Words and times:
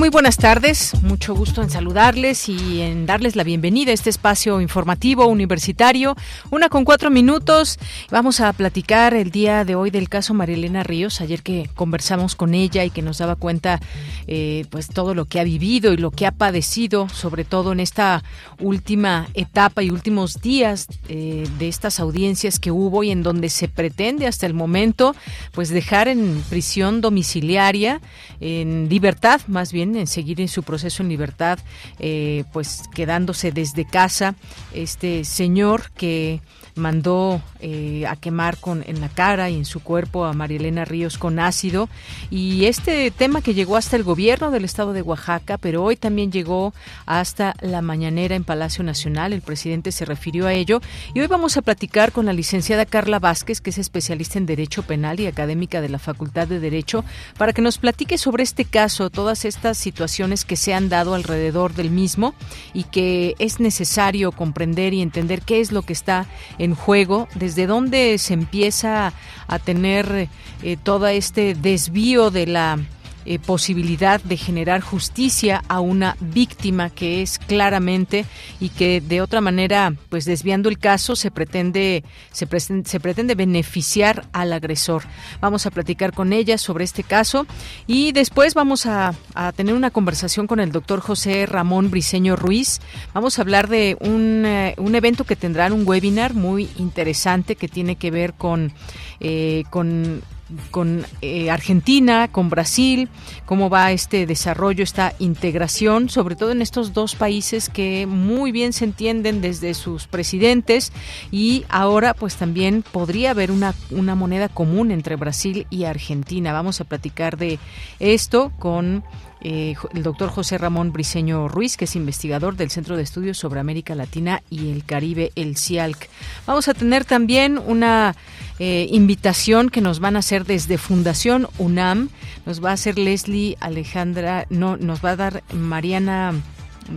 Muy 0.00 0.08
buenas 0.08 0.38
tardes. 0.38 0.94
Mucho 1.02 1.34
gusto 1.34 1.60
en 1.60 1.68
saludarles 1.68 2.48
y 2.48 2.80
en 2.80 3.04
darles 3.04 3.36
la 3.36 3.44
bienvenida 3.44 3.90
a 3.90 3.94
este 3.94 4.08
espacio 4.08 4.62
informativo 4.62 5.26
universitario. 5.26 6.16
Una 6.50 6.70
con 6.70 6.86
cuatro 6.86 7.10
minutos. 7.10 7.78
Vamos 8.10 8.40
a 8.40 8.50
platicar 8.54 9.12
el 9.12 9.30
día 9.30 9.66
de 9.66 9.74
hoy 9.74 9.90
del 9.90 10.08
caso 10.08 10.32
Marilena 10.32 10.84
Ríos. 10.84 11.20
Ayer 11.20 11.42
que 11.42 11.68
conversamos 11.74 12.34
con 12.34 12.54
ella 12.54 12.82
y 12.82 12.88
que 12.88 13.02
nos 13.02 13.18
daba 13.18 13.36
cuenta, 13.36 13.78
eh, 14.26 14.64
pues 14.70 14.88
todo 14.88 15.14
lo 15.14 15.26
que 15.26 15.38
ha 15.38 15.44
vivido 15.44 15.92
y 15.92 15.98
lo 15.98 16.10
que 16.12 16.26
ha 16.26 16.32
padecido, 16.32 17.10
sobre 17.10 17.44
todo 17.44 17.72
en 17.72 17.80
esta 17.80 18.24
última 18.58 19.28
etapa 19.34 19.82
y 19.82 19.90
últimos 19.90 20.40
días 20.40 20.86
eh, 21.10 21.46
de 21.58 21.68
estas 21.68 22.00
audiencias 22.00 22.58
que 22.58 22.70
hubo 22.70 23.04
y 23.04 23.10
en 23.10 23.22
donde 23.22 23.50
se 23.50 23.68
pretende 23.68 24.26
hasta 24.26 24.46
el 24.46 24.54
momento, 24.54 25.14
pues 25.52 25.68
dejar 25.68 26.08
en 26.08 26.42
prisión 26.48 27.02
domiciliaria, 27.02 28.00
en 28.40 28.88
libertad 28.88 29.42
más 29.46 29.74
bien 29.74 29.89
en 29.96 30.06
seguir 30.06 30.40
en 30.40 30.48
su 30.48 30.62
proceso 30.62 31.02
en 31.02 31.08
libertad, 31.08 31.58
eh, 31.98 32.44
pues 32.52 32.82
quedándose 32.94 33.52
desde 33.52 33.84
casa 33.84 34.34
este 34.74 35.24
señor 35.24 35.90
que 35.92 36.40
mandó 36.80 37.40
eh, 37.60 38.04
a 38.08 38.16
quemar 38.16 38.56
con 38.56 38.82
en 38.86 39.00
la 39.00 39.08
cara 39.08 39.50
y 39.50 39.56
en 39.56 39.64
su 39.64 39.80
cuerpo 39.80 40.24
a 40.24 40.32
Marielena 40.32 40.84
Ríos 40.84 41.18
con 41.18 41.38
ácido. 41.38 41.88
Y 42.30 42.64
este 42.64 43.10
tema 43.12 43.42
que 43.42 43.54
llegó 43.54 43.76
hasta 43.76 43.94
el 43.94 44.02
gobierno 44.02 44.50
del 44.50 44.64
estado 44.64 44.92
de 44.92 45.02
Oaxaca, 45.02 45.58
pero 45.58 45.84
hoy 45.84 45.96
también 45.96 46.32
llegó 46.32 46.74
hasta 47.06 47.54
la 47.60 47.82
mañanera 47.82 48.34
en 48.34 48.44
Palacio 48.44 48.82
Nacional, 48.82 49.32
el 49.32 49.42
presidente 49.42 49.92
se 49.92 50.04
refirió 50.04 50.46
a 50.46 50.52
ello. 50.52 50.80
Y 51.14 51.20
hoy 51.20 51.26
vamos 51.28 51.56
a 51.56 51.62
platicar 51.62 52.10
con 52.10 52.26
la 52.26 52.32
licenciada 52.32 52.86
Carla 52.86 53.18
Vázquez, 53.18 53.60
que 53.60 53.70
es 53.70 53.78
especialista 53.78 54.38
en 54.38 54.46
Derecho 54.46 54.82
Penal 54.82 55.20
y 55.20 55.26
académica 55.26 55.80
de 55.80 55.88
la 55.88 55.98
Facultad 55.98 56.48
de 56.48 56.60
Derecho, 56.60 57.04
para 57.38 57.52
que 57.52 57.62
nos 57.62 57.78
platique 57.78 58.18
sobre 58.18 58.42
este 58.42 58.64
caso, 58.64 59.10
todas 59.10 59.44
estas 59.44 59.78
situaciones 59.78 60.44
que 60.44 60.56
se 60.56 60.74
han 60.74 60.88
dado 60.88 61.14
alrededor 61.14 61.74
del 61.74 61.90
mismo 61.90 62.34
y 62.72 62.84
que 62.84 63.34
es 63.38 63.60
necesario 63.60 64.32
comprender 64.32 64.94
y 64.94 65.02
entender 65.02 65.42
qué 65.42 65.60
es 65.60 65.72
lo 65.72 65.82
que 65.82 65.92
está 65.92 66.26
en 66.58 66.69
juego, 66.74 67.28
desde 67.34 67.66
dónde 67.66 68.18
se 68.18 68.34
empieza 68.34 69.12
a 69.46 69.58
tener 69.58 70.28
eh, 70.62 70.76
todo 70.82 71.06
este 71.08 71.54
desvío 71.54 72.30
de 72.30 72.46
la 72.46 72.78
eh, 73.24 73.38
posibilidad 73.38 74.20
de 74.20 74.36
generar 74.36 74.80
justicia 74.80 75.62
a 75.68 75.80
una 75.80 76.16
víctima 76.20 76.90
que 76.90 77.22
es 77.22 77.38
claramente 77.38 78.26
y 78.60 78.68
que 78.68 79.00
de 79.00 79.22
otra 79.22 79.40
manera, 79.40 79.94
pues 80.08 80.24
desviando 80.24 80.68
el 80.68 80.78
caso, 80.78 81.16
se 81.16 81.30
pretende, 81.30 82.04
se, 82.32 82.46
se 82.84 83.00
pretende 83.00 83.34
beneficiar 83.34 84.26
al 84.32 84.52
agresor. 84.52 85.04
Vamos 85.40 85.66
a 85.66 85.70
platicar 85.70 86.12
con 86.12 86.32
ella 86.32 86.58
sobre 86.58 86.84
este 86.84 87.04
caso 87.04 87.46
y 87.86 88.12
después 88.12 88.54
vamos 88.54 88.86
a, 88.86 89.14
a 89.34 89.52
tener 89.52 89.74
una 89.74 89.90
conversación 89.90 90.46
con 90.46 90.60
el 90.60 90.72
doctor 90.72 91.00
José 91.00 91.46
Ramón 91.46 91.90
Briceño 91.90 92.36
Ruiz. 92.36 92.80
Vamos 93.14 93.38
a 93.38 93.42
hablar 93.42 93.68
de 93.68 93.96
un, 94.00 94.44
eh, 94.44 94.74
un 94.76 94.94
evento 94.94 95.24
que 95.24 95.36
tendrá 95.36 95.70
un 95.72 95.86
webinar 95.86 96.34
muy 96.34 96.68
interesante 96.78 97.56
que 97.56 97.68
tiene 97.68 97.96
que 97.96 98.10
ver 98.10 98.34
con, 98.34 98.72
eh, 99.20 99.64
con 99.70 100.22
con 100.70 101.04
eh, 101.22 101.50
Argentina, 101.50 102.28
con 102.28 102.50
Brasil, 102.50 103.08
cómo 103.46 103.70
va 103.70 103.92
este 103.92 104.26
desarrollo, 104.26 104.84
esta 104.84 105.14
integración, 105.18 106.08
sobre 106.08 106.36
todo 106.36 106.52
en 106.52 106.62
estos 106.62 106.92
dos 106.92 107.14
países 107.14 107.68
que 107.68 108.06
muy 108.06 108.52
bien 108.52 108.72
se 108.72 108.84
entienden 108.84 109.40
desde 109.40 109.74
sus 109.74 110.06
presidentes 110.06 110.92
y 111.30 111.64
ahora 111.68 112.14
pues 112.14 112.36
también 112.36 112.82
podría 112.82 113.30
haber 113.30 113.50
una, 113.50 113.74
una 113.90 114.14
moneda 114.14 114.48
común 114.48 114.90
entre 114.90 115.16
Brasil 115.16 115.66
y 115.70 115.84
Argentina. 115.84 116.52
Vamos 116.52 116.80
a 116.80 116.84
platicar 116.84 117.36
de 117.36 117.58
esto 117.98 118.52
con 118.58 119.04
eh, 119.42 119.74
el 119.94 120.02
doctor 120.02 120.28
José 120.28 120.58
Ramón 120.58 120.92
Briceño 120.92 121.48
Ruiz, 121.48 121.76
que 121.76 121.86
es 121.86 121.96
investigador 121.96 122.56
del 122.56 122.70
Centro 122.70 122.96
de 122.96 123.02
Estudios 123.02 123.38
sobre 123.38 123.60
América 123.60 123.94
Latina 123.94 124.42
y 124.50 124.70
el 124.70 124.84
Caribe, 124.84 125.32
el 125.34 125.56
CIALC. 125.56 126.08
Vamos 126.46 126.68
a 126.68 126.74
tener 126.74 127.04
también 127.06 127.58
una 127.58 128.16
eh, 128.58 128.86
invitación 128.90 129.70
que 129.70 129.80
nos 129.80 129.98
van 130.00 130.16
a 130.16 130.18
hacer 130.18 130.44
desde 130.44 130.76
Fundación 130.76 131.48
UNAM. 131.58 132.10
Nos 132.44 132.62
va 132.62 132.70
a 132.70 132.74
hacer 132.74 132.98
Leslie 132.98 133.56
Alejandra, 133.60 134.46
no, 134.50 134.76
nos 134.76 135.02
va 135.02 135.10
a 135.10 135.16
dar 135.16 135.42
Mariana. 135.54 136.34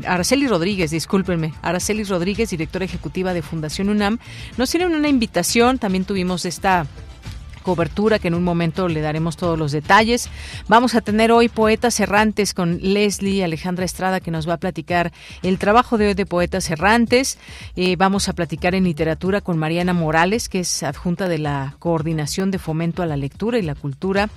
Araceli 0.05 0.47
Rodríguez, 0.47 0.91
discúlpenme, 0.91 1.53
Araceli 1.61 2.03
Rodríguez, 2.03 2.49
directora 2.49 2.83
ejecutiva 2.83 3.33
de 3.33 3.43
Fundación 3.43 3.89
UNAM, 3.89 4.17
nos 4.57 4.71
tienen 4.71 4.95
una 4.95 5.07
invitación, 5.07 5.77
también 5.77 6.03
tuvimos 6.03 6.45
esta 6.45 6.87
cobertura 7.63 8.19
que 8.19 8.27
en 8.27 8.35
un 8.35 8.43
momento 8.43 8.87
le 8.87 9.01
daremos 9.01 9.37
todos 9.37 9.57
los 9.57 9.71
detalles. 9.71 10.29
Vamos 10.67 10.93
a 10.93 11.01
tener 11.01 11.31
hoy 11.31 11.49
poetas 11.49 11.99
errantes 11.99 12.53
con 12.53 12.77
Leslie 12.81 13.43
Alejandra 13.43 13.85
Estrada 13.85 14.19
que 14.19 14.29
nos 14.29 14.47
va 14.47 14.53
a 14.53 14.57
platicar 14.57 15.11
el 15.41 15.57
trabajo 15.57 15.97
de 15.97 16.07
hoy 16.07 16.13
de 16.13 16.25
poetas 16.25 16.69
errantes. 16.69 17.39
Eh, 17.75 17.95
vamos 17.95 18.29
a 18.29 18.33
platicar 18.33 18.75
en 18.75 18.83
literatura 18.83 19.41
con 19.41 19.57
Mariana 19.57 19.93
Morales 19.93 20.49
que 20.49 20.59
es 20.59 20.83
adjunta 20.83 21.27
de 21.27 21.39
la 21.39 21.75
coordinación 21.79 22.51
de 22.51 22.59
fomento 22.59 23.01
a 23.01 23.05
la 23.05 23.17
lectura 23.17 23.57
y 23.57 23.61
la 23.61 23.75
cultura 23.75 24.29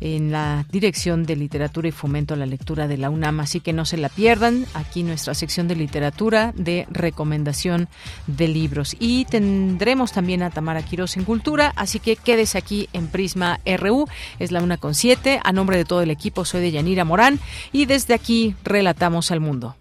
en 0.00 0.32
la 0.32 0.66
dirección 0.70 1.24
de 1.24 1.36
literatura 1.36 1.88
y 1.88 1.92
fomento 1.92 2.34
a 2.34 2.36
la 2.36 2.46
lectura 2.46 2.88
de 2.88 2.96
la 2.96 3.10
UNAM. 3.10 3.40
Así 3.40 3.60
que 3.60 3.72
no 3.72 3.84
se 3.84 3.96
la 3.98 4.08
pierdan 4.08 4.64
aquí 4.74 5.02
nuestra 5.02 5.34
sección 5.34 5.68
de 5.68 5.76
literatura 5.76 6.52
de 6.56 6.86
recomendación 6.90 7.88
de 8.26 8.48
libros. 8.48 8.96
Y 8.98 9.26
tendremos 9.26 10.12
también 10.12 10.42
a 10.42 10.50
Tamara 10.50 10.82
Quiroz 10.82 11.16
en 11.16 11.24
cultura, 11.24 11.72
así 11.76 12.00
que 12.00 12.16
quédese 12.16 12.58
aquí 12.58 12.69
aquí 12.70 12.88
en 12.92 13.08
Prisma 13.08 13.58
RU. 13.66 14.06
Es 14.38 14.52
la 14.52 14.62
una 14.62 14.76
con 14.76 14.94
siete. 14.94 15.40
A 15.42 15.52
nombre 15.52 15.76
de 15.76 15.84
todo 15.84 16.02
el 16.02 16.10
equipo 16.10 16.44
soy 16.44 16.60
de 16.60 16.70
Yanira 16.70 17.04
Morán 17.04 17.40
y 17.72 17.86
desde 17.86 18.14
aquí 18.14 18.54
relatamos 18.62 19.32
al 19.32 19.40
mundo. 19.40 19.74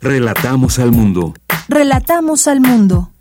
Relatamos 0.00 0.78
al 0.78 0.92
mundo. 0.92 1.32
Relatamos 1.68 2.46
al 2.48 2.60
mundo. 2.60 3.13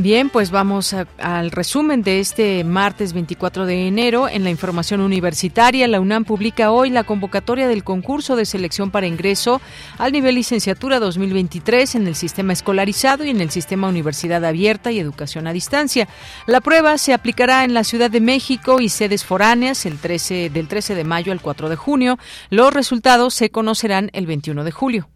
Bien, 0.00 0.30
pues 0.30 0.52
vamos 0.52 0.94
al 1.18 1.50
resumen 1.50 2.04
de 2.04 2.20
este 2.20 2.62
martes 2.62 3.12
24 3.12 3.66
de 3.66 3.88
enero. 3.88 4.28
En 4.28 4.44
la 4.44 4.50
información 4.50 5.00
universitaria, 5.00 5.88
la 5.88 5.98
UNAM 5.98 6.24
publica 6.24 6.70
hoy 6.70 6.90
la 6.90 7.02
convocatoria 7.02 7.66
del 7.66 7.82
concurso 7.82 8.36
de 8.36 8.44
selección 8.44 8.92
para 8.92 9.08
ingreso 9.08 9.60
al 9.98 10.12
nivel 10.12 10.36
licenciatura 10.36 11.00
2023 11.00 11.96
en 11.96 12.06
el 12.06 12.14
sistema 12.14 12.52
escolarizado 12.52 13.24
y 13.24 13.30
en 13.30 13.40
el 13.40 13.50
sistema 13.50 13.88
universidad 13.88 14.44
abierta 14.44 14.92
y 14.92 15.00
educación 15.00 15.48
a 15.48 15.52
distancia. 15.52 16.06
La 16.46 16.60
prueba 16.60 16.96
se 16.96 17.12
aplicará 17.12 17.64
en 17.64 17.74
la 17.74 17.82
Ciudad 17.82 18.08
de 18.08 18.20
México 18.20 18.80
y 18.80 18.90
sedes 18.90 19.24
foráneas 19.24 19.84
el 19.84 19.98
13, 19.98 20.48
del 20.50 20.68
13 20.68 20.94
de 20.94 21.02
mayo 21.02 21.32
al 21.32 21.40
4 21.40 21.68
de 21.68 21.76
junio. 21.76 22.20
Los 22.50 22.72
resultados 22.72 23.34
se 23.34 23.50
conocerán 23.50 24.10
el 24.12 24.28
21 24.28 24.62
de 24.62 24.70
julio. 24.70 25.08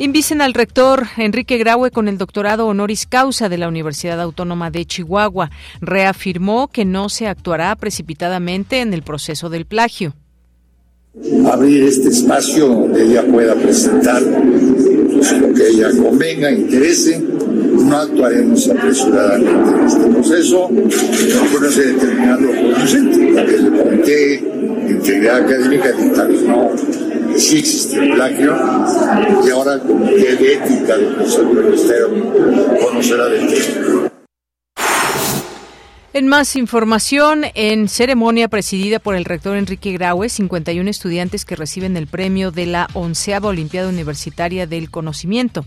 Invisen 0.00 0.40
al 0.40 0.54
rector 0.54 1.08
Enrique 1.16 1.58
Graue 1.58 1.90
con 1.90 2.06
el 2.06 2.18
doctorado 2.18 2.68
honoris 2.68 3.04
causa 3.04 3.48
de 3.48 3.58
la 3.58 3.66
Universidad 3.66 4.20
Autónoma 4.20 4.70
de 4.70 4.84
Chihuahua. 4.84 5.50
Reafirmó 5.80 6.68
que 6.68 6.84
no 6.84 7.08
se 7.08 7.26
actuará 7.26 7.74
precipitadamente 7.74 8.80
en 8.80 8.94
el 8.94 9.02
proceso 9.02 9.50
del 9.50 9.66
plagio. 9.66 10.14
Abrir 11.50 11.82
este 11.82 12.10
espacio 12.10 12.68
donde 12.68 13.06
ella 13.06 13.24
pueda 13.26 13.56
presentar 13.56 14.22
lo 14.22 15.52
que 15.52 15.68
ella 15.68 15.90
convenga, 16.00 16.52
interese. 16.52 17.18
No 17.18 17.96
actuaremos 17.96 18.68
apresuradamente 18.68 19.50
en 19.50 19.84
este 19.84 20.10
proceso. 20.10 20.70
No 20.70 21.70
se 21.72 21.86
determinarlo 21.86 22.52
por 22.52 22.82
un 22.82 22.88
sentido. 22.88 23.40
El 23.40 23.82
comité 23.82 24.12
de 24.12 24.92
integridad 24.92 25.38
académica 25.38 25.90
sí 27.38 27.62
plagio 28.14 28.56
y 29.44 29.50
ahora 29.50 29.76
de 29.76 30.52
Ética 30.54 30.96
del 30.96 31.16
Consejo 31.16 31.50
conocerá 32.82 33.26
del 33.26 33.46
tema. 33.46 34.10
En 36.14 36.26
más 36.26 36.56
información, 36.56 37.44
en 37.54 37.88
ceremonia 37.88 38.48
presidida 38.48 38.98
por 38.98 39.14
el 39.14 39.24
rector 39.24 39.56
Enrique 39.56 39.92
Graue, 39.92 40.28
51 40.28 40.90
estudiantes 40.90 41.44
que 41.44 41.54
reciben 41.54 41.96
el 41.96 42.08
premio 42.08 42.50
de 42.50 42.66
la 42.66 42.88
onceava 42.94 43.50
Olimpiada 43.50 43.88
Universitaria 43.88 44.66
del 44.66 44.90
Conocimiento. 44.90 45.64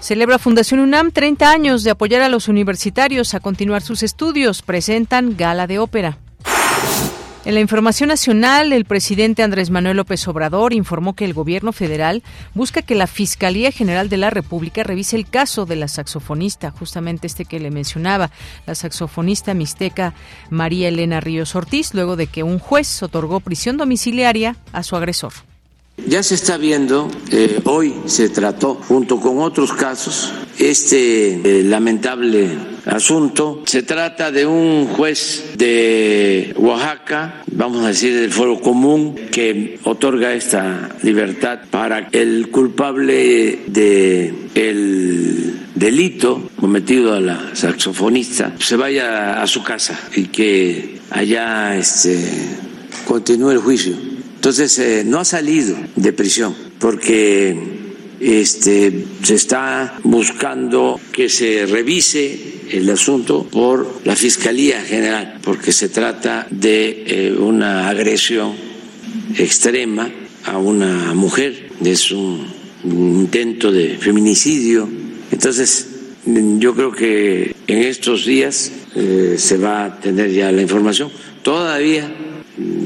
Celebra 0.00 0.38
Fundación 0.38 0.80
UNAM 0.80 1.10
30 1.10 1.50
años 1.50 1.82
de 1.82 1.90
apoyar 1.90 2.22
a 2.22 2.28
los 2.28 2.46
universitarios 2.46 3.34
a 3.34 3.40
continuar 3.40 3.82
sus 3.82 4.02
estudios. 4.04 4.62
Presentan 4.62 5.36
gala 5.36 5.66
de 5.66 5.80
ópera. 5.80 6.18
En 7.48 7.54
la 7.54 7.60
información 7.60 8.10
nacional, 8.10 8.74
el 8.74 8.84
presidente 8.84 9.42
Andrés 9.42 9.70
Manuel 9.70 9.96
López 9.96 10.28
Obrador 10.28 10.74
informó 10.74 11.16
que 11.16 11.24
el 11.24 11.32
gobierno 11.32 11.72
federal 11.72 12.22
busca 12.52 12.82
que 12.82 12.94
la 12.94 13.06
Fiscalía 13.06 13.72
General 13.72 14.10
de 14.10 14.18
la 14.18 14.28
República 14.28 14.82
revise 14.82 15.16
el 15.16 15.26
caso 15.26 15.64
de 15.64 15.76
la 15.76 15.88
saxofonista, 15.88 16.70
justamente 16.72 17.26
este 17.26 17.46
que 17.46 17.58
le 17.58 17.70
mencionaba, 17.70 18.30
la 18.66 18.74
saxofonista 18.74 19.54
mixteca 19.54 20.12
María 20.50 20.88
Elena 20.88 21.20
Ríos 21.20 21.54
Ortiz, 21.54 21.94
luego 21.94 22.16
de 22.16 22.26
que 22.26 22.42
un 22.42 22.58
juez 22.58 23.02
otorgó 23.02 23.40
prisión 23.40 23.78
domiciliaria 23.78 24.56
a 24.74 24.82
su 24.82 24.94
agresor. 24.96 25.32
Ya 26.06 26.22
se 26.22 26.34
está 26.34 26.56
viendo, 26.56 27.10
eh, 27.30 27.60
hoy 27.64 27.94
se 28.06 28.28
trató 28.28 28.74
junto 28.74 29.20
con 29.20 29.40
otros 29.40 29.72
casos 29.72 30.32
este 30.58 31.60
eh, 31.60 31.62
lamentable 31.64 32.48
asunto. 32.86 33.62
Se 33.66 33.82
trata 33.82 34.30
de 34.30 34.46
un 34.46 34.86
juez 34.86 35.52
de 35.56 36.54
Oaxaca, 36.56 37.42
vamos 37.52 37.84
a 37.84 37.88
decir 37.88 38.14
del 38.14 38.32
Foro 38.32 38.60
Común, 38.60 39.14
que 39.30 39.78
otorga 39.84 40.32
esta 40.32 40.96
libertad 41.02 41.60
para 41.70 42.08
el 42.12 42.48
culpable 42.50 43.60
de 43.66 44.34
el 44.54 45.58
delito 45.74 46.50
cometido 46.58 47.14
a 47.14 47.20
la 47.20 47.54
saxofonista 47.54 48.54
se 48.58 48.76
vaya 48.76 49.40
a 49.40 49.46
su 49.46 49.62
casa 49.62 49.98
y 50.16 50.24
que 50.24 50.98
allá 51.10 51.76
este, 51.76 52.18
continúe 53.06 53.52
el 53.52 53.58
juicio. 53.58 54.17
Entonces, 54.38 54.78
eh, 54.78 55.02
no 55.04 55.18
ha 55.18 55.24
salido 55.24 55.76
de 55.96 56.12
prisión 56.12 56.54
porque 56.78 57.56
este, 58.20 59.04
se 59.20 59.34
está 59.34 59.98
buscando 60.04 61.00
que 61.10 61.28
se 61.28 61.66
revise 61.66 62.38
el 62.70 62.88
asunto 62.88 63.48
por 63.50 64.00
la 64.04 64.14
Fiscalía 64.14 64.80
General, 64.82 65.40
porque 65.42 65.72
se 65.72 65.88
trata 65.88 66.46
de 66.50 67.02
eh, 67.04 67.32
una 67.36 67.88
agresión 67.88 68.54
extrema 69.36 70.08
a 70.44 70.56
una 70.58 71.14
mujer, 71.14 71.70
es 71.84 72.12
un 72.12 72.46
intento 72.84 73.72
de 73.72 73.98
feminicidio. 73.98 74.88
Entonces, 75.32 75.88
yo 76.24 76.76
creo 76.76 76.92
que 76.92 77.56
en 77.66 77.78
estos 77.78 78.24
días 78.24 78.70
eh, 78.94 79.34
se 79.36 79.58
va 79.58 79.86
a 79.86 80.00
tener 80.00 80.30
ya 80.30 80.52
la 80.52 80.62
información. 80.62 81.10
Todavía 81.42 82.08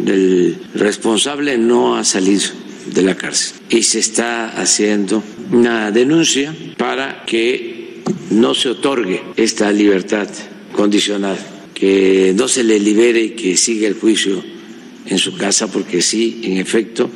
el 0.06 0.58
responsable 0.74 1.58
no 1.58 1.96
ha 1.96 2.04
salido 2.04 2.50
de 2.92 3.02
la 3.02 3.14
cárcel. 3.14 3.60
Y 3.70 3.82
se 3.82 3.98
está 3.98 4.48
haciendo 4.48 5.22
una 5.50 5.90
denuncia 5.90 6.54
para 6.76 7.24
que 7.24 8.02
no 8.30 8.54
se 8.54 8.70
otorgue 8.70 9.22
esta 9.36 9.70
libertad 9.72 10.28
condicional, 10.72 11.38
que 11.74 12.32
no 12.36 12.48
se 12.48 12.64
le 12.64 12.78
libere 12.78 13.22
y 13.22 13.30
que 13.30 13.56
siga 13.56 13.88
el 13.88 13.94
juicio 13.94 14.42
en 15.06 15.18
su 15.18 15.36
casa, 15.36 15.70
porque 15.70 16.00
sí, 16.02 16.40
en 16.44 16.56
efecto, 16.56 17.10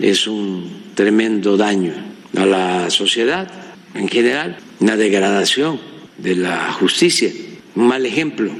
es 0.00 0.26
un 0.26 0.84
tremendo 0.94 1.56
daño 1.56 1.94
a 2.36 2.46
la 2.46 2.90
sociedad 2.90 3.48
en 3.94 4.08
general, 4.08 4.58
una 4.80 4.96
degradación 4.96 5.80
de 6.18 6.36
la 6.36 6.72
justicia, 6.72 7.30
un 7.76 7.86
mal 7.86 8.04
ejemplo 8.06 8.50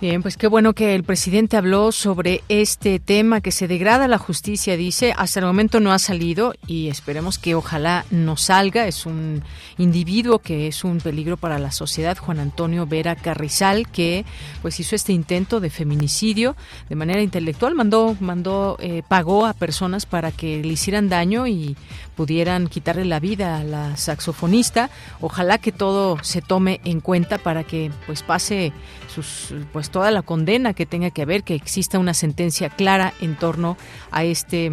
Bien, 0.00 0.22
pues 0.22 0.38
qué 0.38 0.46
bueno 0.46 0.72
que 0.72 0.94
el 0.94 1.04
presidente 1.04 1.58
habló 1.58 1.92
sobre 1.92 2.42
este 2.48 3.00
tema 3.00 3.42
que 3.42 3.52
se 3.52 3.68
degrada 3.68 4.08
la 4.08 4.16
justicia, 4.16 4.78
dice. 4.78 5.12
Hasta 5.14 5.40
el 5.40 5.44
momento 5.44 5.78
no 5.78 5.92
ha 5.92 5.98
salido 5.98 6.54
y 6.66 6.88
esperemos 6.88 7.36
que 7.36 7.54
ojalá 7.54 8.06
no 8.10 8.38
salga. 8.38 8.86
Es 8.86 9.04
un 9.04 9.42
individuo 9.76 10.38
que 10.38 10.68
es 10.68 10.84
un 10.84 11.00
peligro 11.00 11.36
para 11.36 11.58
la 11.58 11.70
sociedad, 11.70 12.16
Juan 12.16 12.38
Antonio 12.38 12.86
Vera 12.86 13.14
Carrizal, 13.14 13.90
que 13.90 14.24
pues 14.62 14.80
hizo 14.80 14.96
este 14.96 15.12
intento 15.12 15.60
de 15.60 15.68
feminicidio 15.68 16.56
de 16.88 16.96
manera 16.96 17.20
intelectual, 17.20 17.74
mandó, 17.74 18.16
mandó, 18.20 18.78
eh, 18.80 19.02
pagó 19.06 19.44
a 19.44 19.52
personas 19.52 20.06
para 20.06 20.32
que 20.32 20.62
le 20.62 20.72
hicieran 20.72 21.10
daño 21.10 21.46
y 21.46 21.76
pudieran 22.16 22.68
quitarle 22.68 23.04
la 23.04 23.20
vida 23.20 23.58
a 23.58 23.64
la 23.64 23.98
saxofonista. 23.98 24.88
Ojalá 25.20 25.58
que 25.58 25.72
todo 25.72 26.16
se 26.22 26.40
tome 26.40 26.80
en 26.84 27.00
cuenta 27.00 27.36
para 27.36 27.64
que 27.64 27.90
pues 28.06 28.22
pase 28.22 28.72
sus 29.14 29.52
pues 29.72 29.89
toda 29.90 30.10
la 30.10 30.22
condena 30.22 30.74
que 30.74 30.86
tenga 30.86 31.10
que 31.10 31.22
haber, 31.22 31.42
que 31.42 31.54
exista 31.54 31.98
una 31.98 32.14
sentencia 32.14 32.70
clara 32.70 33.12
en 33.20 33.36
torno 33.36 33.76
a 34.10 34.24
este 34.24 34.72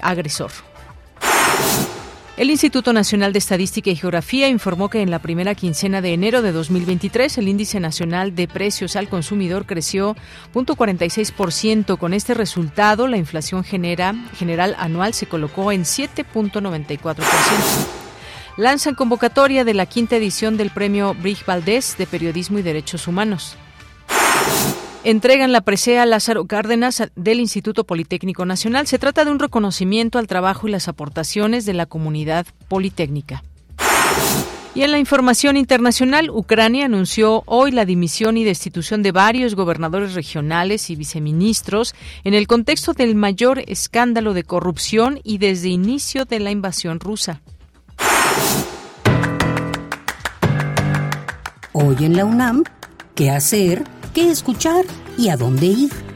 agresor. 0.00 0.50
El 2.38 2.50
Instituto 2.50 2.92
Nacional 2.92 3.32
de 3.32 3.40
Estadística 3.40 3.90
y 3.90 3.96
Geografía 3.96 4.48
informó 4.48 4.88
que 4.88 5.02
en 5.02 5.10
la 5.10 5.18
primera 5.18 5.56
quincena 5.56 6.00
de 6.00 6.12
enero 6.14 6.40
de 6.40 6.52
2023 6.52 7.36
el 7.36 7.48
índice 7.48 7.80
nacional 7.80 8.36
de 8.36 8.46
precios 8.46 8.94
al 8.94 9.08
consumidor 9.08 9.66
creció 9.66 10.14
0.46%. 10.54 11.98
Con 11.98 12.14
este 12.14 12.34
resultado, 12.34 13.08
la 13.08 13.16
inflación 13.16 13.64
genera, 13.64 14.14
general 14.36 14.76
anual 14.78 15.14
se 15.14 15.26
colocó 15.26 15.72
en 15.72 15.82
7.94%. 15.82 17.16
Lanzan 18.56 18.94
convocatoria 18.94 19.64
de 19.64 19.74
la 19.74 19.86
quinta 19.86 20.14
edición 20.14 20.56
del 20.56 20.70
premio 20.70 21.14
Brig 21.14 21.44
Valdés 21.44 21.96
de 21.98 22.06
Periodismo 22.06 22.60
y 22.60 22.62
Derechos 22.62 23.08
Humanos 23.08 23.56
entregan 25.04 25.52
la 25.52 25.62
presea 25.62 26.04
Lázaro 26.06 26.46
Cárdenas 26.46 27.02
del 27.16 27.40
Instituto 27.40 27.84
Politécnico 27.84 28.44
Nacional. 28.44 28.86
Se 28.86 28.98
trata 28.98 29.24
de 29.24 29.30
un 29.30 29.38
reconocimiento 29.38 30.18
al 30.18 30.26
trabajo 30.26 30.68
y 30.68 30.70
las 30.70 30.88
aportaciones 30.88 31.64
de 31.64 31.74
la 31.74 31.86
comunidad 31.86 32.46
politécnica. 32.68 33.42
Y 34.74 34.82
en 34.82 34.92
la 34.92 34.98
información 34.98 35.56
internacional, 35.56 36.30
Ucrania 36.30 36.84
anunció 36.84 37.42
hoy 37.46 37.70
la 37.72 37.84
dimisión 37.84 38.36
y 38.36 38.44
destitución 38.44 39.02
de 39.02 39.12
varios 39.12 39.54
gobernadores 39.54 40.14
regionales 40.14 40.90
y 40.90 40.94
viceministros 40.94 41.94
en 42.22 42.34
el 42.34 42.46
contexto 42.46 42.92
del 42.92 43.14
mayor 43.14 43.64
escándalo 43.66 44.34
de 44.34 44.44
corrupción 44.44 45.20
y 45.24 45.38
desde 45.38 45.68
inicio 45.68 46.26
de 46.26 46.40
la 46.40 46.50
invasión 46.50 47.00
rusa. 47.00 47.40
Hoy 51.72 51.96
en 52.00 52.16
la 52.16 52.24
UNAM, 52.24 52.62
¿qué 53.14 53.30
hacer? 53.30 53.84
Qué 54.18 54.32
escuchar 54.32 54.84
y 55.16 55.28
a 55.28 55.36
dónde 55.36 55.66
ir. 55.66 56.07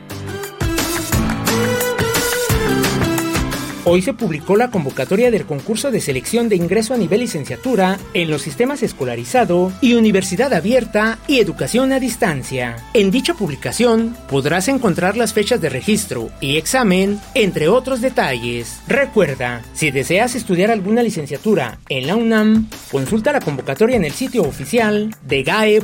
Hoy 3.84 4.00
se 4.00 4.14
publicó 4.14 4.54
la 4.56 4.70
convocatoria 4.70 5.32
del 5.32 5.44
concurso 5.44 5.90
de 5.90 6.00
selección 6.00 6.48
de 6.48 6.54
ingreso 6.54 6.94
a 6.94 6.96
nivel 6.96 7.18
licenciatura 7.18 7.98
en 8.14 8.30
los 8.30 8.42
sistemas 8.42 8.80
escolarizado 8.84 9.72
y 9.80 9.94
universidad 9.94 10.52
abierta 10.54 11.18
y 11.26 11.40
educación 11.40 11.92
a 11.92 11.98
distancia. 11.98 12.76
En 12.94 13.10
dicha 13.10 13.34
publicación 13.34 14.16
podrás 14.28 14.68
encontrar 14.68 15.16
las 15.16 15.32
fechas 15.32 15.60
de 15.60 15.68
registro 15.68 16.30
y 16.40 16.58
examen, 16.58 17.20
entre 17.34 17.66
otros 17.68 18.00
detalles. 18.00 18.80
Recuerda, 18.86 19.62
si 19.72 19.90
deseas 19.90 20.36
estudiar 20.36 20.70
alguna 20.70 21.02
licenciatura 21.02 21.80
en 21.88 22.06
la 22.06 22.14
UNAM, 22.14 22.68
consulta 22.90 23.32
la 23.32 23.40
convocatoria 23.40 23.96
en 23.96 24.04
el 24.04 24.12
sitio 24.12 24.42
oficial 24.42 25.12
de 25.26 25.42
gae.unam.mx. 25.42 25.82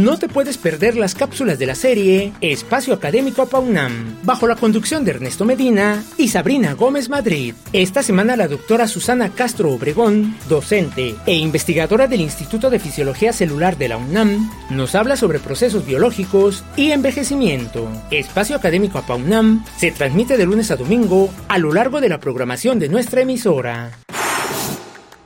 No 0.00 0.16
te 0.16 0.28
puedes 0.28 0.56
perder 0.56 0.96
las 0.96 1.14
cápsulas 1.14 1.58
de 1.58 1.66
la 1.66 1.74
serie 1.74 2.32
Espacio 2.40 2.94
Académico 2.94 3.42
APAUNAM, 3.42 4.16
bajo 4.22 4.46
la 4.46 4.56
conducción 4.56 5.04
de 5.04 5.10
Ernesto 5.10 5.44
Medina 5.44 6.02
y 6.16 6.28
Sabrina 6.28 6.72
Gómez 6.72 7.10
Madrid. 7.10 7.52
Esta 7.74 8.02
semana 8.02 8.34
la 8.34 8.48
doctora 8.48 8.88
Susana 8.88 9.28
Castro 9.28 9.70
Obregón, 9.72 10.34
docente 10.48 11.16
e 11.26 11.34
investigadora 11.34 12.06
del 12.06 12.22
Instituto 12.22 12.70
de 12.70 12.78
Fisiología 12.78 13.34
Celular 13.34 13.76
de 13.76 13.88
la 13.88 13.98
UNAM, 13.98 14.50
nos 14.70 14.94
habla 14.94 15.16
sobre 15.16 15.38
procesos 15.38 15.84
biológicos 15.84 16.64
y 16.76 16.92
envejecimiento. 16.92 17.86
Espacio 18.10 18.56
Académico 18.56 18.96
APAUNAM 18.96 19.66
se 19.76 19.90
transmite 19.90 20.38
de 20.38 20.46
lunes 20.46 20.70
a 20.70 20.76
domingo 20.76 21.28
a 21.46 21.58
lo 21.58 21.74
largo 21.74 22.00
de 22.00 22.08
la 22.08 22.20
programación 22.20 22.78
de 22.78 22.88
nuestra 22.88 23.20
emisora. 23.20 23.90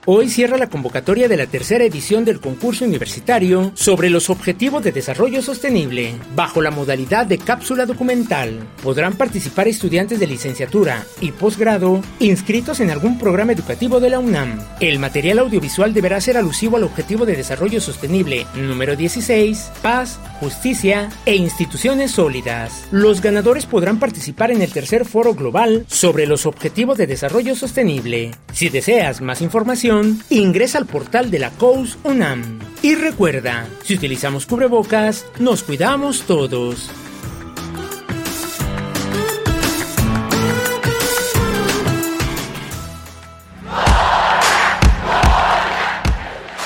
Hoy 0.07 0.29
cierra 0.29 0.59
la 0.59 0.69
convocatoria 0.69 1.29
de 1.29 1.39
la 1.39 1.47
tercera 1.47 1.83
edición 1.83 2.27
del 2.27 2.39
concurso 2.39 2.85
universitario 2.85 3.73
sobre 3.75 4.11
los 4.11 4.29
objetivos 4.29 4.85
de 4.85 4.93
desarrollo 4.93 5.41
sostenible, 5.41 6.17
bajo 6.37 6.61
la 6.61 6.71
modalidad 6.71 7.25
de 7.25 7.39
cápsula 7.39 7.87
documental. 7.87 8.69
Podrán 8.83 9.15
participar 9.15 9.67
estudiantes 9.67 10.21
de 10.21 10.27
licenciatura 10.27 11.07
y 11.23 11.33
posgrado 11.33 12.03
inscritos 12.19 12.81
en 12.81 12.91
algún 12.91 13.19
programa 13.19 13.53
educativo 13.53 13.99
de 13.99 14.11
la 14.11 14.19
UNAM. 14.19 14.61
El 14.79 14.99
material 14.99 15.39
audiovisual 15.39 15.95
deberá 15.95 16.21
ser 16.21 16.37
alusivo 16.37 16.77
al 16.77 16.85
objetivo 16.85 17.25
de 17.25 17.37
desarrollo 17.37 17.81
sostenible 17.81 18.47
número 18.57 18.97
16, 18.97 19.71
paz, 19.81 20.21
justicia 20.39 21.09
e 21.25 21.35
instituciones 21.35 22.11
sólidas. 22.11 22.85
Los 22.91 23.23
ganadores 23.23 23.65
podrán 23.65 23.99
participar 23.99 24.51
en 24.51 24.61
el 24.61 24.71
tercer 24.71 25.07
foro 25.07 25.33
global 25.33 25.87
sobre 25.89 26.27
los 26.27 26.45
objetivos 26.45 26.99
de 26.99 27.07
desarrollo 27.07 27.55
sostenible. 27.55 28.33
Si 28.53 28.69
deseas 28.69 29.23
más 29.23 29.41
información, 29.41 29.94
ingresa 30.31 30.79
al 30.79 30.87
portal 30.87 31.31
de 31.31 31.39
la 31.39 31.51
COUS 31.51 31.99
UNAM. 32.05 32.59
Y 32.83 32.95
recuerda, 32.95 33.67
si 33.83 33.95
utilizamos 33.95 34.47
cubrebocas, 34.47 35.27
nos 35.39 35.63
cuidamos 35.63 36.23
todos. 36.23 36.91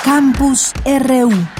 Campus 0.05 0.73
RU 0.85 1.58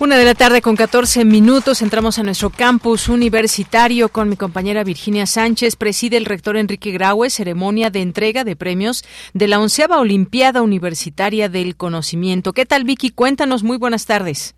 Una 0.00 0.16
de 0.16 0.24
la 0.24 0.32
tarde 0.32 0.62
con 0.62 0.76
14 0.76 1.26
minutos 1.26 1.82
entramos 1.82 2.18
a 2.18 2.22
nuestro 2.22 2.48
campus 2.48 3.10
universitario 3.10 4.08
con 4.08 4.30
mi 4.30 4.36
compañera 4.36 4.82
Virginia 4.82 5.26
Sánchez. 5.26 5.76
Preside 5.76 6.16
el 6.16 6.24
rector 6.24 6.56
Enrique 6.56 6.90
Graue 6.90 7.28
ceremonia 7.28 7.90
de 7.90 8.00
entrega 8.00 8.42
de 8.42 8.56
premios 8.56 9.04
de 9.34 9.46
la 9.46 9.60
onceava 9.60 10.00
Olimpiada 10.00 10.62
Universitaria 10.62 11.50
del 11.50 11.76
Conocimiento. 11.76 12.54
¿Qué 12.54 12.64
tal, 12.64 12.84
Vicky? 12.84 13.10
Cuéntanos. 13.10 13.62
Muy 13.62 13.76
buenas 13.76 14.06
tardes. 14.06 14.56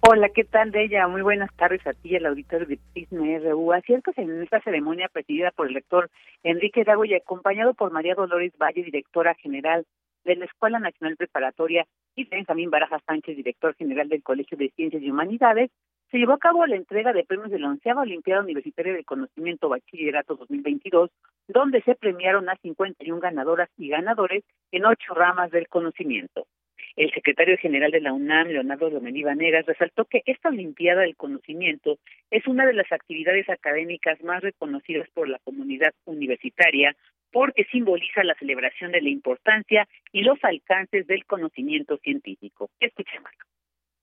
Hola, 0.00 0.28
¿qué 0.28 0.44
tal, 0.44 0.72
de 0.72 0.84
ella? 0.84 1.08
Muy 1.08 1.22
buenas 1.22 1.50
tardes 1.56 1.80
a 1.86 1.94
ti 1.94 2.14
al 2.14 2.26
auditorio 2.26 2.66
de 2.66 2.78
Prisma 2.92 3.24
RU. 3.38 3.72
Así 3.72 3.94
en 3.94 4.42
esta 4.42 4.60
ceremonia 4.60 5.08
presidida 5.10 5.52
por 5.52 5.68
el 5.68 5.74
rector 5.74 6.10
Enrique 6.42 6.84
Graue 6.84 7.08
y 7.08 7.14
acompañado 7.14 7.72
por 7.72 7.92
María 7.92 8.14
Dolores 8.14 8.52
Valle, 8.60 8.82
directora 8.82 9.34
general 9.36 9.86
de 10.24 10.36
la 10.36 10.44
Escuela 10.44 10.78
Nacional 10.78 11.16
Preparatoria 11.16 11.86
y 12.14 12.24
Benjamín 12.24 12.70
Baraja 12.70 13.00
Sánchez, 13.06 13.36
director 13.36 13.74
general 13.74 14.08
del 14.08 14.22
Colegio 14.22 14.56
de 14.58 14.70
Ciencias 14.70 15.02
y 15.02 15.10
Humanidades, 15.10 15.70
se 16.10 16.18
llevó 16.18 16.34
a 16.34 16.38
cabo 16.38 16.66
la 16.66 16.76
entrega 16.76 17.14
de 17.14 17.24
premios 17.24 17.50
de 17.50 17.58
la 17.58 17.68
onceava 17.68 18.02
Olimpiada 18.02 18.42
Universitaria 18.42 18.92
del 18.92 19.06
Conocimiento 19.06 19.70
Bachillerato 19.70 20.36
2022, 20.36 21.10
donde 21.48 21.80
se 21.82 21.94
premiaron 21.94 22.50
a 22.50 22.56
51 22.56 23.18
ganadoras 23.18 23.70
y 23.78 23.88
ganadores 23.88 24.44
en 24.72 24.84
ocho 24.84 25.14
ramas 25.14 25.50
del 25.50 25.68
conocimiento. 25.68 26.46
El 26.96 27.10
secretario 27.12 27.56
general 27.58 27.90
de 27.90 28.00
la 28.00 28.12
UNAM, 28.12 28.48
Leonardo 28.48 28.90
Domení 28.90 29.22
Vanegas, 29.22 29.66
resaltó 29.66 30.04
que 30.04 30.22
esta 30.26 30.50
Olimpiada 30.50 31.02
del 31.02 31.16
Conocimiento 31.16 31.98
es 32.30 32.46
una 32.46 32.66
de 32.66 32.74
las 32.74 32.90
actividades 32.92 33.48
académicas 33.48 34.22
más 34.22 34.42
reconocidas 34.42 35.08
por 35.14 35.28
la 35.28 35.38
comunidad 35.38 35.92
universitaria 36.04 36.94
porque 37.32 37.64
simboliza 37.72 38.22
la 38.24 38.34
celebración 38.34 38.92
de 38.92 39.00
la 39.00 39.08
importancia 39.08 39.88
y 40.12 40.22
los 40.22 40.38
alcances 40.42 41.06
del 41.06 41.24
conocimiento 41.24 41.96
científico. 41.98 42.70
Escuchemos. 42.78 43.30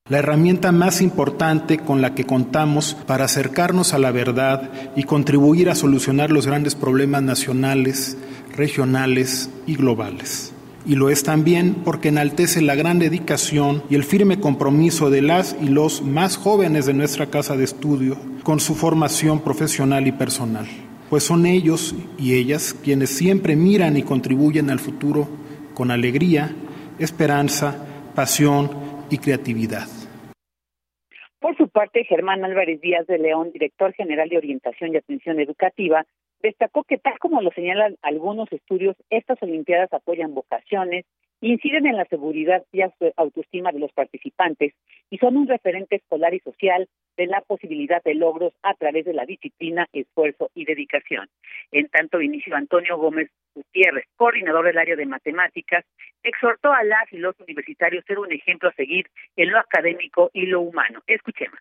La 0.10 0.18
herramienta 0.18 0.72
más 0.72 1.02
importante 1.02 1.78
con 1.78 2.02
la 2.02 2.16
que 2.16 2.24
contamos 2.24 2.96
para 3.08 3.26
acercarnos 3.26 3.94
a 3.94 4.00
la 4.00 4.12
verdad 4.12 4.72
y 4.96 5.04
contribuir 5.04 5.70
a 5.70 5.76
solucionar 5.76 6.32
los 6.32 6.48
grandes 6.48 6.74
problemas 6.74 7.22
nacionales, 7.22 8.18
regionales 8.58 9.54
y 9.68 9.76
globales. 9.76 10.59
Y 10.90 10.96
lo 10.96 11.10
es 11.10 11.24
también 11.24 11.76
porque 11.86 12.10
enaltece 12.10 12.62
la 12.62 12.76
gran 12.76 13.00
dedicación 13.00 13.84
y 13.90 13.96
el 13.96 14.04
firme 14.04 14.42
compromiso 14.42 15.10
de 15.10 15.22
las 15.22 15.56
y 15.62 15.70
los 15.70 16.02
más 16.02 16.36
jóvenes 16.36 16.86
de 16.86 16.94
nuestra 16.94 17.28
casa 17.28 17.56
de 17.56 17.64
estudio 17.64 18.18
con 18.44 18.60
su 18.60 18.76
formación 18.76 19.42
profesional 19.42 20.06
y 20.06 20.12
personal 20.12 20.68
pues 21.10 21.24
son 21.24 21.46
ellos 21.46 21.96
y 22.18 22.36
ellas 22.36 22.74
quienes 22.74 23.10
siempre 23.10 23.56
miran 23.56 23.98
y 23.98 24.04
contribuyen 24.04 24.70
al 24.70 24.80
futuro 24.80 25.28
con 25.74 25.92
alegría, 25.92 26.52
esperanza, 27.00 28.12
pasión 28.16 28.70
y 29.10 29.18
creatividad. 29.18 29.88
Por 31.40 31.56
su 31.58 31.70
parte, 31.70 32.04
Germán 32.04 32.44
Álvarez 32.44 32.80
Díaz 32.82 33.08
de 33.08 33.18
León, 33.18 33.52
director 33.52 33.94
general 33.94 34.30
de 34.30 34.38
Orientación 34.38 34.94
y 34.94 34.98
Atención 34.98 35.40
Educativa, 35.40 36.06
destacó 36.42 36.84
que 36.84 36.98
tal 36.98 37.18
como 37.20 37.42
lo 37.42 37.52
señalan 37.52 37.98
algunos 38.02 38.52
estudios, 38.52 38.96
estas 39.10 39.42
Olimpiadas 39.42 39.92
apoyan 39.94 40.34
vocaciones, 40.34 41.06
inciden 41.42 41.86
en 41.86 41.96
la 41.96 42.06
seguridad 42.06 42.64
y 42.72 42.82
autoestima 43.16 43.72
de 43.72 43.80
los 43.80 43.92
participantes 43.94 44.74
y 45.10 45.18
son 45.18 45.38
un 45.38 45.48
referente 45.48 45.96
escolar 45.96 46.34
y 46.34 46.40
social 46.40 46.88
de 47.18 47.28
la 47.28 47.42
posibilidad 47.42 48.02
de 48.04 48.16
logros 48.16 48.54
a 48.64 48.74
través 48.74 49.06
de 49.06 49.14
la 49.14 49.26
disciplina, 49.26 49.88
esfuerzo 49.94 50.52
y 50.54 50.66
dedicación. 50.66 51.28
En 51.72 51.88
tanto, 51.90 52.18
Vinicio 52.18 52.56
Antonio 52.56 52.98
Gómez 52.98 53.30
Gutiérrez, 53.56 54.06
coordinador 54.16 54.66
del 54.66 54.78
área 54.78 54.96
de 54.96 55.06
matemáticas, 55.06 55.86
exhortó 56.24 56.72
a 56.72 56.84
las 56.84 57.12
y 57.12 57.18
los 57.18 57.40
universitarios 57.40 58.06
ser 58.06 58.20
un 58.20 58.32
ejemplo 58.32 58.70
a 58.70 58.74
seguir 58.74 59.08
en 59.36 59.52
lo 59.52 59.60
académico 59.60 60.30
y 60.34 60.46
lo 60.46 60.62
humano. 60.62 61.02
Escuchemos. 61.08 61.60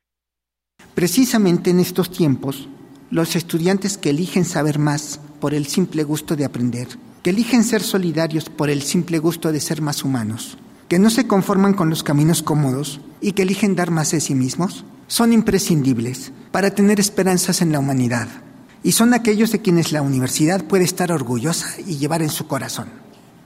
Precisamente 0.95 1.71
en 1.71 1.81
estos 1.81 2.11
tiempos, 2.11 2.69
los 3.11 3.37
estudiantes 3.37 3.99
que 3.99 4.11
eligen 4.11 4.45
saber 4.45 4.79
más 4.79 5.21
por 5.41 5.55
el 5.55 5.67
simple 5.67 6.05
gusto 6.05 6.37
de 6.37 6.45
aprender 6.45 6.89
que 7.23 7.31
eligen 7.31 7.65
ser 7.65 7.83
solidarios 7.83 8.49
por 8.49 8.71
el 8.71 8.83
simple 8.83 9.19
gusto 9.19 9.53
de 9.53 9.61
ser 9.61 9.83
más 9.83 10.05
humanos, 10.05 10.59
que 10.89 10.99
no 10.99 11.11
se 11.11 11.27
conforman 11.27 11.75
con 11.75 11.91
los 11.91 12.03
caminos 12.03 12.43
cómodos 12.43 13.01
y 13.21 13.33
que 13.33 13.43
eligen 13.43 13.75
dar 13.75 13.91
más 13.91 14.13
de 14.13 14.21
sí 14.21 14.35
mismos, 14.35 14.85
son 15.07 15.33
imprescindibles 15.33 16.33
para 16.53 16.71
tener 16.71 17.01
esperanzas 17.01 17.61
en 17.61 17.73
la 17.73 17.79
humanidad 17.79 18.29
y 18.83 18.93
son 18.93 19.13
aquellos 19.13 19.51
de 19.51 19.61
quienes 19.61 19.91
la 19.93 20.03
universidad 20.03 20.65
puede 20.65 20.85
estar 20.85 21.11
orgullosa 21.11 21.69
y 21.85 21.97
llevar 21.97 22.23
en 22.23 22.31
su 22.31 22.47
corazón. 22.47 22.89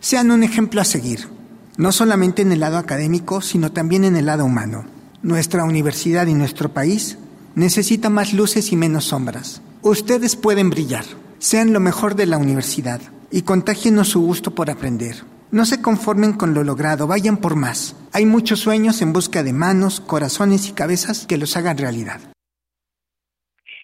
Sean 0.01 0.31
un 0.31 0.43
ejemplo 0.43 0.81
a 0.81 0.85
seguir, 0.85 1.29
no 1.77 1.93
solamente 1.93 2.43
en 2.43 2.53
el 2.53 2.61
lado 2.61 2.77
académico, 2.77 3.41
sino 3.41 3.73
también 3.73 4.05
en 4.05 4.17
el 4.17 4.27
lado 4.27 4.45
humano. 4.45 4.85
Nuestra 5.23 5.65
universidad 5.65 6.27
y 6.27 6.35
nuestro 6.35 6.73
país 6.75 7.17
necesitan 7.55 8.13
más 8.13 8.33
luces 8.33 8.73
y 8.73 8.77
menos 8.77 9.05
sombras. 9.05 9.63
Ustedes 9.83 10.37
pueden 10.37 10.71
brillar. 10.71 11.05
Sean 11.39 11.73
lo 11.73 11.81
mejor 11.81 12.15
de 12.15 12.27
la 12.27 12.39
universidad 12.39 13.01
y 13.31 13.43
contágenos 13.43 14.09
su 14.09 14.21
gusto 14.21 14.55
por 14.55 14.71
aprender. 14.71 15.17
No 15.51 15.65
se 15.65 15.83
conformen 15.83 16.33
con 16.33 16.55
lo 16.55 16.65
logrado, 16.65 17.07
vayan 17.07 17.37
por 17.37 17.57
más. 17.57 17.97
Hay 18.15 18.27
muchos 18.27 18.61
sueños 18.61 19.03
en 19.03 19.13
busca 19.13 19.43
de 19.43 19.53
manos, 19.53 20.01
corazones 20.01 20.69
y 20.69 20.75
cabezas 20.75 21.27
que 21.27 21.37
los 21.37 21.57
hagan 21.57 21.79
realidad. 21.79 22.21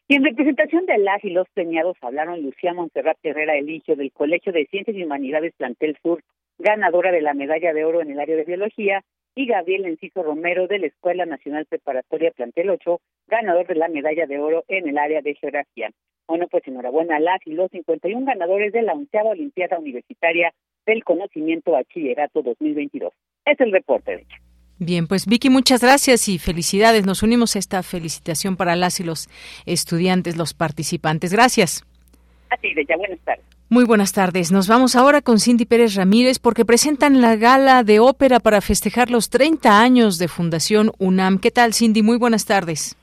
Y 0.06 0.14
en 0.14 0.24
representación 0.24 0.86
de 0.86 0.96
las 0.96 1.22
y 1.22 1.28
los 1.28 1.46
premiados 1.52 1.96
hablaron 2.00 2.42
Lucía 2.42 2.72
Montserrat 2.72 3.18
Herrera 3.22 3.58
Eligio 3.58 3.96
del 3.96 4.10
Colegio 4.10 4.52
de 4.52 4.66
Ciencias 4.70 4.96
y 4.96 5.04
Humanidades 5.04 5.52
Plantel 5.58 5.98
Sur, 6.02 6.22
ganadora 6.58 7.12
de 7.12 7.20
la 7.20 7.34
medalla 7.34 7.74
de 7.74 7.84
oro 7.84 8.00
en 8.00 8.12
el 8.12 8.20
área 8.20 8.36
de 8.36 8.44
biología, 8.44 9.04
y 9.34 9.46
Gabriel 9.46 9.86
Enciso 9.86 10.22
Romero 10.22 10.66
de 10.66 10.78
la 10.78 10.86
Escuela 10.86 11.26
Nacional 11.26 11.66
Preparatoria 11.66 12.30
Plantel 12.32 12.70
8, 12.70 13.00
ganador 13.26 13.66
de 13.66 13.74
la 13.74 13.88
medalla 13.88 14.26
de 14.26 14.38
oro 14.38 14.64
en 14.68 14.88
el 14.88 14.98
área 14.98 15.22
de 15.22 15.34
geografía. 15.34 15.90
Bueno, 16.26 16.46
pues 16.48 16.66
enhorabuena 16.66 17.16
a 17.16 17.20
las 17.20 17.40
y 17.46 17.52
los 17.52 17.70
51 17.70 18.26
ganadores 18.26 18.72
de 18.72 18.82
la 18.82 18.92
onceava 18.92 19.30
Olimpiada 19.30 19.78
Universitaria 19.78 20.52
del 20.86 21.04
Conocimiento 21.04 21.72
Bachillerato 21.72 22.42
2022. 22.42 23.12
Es 23.44 23.60
el 23.60 23.72
reporte, 23.72 24.16
de 24.16 24.22
hecho. 24.22 24.36
Bien, 24.80 25.08
pues 25.08 25.26
Vicky, 25.26 25.50
muchas 25.50 25.82
gracias 25.82 26.28
y 26.28 26.38
felicidades. 26.38 27.04
Nos 27.04 27.22
unimos 27.22 27.56
a 27.56 27.58
esta 27.58 27.82
felicitación 27.82 28.56
para 28.56 28.76
las 28.76 29.00
y 29.00 29.04
los 29.04 29.28
estudiantes, 29.66 30.36
los 30.36 30.54
participantes. 30.54 31.32
Gracias. 31.32 31.84
A 32.50 32.56
ti, 32.56 32.74
Bella. 32.74 32.96
Buenas 32.96 33.18
tardes. 33.20 33.57
Muy 33.70 33.84
buenas 33.84 34.12
tardes. 34.12 34.50
Nos 34.50 34.66
vamos 34.66 34.96
ahora 34.96 35.20
con 35.20 35.38
Cindy 35.38 35.66
Pérez 35.66 35.94
Ramírez 35.94 36.38
porque 36.38 36.64
presentan 36.64 37.20
la 37.20 37.36
gala 37.36 37.84
de 37.84 38.00
ópera 38.00 38.40
para 38.40 38.62
festejar 38.62 39.10
los 39.10 39.28
30 39.28 39.78
años 39.78 40.16
de 40.16 40.26
Fundación 40.26 40.90
UNAM. 40.96 41.38
¿Qué 41.38 41.50
tal, 41.50 41.74
Cindy? 41.74 42.02
Muy 42.02 42.16
buenas 42.16 42.46
tardes. 42.46 42.96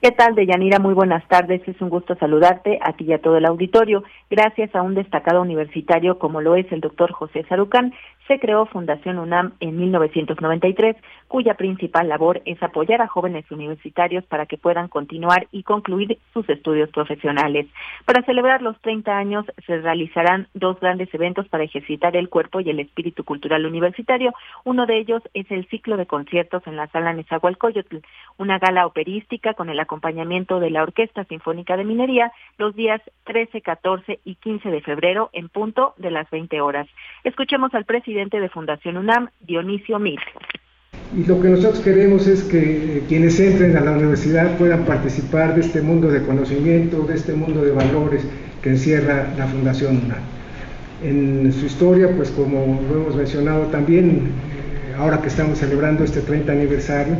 ¿Qué 0.00 0.12
tal, 0.12 0.36
Deyanira? 0.36 0.78
Muy 0.78 0.94
buenas 0.94 1.26
tardes. 1.26 1.60
Es 1.66 1.80
un 1.80 1.88
gusto 1.88 2.14
saludarte 2.14 2.78
a 2.80 2.92
ti 2.92 3.06
y 3.08 3.12
a 3.12 3.20
todo 3.20 3.36
el 3.36 3.44
auditorio. 3.44 4.04
Gracias 4.30 4.72
a 4.76 4.82
un 4.82 4.94
destacado 4.94 5.42
universitario 5.42 6.20
como 6.20 6.40
lo 6.40 6.54
es 6.54 6.70
el 6.70 6.80
doctor 6.80 7.10
José 7.10 7.44
Sarucán, 7.48 7.92
se 8.28 8.38
creó 8.38 8.66
Fundación 8.66 9.18
UNAM 9.18 9.54
en 9.58 9.76
1993, 9.76 10.96
cuya 11.26 11.54
principal 11.54 12.08
labor 12.08 12.42
es 12.44 12.62
apoyar 12.62 13.00
a 13.00 13.08
jóvenes 13.08 13.50
universitarios 13.50 14.24
para 14.26 14.44
que 14.44 14.58
puedan 14.58 14.88
continuar 14.88 15.48
y 15.50 15.62
concluir 15.62 16.18
sus 16.34 16.48
estudios 16.50 16.90
profesionales. 16.90 17.66
Para 18.04 18.22
celebrar 18.22 18.60
los 18.60 18.78
30 18.82 19.16
años 19.16 19.46
se 19.66 19.78
realizarán 19.78 20.46
dos 20.52 20.78
grandes 20.78 21.12
eventos 21.14 21.48
para 21.48 21.64
ejercitar 21.64 22.16
el 22.16 22.28
cuerpo 22.28 22.60
y 22.60 22.68
el 22.68 22.80
espíritu 22.80 23.24
cultural 23.24 23.64
universitario. 23.64 24.34
Uno 24.64 24.84
de 24.84 24.98
ellos 24.98 25.22
es 25.32 25.50
el 25.50 25.66
ciclo 25.68 25.96
de 25.96 26.06
conciertos 26.06 26.62
en 26.66 26.76
la 26.76 26.86
sala 26.88 27.14
Nezahualcóyotl, 27.14 27.96
una 28.36 28.58
gala 28.58 28.86
operística 28.86 29.54
con 29.54 29.70
el 29.70 29.80
acompañamiento 29.88 30.60
de 30.60 30.70
la 30.70 30.82
Orquesta 30.82 31.24
Sinfónica 31.24 31.78
de 31.78 31.84
Minería 31.84 32.30
los 32.58 32.76
días 32.76 33.00
13, 33.24 33.62
14 33.62 34.20
y 34.22 34.34
15 34.34 34.68
de 34.68 34.82
febrero 34.82 35.30
en 35.32 35.48
punto 35.48 35.94
de 35.96 36.10
las 36.10 36.30
20 36.30 36.60
horas. 36.60 36.86
Escuchemos 37.24 37.72
al 37.72 37.86
presidente 37.86 38.38
de 38.38 38.50
Fundación 38.50 38.98
UNAM, 38.98 39.30
Dionisio 39.40 39.98
Mir. 39.98 40.20
Y 41.16 41.24
lo 41.24 41.40
que 41.40 41.48
nosotros 41.48 41.80
queremos 41.80 42.26
es 42.26 42.44
que 42.44 43.02
quienes 43.08 43.40
entren 43.40 43.76
a 43.78 43.80
la 43.80 43.92
universidad 43.92 44.58
puedan 44.58 44.84
participar 44.84 45.54
de 45.54 45.62
este 45.62 45.80
mundo 45.80 46.08
de 46.08 46.22
conocimiento, 46.22 47.00
de 47.06 47.14
este 47.14 47.32
mundo 47.32 47.62
de 47.62 47.72
valores 47.72 48.28
que 48.62 48.70
encierra 48.70 49.32
la 49.38 49.46
Fundación 49.46 50.04
UNAM. 50.04 50.22
En 51.02 51.50
su 51.52 51.64
historia, 51.64 52.08
pues 52.14 52.30
como 52.30 52.82
lo 52.90 53.00
hemos 53.00 53.16
mencionado 53.16 53.66
también, 53.68 54.32
eh, 54.90 54.94
ahora 54.98 55.22
que 55.22 55.28
estamos 55.28 55.58
celebrando 55.58 56.04
este 56.04 56.20
30 56.20 56.52
aniversario, 56.52 57.16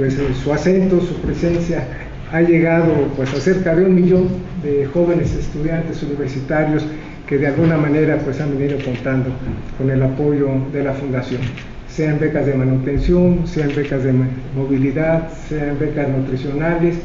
pues 0.00 0.18
eh, 0.18 0.28
su 0.42 0.50
acento, 0.50 0.98
su 0.98 1.12
presencia 1.16 1.86
ha 2.32 2.40
llegado 2.40 2.94
pues 3.16 3.34
a 3.34 3.40
cerca 3.40 3.76
de 3.76 3.84
un 3.84 3.94
millón 3.94 4.28
de 4.62 4.86
jóvenes 4.86 5.34
estudiantes 5.34 6.02
universitarios 6.02 6.86
que 7.26 7.36
de 7.36 7.48
alguna 7.48 7.76
manera 7.76 8.16
pues 8.24 8.40
han 8.40 8.58
venido 8.58 8.82
contando 8.82 9.28
con 9.76 9.90
el 9.90 10.02
apoyo 10.02 10.48
de 10.72 10.84
la 10.84 10.94
fundación 10.94 11.42
sean 11.86 12.18
becas 12.18 12.46
de 12.46 12.54
manutención, 12.54 13.46
sean 13.46 13.74
becas 13.76 14.02
de 14.02 14.14
movilidad, 14.56 15.28
sean 15.48 15.78
becas 15.78 16.08
nutricionales, 16.08 16.96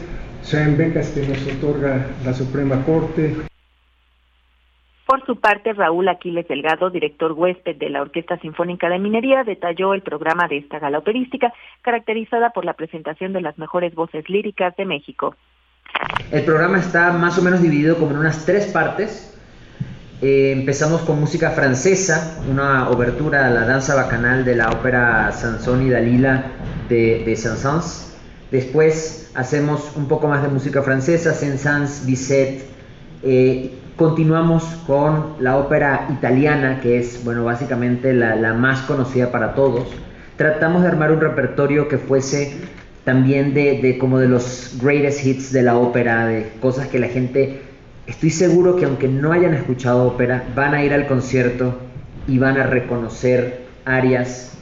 sean 0.41 0.77
becas 0.77 1.09
que 1.09 1.27
nos 1.27 1.39
otorga 1.47 2.05
la 2.23 2.33
Suprema 2.33 2.81
Corte. 2.85 3.54
Por 5.05 5.23
su 5.27 5.35
parte, 5.39 5.73
Raúl 5.73 6.07
Aquiles 6.07 6.47
Delgado, 6.47 6.89
director 6.89 7.31
huésped 7.33 7.75
de 7.75 7.91
la 7.91 8.01
Orquesta 8.01 8.39
Sinfónica 8.39 8.89
de 8.89 8.97
Minería, 8.97 9.43
detalló 9.43 9.93
el 9.93 10.01
programa 10.01 10.47
de 10.47 10.57
esta 10.57 10.79
gala 10.79 10.97
operística, 10.97 11.53
caracterizada 11.83 12.49
por 12.49 12.65
la 12.65 12.73
presentación 12.73 13.31
de 13.31 13.41
las 13.41 13.57
mejores 13.59 13.93
voces 13.93 14.27
líricas 14.29 14.75
de 14.77 14.85
México. 14.85 15.35
El 16.31 16.43
programa 16.43 16.79
está 16.79 17.11
más 17.13 17.37
o 17.37 17.43
menos 17.43 17.61
dividido 17.61 17.97
como 17.97 18.11
en 18.11 18.17
unas 18.17 18.45
tres 18.45 18.65
partes. 18.71 19.31
Eh, 20.23 20.53
empezamos 20.53 21.01
con 21.01 21.19
música 21.19 21.51
francesa, 21.51 22.43
una 22.49 22.89
obertura 22.89 23.45
a 23.45 23.49
la 23.51 23.65
danza 23.67 23.93
bacanal 23.93 24.43
de 24.43 24.55
la 24.55 24.71
ópera 24.71 25.31
Sansón 25.33 25.85
y 25.85 25.91
Dalila 25.91 26.51
de, 26.89 27.35
Saint-Saëns. 27.35 28.17
Después 28.49 29.31
hacemos 29.35 29.95
un 29.95 30.07
poco 30.07 30.27
más 30.27 30.41
de 30.41 30.47
música 30.47 30.81
francesa, 30.81 31.31
Saint-Saëns, 31.31 32.07
Bizet. 32.07 32.63
Eh, 33.21 33.81
continuamos 33.95 34.63
con 34.87 35.35
la 35.39 35.57
ópera 35.57 36.07
italiana, 36.11 36.79
que 36.81 36.99
es, 36.99 37.23
bueno, 37.23 37.43
básicamente 37.43 38.13
la, 38.13 38.53
más 38.53 38.81
conocida 38.81 39.31
para 39.31 39.55
todos. 39.55 39.87
Tratamos 40.37 40.81
de 40.81 40.89
armar 40.89 41.11
un 41.11 41.21
repertorio 41.21 41.87
que 41.87 41.97
fuese 41.97 42.57
también 43.03 43.53
de, 43.53 43.79
de 43.81 43.97
como 43.97 44.19
de 44.19 44.27
los 44.27 44.77
greatest 44.81 45.25
hits 45.25 45.51
de 45.51 45.63
la 45.63 45.77
ópera, 45.77 46.27
de 46.27 46.51
cosas 46.59 46.87
que 46.87 46.99
la 46.99 47.07
gente 47.07 47.61
Estoy 48.07 48.29
seguro 48.29 48.75
que 48.75 48.85
aunque 48.85 49.07
no 49.07 49.31
hayan 49.31 49.55
escuchado 49.55 50.05
ópera, 50.05 50.43
van 50.55 50.75
a 50.75 50.83
ir 50.83 50.93
al 50.93 51.07
concierto 51.07 51.75
y 52.27 52.37
van 52.37 52.57
a 52.57 52.67
reconocer 52.67 53.65
arias. 53.83 54.54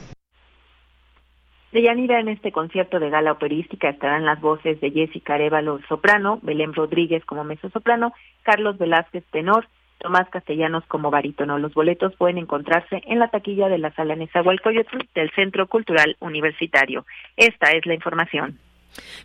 De 1.74 1.80
en 2.20 2.28
este 2.28 2.52
concierto 2.52 3.00
de 3.00 3.10
gala 3.10 3.32
operística 3.32 3.88
estarán 3.88 4.24
las 4.24 4.40
voces 4.40 4.80
de 4.80 4.92
Jessica 4.92 5.34
Arevalo 5.34 5.80
soprano, 5.88 6.38
Belén 6.40 6.72
Rodríguez 6.72 7.24
como 7.24 7.42
soprano, 7.70 8.12
Carlos 8.44 8.78
Velázquez 8.78 9.24
tenor, 9.32 9.66
Tomás 9.98 10.28
Castellanos 10.28 10.84
como 10.86 11.10
barítono. 11.10 11.58
Los 11.58 11.74
boletos 11.74 12.14
pueden 12.14 12.38
encontrarse 12.38 13.02
en 13.08 13.18
la 13.18 13.26
taquilla 13.26 13.68
de 13.68 13.78
la 13.78 13.90
sala 13.90 14.14
Nezahualcóyotl 14.14 14.98
del 15.16 15.32
Centro 15.32 15.66
Cultural 15.66 16.16
Universitario. 16.20 17.06
Esta 17.36 17.72
es 17.72 17.84
la 17.86 17.94
información. 17.94 18.56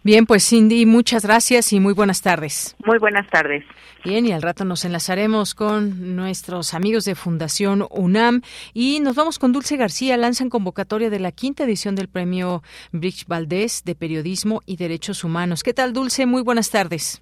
Bien, 0.03 0.25
pues 0.25 0.47
Cindy, 0.47 0.85
muchas 0.85 1.25
gracias 1.25 1.73
y 1.73 1.79
muy 1.79 1.93
buenas 1.93 2.21
tardes. 2.21 2.75
Muy 2.85 2.97
buenas 2.97 3.27
tardes. 3.27 3.63
Bien, 4.03 4.25
y 4.25 4.31
al 4.31 4.41
rato 4.41 4.63
nos 4.63 4.85
enlazaremos 4.85 5.55
con 5.55 6.15
nuestros 6.15 6.73
amigos 6.73 7.03
de 7.03 7.15
Fundación 7.15 7.85
UNAM 7.91 8.41
y 8.73 9.01
nos 9.01 9.15
vamos 9.15 9.39
con 9.39 9.51
Dulce 9.51 9.75
García. 9.75 10.15
Lanzan 10.15 10.49
convocatoria 10.49 11.09
de 11.09 11.19
la 11.19 11.33
quinta 11.33 11.65
edición 11.65 11.95
del 11.95 12.07
premio 12.07 12.63
Bridge 12.93 13.25
Valdés 13.27 13.83
de 13.83 13.95
Periodismo 13.95 14.61
y 14.65 14.77
Derechos 14.77 15.23
Humanos. 15.23 15.63
¿Qué 15.63 15.73
tal, 15.73 15.91
Dulce? 15.91 16.25
Muy 16.25 16.43
buenas 16.43 16.69
tardes. 16.69 17.21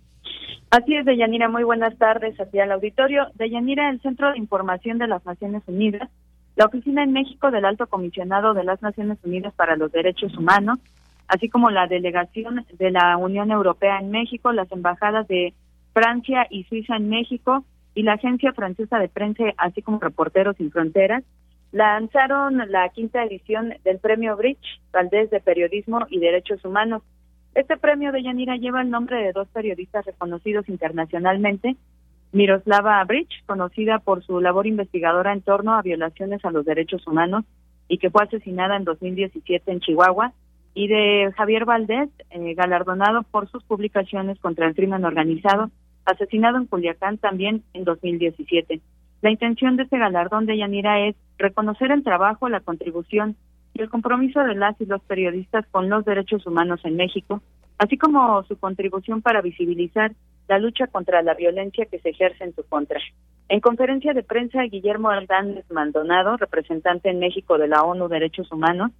Así 0.70 0.96
es, 0.96 1.06
Deyanira. 1.06 1.50
Muy 1.50 1.64
buenas 1.64 1.98
tardes 1.98 2.40
aquí 2.40 2.60
al 2.60 2.72
auditorio. 2.72 3.28
Deyanira, 3.36 3.90
el 3.90 4.02
Centro 4.02 4.32
de 4.32 4.38
Información 4.38 4.98
de 4.98 5.08
las 5.08 5.26
Naciones 5.26 5.64
Unidas, 5.66 6.10
la 6.56 6.66
Oficina 6.66 7.04
en 7.04 7.14
México 7.14 7.52
del 7.52 7.66
Alto 7.66 7.88
Comisionado 7.88 8.54
de 8.54 8.64
las 8.64 8.82
Naciones 8.82 9.18
Unidas 9.24 9.54
para 9.56 9.78
los 9.78 9.92
Derechos 9.92 10.36
Humanos, 10.38 10.80
así 11.28 11.50
como 11.50 11.70
la 11.70 11.88
delegación 11.88 12.66
de 12.74 12.92
la 12.92 13.18
Unión 13.18 13.52
Europea 13.52 14.00
en 14.00 14.12
México, 14.12 14.52
las 14.52 14.72
embajadas 14.72 15.28
de 15.28 15.54
Francia 15.94 16.48
y 16.50 16.64
Suiza 16.66 16.96
en 16.96 17.10
México 17.10 17.66
y 17.96 18.04
la 18.04 18.14
Agencia 18.14 18.54
Francesa 18.54 19.00
de 19.00 19.10
Prensa, 19.10 19.44
así 19.58 19.82
como 19.82 20.00
Reporteros 20.00 20.56
Sin 20.58 20.72
Fronteras, 20.72 21.24
lanzaron 21.72 22.62
la 22.70 22.88
quinta 22.90 23.24
edición 23.24 23.74
del 23.84 24.00
Premio 24.00 24.38
Bridge, 24.38 24.80
Valdés 24.92 25.30
de 25.30 25.40
Periodismo 25.40 26.06
y 26.10 26.20
Derechos 26.20 26.64
Humanos. 26.64 27.04
Este 27.56 27.76
premio 27.78 28.12
de 28.12 28.24
Yanira 28.24 28.56
lleva 28.56 28.82
el 28.82 28.90
nombre 28.90 29.18
de 29.18 29.34
dos 29.34 29.48
periodistas 29.50 30.06
reconocidos 30.06 30.70
internacionalmente, 30.70 31.76
Miroslava 32.32 33.04
Bridge, 33.06 33.44
conocida 33.46 34.00
por 34.00 34.24
su 34.24 34.40
labor 34.40 34.68
investigadora 34.68 35.34
en 35.34 35.42
torno 35.42 35.74
a 35.74 35.82
violaciones 35.82 36.44
a 36.46 36.52
los 36.52 36.66
derechos 36.66 37.06
humanos 37.08 37.46
y 37.88 37.98
que 37.98 38.10
fue 38.10 38.24
asesinada 38.24 38.76
en 38.76 38.84
2017 38.84 39.72
en 39.72 39.80
Chihuahua, 39.80 40.34
y 40.78 40.88
de 40.88 41.34
Javier 41.36 41.66
Valdés, 41.66 42.08
eh, 42.30 42.54
galardonado 42.54 43.24
por 43.24 43.50
sus 43.50 43.64
publicaciones 43.64 44.38
contra 44.38 44.68
el 44.68 44.76
crimen 44.76 45.06
organizado, 45.06 45.72
asesinado 46.06 46.58
en 46.58 46.68
Culiacán 46.68 47.18
también 47.18 47.64
en 47.74 47.84
2017. 47.84 48.80
La 49.24 49.32
intención 49.32 49.76
de 49.76 49.84
este 49.84 49.98
galardón 49.98 50.46
de 50.46 50.56
Yanira 50.56 51.08
es 51.08 51.16
reconocer 51.40 51.90
el 51.90 52.04
trabajo, 52.04 52.48
la 52.48 52.60
contribución 52.60 53.36
y 53.74 53.82
el 53.82 53.90
compromiso 53.90 54.40
de 54.42 54.54
las 54.54 54.80
y 54.80 54.86
los 54.86 55.02
periodistas 55.02 55.66
con 55.72 55.90
los 55.90 56.06
derechos 56.06 56.46
humanos 56.46 56.80
en 56.84 56.96
México, 56.96 57.42
así 57.80 57.98
como 57.98 58.44
su 58.44 58.60
contribución 58.60 59.24
para 59.24 59.42
visibilizar 59.42 60.12
la 60.48 60.60
lucha 60.60 60.86
contra 60.86 61.24
la 61.24 61.34
violencia 61.34 61.88
que 61.88 61.98
se 61.98 62.10
ejerce 62.10 62.44
en 62.44 62.54
su 62.54 62.64
contra. 62.70 63.00
En 63.50 63.62
conferencia 63.62 64.14
de 64.14 64.22
prensa, 64.22 64.62
Guillermo 64.62 65.12
Hernández 65.12 65.66
Maldonado, 65.72 66.38
representante 66.38 67.10
en 67.10 67.18
México 67.18 67.58
de 67.58 67.68
la 67.68 67.82
ONU 67.82 68.08
Derechos 68.10 68.52
Humanos, 68.52 68.92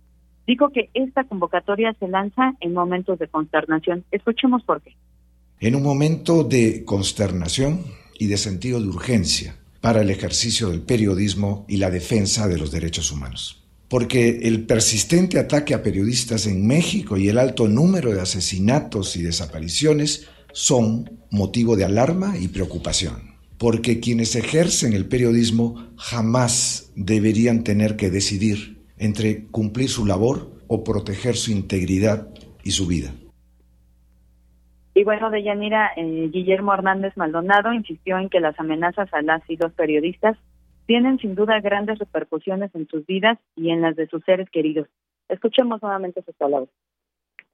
dijo 0.48 0.70
que 0.70 0.90
esta 0.94 1.26
convocatoria 1.26 1.94
se 2.00 2.08
lanza 2.08 2.54
en 2.62 2.74
momentos 2.74 3.20
de 3.20 3.28
consternación. 3.28 4.06
Escuchemos 4.12 4.64
por 4.64 4.82
qué. 4.82 4.96
En 5.60 5.76
un 5.76 5.84
momento 5.84 6.44
de 6.44 6.86
consternación 6.86 7.82
y 8.18 8.28
de 8.28 8.38
sentido 8.38 8.80
de 8.80 8.88
urgencia 8.88 9.56
para 9.82 10.02
el 10.02 10.10
ejercicio 10.10 10.70
del 10.70 10.82
periodismo 10.82 11.66
y 11.68 11.78
la 11.78 11.92
defensa 11.92 12.48
de 12.48 12.58
los 12.58 12.72
derechos 12.72 13.12
humanos. 13.12 13.64
Porque 13.90 14.40
el 14.44 14.66
persistente 14.66 15.40
ataque 15.40 15.74
a 15.74 15.84
periodistas 15.84 16.48
en 16.48 16.66
México 16.66 17.18
y 17.18 17.30
el 17.30 17.38
alto 17.38 17.68
número 17.68 18.12
de 18.12 18.22
asesinatos 18.22 19.16
y 19.16 19.22
desapariciones 19.22 20.28
son 20.52 21.20
motivo 21.30 21.76
de 21.76 21.86
alarma 21.86 22.38
y 22.38 22.48
preocupación. 22.48 23.36
Porque 23.58 24.00
quienes 24.00 24.36
ejercen 24.36 24.94
el 24.94 25.06
periodismo 25.06 25.88
jamás 25.98 26.92
deberían 26.96 27.64
tener 27.64 27.96
que 27.96 28.10
decidir 28.10 28.77
entre 28.98 29.48
cumplir 29.48 29.90
su 29.90 30.06
labor 30.06 30.52
o 30.68 30.84
proteger 30.84 31.36
su 31.36 31.52
integridad 31.52 32.28
y 32.64 32.72
su 32.72 32.88
vida. 32.88 33.12
Y 34.94 35.04
bueno, 35.04 35.30
de 35.30 35.44
Yanira, 35.44 35.92
eh, 35.96 36.30
Guillermo 36.34 36.74
Hernández 36.74 37.16
Maldonado 37.18 37.72
insistió 37.72 38.18
en 38.18 38.30
que 38.30 38.40
las 38.40 38.60
amenazas 38.60 39.08
a 39.14 39.22
las 39.22 39.42
y 39.48 39.56
los 39.56 39.72
periodistas 39.74 40.38
tienen 40.88 41.20
sin 41.20 41.36
duda 41.36 41.60
grandes 41.60 42.00
repercusiones 42.00 42.74
en 42.74 42.88
sus 42.88 43.06
vidas 43.06 43.38
y 43.56 43.70
en 43.70 43.82
las 43.82 43.96
de 43.96 44.08
sus 44.08 44.24
seres 44.24 44.50
queridos. 44.50 44.88
Escuchemos 45.30 45.82
nuevamente 45.84 46.24
sus 46.24 46.34
palabras. 46.36 46.70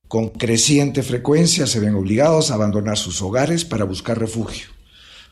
Con 0.08 0.29
creciente 0.29 1.01
frecuencia 1.03 1.65
se 1.65 1.79
ven 1.79 1.95
obligados 1.95 2.51
a 2.51 2.56
abandonar 2.56 2.97
sus 2.97 3.21
hogares 3.21 3.65
para 3.65 3.84
buscar 3.84 4.19
refugio, 4.19 4.69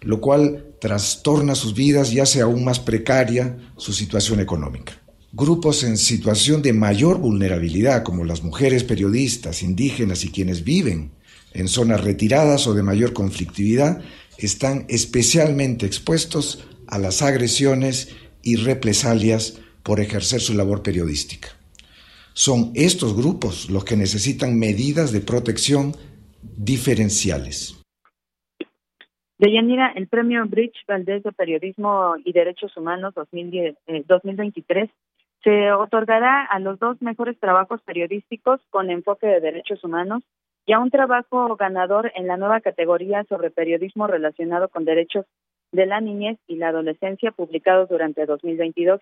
lo 0.02 0.20
cual 0.20 0.76
trastorna 0.82 1.56
sus 1.56 1.76
vidas 1.76 2.12
y 2.12 2.20
hace 2.20 2.42
aún 2.42 2.66
más 2.66 2.80
precaria 2.80 3.58
su 3.78 3.94
situación 3.94 4.40
económica. 4.40 5.01
Grupos 5.34 5.86
en 5.86 5.96
situación 5.96 6.62
de 6.62 6.74
mayor 6.74 7.18
vulnerabilidad, 7.18 8.04
como 8.04 8.26
las 8.26 8.44
mujeres 8.44 8.84
periodistas, 8.84 9.64
indígenas 9.64 10.26
y 10.26 10.32
quienes 10.32 10.66
viven 10.66 11.12
en 11.54 11.70
zonas 11.70 12.04
retiradas 12.04 12.68
o 12.68 12.74
de 12.74 12.84
mayor 12.84 13.14
conflictividad, 13.14 14.02
están 14.38 14.86
especialmente 14.90 15.86
expuestos 15.86 16.68
a 16.88 17.00
las 17.00 17.22
agresiones 17.22 18.14
y 18.44 18.58
represalias 18.58 19.62
por 19.84 20.02
ejercer 20.02 20.42
su 20.42 20.54
labor 20.54 20.84
periodística. 20.84 21.48
Son 22.34 22.74
estos 22.76 23.16
grupos 23.16 23.70
los 23.70 23.86
que 23.86 23.96
necesitan 23.96 24.60
medidas 24.60 25.14
de 25.14 25.22
protección 25.22 25.94
diferenciales. 26.42 27.78
Deyanira, 29.38 29.94
el 29.96 30.08
premio 30.08 30.46
Bridge 30.46 30.86
Valdés 30.88 31.24
de 31.24 31.32
Periodismo 31.32 32.16
y 32.26 32.34
Derechos 32.34 32.76
Humanos 32.76 33.14
2023 33.16 34.90
se 35.44 35.72
otorgará 35.72 36.44
a 36.46 36.60
los 36.60 36.80
dos 36.80 37.02
mejores 37.02 37.40
trabajos 37.40 37.82
periodísticos 37.82 38.62
con 38.70 38.92
enfoque 38.92 39.28
de 39.28 39.40
derechos 39.40 39.84
humanos 39.84 40.24
y 40.66 40.74
a 40.74 40.80
un 40.80 40.92
trabajo 40.92 41.56
ganador 41.56 42.12
en 42.16 42.28
la 42.28 42.38
nueva 42.38 42.62
categoría 42.62 43.24
sobre 43.24 43.50
periodismo 43.50 44.08
relacionado 44.08 44.70
con 44.70 44.86
derechos 44.86 45.26
de 45.72 45.86
la 45.86 46.02
niñez 46.02 46.38
y 46.48 46.58
la 46.58 46.70
adolescencia 46.70 47.32
publicado 47.32 47.88
durante 47.88 48.26
2022. 48.26 49.02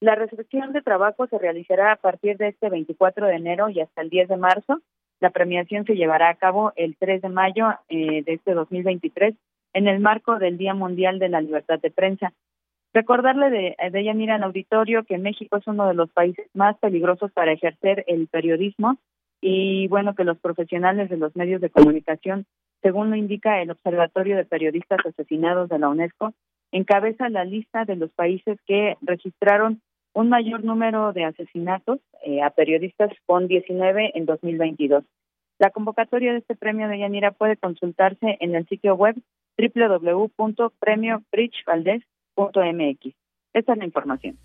La 0.00 0.14
recepción 0.14 0.72
de 0.72 0.82
trabajo 0.82 1.26
se 1.26 1.38
realizará 1.38 1.92
a 1.92 1.96
partir 1.96 2.36
de 2.36 2.48
este 2.48 2.68
24 2.68 3.26
de 3.26 3.34
enero 3.34 3.68
y 3.68 3.80
hasta 3.80 4.02
el 4.02 4.10
10 4.10 4.28
de 4.28 4.36
marzo. 4.36 4.80
La 5.20 5.30
premiación 5.30 5.84
se 5.86 5.96
llevará 5.96 6.28
a 6.28 6.34
cabo 6.34 6.72
el 6.76 6.96
3 6.96 7.22
de 7.22 7.28
mayo 7.28 7.66
eh, 7.88 8.22
de 8.22 8.34
este 8.34 8.52
2023 8.52 9.34
en 9.72 9.88
el 9.88 10.00
marco 10.00 10.38
del 10.38 10.58
Día 10.58 10.74
Mundial 10.74 11.18
de 11.18 11.28
la 11.28 11.40
Libertad 11.40 11.80
de 11.80 11.90
Prensa. 11.90 12.32
Recordarle 12.94 13.50
de, 13.50 13.76
de 13.90 14.04
Yanira 14.04 14.36
al 14.36 14.42
auditorio 14.42 15.04
que 15.04 15.18
México 15.18 15.56
es 15.56 15.66
uno 15.66 15.86
de 15.86 15.94
los 15.94 16.10
países 16.10 16.48
más 16.54 16.76
peligrosos 16.78 17.30
para 17.32 17.52
ejercer 17.52 18.04
el 18.06 18.28
periodismo 18.28 18.98
y 19.40 19.86
bueno, 19.88 20.14
que 20.14 20.24
los 20.24 20.38
profesionales 20.38 21.10
de 21.10 21.16
los 21.16 21.36
medios 21.36 21.60
de 21.60 21.70
comunicación, 21.70 22.46
según 22.82 23.10
lo 23.10 23.16
indica 23.16 23.60
el 23.62 23.70
Observatorio 23.70 24.36
de 24.36 24.44
Periodistas 24.44 24.98
Asesinados 25.04 25.68
de 25.68 25.78
la 25.78 25.88
UNESCO, 25.88 26.32
encabeza 26.72 27.28
la 27.28 27.44
lista 27.44 27.84
de 27.84 27.96
los 27.96 28.10
países 28.10 28.58
que 28.66 28.96
registraron 29.02 29.80
un 30.14 30.28
mayor 30.28 30.64
número 30.64 31.12
de 31.12 31.24
asesinatos 31.24 32.00
eh, 32.24 32.42
a 32.42 32.50
periodistas 32.50 33.12
con 33.26 33.46
19 33.46 34.12
en 34.14 34.26
2022. 34.26 35.04
La 35.58 35.70
convocatoria 35.70 36.32
de 36.32 36.38
este 36.38 36.56
premio 36.56 36.88
de 36.88 36.98
Yanira 36.98 37.32
puede 37.32 37.56
consultarse 37.56 38.36
en 38.40 38.54
el 38.54 38.66
sitio 38.66 38.94
web 38.94 39.16
Esta 43.52 43.72
es 43.72 43.78
la 43.78 43.84
información. 43.84 44.38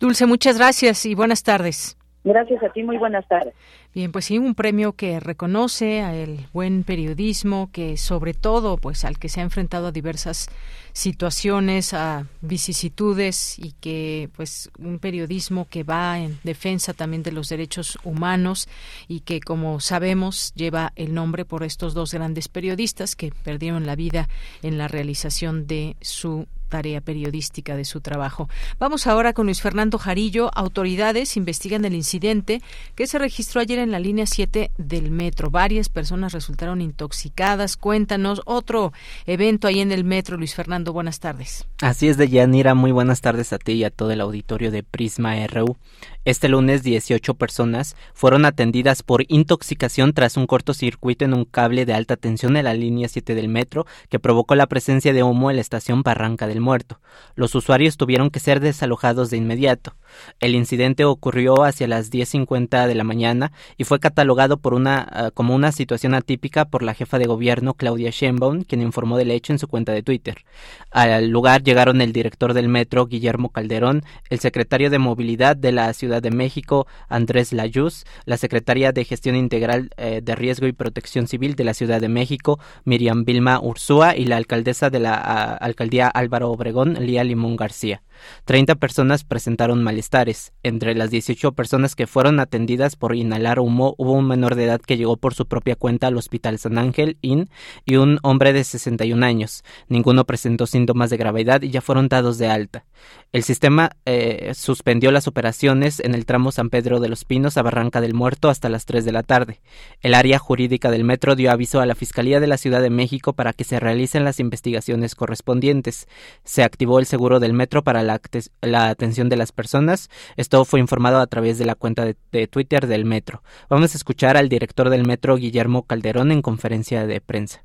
Dulce, 0.00 0.26
muchas 0.26 0.58
gracias 0.58 1.06
y 1.06 1.14
buenas 1.14 1.42
tardes. 1.42 1.96
Gracias 2.24 2.62
a 2.62 2.68
ti, 2.70 2.82
muy 2.82 2.98
buenas 2.98 3.26
tardes. 3.28 3.54
Bien, 3.94 4.10
pues 4.10 4.24
sí, 4.24 4.38
un 4.38 4.54
premio 4.54 4.94
que 4.94 5.20
reconoce 5.20 6.00
al 6.00 6.48
buen 6.54 6.82
periodismo, 6.82 7.68
que 7.72 7.98
sobre 7.98 8.32
todo, 8.32 8.78
pues 8.78 9.04
al 9.04 9.18
que 9.18 9.28
se 9.28 9.40
ha 9.40 9.42
enfrentado 9.42 9.88
a 9.88 9.92
diversas 9.92 10.48
situaciones, 10.94 11.92
a 11.92 12.26
vicisitudes 12.40 13.58
y 13.58 13.72
que, 13.80 14.30
pues, 14.34 14.70
un 14.78 14.98
periodismo 14.98 15.66
que 15.68 15.84
va 15.84 16.18
en 16.18 16.38
defensa 16.42 16.94
también 16.94 17.22
de 17.22 17.32
los 17.32 17.50
derechos 17.50 17.98
humanos 18.02 18.66
y 19.08 19.20
que, 19.20 19.40
como 19.40 19.78
sabemos, 19.78 20.54
lleva 20.54 20.94
el 20.96 21.12
nombre 21.12 21.44
por 21.44 21.62
estos 21.62 21.92
dos 21.92 22.14
grandes 22.14 22.48
periodistas 22.48 23.14
que 23.14 23.30
perdieron 23.42 23.84
la 23.84 23.94
vida 23.94 24.26
en 24.62 24.78
la 24.78 24.88
realización 24.88 25.66
de 25.66 25.96
su 26.00 26.46
tarea 26.72 27.02
periodística 27.02 27.76
de 27.76 27.84
su 27.84 28.00
trabajo. 28.00 28.48
Vamos 28.78 29.06
ahora 29.06 29.34
con 29.34 29.44
Luis 29.44 29.60
Fernando 29.60 29.98
Jarillo. 29.98 30.50
Autoridades 30.54 31.36
investigan 31.36 31.84
el 31.84 31.94
incidente 31.94 32.62
que 32.94 33.06
se 33.06 33.18
registró 33.18 33.60
ayer 33.60 33.78
en 33.78 33.81
la 33.90 33.98
línea 33.98 34.26
7 34.26 34.70
del 34.78 35.10
metro. 35.10 35.50
Varias 35.50 35.88
personas 35.88 36.32
resultaron 36.32 36.80
intoxicadas. 36.80 37.76
Cuéntanos 37.76 38.42
otro 38.44 38.92
evento 39.26 39.66
ahí 39.66 39.80
en 39.80 39.92
el 39.92 40.04
metro. 40.04 40.36
Luis 40.36 40.54
Fernando, 40.54 40.92
buenas 40.92 41.20
tardes. 41.20 41.66
Así 41.80 42.08
es, 42.08 42.16
de 42.16 42.28
Yanira. 42.28 42.74
Muy 42.74 42.92
buenas 42.92 43.20
tardes 43.20 43.52
a 43.52 43.58
ti 43.58 43.72
y 43.72 43.84
a 43.84 43.90
todo 43.90 44.10
el 44.12 44.20
auditorio 44.20 44.70
de 44.70 44.82
Prisma 44.82 45.34
RU. 45.46 45.76
Este 46.24 46.48
lunes 46.48 46.84
18 46.84 47.34
personas 47.34 47.96
fueron 48.14 48.44
atendidas 48.44 49.02
por 49.02 49.24
intoxicación 49.26 50.12
tras 50.12 50.36
un 50.36 50.46
cortocircuito 50.46 51.24
en 51.24 51.34
un 51.34 51.44
cable 51.44 51.84
de 51.84 51.94
alta 51.94 52.16
tensión 52.16 52.56
en 52.56 52.62
la 52.66 52.74
línea 52.74 53.08
7 53.08 53.34
del 53.34 53.48
metro 53.48 53.86
que 54.08 54.20
provocó 54.20 54.54
la 54.54 54.68
presencia 54.68 55.12
de 55.12 55.24
humo 55.24 55.50
en 55.50 55.56
la 55.56 55.62
estación 55.62 56.04
Barranca 56.04 56.46
del 56.46 56.60
Muerto. 56.60 57.00
Los 57.34 57.56
usuarios 57.56 57.96
tuvieron 57.96 58.30
que 58.30 58.38
ser 58.38 58.60
desalojados 58.60 59.30
de 59.30 59.38
inmediato. 59.38 59.96
El 60.38 60.54
incidente 60.54 61.04
ocurrió 61.04 61.64
hacia 61.64 61.88
las 61.88 62.12
10.50 62.12 62.86
de 62.86 62.94
la 62.94 63.02
mañana 63.02 63.50
y 63.76 63.82
fue 63.82 63.98
catalogado 63.98 64.60
ah, 64.62 65.30
como 65.34 65.56
una 65.56 65.72
situación 65.72 66.14
atípica 66.14 66.66
por 66.66 66.84
la 66.84 66.94
jefa 66.94 67.18
de 67.18 67.26
gobierno 67.26 67.74
Claudia 67.74 68.10
Sheinbaum, 68.10 68.62
quien 68.62 68.82
informó 68.82 69.16
del 69.16 69.32
hecho 69.32 69.52
en 69.52 69.58
su 69.58 69.66
cuenta 69.66 69.90
de 69.90 70.04
Twitter. 70.04 70.44
Al 70.92 71.30
lugar 71.30 71.64
llegaron 71.64 72.00
el 72.00 72.12
director 72.12 72.54
del 72.54 72.68
metro, 72.68 73.06
Guillermo 73.06 73.48
Calderón, 73.48 74.04
el 74.30 74.38
secretario 74.38 74.88
de 74.88 74.98
Movilidad 74.98 75.56
de 75.56 75.72
la 75.72 75.92
Ciudad 75.94 76.11
de 76.20 76.30
México, 76.30 76.86
Andrés 77.08 77.52
Layuz, 77.52 78.04
la 78.24 78.36
secretaria 78.36 78.92
de 78.92 79.04
Gestión 79.04 79.36
Integral 79.36 79.90
eh, 79.96 80.20
de 80.22 80.34
Riesgo 80.34 80.66
y 80.66 80.72
Protección 80.72 81.26
Civil 81.26 81.54
de 81.54 81.64
la 81.64 81.74
Ciudad 81.74 82.00
de 82.00 82.08
México, 82.08 82.58
Miriam 82.84 83.24
Vilma 83.24 83.60
Ursúa, 83.60 84.16
y 84.16 84.24
la 84.24 84.36
alcaldesa 84.36 84.90
de 84.90 85.00
la 85.00 85.14
alcaldía 85.14 86.08
Álvaro 86.08 86.50
Obregón, 86.50 86.94
Lía 86.94 87.24
Limón 87.24 87.56
García. 87.56 88.02
Treinta 88.44 88.74
personas 88.74 89.24
presentaron 89.24 89.82
malestares. 89.82 90.52
Entre 90.62 90.94
las 90.94 91.10
18 91.10 91.52
personas 91.52 91.94
que 91.94 92.06
fueron 92.06 92.40
atendidas 92.40 92.96
por 92.96 93.14
inhalar 93.14 93.60
humo, 93.60 93.94
hubo 93.98 94.12
un 94.12 94.26
menor 94.26 94.54
de 94.54 94.64
edad 94.64 94.80
que 94.80 94.96
llegó 94.96 95.16
por 95.16 95.34
su 95.34 95.46
propia 95.46 95.76
cuenta 95.76 96.06
al 96.06 96.16
Hospital 96.16 96.58
San 96.58 96.78
Ángel 96.78 97.18
IN 97.22 97.50
y 97.84 97.96
un 97.96 98.18
hombre 98.22 98.52
de 98.52 98.64
61 98.64 99.24
años. 99.24 99.64
Ninguno 99.88 100.24
presentó 100.24 100.66
síntomas 100.66 101.10
de 101.10 101.16
gravedad 101.16 101.62
y 101.62 101.70
ya 101.70 101.80
fueron 101.80 102.08
dados 102.08 102.38
de 102.38 102.48
alta. 102.48 102.84
El 103.32 103.42
sistema 103.42 103.90
eh, 104.04 104.52
suspendió 104.54 105.10
las 105.10 105.26
operaciones 105.26 106.00
en 106.00 106.14
el 106.14 106.26
tramo 106.26 106.52
San 106.52 106.68
Pedro 106.68 107.00
de 107.00 107.08
los 107.08 107.24
Pinos 107.24 107.56
a 107.56 107.62
Barranca 107.62 108.00
del 108.00 108.14
Muerto 108.14 108.50
hasta 108.50 108.68
las 108.68 108.84
3 108.84 109.04
de 109.04 109.12
la 109.12 109.22
tarde. 109.22 109.60
El 110.02 110.14
área 110.14 110.38
jurídica 110.38 110.90
del 110.90 111.04
metro 111.04 111.34
dio 111.34 111.50
aviso 111.50 111.80
a 111.80 111.86
la 111.86 111.94
Fiscalía 111.94 112.40
de 112.40 112.46
la 112.46 112.58
Ciudad 112.58 112.82
de 112.82 112.90
México 112.90 113.32
para 113.32 113.54
que 113.54 113.64
se 113.64 113.80
realicen 113.80 114.24
las 114.24 114.38
investigaciones 114.38 115.14
correspondientes. 115.14 116.08
Se 116.44 116.62
activó 116.62 116.98
el 116.98 117.06
seguro 117.06 117.40
del 117.40 117.54
metro 117.54 117.82
para 117.82 118.02
la, 118.02 118.11
atención 118.14 119.28
de 119.28 119.36
las 119.36 119.52
personas. 119.52 120.10
Esto 120.36 120.64
fue 120.64 120.80
informado 120.80 121.20
a 121.20 121.26
través 121.26 121.58
de 121.58 121.64
la 121.64 121.74
cuenta 121.74 122.04
de, 122.04 122.16
de 122.32 122.46
Twitter 122.46 122.86
del 122.86 123.04
metro. 123.04 123.42
Vamos 123.68 123.94
a 123.94 123.96
escuchar 123.96 124.36
al 124.36 124.48
director 124.48 124.90
del 124.90 125.06
metro, 125.06 125.36
Guillermo 125.36 125.82
Calderón, 125.82 126.32
en 126.32 126.42
conferencia 126.42 127.06
de 127.06 127.20
prensa. 127.20 127.62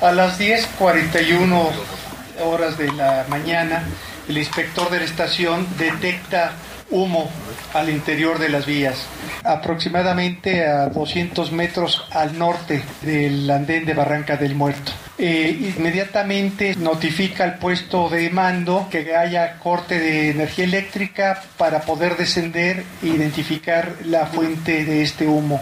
A 0.00 0.12
las 0.12 0.38
10.41 0.38 1.70
horas 2.44 2.76
de 2.78 2.92
la 2.92 3.26
mañana, 3.28 3.84
el 4.28 4.38
inspector 4.38 4.90
de 4.90 4.98
la 4.98 5.04
estación 5.04 5.66
detecta 5.78 6.52
humo 6.90 7.28
al 7.74 7.88
interior 7.90 8.38
de 8.38 8.48
las 8.48 8.66
vías, 8.66 9.06
aproximadamente 9.44 10.66
a 10.66 10.88
200 10.88 11.52
metros 11.52 12.06
al 12.10 12.38
norte 12.38 12.82
del 13.02 13.50
andén 13.50 13.84
de 13.84 13.94
Barranca 13.94 14.36
del 14.36 14.54
Muerto. 14.54 14.92
Eh, 15.18 15.72
inmediatamente 15.78 16.74
notifica 16.76 17.44
al 17.44 17.58
puesto 17.58 18.10
de 18.10 18.28
mando 18.28 18.88
que 18.90 19.16
haya 19.16 19.58
corte 19.58 19.98
de 19.98 20.30
energía 20.30 20.66
eléctrica 20.66 21.42
para 21.56 21.80
poder 21.80 22.18
descender 22.18 22.84
e 23.02 23.06
identificar 23.06 23.94
la 24.04 24.26
fuente 24.26 24.84
de 24.84 25.02
este 25.02 25.26
humo. 25.26 25.58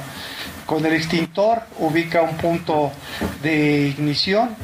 Con 0.66 0.84
el 0.84 0.94
extintor 0.94 1.62
ubica 1.78 2.22
un 2.22 2.36
punto 2.36 2.90
de 3.42 3.88
ignición 3.88 4.56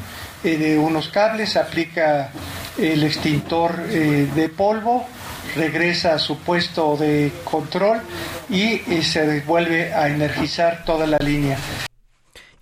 eh, 0.43 0.57
de 0.57 0.77
unos 0.77 1.07
cables, 1.07 1.55
aplica 1.55 2.29
el 2.77 3.03
extintor 3.03 3.83
eh, 3.89 4.27
de 4.35 4.49
polvo 4.49 5.05
regresa 5.55 6.15
a 6.15 6.19
su 6.19 6.37
puesto 6.39 6.97
de 6.97 7.31
control 7.43 8.01
y, 8.49 8.79
se 9.01 9.41
vuelve 9.41 9.93
a 9.93 10.07
energizar 10.07 10.83
toda 10.85 11.05
la 11.07 11.17
línea. 11.17 11.57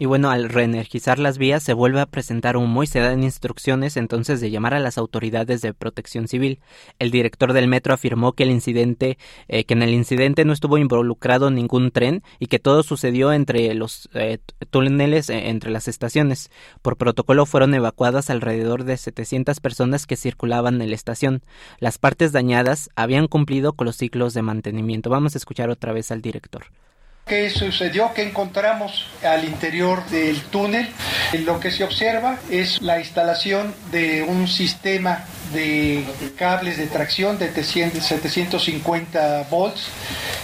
Y 0.02 0.06
bueno, 0.06 0.30
al 0.30 0.48
reenergizar 0.48 1.20
las 1.20 1.38
vías 1.38 1.62
se 1.62 1.74
vuelve 1.74 2.00
a 2.00 2.06
presentar 2.06 2.56
humo 2.56 2.84
y 2.84 2.88
se 2.88 3.02
dan 3.02 3.22
instrucciones 3.22 3.98
entonces 3.98 4.40
de 4.40 4.50
llamar 4.50 4.74
a 4.74 4.80
las 4.80 4.98
autoridades 4.98 5.60
de 5.60 5.74
protección 5.74 6.30
civil. 6.30 6.62
El 7.00 7.12
director 7.12 7.52
del 7.52 7.68
metro 7.68 7.94
afirmó 7.94 8.32
que 8.32 8.44
el 8.44 8.52
incidente, 8.52 9.18
eh, 9.50 9.66
que 9.66 9.74
en 9.74 9.84
el 9.84 9.94
incidente 9.94 10.46
no 10.46 10.54
estuvo 10.54 10.78
involucrado 10.78 11.52
ningún 11.52 11.92
tren 11.92 12.24
y 12.40 12.48
que 12.48 12.60
todo 12.60 12.82
sucedió 12.82 13.34
entre 13.34 13.74
los 13.74 14.08
eh, 14.14 14.38
túneles 14.70 15.30
eh, 15.30 15.50
entre 15.50 15.70
las 15.70 15.90
estaciones. 15.90 16.50
Por 16.82 16.96
protocolo 16.96 17.46
fueron 17.46 17.74
evacuadas 17.74 18.30
alrededor 18.30 18.86
de 18.86 18.96
700 18.96 19.60
personas 19.60 20.08
que 20.08 20.16
circulaban 20.16 20.82
en 20.82 20.92
la 20.92 20.96
estación. 20.96 21.44
Las 21.80 21.98
partes 21.98 22.32
dañadas 22.32 22.90
habían 22.96 23.28
cumplido 23.28 23.74
con 23.74 23.84
los 23.84 23.98
ciclos 23.98 24.34
de 24.34 24.44
mantenimiento. 24.44 25.10
Vamos 25.10 25.36
a 25.36 25.40
escuchar 25.40 25.70
otra 25.70 25.92
vez 25.92 26.10
al 26.10 26.22
director. 26.22 26.68
¿Qué 27.30 27.52
sucedió? 27.52 28.12
que 28.12 28.24
encontramos 28.24 29.06
al 29.24 29.46
interior 29.46 30.04
del 30.08 30.42
túnel? 30.46 30.90
Lo 31.46 31.60
que 31.60 31.70
se 31.70 31.84
observa 31.84 32.40
es 32.50 32.82
la 32.82 32.98
instalación 33.00 33.76
de 33.92 34.24
un 34.24 34.48
sistema 34.48 35.26
de 35.54 36.04
cables 36.40 36.80
de 36.80 36.88
tracción 36.88 37.38
de 37.38 37.54
750 37.64 39.44
volts. 39.48 39.90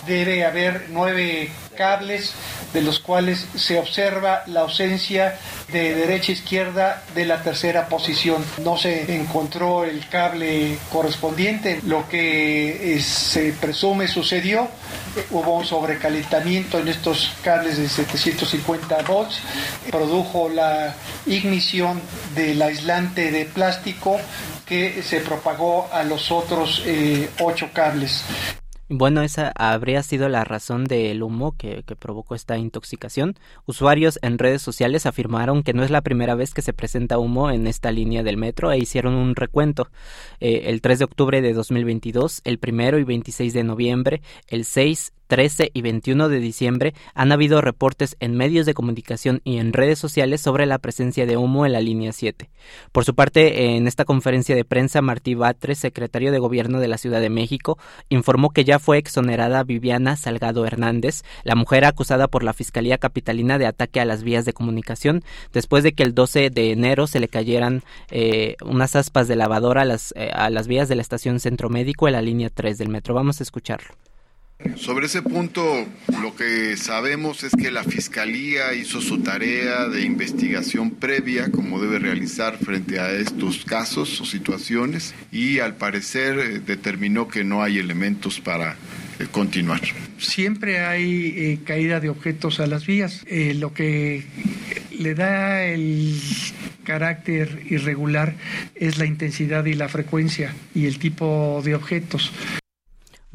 Debe 0.05 0.45
haber 0.45 0.85
nueve 0.89 1.49
cables 1.75 2.35
de 2.73 2.81
los 2.81 2.99
cuales 2.99 3.47
se 3.55 3.79
observa 3.79 4.43
la 4.47 4.61
ausencia 4.61 5.39
de 5.71 5.95
derecha 5.95 6.33
a 6.33 6.35
izquierda 6.35 7.03
de 7.15 7.25
la 7.25 7.41
tercera 7.41 7.87
posición. 7.87 8.43
No 8.63 8.77
se 8.77 9.15
encontró 9.15 9.85
el 9.85 10.07
cable 10.09 10.77
correspondiente. 10.91 11.79
Lo 11.85 12.07
que 12.09 12.99
se 13.01 13.53
presume 13.53 14.07
sucedió, 14.07 14.67
hubo 15.31 15.57
un 15.57 15.65
sobrecalentamiento 15.65 16.79
en 16.79 16.87
estos 16.87 17.33
cables 17.43 17.77
de 17.77 17.87
750 17.89 19.03
volts, 19.03 19.39
produjo 19.89 20.49
la 20.49 20.95
ignición 21.25 22.01
del 22.35 22.61
aislante 22.61 23.31
de 23.31 23.45
plástico 23.45 24.19
que 24.65 25.03
se 25.03 25.19
propagó 25.21 25.87
a 25.91 26.03
los 26.03 26.31
otros 26.31 26.81
eh, 26.85 27.29
ocho 27.39 27.69
cables. 27.73 28.23
Bueno, 28.87 29.23
esa 29.23 29.51
habría 29.55 30.03
sido 30.03 30.29
la 30.29 30.43
razón 30.43 30.83
del 30.83 31.23
humo 31.23 31.57
que, 31.57 31.83
provocó 31.97 32.35
esta 32.35 32.59
intoxicación. 32.59 33.33
Usuarios 33.65 34.19
en 34.21 34.37
redes 34.37 34.61
sociales 34.61 35.07
afirmaron 35.07 35.63
que 35.63 35.73
no 35.73 35.83
es 35.83 35.89
la 35.89 36.01
primera 36.01 36.35
vez 36.35 36.53
que 36.53 36.61
se 36.61 36.71
presenta 36.71 37.17
humo 37.17 37.49
en 37.49 37.65
esta 37.65 37.91
línea 37.91 38.21
del 38.21 38.37
metro 38.37 38.71
e 38.71 38.77
hicieron 38.77 39.15
un 39.15 39.35
recuento. 39.35 39.89
Eh, 40.39 40.65
el 40.65 40.81
3 40.81 40.99
de 40.99 41.05
octubre 41.05 41.41
de 41.41 41.53
2022, 41.53 42.41
el 42.43 42.59
primero 42.59 42.99
y 42.99 43.03
26 43.03 43.53
de 43.53 43.63
noviembre, 43.63 44.21
el 44.49 44.65
6, 44.65 45.13
13 45.27 45.71
y 45.73 45.81
21 45.81 46.29
de 46.29 46.39
diciembre 46.39 46.93
han 47.13 47.31
habido 47.31 47.61
reportes 47.61 48.15
en 48.19 48.35
medios 48.35 48.65
de 48.65 48.73
comunicación 48.73 49.41
y 49.43 49.57
en 49.57 49.73
redes 49.73 49.99
sociales 49.99 50.41
sobre 50.41 50.65
la 50.65 50.77
presencia 50.77 51.25
de 51.25 51.37
humo 51.37 51.65
en 51.65 51.73
la 51.73 51.81
línea 51.81 52.11
7. 52.11 52.49
Por 52.91 53.05
su 53.05 53.15
parte, 53.15 53.75
en 53.75 53.87
esta 53.87 54.05
conferencia 54.05 54.55
de 54.55 54.65
prensa, 54.65 55.01
Martí 55.01 55.35
Batres, 55.35 55.79
secretario 55.79 56.31
de 56.31 56.39
Gobierno 56.39 56.79
de 56.79 56.87
la 56.87 56.97
Ciudad 56.97 57.21
de 57.21 57.29
México, 57.29 57.77
informó 58.09 58.49
que 58.51 58.63
ya 58.63 58.79
fue 58.79 58.97
exonerada 58.97 59.63
Viviana 59.63 60.15
Salgado 60.15 60.65
Hernández, 60.65 61.23
la 61.43 61.55
mujer 61.55 61.85
acusada 61.85 62.27
por 62.27 62.43
la 62.43 62.53
Fiscalía 62.53 62.97
Capitalina 62.97 63.57
de 63.57 63.67
ataque 63.67 63.99
a 63.99 64.05
las 64.05 64.23
vías 64.23 64.45
de 64.45 64.53
comunicación, 64.53 65.23
después 65.53 65.83
de 65.83 65.93
que 65.93 66.03
el 66.03 66.13
12 66.13 66.49
de 66.49 66.71
enero 66.71 67.07
se 67.07 67.19
le 67.19 67.27
cayeran 67.27 67.83
eh, 68.11 68.55
unas 68.63 68.95
aspas 68.95 69.27
de 69.27 69.35
lavadora 69.35 69.81
a 69.81 69.85
las, 69.85 70.13
eh, 70.15 70.31
a 70.33 70.49
las 70.49 70.67
vías 70.67 70.89
de 70.89 70.95
la 70.95 71.01
estación 71.01 71.39
Centro 71.39 71.69
Médico 71.69 72.07
en 72.07 72.13
la 72.13 72.21
línea 72.21 72.49
3 72.49 72.77
del 72.77 72.89
metro. 72.89 73.13
Vamos 73.13 73.39
a 73.39 73.43
escucharlo. 73.43 73.95
Sobre 74.77 75.07
ese 75.07 75.21
punto, 75.21 75.85
lo 76.21 76.35
que 76.35 76.77
sabemos 76.77 77.43
es 77.43 77.51
que 77.55 77.71
la 77.71 77.83
Fiscalía 77.83 78.73
hizo 78.73 79.01
su 79.01 79.19
tarea 79.19 79.87
de 79.87 80.01
investigación 80.01 80.91
previa, 80.91 81.51
como 81.51 81.81
debe 81.81 81.99
realizar 81.99 82.57
frente 82.57 82.99
a 82.99 83.11
estos 83.11 83.65
casos 83.65 84.21
o 84.21 84.25
situaciones, 84.25 85.13
y 85.31 85.59
al 85.59 85.75
parecer 85.75 86.39
eh, 86.39 86.59
determinó 86.59 87.27
que 87.27 87.43
no 87.43 87.63
hay 87.63 87.79
elementos 87.79 88.39
para 88.39 88.77
eh, 89.19 89.27
continuar. 89.31 89.81
Siempre 90.19 90.79
hay 90.79 91.33
eh, 91.35 91.59
caída 91.65 91.99
de 91.99 92.09
objetos 92.09 92.59
a 92.59 92.67
las 92.67 92.85
vías. 92.85 93.25
lo 93.29 93.73
que 93.73 94.23
le 94.91 95.15
da 95.15 95.63
el 95.65 96.17
carácter 96.83 97.63
irregular 97.69 98.35
es 98.75 98.97
la 98.99 99.05
intensidad 99.05 99.65
y 99.65 99.73
la 99.73 99.89
frecuencia 99.89 100.53
y 100.73 100.85
el 100.85 100.97
tipo 100.97 101.61
de 101.63 101.75
objetos. 101.75 102.31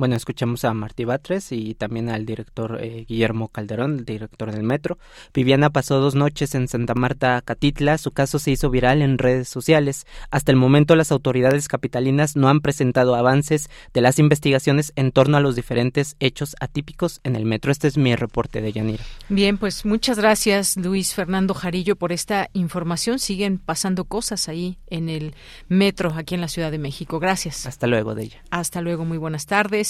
Bueno, 0.00 0.16
escuchamos 0.16 0.64
a 0.64 0.72
Martí 0.72 1.04
Batres 1.04 1.52
y 1.52 1.74
también 1.74 2.08
al 2.08 2.24
director 2.24 2.78
eh, 2.80 3.04
Guillermo 3.06 3.48
Calderón, 3.48 3.98
el 3.98 4.04
director 4.06 4.50
del 4.50 4.62
metro. 4.62 4.96
Viviana 5.34 5.68
pasó 5.68 6.00
dos 6.00 6.14
noches 6.14 6.54
en 6.54 6.68
Santa 6.68 6.94
Marta, 6.94 7.42
Catitla. 7.44 7.98
Su 7.98 8.10
caso 8.10 8.38
se 8.38 8.50
hizo 8.50 8.70
viral 8.70 9.02
en 9.02 9.18
redes 9.18 9.50
sociales. 9.50 10.06
Hasta 10.30 10.52
el 10.52 10.56
momento 10.56 10.96
las 10.96 11.12
autoridades 11.12 11.68
capitalinas 11.68 12.34
no 12.34 12.48
han 12.48 12.62
presentado 12.62 13.14
avances 13.14 13.68
de 13.92 14.00
las 14.00 14.18
investigaciones 14.18 14.94
en 14.96 15.12
torno 15.12 15.36
a 15.36 15.40
los 15.40 15.54
diferentes 15.54 16.16
hechos 16.18 16.56
atípicos 16.60 17.20
en 17.22 17.36
el 17.36 17.44
metro. 17.44 17.70
Este 17.70 17.86
es 17.86 17.98
mi 17.98 18.16
reporte 18.16 18.62
de 18.62 18.72
Yanira. 18.72 19.04
Bien, 19.28 19.58
pues 19.58 19.84
muchas 19.84 20.18
gracias 20.18 20.78
Luis 20.78 21.12
Fernando 21.12 21.52
Jarillo 21.52 21.94
por 21.96 22.12
esta 22.12 22.48
información. 22.54 23.18
Siguen 23.18 23.58
pasando 23.58 24.06
cosas 24.06 24.48
ahí 24.48 24.78
en 24.86 25.10
el 25.10 25.34
metro 25.68 26.14
aquí 26.16 26.36
en 26.36 26.40
la 26.40 26.48
Ciudad 26.48 26.70
de 26.70 26.78
México. 26.78 27.20
Gracias. 27.20 27.66
Hasta 27.66 27.86
luego 27.86 28.14
de 28.14 28.22
ella. 28.22 28.42
Hasta 28.50 28.80
luego, 28.80 29.04
muy 29.04 29.18
buenas 29.18 29.44
tardes 29.44 29.89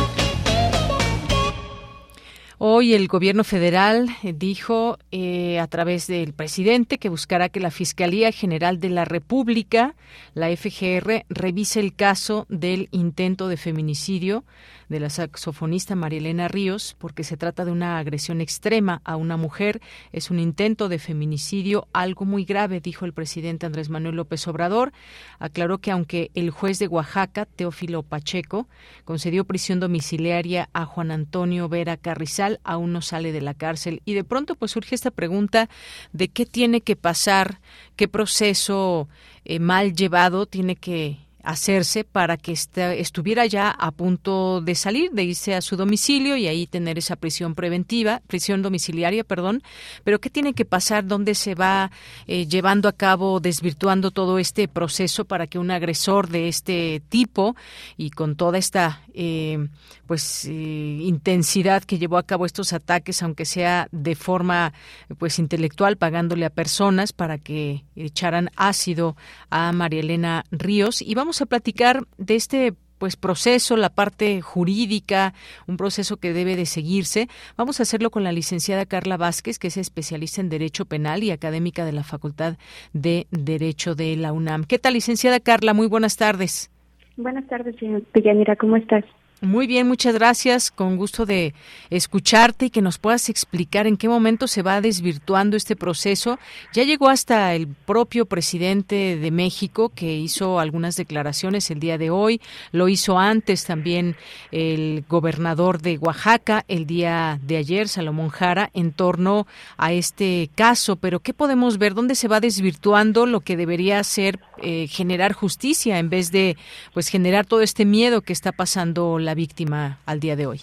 Hoy 2.63 2.93
el 2.93 3.07
gobierno 3.07 3.43
federal 3.43 4.07
eh, 4.21 4.33
dijo 4.37 4.99
eh, 5.09 5.57
a 5.57 5.65
través 5.65 6.05
del 6.05 6.33
presidente 6.33 6.99
que 6.99 7.09
buscará 7.09 7.49
que 7.49 7.59
la 7.59 7.71
Fiscalía 7.71 8.31
General 8.31 8.79
de 8.79 8.89
la 8.89 9.03
República, 9.03 9.95
la 10.35 10.55
FGR, 10.55 11.25
revise 11.27 11.79
el 11.79 11.95
caso 11.95 12.45
del 12.49 12.87
intento 12.91 13.47
de 13.47 13.57
feminicidio 13.57 14.43
de 14.91 14.99
la 14.99 15.09
saxofonista 15.09 15.95
Marielena 15.95 16.49
Ríos, 16.49 16.97
porque 16.99 17.23
se 17.23 17.37
trata 17.37 17.63
de 17.63 17.71
una 17.71 17.97
agresión 17.97 18.41
extrema 18.41 19.01
a 19.05 19.15
una 19.15 19.37
mujer. 19.37 19.81
Es 20.11 20.29
un 20.29 20.37
intento 20.37 20.89
de 20.89 20.99
feminicidio, 20.99 21.87
algo 21.93 22.25
muy 22.25 22.43
grave, 22.43 22.81
dijo 22.81 23.05
el 23.05 23.13
presidente 23.13 23.65
Andrés 23.65 23.89
Manuel 23.89 24.17
López 24.17 24.45
Obrador. 24.49 24.91
Aclaró 25.39 25.77
que 25.77 25.91
aunque 25.91 26.29
el 26.35 26.49
juez 26.49 26.77
de 26.77 26.89
Oaxaca, 26.89 27.45
Teófilo 27.45 28.03
Pacheco, 28.03 28.67
concedió 29.05 29.45
prisión 29.45 29.79
domiciliaria 29.79 30.69
a 30.73 30.85
Juan 30.85 31.11
Antonio 31.11 31.69
Vera 31.69 31.95
Carrizal, 31.95 32.50
aún 32.63 32.93
no 32.93 33.01
sale 33.01 33.31
de 33.31 33.41
la 33.41 33.53
cárcel. 33.53 34.01
Y 34.05 34.13
de 34.13 34.23
pronto 34.23 34.55
pues 34.55 34.71
surge 34.71 34.95
esta 34.95 35.11
pregunta 35.11 35.69
de 36.13 36.27
qué 36.27 36.45
tiene 36.45 36.81
que 36.81 36.95
pasar, 36.95 37.59
qué 37.95 38.07
proceso 38.07 39.07
eh, 39.45 39.59
mal 39.59 39.93
llevado 39.93 40.45
tiene 40.45 40.75
que 40.75 41.19
hacerse 41.43 42.03
para 42.03 42.37
que 42.37 42.51
estuviera 42.51 43.45
ya 43.45 43.69
a 43.71 43.91
punto 43.91 44.61
de 44.61 44.75
salir, 44.75 45.11
de 45.11 45.23
irse 45.23 45.55
a 45.55 45.61
su 45.61 45.75
domicilio 45.75 46.37
y 46.37 46.47
ahí 46.47 46.67
tener 46.67 46.97
esa 46.97 47.15
prisión 47.15 47.55
preventiva, 47.55 48.21
prisión 48.27 48.61
domiciliaria, 48.61 49.23
perdón. 49.23 49.63
Pero 50.03 50.19
¿qué 50.19 50.29
tiene 50.29 50.53
que 50.53 50.65
pasar? 50.65 51.05
¿Dónde 51.05 51.35
se 51.35 51.55
va 51.55 51.91
eh, 52.27 52.47
llevando 52.47 52.87
a 52.87 52.93
cabo, 52.93 53.39
desvirtuando 53.39 54.11
todo 54.11 54.39
este 54.39 54.67
proceso 54.67 55.25
para 55.25 55.47
que 55.47 55.59
un 55.59 55.71
agresor 55.71 56.29
de 56.29 56.47
este 56.47 57.01
tipo 57.09 57.55
y 57.97 58.11
con 58.11 58.35
toda 58.35 58.57
esta 58.57 59.01
eh, 59.13 59.67
pues 60.07 60.45
eh, 60.45 60.51
intensidad 60.51 61.83
que 61.83 61.97
llevó 61.97 62.17
a 62.17 62.23
cabo 62.23 62.45
estos 62.45 62.73
ataques, 62.73 63.21
aunque 63.23 63.45
sea 63.45 63.87
de 63.91 64.15
forma 64.15 64.73
pues 65.17 65.39
intelectual, 65.39 65.97
pagándole 65.97 66.45
a 66.45 66.49
personas 66.49 67.13
para 67.13 67.37
que 67.37 67.83
echaran 67.95 68.49
ácido 68.55 69.15
a 69.49 69.71
María 69.71 70.01
Elena 70.01 70.43
Ríos. 70.51 71.01
Y 71.01 71.15
vamos 71.15 71.41
a 71.41 71.45
platicar 71.45 72.07
de 72.17 72.35
este 72.35 72.73
pues 73.01 73.15
proceso, 73.15 73.77
la 73.77 73.89
parte 73.89 74.41
jurídica, 74.41 75.33
un 75.65 75.75
proceso 75.75 76.17
que 76.17 76.33
debe 76.33 76.55
de 76.55 76.67
seguirse. 76.67 77.29
Vamos 77.57 77.79
a 77.79 77.83
hacerlo 77.83 78.11
con 78.11 78.23
la 78.23 78.31
licenciada 78.31 78.85
Carla 78.85 79.17
Vázquez, 79.17 79.57
que 79.57 79.69
es 79.69 79.77
especialista 79.77 80.39
en 80.39 80.49
Derecho 80.49 80.85
Penal 80.85 81.23
y 81.23 81.31
académica 81.31 81.83
de 81.83 81.93
la 81.93 82.03
Facultad 82.03 82.57
de 82.93 83.25
Derecho 83.31 83.95
de 83.95 84.15
la 84.17 84.33
UNAM. 84.33 84.65
¿Qué 84.65 84.77
tal, 84.77 84.93
licenciada 84.93 85.39
Carla? 85.39 85.73
Muy 85.73 85.87
buenas 85.87 86.15
tardes. 86.15 86.69
Buenas 87.17 87.47
tardes, 87.47 87.75
señor 87.77 88.03
Pillanira, 88.13 88.55
¿cómo 88.55 88.77
estás? 88.77 89.03
Muy 89.43 89.65
bien, 89.65 89.87
muchas 89.87 90.13
gracias. 90.13 90.69
Con 90.69 90.97
gusto 90.97 91.25
de 91.25 91.55
escucharte 91.89 92.67
y 92.67 92.69
que 92.69 92.83
nos 92.83 92.99
puedas 92.99 93.27
explicar 93.27 93.87
en 93.87 93.97
qué 93.97 94.07
momento 94.07 94.45
se 94.45 94.61
va 94.61 94.81
desvirtuando 94.81 95.57
este 95.57 95.75
proceso. 95.75 96.37
Ya 96.73 96.83
llegó 96.83 97.09
hasta 97.09 97.55
el 97.55 97.67
propio 97.67 98.27
presidente 98.27 99.17
de 99.17 99.31
México 99.31 99.89
que 99.89 100.13
hizo 100.13 100.59
algunas 100.59 100.95
declaraciones 100.95 101.71
el 101.71 101.79
día 101.79 101.97
de 101.97 102.11
hoy. 102.11 102.39
Lo 102.71 102.87
hizo 102.87 103.17
antes 103.17 103.65
también 103.65 104.15
el 104.51 105.05
gobernador 105.09 105.81
de 105.81 105.97
Oaxaca 105.97 106.63
el 106.67 106.85
día 106.85 107.39
de 107.41 107.57
ayer, 107.57 107.87
Salomón 107.87 108.29
Jara, 108.29 108.69
en 108.75 108.91
torno 108.91 109.47
a 109.75 109.91
este 109.91 110.51
caso. 110.53 110.97
Pero 110.97 111.19
¿qué 111.19 111.33
podemos 111.33 111.79
ver? 111.79 111.95
¿Dónde 111.95 112.13
se 112.13 112.27
va 112.27 112.41
desvirtuando 112.41 113.25
lo 113.25 113.39
que 113.39 113.57
debería 113.57 114.03
ser 114.03 114.39
eh, 114.61 114.85
generar 114.87 115.33
justicia 115.33 115.97
en 115.97 116.11
vez 116.11 116.31
de 116.31 116.55
pues 116.93 117.07
generar 117.07 117.47
todo 117.47 117.61
este 117.61 117.85
miedo 117.85 118.21
que 118.21 118.33
está 118.33 118.51
pasando 118.51 119.17
la 119.17 119.30
víctima 119.33 119.99
al 120.05 120.19
día 120.19 120.35
de 120.35 120.47
hoy? 120.47 120.61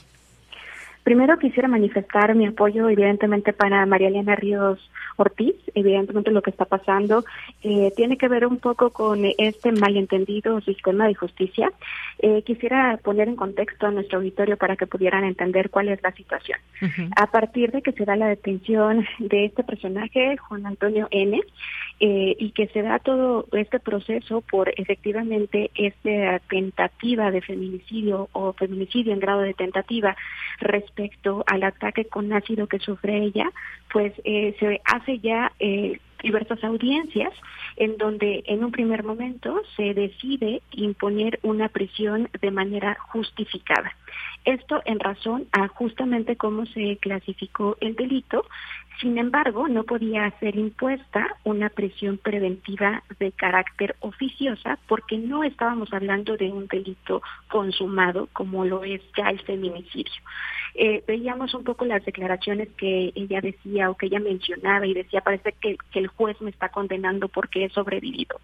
Primero 1.09 1.39
quisiera 1.39 1.69
manifestar 1.69 2.35
mi 2.35 2.45
apoyo, 2.45 2.87
evidentemente, 2.87 3.55
para 3.55 3.87
María 3.87 4.09
Elena 4.09 4.37
Ríos 4.37 4.79
Ortiz. 5.17 5.55
Evidentemente, 5.75 6.31
lo 6.31 6.43
que 6.43 6.51
está 6.51 6.67
pasando 6.67 7.25
eh, 7.63 7.91
tiene 7.97 8.19
que 8.19 8.29
ver 8.29 8.45
un 8.45 8.59
poco 8.59 8.91
con 8.91 9.25
este 9.39 9.73
malentendido 9.73 10.61
sistema 10.61 11.09
de 11.09 11.15
justicia. 11.15 11.73
Eh, 12.19 12.43
quisiera 12.43 12.99
poner 13.03 13.29
en 13.29 13.37
contexto 13.37 13.87
a 13.87 13.91
nuestro 13.91 14.19
auditorio 14.19 14.59
para 14.59 14.77
que 14.77 14.87
pudieran 14.87 15.25
entender 15.25 15.71
cuál 15.71 15.89
es 15.89 16.03
la 16.03 16.13
situación. 16.13 16.59
A 17.17 17.27
partir 17.29 17.73
de 17.73 17.81
que 17.81 17.93
se 17.93 18.05
da 18.05 18.15
la 18.15 18.29
detención 18.29 19.07
de 19.19 19.47
este 19.47 19.65
personaje, 19.65 20.37
Juan 20.37 20.67
Antonio 20.67 21.09
N., 21.11 21.41
eh, 22.01 22.37
y 22.39 22.51
que 22.53 22.69
se 22.69 22.83
da 22.83 23.01
todo 23.01 23.47
este 23.53 23.81
proceso 23.81 24.41
por 24.43 24.73
efectivamente 24.77 25.71
esta 25.75 26.39
tentativa 26.49 27.31
de 27.31 27.41
feminicidio 27.41 28.29
o 28.33 28.53
feminicidio 28.53 29.13
en 29.13 29.19
grado 29.19 29.41
de 29.41 29.55
tentativa 29.55 30.17
respecto 30.61 31.43
al 31.47 31.65
ataque 31.65 32.05
con 32.05 32.33
ácido 32.33 32.69
que 32.69 32.79
sufre 32.79 33.19
ella, 33.19 33.51
pues 33.93 34.13
eh, 34.25 34.55
se 34.61 34.81
hace 34.85 35.19
ya 35.19 35.53
eh, 35.59 35.99
diversas 36.23 36.63
audiencias 36.65 37.33
en 37.77 37.97
donde 37.97 38.43
en 38.47 38.65
un 38.65 38.73
primer 38.73 39.05
momento 39.05 39.63
se 39.77 39.95
decide 39.95 40.63
imponer 40.73 41.39
una 41.43 41.69
prisión 41.69 42.29
de 42.41 42.51
manera 42.51 42.97
justificada. 43.09 43.93
Esto 44.45 44.83
en 44.85 45.01
razón 45.01 45.47
a 45.53 45.69
justamente 45.69 46.37
cómo 46.37 46.67
se 46.67 46.97
clasificó 46.99 47.77
el 47.81 47.95
delito. 47.97 48.45
Sin 49.01 49.17
embargo, 49.19 49.69
no 49.69 49.85
podía 49.85 50.31
ser 50.41 50.57
impuesta 50.57 51.37
una 51.45 51.69
prisión 51.69 52.19
preventiva 52.19 53.03
de 53.21 53.31
carácter 53.31 53.95
oficiosa 54.01 54.79
porque 54.89 55.19
no 55.19 55.45
estábamos 55.45 55.93
hablando 55.93 56.37
de 56.37 56.51
un 56.51 56.67
delito 56.67 57.23
consumado 57.49 58.29
como 58.33 58.65
lo 58.65 58.83
es 58.83 59.01
ya 59.17 59.29
el 59.31 59.41
feminicidio. 59.41 60.21
Eh, 60.75 61.03
veíamos 61.07 61.55
un 61.55 61.65
poco 61.65 61.85
las 61.85 62.05
declaraciones 62.05 62.69
que 62.77 63.13
ella 63.15 63.41
decía 63.41 63.91
o 63.91 63.97
que 63.97 64.07
ella 64.07 64.21
mencionaba 64.21 64.87
y 64.87 64.95
decía, 64.95 65.21
parece 65.23 65.53
que, 65.61 65.77
el 65.95 66.07
juez 66.07 66.41
me 66.41 66.51
está 66.51 66.69
condenando 66.69 67.27
porque 67.29 67.65
he 67.65 67.69
sobrevivido. 67.71 68.41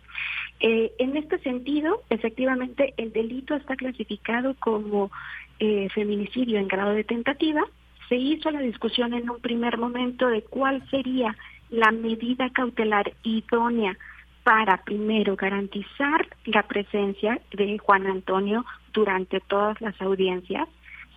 Eh, 0.59 0.93
en 0.99 1.17
este 1.17 1.39
sentido, 1.39 2.03
efectivamente, 2.11 2.93
el 2.97 3.13
delito 3.13 3.55
está 3.55 3.77
clasificado 3.77 4.55
como 4.59 5.13
eh, 5.59 5.89
feminicidio 5.91 6.59
en 6.59 6.69
grado 6.69 6.91
de 6.91 7.05
tentativa, 7.05 7.63
se 8.09 8.17
hizo 8.17 8.51
la 8.51 8.61
discusión 8.61 9.15
en 9.15 9.31
un 9.31 9.41
primer 9.41 9.79
momento 9.79 10.29
de 10.29 10.43
cuál 10.43 10.89
sería 10.91 11.37
la 11.71 11.91
medida 11.91 12.51
cautelar 12.51 13.13
idónea 13.23 13.97
para, 14.43 14.83
primero, 14.85 15.37
garantizar 15.37 16.29
la 16.45 16.63
presencia 16.65 17.41
de 17.53 17.79
Juan 17.79 18.07
Antonio 18.07 18.65
durante 18.93 19.41
todas 19.41 19.81
las 19.81 20.01
audiencias, 20.03 20.69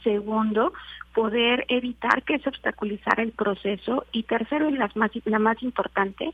segundo, 0.03 0.73
poder 1.13 1.65
evitar 1.67 2.23
que 2.23 2.39
se 2.39 2.49
obstaculizara 2.49 3.23
el 3.23 3.31
proceso 3.31 4.05
y 4.13 4.23
tercero, 4.23 4.69
y 4.69 4.77
la 4.77 4.89
más, 4.95 5.11
la 5.25 5.39
más 5.39 5.61
importante, 5.61 6.31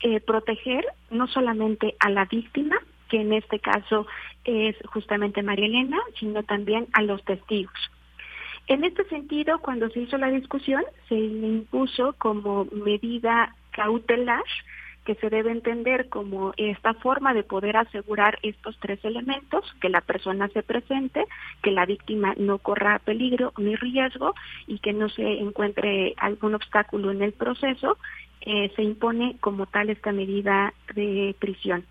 eh, 0.00 0.20
proteger 0.20 0.84
no 1.10 1.26
solamente 1.26 1.96
a 1.98 2.08
la 2.08 2.24
víctima, 2.26 2.76
que 3.08 3.20
en 3.20 3.32
este 3.32 3.58
caso 3.58 4.06
es 4.44 4.76
justamente 4.86 5.42
María 5.42 5.66
Elena, 5.66 5.98
sino 6.18 6.42
también 6.42 6.86
a 6.92 7.02
los 7.02 7.22
testigos. 7.24 7.74
En 8.66 8.84
este 8.84 9.04
sentido, 9.04 9.60
cuando 9.60 9.88
se 9.90 10.00
hizo 10.00 10.18
la 10.18 10.30
discusión, 10.30 10.84
se 11.08 11.14
impuso 11.14 12.14
como 12.18 12.66
medida 12.66 13.54
cautelar 13.70 14.44
que 15.08 15.14
se 15.14 15.30
debe 15.30 15.52
entender 15.52 16.10
como 16.10 16.52
esta 16.58 16.92
forma 16.92 17.32
de 17.32 17.42
poder 17.42 17.78
asegurar 17.78 18.38
estos 18.42 18.78
tres 18.78 19.02
elementos, 19.06 19.64
que 19.80 19.88
la 19.88 20.02
persona 20.02 20.48
se 20.48 20.62
presente, 20.62 21.24
que 21.62 21.70
la 21.70 21.86
víctima 21.86 22.34
no 22.36 22.58
corra 22.58 22.98
peligro 22.98 23.54
ni 23.56 23.74
riesgo 23.74 24.34
y 24.66 24.80
que 24.80 24.92
no 24.92 25.08
se 25.08 25.38
encuentre 25.38 26.12
algún 26.18 26.54
obstáculo 26.54 27.10
en 27.10 27.22
el 27.22 27.32
proceso, 27.32 27.96
eh, 28.42 28.70
se 28.76 28.82
impone 28.82 29.38
como 29.40 29.64
tal 29.64 29.88
esta 29.88 30.12
medida 30.12 30.74
de 30.94 31.34
prisión. 31.38 31.86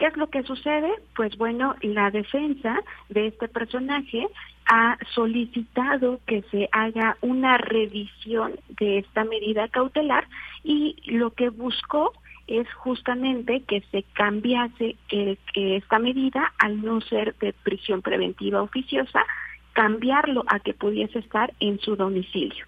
¿Qué 0.00 0.06
es 0.06 0.16
lo 0.16 0.30
que 0.30 0.42
sucede? 0.44 0.90
Pues 1.14 1.36
bueno, 1.36 1.76
la 1.82 2.10
defensa 2.10 2.74
de 3.10 3.26
este 3.26 3.48
personaje 3.48 4.26
ha 4.64 4.96
solicitado 5.14 6.20
que 6.26 6.40
se 6.50 6.70
haga 6.72 7.18
una 7.20 7.58
revisión 7.58 8.58
de 8.80 9.00
esta 9.00 9.24
medida 9.24 9.68
cautelar 9.68 10.26
y 10.64 10.96
lo 11.04 11.32
que 11.32 11.50
buscó 11.50 12.14
es 12.46 12.66
justamente 12.72 13.62
que 13.68 13.82
se 13.92 14.04
cambiase 14.14 14.96
que 15.10 15.76
esta 15.76 15.98
medida 15.98 16.50
al 16.58 16.80
no 16.80 17.02
ser 17.02 17.34
de 17.36 17.52
prisión 17.52 18.00
preventiva 18.00 18.62
oficiosa, 18.62 19.26
cambiarlo 19.74 20.44
a 20.46 20.60
que 20.60 20.72
pudiese 20.72 21.18
estar 21.18 21.52
en 21.60 21.78
su 21.78 21.96
domicilio. 21.96 22.64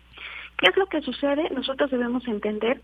¿Qué 0.59 0.68
es 0.68 0.77
lo 0.77 0.85
que 0.87 1.01
sucede? 1.01 1.49
Nosotros 1.49 1.90
debemos 1.90 2.29
entender 2.29 2.83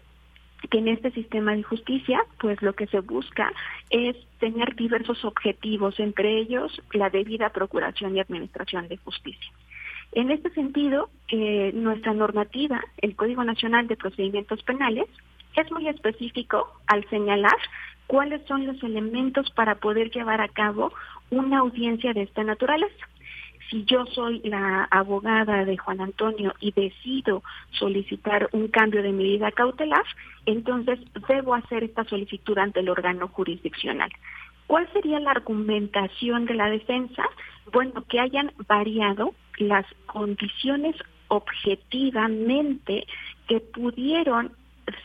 que 0.70 0.78
en 0.78 0.88
este 0.88 1.10
sistema 1.12 1.54
de 1.54 1.62
justicia, 1.62 2.20
pues 2.40 2.60
lo 2.62 2.74
que 2.74 2.86
se 2.88 3.00
busca 3.00 3.52
es 3.90 4.16
tener 4.38 4.74
diversos 4.74 5.24
objetivos, 5.24 5.98
entre 6.00 6.38
ellos 6.38 6.82
la 6.92 7.10
debida 7.10 7.50
procuración 7.50 8.16
y 8.16 8.20
administración 8.20 8.88
de 8.88 8.96
justicia. 8.98 9.52
En 10.12 10.30
este 10.30 10.50
sentido, 10.50 11.10
eh, 11.28 11.70
nuestra 11.74 12.12
normativa, 12.14 12.82
el 12.98 13.14
Código 13.14 13.44
Nacional 13.44 13.86
de 13.88 13.96
Procedimientos 13.96 14.62
Penales, 14.62 15.06
es 15.54 15.70
muy 15.72 15.88
específico 15.88 16.72
al 16.86 17.08
señalar 17.08 17.56
cuáles 18.06 18.42
son 18.46 18.66
los 18.66 18.82
elementos 18.82 19.50
para 19.50 19.76
poder 19.76 20.10
llevar 20.10 20.40
a 20.40 20.48
cabo 20.48 20.92
una 21.30 21.58
audiencia 21.58 22.12
de 22.14 22.22
esta 22.22 22.42
naturaleza 22.42 23.06
si 23.70 23.84
yo 23.84 24.06
soy 24.06 24.40
la 24.44 24.84
abogada 24.90 25.64
de 25.64 25.76
Juan 25.76 26.00
Antonio 26.00 26.54
y 26.60 26.72
decido 26.72 27.42
solicitar 27.70 28.48
un 28.52 28.68
cambio 28.68 29.02
de 29.02 29.12
medida 29.12 29.52
cautelar, 29.52 30.04
entonces 30.46 30.98
debo 31.28 31.54
hacer 31.54 31.84
esta 31.84 32.04
solicitud 32.04 32.56
ante 32.58 32.80
el 32.80 32.88
órgano 32.88 33.28
jurisdiccional. 33.28 34.10
¿Cuál 34.66 34.90
sería 34.92 35.20
la 35.20 35.32
argumentación 35.32 36.46
de 36.46 36.54
la 36.54 36.68
defensa? 36.70 37.24
Bueno, 37.72 38.04
que 38.08 38.20
hayan 38.20 38.52
variado 38.66 39.34
las 39.58 39.86
condiciones 40.06 40.96
objetivamente 41.28 43.06
que 43.46 43.60
pudieron 43.60 44.52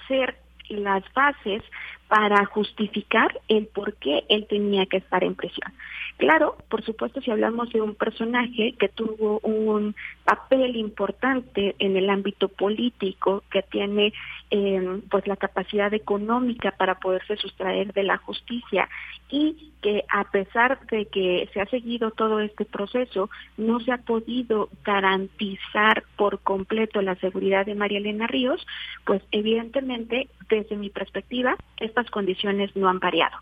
ser 0.08 0.38
las 0.69 1.04
bases 1.13 1.63
para 2.08 2.46
justificar 2.46 3.39
el 3.48 3.68
por 3.68 3.96
qué 3.96 4.24
él 4.30 4.46
tenía 4.48 4.86
que 4.86 4.98
estar 4.98 5.24
en 5.24 5.36
prisión. 5.36 5.74
Claro, 6.18 6.56
por 6.70 6.84
supuesto, 6.84 7.22
si 7.22 7.32
hablamos 7.32 7.72
de 7.72 7.82
un 7.82 7.96
personaje 7.96 8.76
que 8.78 8.88
tuvo 8.88 9.39
un 9.39 9.96
papel 10.24 10.76
importante 10.76 11.76
en 11.80 11.98
el 11.98 12.10
ámbito 12.10 12.50
político, 12.50 13.44
que 13.50 13.63
tiene 13.63 14.13
eh, 14.52 15.02
pues 15.10 15.26
la 15.28 15.36
capacidad 15.38 15.92
económica 15.94 16.72
para 16.72 17.00
poderse 17.00 17.36
sustraer 17.38 17.94
de 17.94 18.04
la 18.04 18.18
justicia 18.18 18.88
y 19.30 19.72
que 19.82 20.06
a 20.10 20.26
pesar 20.26 20.80
de 20.88 21.08
que 21.08 21.50
se 21.54 21.60
ha 21.60 21.66
seguido 21.66 22.12
todo 22.12 22.39
este 22.39 22.63
proceso, 22.66 23.30
no 23.58 23.80
se 23.80 23.92
ha 23.92 23.98
podido 23.98 24.70
garantizar 24.84 26.04
por 26.16 26.39
completo 26.39 27.02
la 27.02 27.16
seguridad 27.16 27.66
de 27.66 27.76
María 27.76 27.98
Elena 27.98 28.28
Ríos, 28.28 28.66
pues 29.06 29.22
evidentemente, 29.32 30.30
desde 30.50 30.76
mi 30.76 30.89
perspectiva, 30.89 31.58
estas 31.93 32.10
condiciones 32.10 32.75
no 32.75 32.89
han 32.89 32.99
variado. 32.99 33.38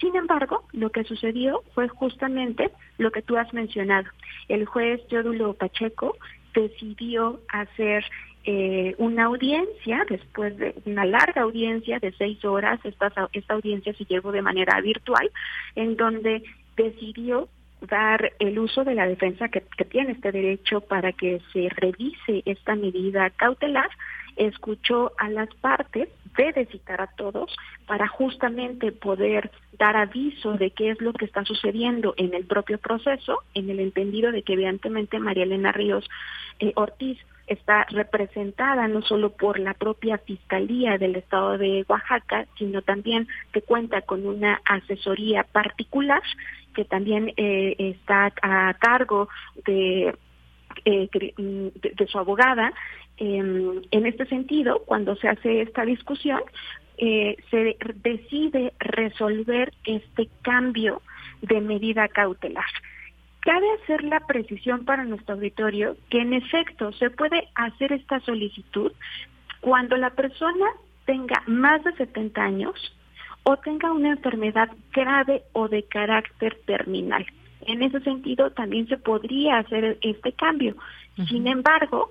Sin 0.00 0.16
embargo, 0.16 0.64
lo 0.72 0.90
que 0.90 1.04
sucedió 1.04 1.62
fue 1.74 1.86
justamente 1.88 2.70
lo 2.96 3.12
que 3.12 3.20
tú 3.20 3.36
has 3.36 3.52
mencionado. 3.52 4.08
El 4.48 4.64
juez 4.64 5.06
Yodulo 5.08 5.52
Pacheco 5.52 6.16
decidió 6.54 7.40
hacer 7.48 8.04
eh, 8.44 8.94
una 8.96 9.24
audiencia, 9.24 10.06
después 10.08 10.56
de 10.56 10.74
una 10.86 11.04
larga 11.04 11.42
audiencia 11.42 11.98
de 11.98 12.12
seis 12.12 12.42
horas, 12.46 12.80
esta, 12.84 13.12
esta 13.34 13.54
audiencia 13.54 13.92
se 13.92 14.06
llevó 14.06 14.32
de 14.32 14.40
manera 14.40 14.80
virtual, 14.80 15.30
en 15.76 15.96
donde 15.96 16.42
decidió 16.76 17.48
dar 17.82 18.32
el 18.38 18.58
uso 18.58 18.84
de 18.84 18.94
la 18.94 19.06
defensa 19.06 19.48
que 19.48 19.84
tiene 19.84 20.12
este 20.12 20.32
derecho 20.32 20.80
para 20.80 21.12
que 21.12 21.40
se 21.52 21.68
revise 21.68 22.42
esta 22.46 22.74
medida 22.74 23.28
cautelar, 23.30 23.90
escuchó 24.40 25.12
a 25.18 25.28
las 25.28 25.52
partes, 25.56 26.08
debe 26.36 26.66
citar 26.66 27.00
a 27.00 27.08
todos 27.08 27.54
para 27.86 28.08
justamente 28.08 28.92
poder 28.92 29.50
dar 29.78 29.96
aviso 29.96 30.52
de 30.54 30.70
qué 30.70 30.90
es 30.90 31.00
lo 31.00 31.12
que 31.12 31.24
está 31.24 31.44
sucediendo 31.44 32.14
en 32.16 32.34
el 32.34 32.46
propio 32.46 32.78
proceso, 32.78 33.38
en 33.54 33.70
el 33.70 33.80
entendido 33.80 34.32
de 34.32 34.42
que 34.42 34.54
evidentemente 34.54 35.18
María 35.18 35.44
Elena 35.44 35.72
Ríos 35.72 36.08
eh, 36.58 36.72
Ortiz 36.76 37.18
está 37.46 37.84
representada 37.90 38.86
no 38.86 39.02
solo 39.02 39.30
por 39.30 39.58
la 39.58 39.74
propia 39.74 40.18
Fiscalía 40.18 40.98
del 40.98 41.16
Estado 41.16 41.58
de 41.58 41.84
Oaxaca, 41.88 42.46
sino 42.56 42.80
también 42.82 43.26
que 43.52 43.60
cuenta 43.60 44.02
con 44.02 44.24
una 44.24 44.60
asesoría 44.64 45.42
particular 45.42 46.22
que 46.74 46.84
también 46.84 47.32
eh, 47.36 47.74
está 47.78 48.32
a 48.42 48.74
cargo 48.74 49.28
de, 49.66 50.14
eh, 50.84 51.08
de, 51.12 52.06
su 52.06 52.18
abogada. 52.18 52.72
Em, 53.20 53.82
en 53.90 54.06
este 54.06 54.24
sentido, 54.26 54.82
cuando 54.86 55.14
se 55.16 55.28
hace 55.28 55.60
esta 55.60 55.84
discusión, 55.84 56.40
eh, 56.96 57.36
se 57.50 57.76
decide 58.02 58.72
resolver 58.78 59.74
este 59.84 60.30
cambio 60.40 61.02
de 61.42 61.60
medida 61.60 62.08
cautelar. 62.08 62.64
Cabe 63.40 63.66
hacer 63.82 64.04
la 64.04 64.20
precisión 64.20 64.86
para 64.86 65.04
nuestro 65.04 65.34
auditorio 65.34 65.98
que 66.08 66.22
en 66.22 66.32
efecto 66.32 66.92
se 66.92 67.10
puede 67.10 67.48
hacer 67.54 67.92
esta 67.92 68.20
solicitud 68.20 68.92
cuando 69.60 69.98
la 69.98 70.10
persona 70.10 70.66
tenga 71.04 71.42
más 71.46 71.84
de 71.84 71.92
70 71.96 72.42
años 72.42 72.96
o 73.42 73.58
tenga 73.58 73.92
una 73.92 74.12
enfermedad 74.12 74.70
grave 74.92 75.42
o 75.52 75.68
de 75.68 75.82
carácter 75.82 76.58
terminal. 76.64 77.26
En 77.66 77.82
ese 77.82 78.00
sentido, 78.00 78.50
también 78.52 78.88
se 78.88 78.96
podría 78.96 79.58
hacer 79.58 79.98
este 80.00 80.32
cambio. 80.32 80.74
Sin 81.28 81.46
embargo, 81.46 82.08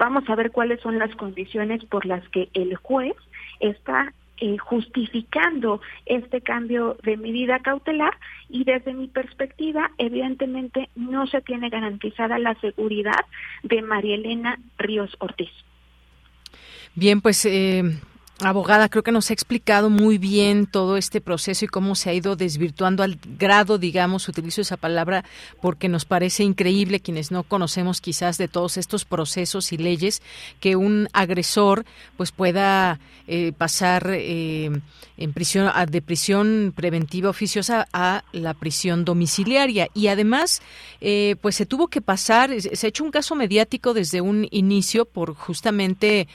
vamos 0.00 0.24
a 0.28 0.34
ver 0.34 0.50
cuáles 0.50 0.80
son 0.80 0.98
las 0.98 1.14
condiciones 1.14 1.84
por 1.84 2.06
las 2.06 2.26
que 2.30 2.48
el 2.54 2.74
juez 2.76 3.14
está 3.60 4.14
eh, 4.38 4.56
justificando 4.56 5.82
este 6.06 6.40
cambio 6.40 6.96
de 7.02 7.18
medida 7.18 7.58
cautelar 7.58 8.16
y 8.48 8.64
desde 8.64 8.94
mi 8.94 9.08
perspectiva, 9.08 9.90
evidentemente, 9.98 10.88
no 10.96 11.26
se 11.26 11.42
tiene 11.42 11.68
garantizada 11.68 12.38
la 12.38 12.54
seguridad 12.60 13.26
de 13.62 13.82
María 13.82 14.14
Elena 14.14 14.58
Ríos 14.78 15.14
Ortiz. 15.18 15.50
Bien, 16.94 17.20
pues 17.20 17.44
eh, 17.44 17.82
Abogada, 18.42 18.88
creo 18.88 19.02
que 19.02 19.12
nos 19.12 19.28
ha 19.28 19.34
explicado 19.34 19.90
muy 19.90 20.16
bien 20.16 20.66
todo 20.66 20.96
este 20.96 21.20
proceso 21.20 21.66
y 21.66 21.68
cómo 21.68 21.94
se 21.94 22.08
ha 22.08 22.14
ido 22.14 22.36
desvirtuando 22.36 23.02
al 23.02 23.18
grado, 23.38 23.76
digamos, 23.76 24.28
utilizo 24.28 24.62
esa 24.62 24.78
palabra 24.78 25.24
porque 25.60 25.90
nos 25.90 26.06
parece 26.06 26.42
increíble 26.42 27.00
quienes 27.00 27.30
no 27.30 27.42
conocemos 27.42 28.00
quizás 28.00 28.38
de 28.38 28.48
todos 28.48 28.78
estos 28.78 29.04
procesos 29.04 29.72
y 29.72 29.76
leyes 29.76 30.22
que 30.58 30.74
un 30.76 31.08
agresor 31.12 31.84
pues 32.16 32.32
pueda 32.32 32.98
eh, 33.32 33.52
pasar 33.56 34.10
eh, 34.10 34.70
en 35.16 35.32
prisión 35.32 35.70
de 35.88 36.02
prisión 36.02 36.72
preventiva 36.74 37.28
oficiosa 37.28 37.86
a 37.92 38.24
la 38.32 38.54
prisión 38.54 39.04
domiciliaria. 39.04 39.88
Y 39.94 40.06
además 40.08 40.62
eh, 41.00 41.36
pues 41.42 41.56
se 41.56 41.66
tuvo 41.66 41.88
que 41.88 42.00
pasar 42.00 42.50
se 42.60 42.86
ha 42.86 42.88
hecho 42.88 43.04
un 43.04 43.10
caso 43.10 43.34
mediático 43.34 43.92
desde 43.92 44.20
un 44.20 44.48
inicio 44.50 45.04
por 45.04 45.34
justamente 45.34 46.26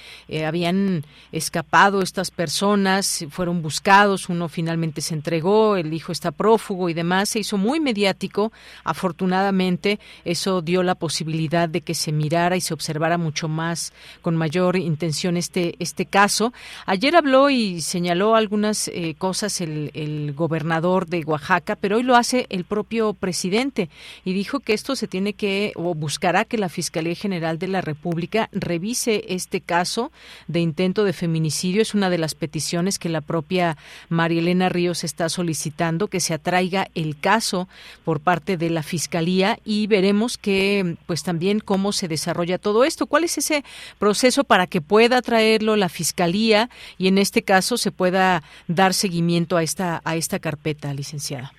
habían 0.46 1.04
escapado 1.32 1.95
estas 2.02 2.32
personas, 2.32 3.26
fueron 3.30 3.62
buscados, 3.62 4.30
uno 4.30 4.50
finalmente 4.50 5.02
se 5.02 5.14
entregó, 5.14 5.78
el 5.78 5.94
hijo 5.94 6.12
está 6.12 6.32
prófugo 6.32 6.90
y 6.90 6.94
demás, 6.94 7.30
se 7.30 7.40
hizo 7.40 7.58
muy 7.58 7.80
mediático. 7.80 8.52
Afortunadamente, 8.84 10.00
eso 10.24 10.62
dio 10.62 10.84
la 10.84 10.96
posibilidad 10.96 11.70
de 11.70 11.82
que 11.82 11.94
se 11.94 12.12
mirara 12.12 12.58
y 12.58 12.62
se 12.62 12.74
observara 12.74 13.18
mucho 13.18 13.48
más, 13.48 13.94
con 14.22 14.36
mayor 14.36 14.76
intención 14.76 15.38
este, 15.38 15.76
este 15.80 16.06
caso. 16.06 16.54
Ayer 16.86 17.16
habló 17.16 17.50
y 17.50 17.82
señaló 17.82 18.36
algunas 18.36 18.88
eh, 18.90 19.16
cosas 19.18 19.62
el, 19.62 19.92
el 19.94 20.34
gobernador 20.34 21.08
de 21.08 21.24
Oaxaca, 21.24 21.76
pero 21.76 21.98
hoy 21.98 22.04
lo 22.04 22.16
hace 22.16 22.48
el 22.50 22.66
propio 22.66 23.14
presidente 23.14 23.90
y 24.24 24.34
dijo 24.34 24.60
que 24.60 24.74
esto 24.74 24.96
se 24.96 25.08
tiene 25.08 25.34
que, 25.34 25.72
o 25.76 25.94
buscará 25.96 26.46
que 26.46 26.58
la 26.58 26.70
Fiscalía 26.70 27.16
General 27.16 27.60
de 27.60 27.68
la 27.68 27.82
República 27.82 28.50
revise 28.52 29.24
este 29.30 29.62
caso 29.62 30.12
de 30.48 30.60
intento 30.60 31.04
de 31.04 31.14
feminicidio 31.14 31.85
es 31.86 31.94
una 31.94 32.10
de 32.10 32.18
las 32.18 32.34
peticiones 32.34 32.98
que 32.98 33.10
la 33.10 33.22
propia 33.22 33.78
María 34.10 34.40
Elena 34.40 34.70
Ríos 34.70 35.04
está 35.04 35.30
solicitando, 35.30 36.08
que 36.08 36.20
se 36.20 36.34
atraiga 36.34 36.88
el 36.96 37.20
caso 37.20 37.68
por 38.04 38.20
parte 38.20 38.58
de 38.58 38.72
la 38.72 38.82
Fiscalía 38.82 39.60
y 39.64 39.86
veremos 39.86 40.38
que, 40.38 40.98
pues 41.06 41.22
también 41.22 41.60
cómo 41.60 41.92
se 41.92 42.08
desarrolla 42.08 42.58
todo 42.58 42.84
esto. 42.84 43.06
¿Cuál 43.06 43.24
es 43.24 43.38
ese 43.38 43.64
proceso 44.00 44.44
para 44.44 44.66
que 44.66 44.82
pueda 44.82 45.22
traerlo 45.22 45.76
la 45.76 45.90
Fiscalía 45.90 46.70
y 46.98 47.08
en 47.08 47.20
este 47.20 47.44
caso 47.44 47.78
se 47.78 47.92
pueda 47.92 48.42
dar 48.68 48.94
seguimiento 48.94 49.56
a 49.56 49.64
esta, 49.64 50.02
a 50.04 50.16
esta 50.16 50.40
carpeta, 50.40 50.94
licenciada? 50.94 51.54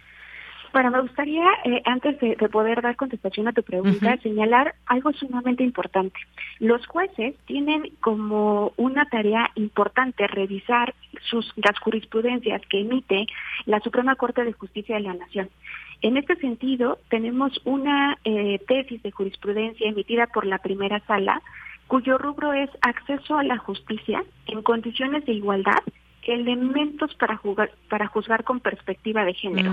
Bueno, 0.76 0.90
me 0.90 1.00
gustaría, 1.00 1.46
eh, 1.64 1.80
antes 1.86 2.20
de, 2.20 2.36
poder 2.50 2.82
dar 2.82 2.96
contestación 2.96 3.48
a 3.48 3.54
tu 3.54 3.62
pregunta, 3.62 4.18
señalar 4.18 4.74
algo 4.84 5.10
sumamente 5.14 5.64
importante. 5.64 6.20
Los 6.58 6.86
jueces 6.86 7.34
tienen 7.46 7.92
como 8.02 8.74
una 8.76 9.06
tarea 9.06 9.50
importante 9.54 10.26
revisar 10.26 10.94
sus, 11.30 11.50
las 11.56 11.78
jurisprudencias 11.78 12.60
que 12.68 12.80
emite 12.82 13.26
la 13.64 13.80
Suprema 13.80 14.16
Corte 14.16 14.44
de 14.44 14.52
Justicia 14.52 14.96
de 14.96 15.00
la 15.00 15.14
Nación. 15.14 15.48
En 16.02 16.18
este 16.18 16.36
sentido, 16.36 16.98
tenemos 17.08 17.58
una 17.64 18.18
eh, 18.24 18.60
tesis 18.68 19.02
de 19.02 19.12
jurisprudencia 19.12 19.88
emitida 19.88 20.26
por 20.26 20.44
la 20.44 20.58
primera 20.58 21.00
sala, 21.06 21.40
cuyo 21.86 22.18
rubro 22.18 22.52
es 22.52 22.68
acceso 22.82 23.38
a 23.38 23.44
la 23.44 23.56
justicia 23.56 24.22
en 24.46 24.60
condiciones 24.60 25.24
de 25.24 25.32
igualdad 25.32 25.82
elementos 26.26 27.14
para, 27.14 27.36
jugar, 27.36 27.70
para 27.88 28.06
juzgar 28.06 28.44
con 28.44 28.60
perspectiva 28.60 29.24
de 29.24 29.34
género. 29.34 29.72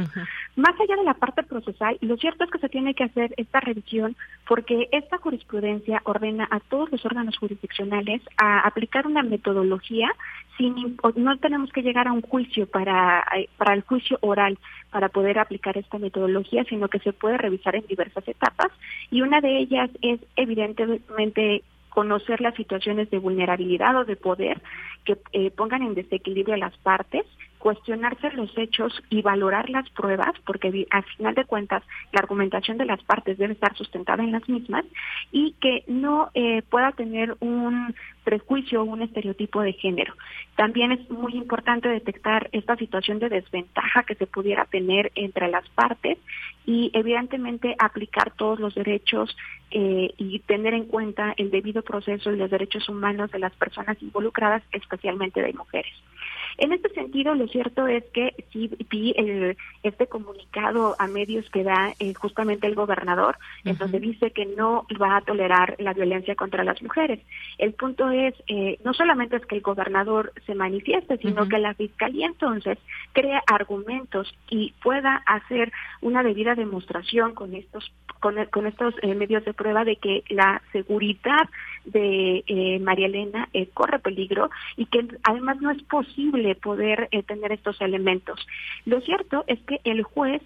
Más 0.56 0.80
allá 0.80 0.96
de 0.96 1.04
la 1.04 1.14
parte 1.14 1.44
procesal, 1.44 1.98
lo 2.02 2.18
cierto 2.18 2.44
es 2.44 2.52
que 2.52 2.60
se 2.60 2.70
tiene 2.70 2.94
que 2.94 3.04
hacer 3.04 3.34
esta 3.38 3.60
revisión 3.60 4.16
porque 4.48 4.88
esta 4.92 5.18
jurisprudencia 5.18 6.02
ordena 6.06 6.48
a 6.52 6.60
todos 6.60 6.92
los 6.92 7.06
órganos 7.06 7.38
jurisdiccionales 7.38 8.22
a 8.38 8.62
aplicar 8.62 9.08
una 9.08 9.24
metodología 9.24 10.10
sin 10.58 10.98
no 11.16 11.38
tenemos 11.38 11.72
que 11.72 11.82
llegar 11.82 12.08
a 12.08 12.12
un 12.12 12.22
juicio 12.22 12.68
para 12.68 13.26
eh, 13.36 13.50
para 13.58 13.74
el 13.74 13.82
juicio 13.82 14.20
oral 14.22 14.60
para 14.92 15.10
poder 15.10 15.40
aplicar 15.40 15.78
esta 15.78 15.98
metodología, 15.98 16.64
sino 16.66 16.88
que 16.90 17.00
se 17.00 17.12
puede 17.12 17.38
revisar 17.38 17.76
en 17.76 17.88
diversas 17.88 18.28
etapas 18.28 18.72
y 19.10 19.22
una 19.22 19.42
de 19.42 19.58
ellas 19.58 19.90
es 20.02 20.20
evidentemente 20.36 21.64
conocer 21.94 22.42
las 22.42 22.56
situaciones 22.56 23.10
de 23.12 23.20
vulnerabilidad 23.20 23.96
o 23.96 24.06
de 24.06 24.16
poder 24.16 24.62
que 25.06 25.18
eh, 25.32 25.52
pongan 25.52 25.84
en 25.84 25.94
desequilibrio 25.94 26.56
a 26.56 26.58
las 26.58 26.76
partes, 26.78 27.26
cuestionarse 27.64 28.30
los 28.32 28.52
hechos 28.58 28.92
y 29.10 29.22
valorar 29.22 29.70
las 29.70 29.90
pruebas, 29.92 30.34
porque 30.46 30.86
al 30.90 31.04
final 31.16 31.34
de 31.34 31.46
cuentas 31.46 31.82
la 32.12 32.20
argumentación 32.20 32.78
de 32.78 32.84
las 32.84 33.02
partes 33.04 33.38
debe 33.38 33.54
estar 33.54 33.74
sustentada 33.78 34.22
en 34.22 34.34
las 34.34 34.50
mismas 34.50 34.84
y 35.32 35.54
que 35.62 35.86
no 35.88 36.30
eh, 36.34 36.62
pueda 36.64 36.92
tener 36.92 37.38
un 37.40 37.96
prejuicio 38.26 38.82
o 38.82 38.84
un 38.84 39.02
estereotipo 39.02 39.62
de 39.62 39.72
género. 39.72 40.14
También 40.58 40.92
es 40.92 41.10
muy 41.10 41.36
importante 41.36 41.88
detectar 41.88 42.50
esta 42.52 42.76
situación 42.76 43.20
de 43.20 43.30
desventaja 43.30 44.04
que 44.04 44.16
se 44.16 44.28
pudiera 44.28 44.66
tener 44.66 45.14
entre 45.16 45.48
las 45.48 45.68
partes 45.70 46.18
y 46.66 46.92
evidentemente 46.94 47.78
aplicar 47.80 48.32
todos 48.32 48.60
los 48.60 48.76
derechos 48.76 49.38
eh, 49.72 50.14
y 50.18 50.40
tener 50.40 50.74
en 50.74 50.84
cuenta 50.84 51.34
el 51.38 51.50
debido 51.50 51.82
proceso 51.82 52.30
y 52.30 52.38
los 52.38 52.52
derechos 52.52 52.90
humanos 52.90 53.32
de 53.32 53.40
las 53.40 53.54
personas 53.56 53.96
involucradas, 54.02 54.64
especialmente 54.74 55.42
de 55.42 55.54
mujeres. 55.54 55.94
En 56.58 56.72
este 56.72 56.90
sentido, 56.90 57.34
lo 57.36 57.48
cierto 57.48 57.88
es 57.88 58.04
que 58.14 58.36
sí 58.52 58.70
vi 58.90 59.16
este 59.82 60.08
comunicado 60.08 60.96
a 61.00 61.08
medios 61.08 61.50
que 61.50 61.64
da 61.64 61.94
eh, 62.00 62.14
justamente 62.14 62.68
el 62.68 62.76
gobernador, 62.76 63.38
en 63.66 63.78
donde 63.78 64.00
dice 64.00 64.32
que 64.32 64.46
no 64.46 64.86
va 65.02 65.18
a 65.18 65.22
tolerar 65.22 65.76
la 65.80 65.94
violencia 65.94 66.36
contra 66.36 66.64
las 66.64 66.82
mujeres. 66.82 67.20
El 67.58 67.74
punto 67.74 68.10
es, 68.12 68.36
eh, 68.48 68.78
no 68.84 68.94
solamente 68.94 69.38
es 69.38 69.46
que 69.46 69.56
el 69.56 69.62
gobernador 69.62 70.32
se 70.46 70.56
manifieste, 70.56 71.18
sino 71.18 71.48
que 71.48 71.58
la 71.58 71.74
fiscalía 71.74 72.28
entonces 72.28 72.78
crea 73.14 73.42
argumentos 73.48 74.34
y 74.50 74.74
pueda 74.84 75.16
hacer 75.26 75.72
una 76.02 76.24
debida 76.24 76.56
demostración 76.56 77.34
con 77.34 77.56
estos 77.56 77.92
con, 78.20 78.68
estos 78.68 78.96
eh, 79.02 79.16
medios 79.16 79.44
de 79.44 79.54
prueba 79.54 79.84
de 79.84 79.98
que 79.98 80.24
la 80.30 80.62
seguridad 80.72 81.50
de 81.86 82.44
eh, 82.48 82.80
María 82.80 83.08
Elena 83.08 83.50
eh, 83.54 83.68
corre 83.74 84.00
peligro 84.00 84.50
y 84.78 84.86
que 84.86 85.08
además 85.24 85.62
no 85.62 85.72
es 85.72 85.82
posible 85.84 86.56
poder 86.56 87.10
tener 87.28 87.52
estos 87.52 87.80
elementos. 87.82 88.46
Lo 88.86 89.02
cierto 89.02 89.44
es 89.48 89.60
que 89.62 89.80
el 89.84 90.04
juez 90.04 90.42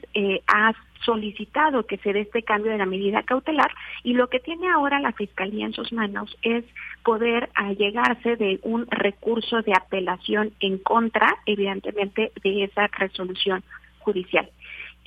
ha 0.47 0.73
solicitado 1.05 1.85
que 1.85 1.97
se 1.97 2.13
dé 2.13 2.21
este 2.21 2.43
cambio 2.43 2.71
de 2.71 2.77
la 2.77 2.85
medida 2.85 3.23
cautelar 3.23 3.71
y 4.03 4.13
lo 4.13 4.27
que 4.29 4.39
tiene 4.39 4.67
ahora 4.69 4.99
la 4.99 5.11
Fiscalía 5.11 5.65
en 5.65 5.73
sus 5.73 5.93
manos 5.93 6.35
es 6.41 6.65
poder 7.03 7.49
allegarse 7.53 8.35
de 8.35 8.59
un 8.63 8.87
recurso 8.87 9.61
de 9.61 9.73
apelación 9.73 10.51
en 10.59 10.77
contra, 10.77 11.35
evidentemente, 11.45 12.31
de 12.43 12.63
esa 12.65 12.87
resolución 12.87 13.63
judicial. 13.99 14.49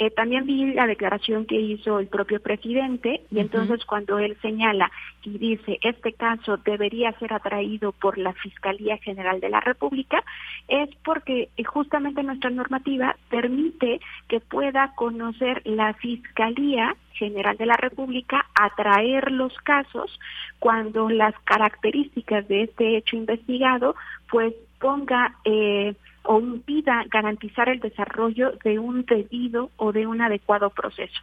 Eh, 0.02 0.10
también 0.10 0.46
vi 0.46 0.72
la 0.72 0.86
declaración 0.86 1.44
que 1.44 1.60
hizo 1.60 1.98
el 1.98 2.06
propio 2.06 2.40
presidente 2.40 3.20
y 3.30 3.38
entonces 3.38 3.84
cuando 3.84 4.18
él 4.18 4.34
señala 4.40 4.90
y 5.22 5.36
dice 5.36 5.78
este 5.82 6.14
caso 6.14 6.56
debería 6.56 7.12
ser 7.18 7.34
atraído 7.34 7.92
por 7.92 8.16
la 8.16 8.32
Fiscalía 8.32 8.96
General 8.96 9.40
de 9.40 9.50
la 9.50 9.60
República 9.60 10.24
es 10.68 10.88
porque 11.04 11.50
eh, 11.54 11.64
justamente 11.64 12.22
nuestra 12.22 12.48
normativa 12.48 13.14
permite 13.28 14.00
que 14.26 14.40
pueda 14.40 14.94
conocer 14.94 15.60
la 15.66 15.92
Fiscalía 15.92 16.96
General 17.12 17.58
de 17.58 17.66
la 17.66 17.76
República 17.76 18.46
atraer 18.54 19.30
los 19.30 19.54
casos 19.58 20.18
cuando 20.60 21.10
las 21.10 21.34
características 21.44 22.48
de 22.48 22.62
este 22.62 22.96
hecho 22.96 23.16
investigado 23.16 23.94
pues 24.30 24.54
ponga 24.78 25.34
eh, 25.44 25.94
o 26.24 26.40
impida 26.40 27.04
garantizar 27.10 27.68
el 27.68 27.80
desarrollo 27.80 28.52
de 28.64 28.78
un 28.78 29.04
debido 29.04 29.70
o 29.76 29.92
de 29.92 30.06
un 30.06 30.20
adecuado 30.20 30.70
proceso. 30.70 31.20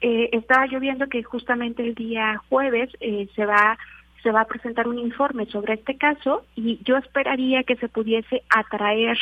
Eh, 0.00 0.30
estaba 0.32 0.66
yo 0.66 0.80
viendo 0.80 1.08
que 1.08 1.22
justamente 1.22 1.82
el 1.82 1.94
día 1.94 2.40
jueves 2.48 2.90
eh, 3.00 3.28
se 3.34 3.44
va 3.44 3.78
se 4.22 4.32
va 4.32 4.42
a 4.42 4.46
presentar 4.46 4.86
un 4.86 4.98
informe 4.98 5.46
sobre 5.46 5.74
este 5.74 5.96
caso 5.96 6.44
y 6.54 6.78
yo 6.84 6.98
esperaría 6.98 7.62
que 7.62 7.76
se 7.76 7.88
pudiese 7.88 8.42
atraer 8.50 9.18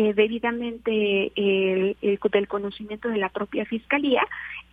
eh, 0.00 0.14
debidamente 0.14 1.32
el, 1.34 1.96
del 2.30 2.46
conocimiento 2.46 3.08
de 3.08 3.16
la 3.16 3.30
propia 3.30 3.64
fiscalía. 3.64 4.24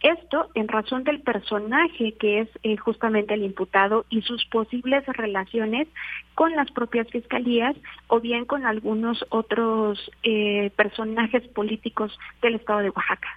Esto 0.03 0.51
en 0.53 0.67
razón 0.67 1.03
del 1.03 1.21
personaje 1.21 2.11
que 2.11 2.41
es 2.41 2.49
eh, 2.61 2.77
justamente 2.77 3.33
el 3.33 3.41
imputado 3.41 4.05
y 4.11 4.21
sus 4.21 4.45
posibles 4.45 5.03
relaciones 5.07 5.87
con 6.35 6.55
las 6.55 6.69
propias 6.69 7.07
fiscalías 7.07 7.75
o 8.05 8.19
bien 8.19 8.45
con 8.45 8.67
algunos 8.67 9.25
otros 9.29 10.11
eh, 10.21 10.69
personajes 10.75 11.41
políticos 11.47 12.15
del 12.43 12.53
estado 12.53 12.81
de 12.81 12.91
Oaxaca. 12.91 13.29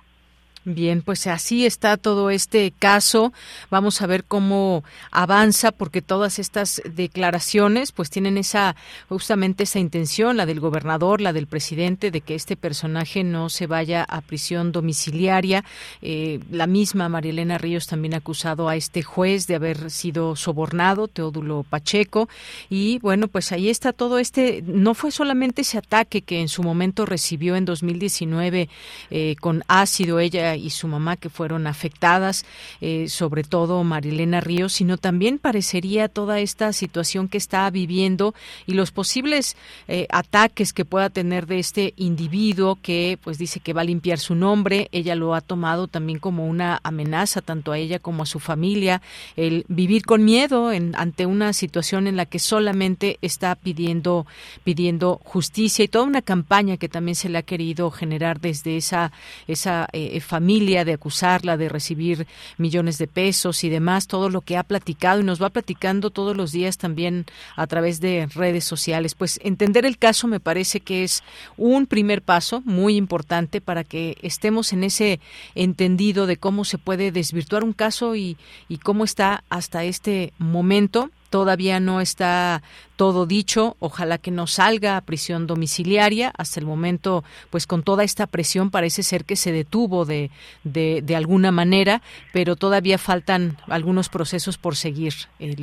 Bien, 0.65 1.03
pues 1.03 1.27
así 1.27 1.65
está 1.65 1.97
todo 1.97 2.31
este 2.31 2.73
caso. 2.79 3.33
Vamos 3.71 4.03
a 4.03 4.07
ver 4.07 4.25
cómo 4.25 4.85
avanza 5.11 5.73
porque 5.73 6.03
todas 6.03 6.39
estas 6.39 6.83
declaraciones 6.85 7.93
pues 7.93 8.11
tienen 8.11 8.37
esa 8.37 8.77
justamente 9.09 9.65
esa 9.65 9.79
intención, 9.79 10.37
la 10.37 10.47
del 10.47 10.61
gobernador, 10.61 11.21
la 11.21 11.33
del 11.33 11.47
presidente 11.47 12.11
de 12.11 12.21
que 12.21 12.35
este 12.35 12.57
personaje 12.57 13.25
no 13.25 13.49
se 13.49 13.67
vaya 13.67 14.05
a 14.05 14.21
prisión 14.21 14.73
domiciliaria. 14.73 15.65
Eh, 16.03 16.41
la 16.51 16.67
misma 16.67 17.09
María 17.09 17.31
Elena 17.31 17.59
Ríos 17.59 17.87
también 17.87 18.15
ha 18.15 18.19
acusado 18.19 18.69
a 18.69 18.77
este 18.77 19.03
juez 19.03 19.47
de 19.47 19.55
haber 19.55 19.91
sido 19.91 20.37
sobornado, 20.37 21.09
Teodulo 21.09 21.65
Pacheco, 21.69 22.29
y 22.69 22.99
bueno, 22.99 23.29
pues 23.29 23.53
ahí 23.53 23.71
está 23.71 23.93
todo 23.93 24.19
este 24.19 24.63
no 24.67 24.95
fue 24.95 25.11
solamente 25.11 25.63
ese 25.63 25.79
ataque 25.79 26.23
que 26.23 26.41
en 26.41 26.49
su 26.49 26.63
momento 26.63 27.07
recibió 27.07 27.57
en 27.57 27.65
2019 27.65 28.69
eh, 29.11 29.37
con 29.41 29.65
ácido 29.69 30.19
ella 30.19 30.57
y 30.59 30.71
su 30.71 30.89
mamá 30.89 31.17
que 31.17 31.31
fueron 31.31 31.67
afectadas, 31.67 32.45
eh, 32.81 33.09
sobre 33.09 33.45
todo 33.45 33.83
Marilena 33.85 34.41
Ríos, 34.41 34.75
sino 34.75 34.99
también 34.99 35.39
parecería 35.39 36.09
toda 36.09 36.41
esta 36.41 36.73
situación 36.73 37.29
que 37.29 37.39
está 37.39 37.69
viviendo 37.71 38.35
y 38.67 38.75
los 38.75 38.91
posibles 38.91 39.57
eh, 39.87 40.07
ataques 40.11 40.73
que 40.73 40.85
pueda 40.85 41.11
tener 41.11 41.47
de 41.47 41.59
este 41.59 41.95
individuo 41.97 42.79
que 42.81 43.19
pues 43.23 43.39
dice 43.39 43.61
que 43.61 43.73
va 43.73 43.83
a 43.83 43.85
limpiar 43.85 44.19
su 44.19 44.35
nombre, 44.35 44.89
ella 44.93 45.15
lo 45.15 45.35
ha 45.35 45.41
tomado 45.41 45.89
también 45.89 46.19
como 46.19 46.47
una 46.47 46.81
amenaza 46.83 47.41
tanto 47.41 47.73
a 47.73 47.79
ella 47.79 47.99
como 47.99 48.23
a 48.23 48.27
su 48.27 48.41
familia, 48.41 49.03
el 49.37 49.65
vivir 49.69 50.05
con 50.05 50.25
miedo 50.25 50.69
ante 50.69 51.27
una 51.27 51.53
situación 51.53 52.07
en 52.07 52.17
la 52.17 52.27
que 52.27 52.39
solamente 52.39 53.19
está 53.23 53.55
pidiendo 53.55 54.27
pidiendo 54.65 55.21
justicia 55.25 55.85
y 55.85 55.89
toda 55.89 56.05
una 56.05 56.23
campaña 56.23 56.77
que 56.77 56.89
también 56.89 57.15
se 57.15 57.29
le 57.29 57.39
ha 57.39 57.43
querido 57.43 57.91
generar 57.91 58.41
desde 58.41 58.77
esa 58.77 59.13
esa 59.47 59.89
eh, 59.93 60.21
familia 60.21 60.38
de 60.85 60.93
acusarla 60.93 61.57
de 61.57 61.69
recibir 61.69 62.27
millones 62.57 62.99
de 62.99 63.07
pesos 63.07 63.65
y 63.65 63.69
demás, 63.69 64.07
todo 64.07 64.31
lo 64.31 64.41
que 64.41 64.57
ha 64.57 64.63
platicado 64.63 65.21
y 65.21 65.25
nos 65.25 65.43
va 65.43 65.51
platicando 65.51 66.11
todos 66.11 66.37
los 66.37 66.53
días 66.53 66.79
también 66.79 67.27
a 67.57 67.67
través 67.67 68.01
de 68.01 68.29
redes 68.35 68.65
sociales. 68.65 69.15
Pues 69.15 69.39
entender 69.43 69.85
el 69.85 69.99
caso 69.99 70.27
me 70.27 70.41
parece 70.41 70.81
que 70.81 71.05
es 71.05 71.23
un 71.57 71.87
primer 71.87 72.23
paso 72.23 72.63
muy 72.65 72.97
importante 72.97 73.61
para 73.61 73.85
que 73.85 74.17
estemos 74.23 74.73
en 74.73 74.85
ese 74.85 75.21
entendido 75.55 76.27
de 76.27 76.37
cómo 76.37 76.65
se 76.65 76.79
puede 76.79 77.13
desvirtuar 77.13 77.65
un 77.65 77.73
caso 77.73 78.17
y, 78.17 78.37
y 78.69 78.79
cómo 78.79 79.05
está 79.05 79.45
hasta 79.49 79.85
este 79.85 80.33
momento 80.39 81.11
Todavía 81.31 81.81
no 81.81 82.01
está 82.01 82.63
todo 82.97 83.27
dicho. 83.27 83.77
Ojalá 83.81 84.19
que 84.19 84.31
no 84.31 84.47
salga 84.47 84.97
a 84.97 85.01
prisión 85.03 85.47
domiciliaria. 85.47 86.33
Hasta 86.37 86.61
el 86.61 86.67
momento, 86.67 87.25
pues 87.51 87.67
con 87.67 87.83
toda 87.83 88.05
esta 88.05 88.27
presión 88.27 88.71
parece 88.71 89.03
ser 89.03 89.25
que 89.25 89.37
se 89.37 89.53
detuvo 89.53 90.05
de, 90.05 90.31
de, 90.65 91.17
alguna 91.17 91.53
manera, 91.53 92.03
pero 92.33 92.57
todavía 92.57 92.99
faltan 92.99 93.57
algunos 93.69 94.09
procesos 94.09 94.59
por 94.59 94.77
seguir, 94.77 95.15
eh. 95.39 95.55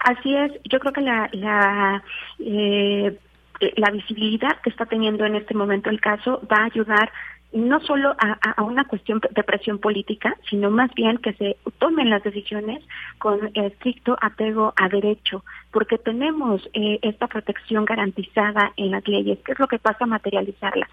Así 0.00 0.34
es. 0.34 0.52
Yo 0.70 0.78
creo 0.78 0.92
que 0.92 1.00
la, 1.00 1.28
la 1.32 2.02
eh, 2.38 3.18
la 3.76 3.90
visibilidad 3.90 4.60
que 4.62 4.70
está 4.70 4.86
teniendo 4.86 5.24
en 5.24 5.36
este 5.36 5.54
momento 5.54 5.90
el 5.90 6.00
caso 6.00 6.40
va 6.50 6.58
a 6.58 6.64
ayudar 6.64 7.10
no 7.52 7.80
solo 7.80 8.14
a, 8.18 8.62
una 8.62 8.84
cuestión 8.84 9.20
de 9.30 9.42
presión 9.42 9.78
política, 9.78 10.36
sino 10.50 10.70
más 10.70 10.92
bien 10.94 11.18
que 11.18 11.32
se 11.34 11.56
tomen 11.78 12.10
las 12.10 12.22
decisiones 12.22 12.82
con 13.18 13.50
estricto 13.54 14.16
apego 14.20 14.74
a 14.76 14.88
derecho, 14.88 15.44
porque 15.70 15.98
tenemos 15.98 16.68
eh, 16.74 16.98
esta 17.02 17.26
protección 17.28 17.84
garantizada 17.84 18.72
en 18.76 18.90
las 18.90 19.06
leyes. 19.08 19.38
¿Qué 19.44 19.52
es 19.52 19.58
lo 19.58 19.68
que 19.68 19.78
pasa 19.78 20.04
a 20.04 20.08
materializarla? 20.08 20.88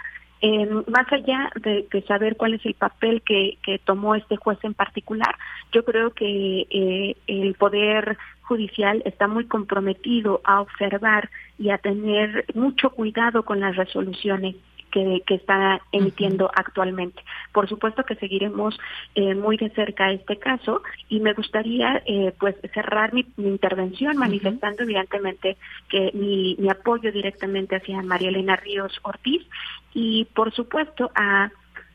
Eh, 0.45 0.69
más 0.87 1.11
allá 1.11 1.49
de, 1.55 1.87
saber 2.05 2.35
cuál 2.35 2.53
es 2.55 2.65
el 2.65 2.73
papel 2.73 3.21
que, 3.21 3.57
tomó 3.85 4.13
este 4.13 4.35
juez 4.35 4.59
en 4.63 4.73
particular, 4.73 5.35
yo 5.71 5.85
creo 5.85 6.11
que 6.11 6.67
eh, 6.69 7.15
el 7.27 7.53
Poder 7.55 8.17
Judicial 8.41 9.01
está 9.05 9.27
muy 9.27 9.45
comprometido 9.45 10.41
a 10.43 10.59
observar 10.59 11.29
y 11.57 11.69
a 11.69 11.77
tener 11.77 12.45
mucho 12.55 12.89
cuidado 12.89 13.43
con 13.43 13.61
las 13.61 13.77
resoluciones 13.77 14.55
que, 14.93 15.35
está 15.35 15.81
emitiendo 15.91 16.51
actualmente. 16.53 17.21
Por 17.51 17.67
supuesto 17.67 18.03
que 18.03 18.15
seguiremos 18.15 18.79
eh, 19.15 19.33
muy 19.33 19.57
de 19.57 19.71
cerca 19.71 20.11
este 20.11 20.37
caso 20.37 20.83
y 21.09 21.19
me 21.19 21.33
gustaría 21.33 22.03
eh, 22.05 22.33
pues 22.39 22.55
cerrar 22.73 23.13
mi, 23.13 23.25
intervención 23.37 24.17
manifestando 24.17 24.83
evidentemente 24.83 25.57
que 25.89 26.11
mi, 26.13 26.55
mi 26.59 26.69
apoyo 26.69 27.11
directamente 27.11 27.75
hacia 27.75 28.01
María 28.03 28.29
Elena 28.29 28.55
Ríos 28.55 28.99
Ortiz 29.01 29.41
y 29.93 30.25
por 30.35 30.53
supuesto 30.53 31.11
a 31.15 31.49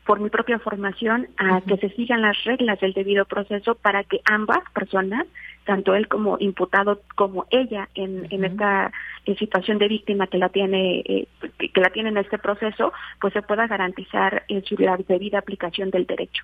por 0.09 0.19
mi 0.19 0.31
propia 0.31 0.57
formación 0.57 1.27
a 1.37 1.61
que 1.61 1.77
se 1.77 1.89
sigan 1.91 2.23
las 2.23 2.43
reglas 2.43 2.79
del 2.79 2.93
debido 2.93 3.25
proceso 3.25 3.75
para 3.75 4.03
que 4.03 4.21
ambas 4.25 4.57
personas, 4.73 5.27
tanto 5.69 5.93
él 5.93 6.07
como 6.07 6.37
imputado 6.39 7.03
como 7.13 7.45
ella 7.51 7.89
en, 7.93 8.25
en 8.31 8.43
esta 8.43 8.91
situación 9.37 9.77
de 9.77 9.87
víctima 9.87 10.25
que 10.25 10.39
la 10.39 10.49
tiene 10.49 11.01
eh, 11.05 11.27
que 11.59 11.79
la 11.79 11.91
tiene 11.91 12.09
en 12.09 12.17
este 12.17 12.39
proceso, 12.39 12.91
pues 13.21 13.33
se 13.33 13.43
pueda 13.43 13.67
garantizar 13.67 14.45
eh, 14.47 14.63
su 14.65 14.75
la 14.79 14.97
debida 14.97 15.37
aplicación 15.37 15.91
del 15.91 16.07
derecho. 16.07 16.43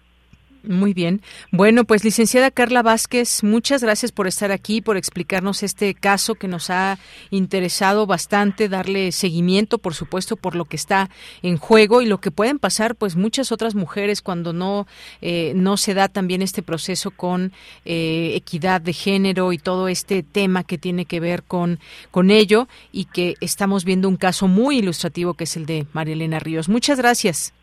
Muy 0.67 0.93
bien. 0.93 1.21
Bueno, 1.51 1.83
pues 1.83 2.03
licenciada 2.03 2.51
Carla 2.51 2.81
Vázquez, 2.81 3.43
muchas 3.43 3.83
gracias 3.83 4.11
por 4.11 4.27
estar 4.27 4.51
aquí, 4.51 4.81
por 4.81 4.97
explicarnos 4.97 5.63
este 5.63 5.93
caso 5.93 6.35
que 6.35 6.47
nos 6.47 6.69
ha 6.69 6.97
interesado 7.29 8.05
bastante, 8.07 8.69
darle 8.69 9.11
seguimiento, 9.11 9.77
por 9.77 9.93
supuesto, 9.93 10.35
por 10.35 10.55
lo 10.55 10.65
que 10.65 10.75
está 10.75 11.09
en 11.43 11.57
juego 11.57 12.01
y 12.01 12.05
lo 12.07 12.19
que 12.19 12.31
pueden 12.31 12.59
pasar, 12.59 12.95
pues 12.95 13.15
muchas 13.15 13.51
otras 13.51 13.75
mujeres 13.75 14.21
cuando 14.21 14.53
no 14.53 14.87
eh, 15.21 15.53
no 15.55 15.77
se 15.77 15.93
da 15.93 16.07
también 16.07 16.41
este 16.41 16.63
proceso 16.63 17.11
con 17.11 17.51
eh, 17.85 18.33
equidad 18.35 18.81
de 18.81 18.93
género 18.93 19.53
y 19.53 19.57
todo 19.57 19.87
este 19.87 20.23
tema 20.23 20.63
que 20.63 20.77
tiene 20.77 21.05
que 21.05 21.19
ver 21.19 21.43
con 21.43 21.79
con 22.11 22.31
ello 22.31 22.67
y 22.91 23.05
que 23.05 23.35
estamos 23.41 23.85
viendo 23.85 24.09
un 24.09 24.17
caso 24.17 24.47
muy 24.47 24.79
ilustrativo 24.79 25.33
que 25.33 25.45
es 25.45 25.55
el 25.57 25.65
de 25.65 25.85
María 25.93 26.13
Elena 26.13 26.39
Ríos. 26.39 26.69
Muchas 26.69 26.97
gracias. 26.99 27.53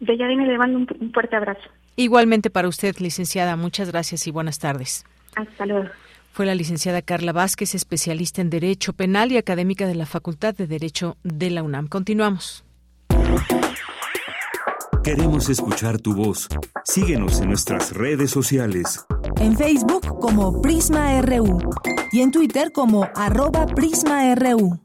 Belladina, 0.00 0.44
le 0.44 0.58
mando 0.58 0.78
un 0.78 1.12
fuerte 1.12 1.36
abrazo. 1.36 1.68
Igualmente 1.96 2.50
para 2.50 2.68
usted, 2.68 2.96
licenciada. 2.98 3.56
Muchas 3.56 3.88
gracias 3.88 4.26
y 4.26 4.30
buenas 4.30 4.58
tardes. 4.58 5.04
Hasta 5.36 5.66
luego. 5.66 5.88
Fue 6.32 6.46
la 6.46 6.54
licenciada 6.54 7.02
Carla 7.02 7.32
Vázquez, 7.32 7.74
especialista 7.74 8.40
en 8.40 8.48
Derecho 8.48 8.94
Penal 8.94 9.32
y 9.32 9.36
académica 9.36 9.86
de 9.86 9.94
la 9.94 10.06
Facultad 10.06 10.54
de 10.54 10.66
Derecho 10.66 11.18
de 11.22 11.50
la 11.50 11.62
UNAM. 11.62 11.88
Continuamos. 11.88 12.64
Queremos 15.04 15.48
escuchar 15.50 15.98
tu 15.98 16.14
voz. 16.14 16.48
Síguenos 16.84 17.40
en 17.40 17.48
nuestras 17.48 17.92
redes 17.92 18.30
sociales. 18.30 19.04
En 19.40 19.56
Facebook 19.56 20.20
como 20.20 20.62
Prisma 20.62 21.20
RU 21.20 21.58
y 22.12 22.20
en 22.20 22.30
Twitter 22.30 22.70
como 22.72 23.08
arroba 23.14 23.66
PrismaRU. 23.66 24.80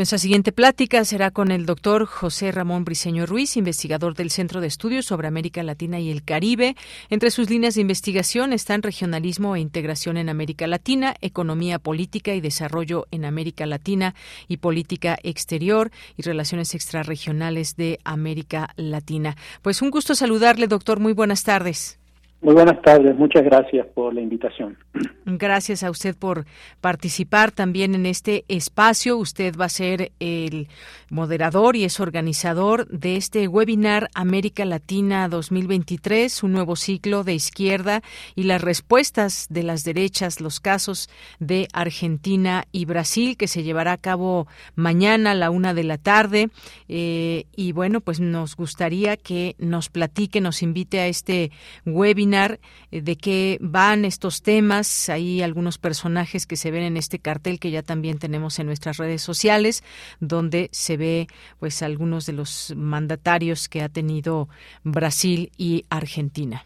Nuestra 0.00 0.16
siguiente 0.16 0.50
plática 0.50 1.04
será 1.04 1.30
con 1.30 1.50
el 1.50 1.66
doctor 1.66 2.06
José 2.06 2.52
Ramón 2.52 2.86
Briceño 2.86 3.26
Ruiz, 3.26 3.58
investigador 3.58 4.14
del 4.14 4.30
Centro 4.30 4.62
de 4.62 4.66
Estudios 4.66 5.04
sobre 5.04 5.28
América 5.28 5.62
Latina 5.62 6.00
y 6.00 6.10
el 6.10 6.24
Caribe. 6.24 6.74
Entre 7.10 7.30
sus 7.30 7.50
líneas 7.50 7.74
de 7.74 7.82
investigación 7.82 8.54
están 8.54 8.82
regionalismo 8.82 9.54
e 9.56 9.60
integración 9.60 10.16
en 10.16 10.30
América 10.30 10.66
Latina, 10.66 11.14
economía 11.20 11.78
política 11.78 12.34
y 12.34 12.40
desarrollo 12.40 13.08
en 13.10 13.26
América 13.26 13.66
Latina 13.66 14.14
y 14.48 14.56
política 14.56 15.18
exterior 15.22 15.90
y 16.16 16.22
relaciones 16.22 16.74
extrarregionales 16.74 17.76
de 17.76 17.98
América 18.02 18.72
Latina. 18.76 19.36
Pues 19.60 19.82
un 19.82 19.90
gusto 19.90 20.14
saludarle, 20.14 20.66
doctor. 20.66 20.98
Muy 20.98 21.12
buenas 21.12 21.44
tardes. 21.44 21.99
Muy 22.42 22.54
buenas 22.54 22.80
tardes, 22.80 23.14
muchas 23.16 23.44
gracias 23.44 23.86
por 23.88 24.14
la 24.14 24.22
invitación. 24.22 24.78
Gracias 25.26 25.82
a 25.82 25.90
usted 25.90 26.16
por 26.16 26.46
participar 26.80 27.50
también 27.52 27.94
en 27.94 28.06
este 28.06 28.44
espacio. 28.48 29.18
Usted 29.18 29.54
va 29.60 29.66
a 29.66 29.68
ser 29.68 30.12
el 30.20 30.68
moderador 31.10 31.76
y 31.76 31.84
es 31.84 32.00
organizador 32.00 32.86
de 32.88 33.16
este 33.16 33.46
webinar 33.48 34.08
América 34.14 34.64
Latina 34.64 35.28
2023, 35.28 36.42
un 36.44 36.52
nuevo 36.52 36.76
ciclo 36.76 37.24
de 37.24 37.34
izquierda 37.34 38.02
y 38.36 38.44
las 38.44 38.62
respuestas 38.62 39.46
de 39.50 39.64
las 39.64 39.84
derechas, 39.84 40.40
los 40.40 40.60
casos 40.60 41.10
de 41.40 41.68
Argentina 41.72 42.64
y 42.72 42.84
Brasil, 42.84 43.36
que 43.36 43.48
se 43.48 43.64
llevará 43.64 43.92
a 43.92 43.98
cabo 43.98 44.46
mañana 44.76 45.32
a 45.32 45.34
la 45.34 45.50
una 45.50 45.74
de 45.74 45.84
la 45.84 45.98
tarde. 45.98 46.50
Eh, 46.88 47.44
y 47.56 47.72
bueno, 47.72 48.00
pues 48.00 48.20
nos 48.20 48.56
gustaría 48.56 49.16
que 49.16 49.56
nos 49.58 49.88
platique, 49.88 50.40
nos 50.40 50.62
invite 50.62 51.00
a 51.00 51.08
este 51.08 51.50
webinar 51.84 52.60
eh, 52.92 53.02
de 53.02 53.16
qué 53.16 53.58
van 53.60 54.04
estos 54.04 54.42
temas. 54.42 55.08
Hay 55.08 55.42
algunos 55.42 55.78
personajes 55.78 56.46
que 56.46 56.56
se 56.56 56.70
ven 56.70 56.84
en 56.84 56.96
este 56.96 57.18
cartel 57.18 57.58
que 57.58 57.72
ya 57.72 57.82
también 57.82 58.18
tenemos 58.18 58.58
en 58.60 58.66
nuestras 58.66 58.96
redes 58.96 59.22
sociales, 59.22 59.82
donde 60.20 60.68
se 60.72 60.99
ve 61.00 61.26
pues 61.58 61.82
algunos 61.82 62.26
de 62.26 62.34
los 62.34 62.72
mandatarios 62.76 63.68
que 63.68 63.82
ha 63.82 63.88
tenido 63.88 64.48
Brasil 64.84 65.50
y 65.58 65.84
Argentina. 65.90 66.62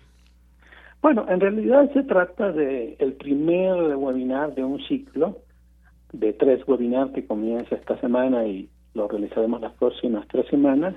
Bueno, 1.00 1.24
en 1.28 1.40
realidad 1.40 1.90
se 1.94 2.02
trata 2.02 2.52
de 2.52 2.96
el 2.98 3.14
primer 3.14 3.96
webinar 3.96 4.54
de 4.54 4.64
un 4.64 4.78
ciclo 4.86 5.38
de 6.12 6.32
tres 6.34 6.66
webinars 6.66 7.12
que 7.12 7.26
comienza 7.26 7.74
esta 7.74 7.98
semana 8.00 8.46
y, 8.46 8.68
lo 8.94 9.08
realizaremos 9.08 9.60
las 9.60 9.72
próximas 9.72 10.26
tres 10.28 10.46
semanas, 10.48 10.94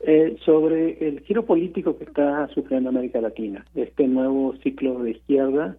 eh, 0.00 0.36
sobre 0.44 1.06
el 1.06 1.20
giro 1.20 1.44
político 1.44 1.96
que 1.96 2.04
está 2.04 2.48
sufriendo 2.48 2.88
América 2.88 3.20
Latina, 3.20 3.64
este 3.74 4.06
nuevo 4.06 4.54
ciclo 4.62 4.98
de 5.02 5.12
izquierda 5.12 5.76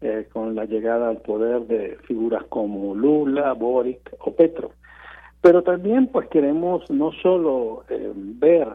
eh, 0.00 0.26
con 0.32 0.54
la 0.54 0.64
llegada 0.64 1.08
al 1.08 1.18
poder 1.18 1.62
de 1.66 1.96
figuras 2.06 2.44
como 2.48 2.94
Lula, 2.94 3.52
Boric 3.52 4.14
o 4.20 4.32
Petro. 4.34 4.72
Pero 5.40 5.62
también 5.62 6.08
pues 6.08 6.28
queremos 6.28 6.90
no 6.90 7.12
solo 7.22 7.84
eh, 7.88 8.12
ver 8.14 8.68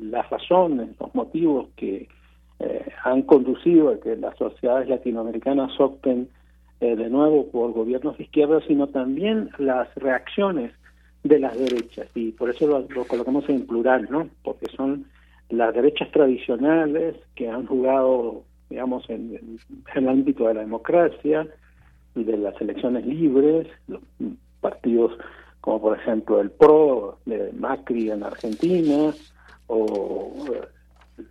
las 0.00 0.28
razones, 0.28 0.88
los 0.98 1.14
motivos 1.14 1.68
que 1.76 2.08
han 3.04 3.22
conducido 3.22 3.90
a 3.90 4.00
que 4.00 4.16
las 4.16 4.36
sociedades 4.36 4.88
latinoamericanas 4.88 5.70
opten 5.78 6.28
de 6.80 7.08
nuevo 7.08 7.46
por 7.50 7.72
gobiernos 7.72 8.18
de 8.18 8.24
izquierda, 8.24 8.60
sino 8.66 8.88
también 8.88 9.50
las 9.58 9.94
reacciones 9.94 10.72
de 11.22 11.38
las 11.38 11.58
derechas 11.58 12.08
y 12.14 12.32
por 12.32 12.50
eso 12.50 12.66
lo, 12.66 13.04
colocamos 13.06 13.48
en 13.48 13.66
plural, 13.66 14.08
¿no? 14.10 14.28
Porque 14.42 14.66
son 14.68 15.06
las 15.50 15.74
derechas 15.74 16.10
tradicionales 16.12 17.16
que 17.34 17.48
han 17.48 17.66
jugado, 17.66 18.42
digamos, 18.70 19.08
en, 19.10 19.58
el 19.94 20.08
ámbito 20.08 20.48
de 20.48 20.54
la 20.54 20.60
democracia, 20.60 21.46
de 22.14 22.36
las 22.36 22.58
elecciones 22.60 23.04
libres, 23.04 23.66
los 23.88 24.00
partidos 24.60 25.12
como 25.60 25.80
por 25.80 25.98
ejemplo 25.98 26.40
el 26.40 26.50
PRO 26.50 27.18
de 27.26 27.52
Macri 27.52 28.10
en 28.10 28.22
Argentina 28.22 29.12
o 29.66 30.32
eh, 30.52 30.62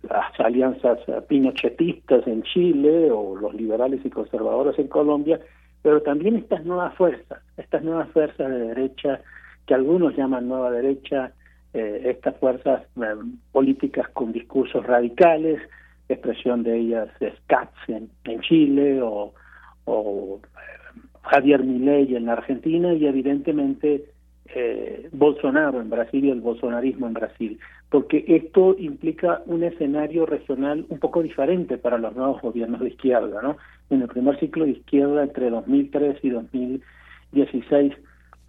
las 0.08 0.38
alianzas 0.38 0.98
pinochetistas 1.28 2.26
en 2.26 2.42
Chile 2.44 3.10
o 3.10 3.36
los 3.36 3.54
liberales 3.54 4.00
y 4.04 4.10
conservadores 4.10 4.78
en 4.78 4.88
Colombia, 4.88 5.40
pero 5.82 6.00
también 6.02 6.36
estas 6.36 6.64
nuevas 6.64 6.94
fuerzas, 6.94 7.42
estas 7.56 7.82
nuevas 7.82 8.08
fuerzas 8.10 8.48
de 8.48 8.58
derecha 8.58 9.20
que 9.66 9.74
algunos 9.74 10.16
llaman 10.16 10.48
nueva 10.48 10.70
derecha, 10.70 11.32
eh, 11.74 12.02
estas 12.04 12.36
fuerzas 12.38 12.82
eh, 12.96 13.14
políticas 13.52 14.08
con 14.10 14.32
discursos 14.32 14.84
radicales, 14.86 15.60
expresión 16.08 16.62
de 16.62 16.76
ellas 16.76 17.08
es 17.20 17.34
Katz 17.46 17.72
en, 17.88 18.10
Chile 18.40 19.00
o, 19.02 19.32
Javier 21.22 21.62
Milei 21.62 22.16
en 22.16 22.26
la 22.26 22.32
Argentina 22.32 22.92
y 22.94 23.06
evidentemente 23.06 24.06
Bolsonaro 25.12 25.80
en 25.80 25.90
Brasil 25.90 26.24
y 26.24 26.30
el 26.30 26.40
bolsonarismo 26.40 27.06
en 27.06 27.14
Brasil, 27.14 27.58
porque 27.88 28.24
esto 28.26 28.74
implica 28.78 29.42
un 29.46 29.62
escenario 29.62 30.26
regional 30.26 30.86
un 30.88 30.98
poco 30.98 31.22
diferente 31.22 31.78
para 31.78 31.98
los 31.98 32.14
nuevos 32.16 32.40
gobiernos 32.42 32.80
de 32.80 32.88
izquierda, 32.88 33.42
¿no? 33.42 33.56
En 33.90 34.02
el 34.02 34.08
primer 34.08 34.38
ciclo 34.40 34.64
de 34.64 34.72
izquierda 34.72 35.22
entre 35.22 35.50
2003 35.50 36.18
y 36.22 36.30
2016 36.30 37.92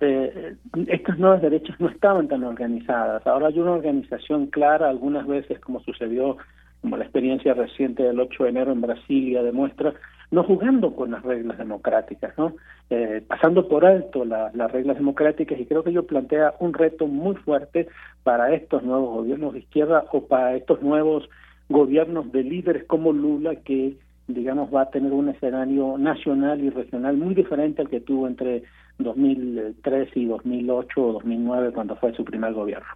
eh, 0.01 0.55
estas 0.87 1.19
nuevas 1.19 1.43
derechas 1.43 1.79
no 1.79 1.87
estaban 1.87 2.27
tan 2.27 2.43
organizadas. 2.43 3.25
Ahora 3.27 3.47
hay 3.47 3.59
una 3.59 3.73
organización 3.73 4.47
clara, 4.47 4.89
algunas 4.89 5.27
veces, 5.27 5.59
como 5.59 5.79
sucedió, 5.81 6.37
como 6.81 6.97
la 6.97 7.03
experiencia 7.03 7.53
reciente 7.53 8.01
del 8.01 8.19
8 8.19 8.43
de 8.43 8.49
enero 8.49 8.71
en 8.71 8.81
Brasilia 8.81 9.43
demuestra, 9.43 9.93
no 10.31 10.43
jugando 10.43 10.95
con 10.95 11.11
las 11.11 11.23
reglas 11.23 11.57
democráticas, 11.57 12.33
¿no? 12.37 12.55
Eh, 12.89 13.21
pasando 13.27 13.67
por 13.67 13.85
alto 13.85 14.25
las 14.25 14.71
reglas 14.71 14.97
democráticas 14.97 15.59
y 15.59 15.65
creo 15.65 15.83
que 15.83 15.91
ello 15.91 16.07
plantea 16.07 16.55
un 16.59 16.73
reto 16.73 17.07
muy 17.07 17.35
fuerte 17.35 17.87
para 18.23 18.53
estos 18.53 18.83
nuevos 18.83 19.15
gobiernos 19.15 19.53
de 19.53 19.59
izquierda 19.59 20.05
o 20.11 20.25
para 20.25 20.55
estos 20.55 20.81
nuevos 20.81 21.29
gobiernos 21.69 22.31
de 22.31 22.43
líderes 22.43 22.85
como 22.85 23.13
Lula 23.13 23.55
que 23.55 23.97
digamos 24.27 24.73
va 24.73 24.83
a 24.83 24.89
tener 24.89 25.11
un 25.11 25.29
escenario 25.29 25.97
nacional 25.97 26.61
y 26.61 26.69
regional 26.69 27.17
muy 27.17 27.33
diferente 27.33 27.81
al 27.81 27.89
que 27.89 27.99
tuvo 27.99 28.27
entre 28.27 28.63
2003 28.99 30.09
y 30.15 30.25
2008 30.25 31.01
o 31.01 31.13
2009 31.13 31.71
cuando 31.73 31.95
fue 31.95 32.13
su 32.13 32.23
primer 32.23 32.53
gobierno. 32.53 32.87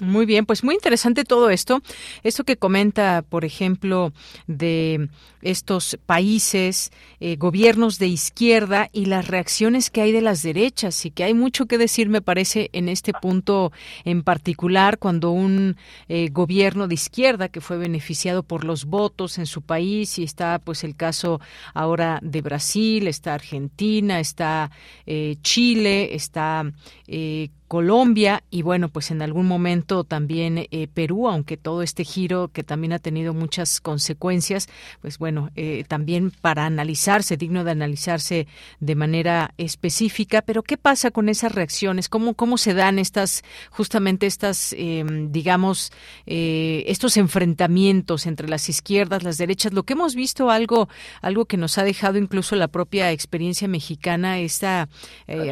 Muy 0.00 0.26
bien, 0.26 0.46
pues 0.46 0.62
muy 0.62 0.76
interesante 0.76 1.24
todo 1.24 1.50
esto. 1.50 1.82
Esto 2.22 2.44
que 2.44 2.56
comenta, 2.56 3.24
por 3.28 3.44
ejemplo, 3.44 4.12
de 4.46 5.08
estos 5.42 5.98
países, 6.06 6.92
eh, 7.18 7.34
gobiernos 7.34 7.98
de 7.98 8.06
izquierda 8.06 8.90
y 8.92 9.06
las 9.06 9.26
reacciones 9.26 9.90
que 9.90 10.02
hay 10.02 10.12
de 10.12 10.20
las 10.20 10.44
derechas 10.44 11.04
y 11.04 11.10
que 11.10 11.24
hay 11.24 11.34
mucho 11.34 11.66
que 11.66 11.78
decir, 11.78 12.08
me 12.08 12.22
parece, 12.22 12.70
en 12.72 12.88
este 12.88 13.12
punto 13.12 13.72
en 14.04 14.22
particular, 14.22 14.98
cuando 14.98 15.32
un 15.32 15.76
eh, 16.08 16.28
gobierno 16.30 16.86
de 16.86 16.94
izquierda 16.94 17.48
que 17.48 17.60
fue 17.60 17.76
beneficiado 17.76 18.44
por 18.44 18.62
los 18.62 18.84
votos 18.84 19.38
en 19.38 19.46
su 19.46 19.62
país 19.62 20.16
y 20.20 20.22
está, 20.22 20.60
pues, 20.60 20.84
el 20.84 20.94
caso 20.94 21.40
ahora 21.74 22.20
de 22.22 22.40
Brasil, 22.40 23.08
está 23.08 23.34
Argentina, 23.34 24.20
está 24.20 24.70
eh, 25.06 25.38
Chile, 25.42 26.14
está 26.14 26.72
Colombia 27.68 28.42
y 28.50 28.62
bueno, 28.62 28.88
pues 28.88 29.10
en 29.10 29.20
algún 29.20 29.46
momento 29.46 30.02
también 30.02 30.66
eh, 30.70 30.88
Perú, 30.92 31.28
aunque 31.28 31.58
todo 31.58 31.82
este 31.82 32.02
giro 32.02 32.48
que 32.48 32.64
también 32.64 32.94
ha 32.94 32.98
tenido 32.98 33.34
muchas 33.34 33.82
consecuencias, 33.82 34.68
pues 35.02 35.18
bueno, 35.18 35.50
eh, 35.54 35.84
también 35.86 36.30
para 36.30 36.64
analizarse, 36.64 37.36
digno 37.36 37.64
de 37.64 37.72
analizarse 37.72 38.46
de 38.80 38.94
manera 38.94 39.52
específica. 39.58 40.40
Pero 40.40 40.62
¿qué 40.62 40.78
pasa 40.78 41.10
con 41.10 41.28
esas 41.28 41.54
reacciones? 41.54 42.08
¿Cómo, 42.08 42.32
cómo 42.32 42.56
se 42.56 42.72
dan 42.72 42.98
estas, 42.98 43.44
justamente 43.70 44.26
estas, 44.26 44.74
em, 44.76 45.30
digamos, 45.30 45.92
eh, 46.24 46.84
estos 46.86 47.18
enfrentamientos 47.18 48.26
entre 48.26 48.48
las 48.48 48.70
izquierdas, 48.70 49.22
las 49.22 49.36
derechas? 49.36 49.74
Lo 49.74 49.82
que 49.82 49.92
hemos 49.92 50.14
visto, 50.14 50.50
algo, 50.50 50.88
algo 51.20 51.44
que 51.44 51.58
nos 51.58 51.76
ha 51.76 51.84
dejado 51.84 52.16
incluso 52.16 52.56
la 52.56 52.68
propia 52.68 53.12
experiencia 53.12 53.68
mexicana, 53.68 54.38
esta 54.38 54.88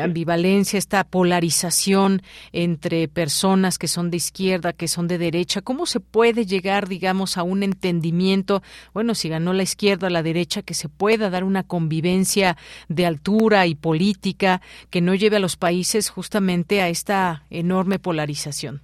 ambivalencia, 0.01 0.79
esta 0.79 1.05
polarización 1.05 2.06
entre 2.53 3.09
personas 3.09 3.79
que 3.79 3.89
son 3.89 4.11
de 4.11 4.17
izquierda, 4.17 4.73
que 4.73 4.89
son 4.89 5.09
de 5.09 5.19
derecha? 5.19 5.63
¿Cómo 5.63 5.87
se 5.87 6.01
puede 6.01 6.47
llegar, 6.47 6.89
digamos, 6.89 7.37
a 7.37 7.43
un 7.43 7.63
entendimiento? 7.63 8.63
Bueno, 8.95 9.15
si 9.15 9.29
ganó 9.29 9.53
la 9.53 9.63
izquierda 9.63 10.07
o 10.07 10.11
la 10.11 10.23
derecha, 10.23 10.63
que 10.63 10.75
se 10.75 10.89
pueda 10.89 11.31
dar 11.31 11.45
una 11.45 11.63
convivencia 11.63 12.57
de 12.89 13.07
altura 13.07 13.67
y 13.67 13.75
política 13.75 14.61
que 14.91 15.01
no 15.01 15.15
lleve 15.15 15.37
a 15.37 15.41
los 15.41 15.57
países 15.57 16.11
justamente 16.11 16.81
a 16.83 16.89
esta 16.89 17.43
enorme 17.51 17.99
polarización. 17.99 18.81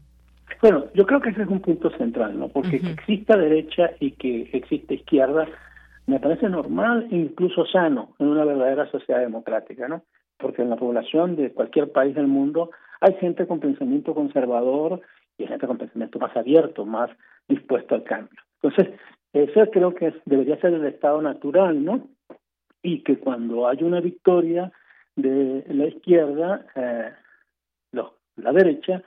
Bueno, 0.61 0.85
yo 0.95 1.05
creo 1.07 1.20
que 1.20 1.31
ese 1.31 1.43
es 1.43 1.49
un 1.49 1.61
punto 1.61 1.91
central, 1.99 2.39
¿no? 2.39 2.49
Porque 2.49 2.81
que 2.81 2.91
exista 2.91 3.37
derecha 3.37 3.91
y 3.99 4.12
que 4.12 4.49
exista 4.53 4.95
izquierda 4.95 5.49
me 6.07 6.20
parece 6.20 6.49
normal 6.49 7.09
e 7.11 7.16
incluso 7.16 7.66
sano 7.66 8.14
en 8.18 8.29
una 8.29 8.45
verdadera 8.45 8.91
sociedad 8.91 9.20
democrática, 9.20 9.89
¿no? 9.89 10.03
Porque 10.39 10.62
en 10.62 10.70
la 10.70 10.77
población 10.77 11.37
de 11.37 11.53
cualquier 11.53 11.91
país 11.93 12.14
del 12.14 12.27
mundo 12.27 12.70
hay 13.03 13.15
gente 13.15 13.47
con 13.49 13.59
pensamiento 13.59 14.15
conservador 14.15 15.01
y 15.37 15.47
gente 15.47 15.67
con 15.67 15.77
pensamiento 15.77 16.21
más 16.21 16.37
abierto, 16.37 16.87
más 16.87 17.11
dispuesto 17.49 17.97
al 17.97 18.05
cambio. 18.05 18.41
Entonces, 18.63 18.95
eso 19.33 19.71
creo 19.73 19.93
que 19.93 20.15
debería 20.25 20.61
ser 20.61 20.73
el 20.75 20.87
estado 20.87 21.21
natural, 21.21 21.85
¿no? 21.85 22.09
Y 22.81 23.03
que 23.03 23.19
cuando 23.19 23.67
hay 23.67 23.83
una 23.83 24.01
victoria 24.01 24.71
de 25.17 25.65
la 25.69 25.87
izquierda, 25.87 26.65
eh, 26.77 27.13
la 28.37 28.53
derecha 28.53 29.03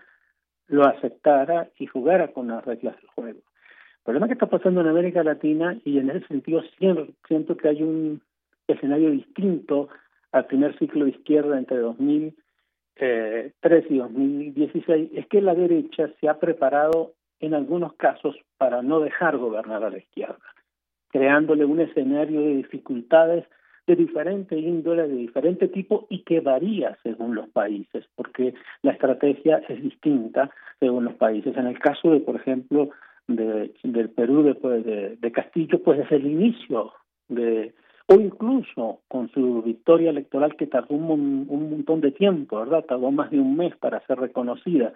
lo 0.67 0.85
aceptara 0.85 1.69
y 1.79 1.87
jugara 1.87 2.33
con 2.33 2.47
las 2.47 2.63
reglas 2.65 2.95
del 2.97 3.07
juego. 3.07 3.39
El 3.39 4.03
problema 4.03 4.27
que 4.27 4.33
está 4.33 4.47
pasando 4.47 4.81
en 4.81 4.87
América 4.87 5.23
Latina, 5.23 5.79
y 5.83 5.97
en 5.99 6.09
ese 6.09 6.27
sentido 6.27 6.61
siento 6.77 7.57
que 7.57 7.67
hay 7.67 7.81
un 7.81 8.21
escenario 8.67 9.09
distinto 9.09 9.87
al 10.31 10.45
primer 10.45 10.77
ciclo 10.77 11.05
de 11.05 11.11
izquierda 11.11 11.57
entre 11.57 11.77
2000 11.77 12.35
eh, 12.97 13.51
3 13.59 13.85
y 13.89 13.97
2016 13.97 15.11
es 15.13 15.27
que 15.27 15.41
la 15.41 15.55
derecha 15.55 16.09
se 16.19 16.29
ha 16.29 16.39
preparado 16.39 17.13
en 17.39 17.53
algunos 17.53 17.93
casos 17.95 18.35
para 18.57 18.81
no 18.81 18.99
dejar 18.99 19.37
gobernar 19.37 19.83
a 19.83 19.89
la 19.89 19.97
izquierda, 19.97 20.39
creándole 21.09 21.65
un 21.65 21.81
escenario 21.81 22.41
de 22.41 22.55
dificultades 22.55 23.45
de 23.87 23.95
diferente 23.95 24.57
índole, 24.57 25.07
de 25.07 25.15
diferente 25.15 25.67
tipo 25.67 26.07
y 26.09 26.23
que 26.23 26.39
varía 26.39 26.97
según 27.03 27.35
los 27.35 27.47
países, 27.49 28.05
porque 28.15 28.55
la 28.81 28.93
estrategia 28.93 29.61
es 29.69 29.81
distinta 29.81 30.49
según 30.79 31.05
los 31.05 31.13
países. 31.15 31.55
En 31.55 31.67
el 31.67 31.77
caso 31.77 32.09
de, 32.11 32.19
por 32.21 32.35
ejemplo, 32.35 32.89
de, 33.27 33.73
del 33.83 34.09
Perú, 34.09 34.43
después 34.43 34.83
de, 34.83 35.17
de 35.17 35.31
Castillo, 35.31 35.83
pues 35.83 35.99
es 35.99 36.11
el 36.11 36.25
inicio 36.25 36.93
de, 37.27 37.75
o 38.07 38.15
incluso 38.15 38.99
con 39.07 39.29
su 39.31 39.63
victoria 39.63 40.11
electoral 40.11 40.55
que 40.55 40.67
tardó 40.67 40.95
un, 40.95 41.47
montón 41.47 42.01
de 42.01 42.11
tiempo, 42.11 42.59
¿verdad? 42.59 42.85
Tardó 42.85 43.11
más 43.11 43.31
de 43.31 43.39
un 43.39 43.57
mes 43.57 43.75
para 43.77 44.05
ser 44.05 44.19
reconocida 44.19 44.93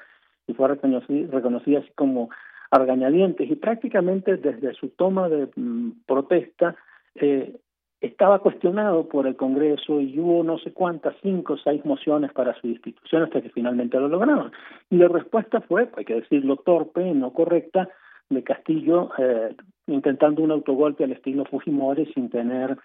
y 0.47 0.53
fue 0.53 0.67
reconocida, 0.67 1.79
así 1.79 1.89
como 1.95 2.29
argañadientes 2.71 3.49
y 3.49 3.55
prácticamente 3.55 4.37
desde 4.37 4.73
su 4.73 4.89
toma 4.89 5.27
de 5.27 5.49
mm, 5.55 6.03
protesta 6.05 6.75
eh, 7.15 7.55
estaba 8.01 8.39
cuestionado 8.39 9.07
por 9.09 9.27
el 9.27 9.35
Congreso 9.35 9.99
y 9.99 10.17
hubo 10.19 10.43
no 10.43 10.57
sé 10.59 10.71
cuántas, 10.71 11.15
cinco 11.21 11.53
o 11.53 11.57
seis 11.57 11.83
mociones 11.83 12.31
para 12.31 12.53
su 12.61 12.67
destitución 12.67 13.23
hasta 13.23 13.41
que 13.41 13.49
finalmente 13.49 13.99
lo 13.99 14.07
lograron. 14.07 14.51
Y 14.89 14.97
la 14.97 15.07
respuesta 15.07 15.61
fue, 15.61 15.89
hay 15.97 16.05
que 16.05 16.15
decirlo, 16.15 16.57
torpe, 16.57 17.03
no 17.13 17.33
correcta, 17.33 17.89
de 18.29 18.43
Castillo, 18.43 19.09
eh, 19.17 19.55
intentando 19.87 20.43
un 20.43 20.51
autogolpe 20.51 21.03
al 21.03 21.11
estilo 21.11 21.45
Fujimori 21.45 22.05
sin 22.13 22.29
tener 22.29 22.77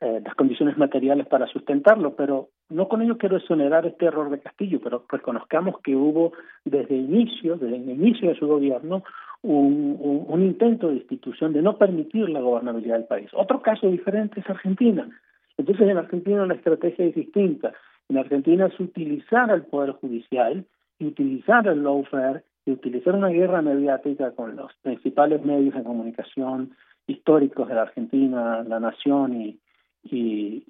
eh, 0.00 0.20
las 0.24 0.34
condiciones 0.34 0.78
materiales 0.78 1.26
para 1.26 1.46
sustentarlo, 1.46 2.14
pero 2.14 2.48
no 2.68 2.88
con 2.88 3.02
ello 3.02 3.18
quiero 3.18 3.36
exonerar 3.36 3.86
este 3.86 4.06
error 4.06 4.30
de 4.30 4.40
Castillo, 4.40 4.80
pero 4.82 5.04
reconozcamos 5.08 5.80
que 5.80 5.96
hubo 5.96 6.32
desde 6.64 6.94
inicio, 6.94 7.56
desde 7.56 7.76
el 7.76 7.90
inicio 7.90 8.28
de 8.28 8.36
su 8.36 8.46
gobierno, 8.46 9.02
un, 9.42 10.42
intento 10.42 10.88
de 10.88 10.96
institución 10.96 11.52
de 11.52 11.62
no 11.62 11.76
permitir 11.76 12.28
la 12.28 12.40
gobernabilidad 12.40 12.96
del 12.96 13.06
país. 13.06 13.28
Otro 13.32 13.60
caso 13.60 13.88
diferente 13.88 14.40
es 14.40 14.48
Argentina. 14.48 15.08
Entonces 15.56 15.88
en 15.88 15.98
Argentina 15.98 16.46
la 16.46 16.54
estrategia 16.54 17.04
es 17.04 17.14
distinta. 17.14 17.72
En 18.08 18.18
Argentina 18.18 18.66
es 18.66 18.80
utilizar 18.80 19.50
el 19.50 19.62
Poder 19.62 19.92
Judicial 19.92 20.64
utilizar 21.06 21.66
el 21.68 21.82
lawfare 21.82 22.42
y 22.66 22.72
utilizar 22.72 23.14
una 23.14 23.28
guerra 23.28 23.62
mediática 23.62 24.32
con 24.32 24.56
los 24.56 24.72
principales 24.82 25.44
medios 25.44 25.74
de 25.74 25.82
comunicación 25.82 26.74
históricos 27.06 27.68
de 27.68 27.74
la 27.74 27.82
Argentina, 27.82 28.62
La 28.64 28.80
Nación 28.80 29.40
y, 29.40 29.58
y, 30.02 30.64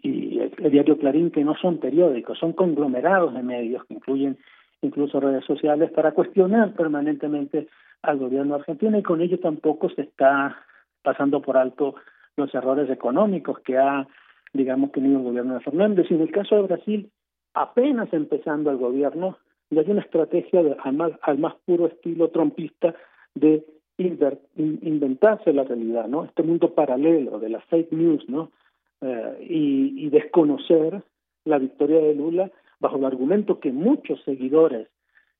el 0.58 0.70
diario 0.70 0.98
Clarín, 0.98 1.30
que 1.30 1.44
no 1.44 1.54
son 1.56 1.78
periódicos, 1.78 2.38
son 2.38 2.52
conglomerados 2.52 3.34
de 3.34 3.42
medios 3.42 3.84
que 3.84 3.94
incluyen 3.94 4.38
incluso 4.82 5.20
redes 5.20 5.44
sociales 5.44 5.90
para 5.92 6.12
cuestionar 6.12 6.74
permanentemente 6.74 7.68
al 8.02 8.18
gobierno 8.18 8.54
argentino 8.54 8.98
y 8.98 9.02
con 9.02 9.20
ello 9.20 9.38
tampoco 9.38 9.88
se 9.90 10.02
está 10.02 10.56
pasando 11.02 11.40
por 11.42 11.56
alto 11.56 11.94
los 12.36 12.54
errores 12.54 12.88
económicos 12.90 13.60
que 13.60 13.76
ha, 13.76 14.06
digamos, 14.52 14.92
tenido 14.92 15.18
el 15.18 15.24
gobierno 15.24 15.54
de 15.54 15.60
Fernández. 15.60 16.06
Y 16.10 16.14
en 16.14 16.22
el 16.22 16.30
caso 16.30 16.56
de 16.56 16.62
Brasil, 16.62 17.10
apenas 17.54 18.12
empezando 18.12 18.70
el 18.70 18.76
gobierno, 18.76 19.38
y 19.70 19.78
hay 19.78 19.90
una 19.90 20.02
estrategia 20.02 20.62
de, 20.62 20.76
al, 20.82 20.94
más, 20.94 21.12
al 21.22 21.38
más 21.38 21.54
puro 21.66 21.86
estilo 21.86 22.28
trompista 22.30 22.94
de 23.34 23.64
inventarse 23.98 25.52
la 25.52 25.64
realidad, 25.64 26.06
¿no? 26.06 26.24
Este 26.24 26.44
mundo 26.44 26.72
paralelo 26.72 27.40
de 27.40 27.48
las 27.48 27.64
fake 27.64 27.92
news, 27.92 28.28
¿no? 28.28 28.52
Eh, 29.00 29.46
y, 29.48 30.10
desconocer 30.10 31.02
la 31.44 31.58
victoria 31.58 32.00
de 32.00 32.16
Lula 32.16 32.50
bajo 32.80 32.96
el 32.96 33.04
argumento 33.04 33.60
que 33.60 33.70
muchos 33.70 34.20
seguidores 34.24 34.88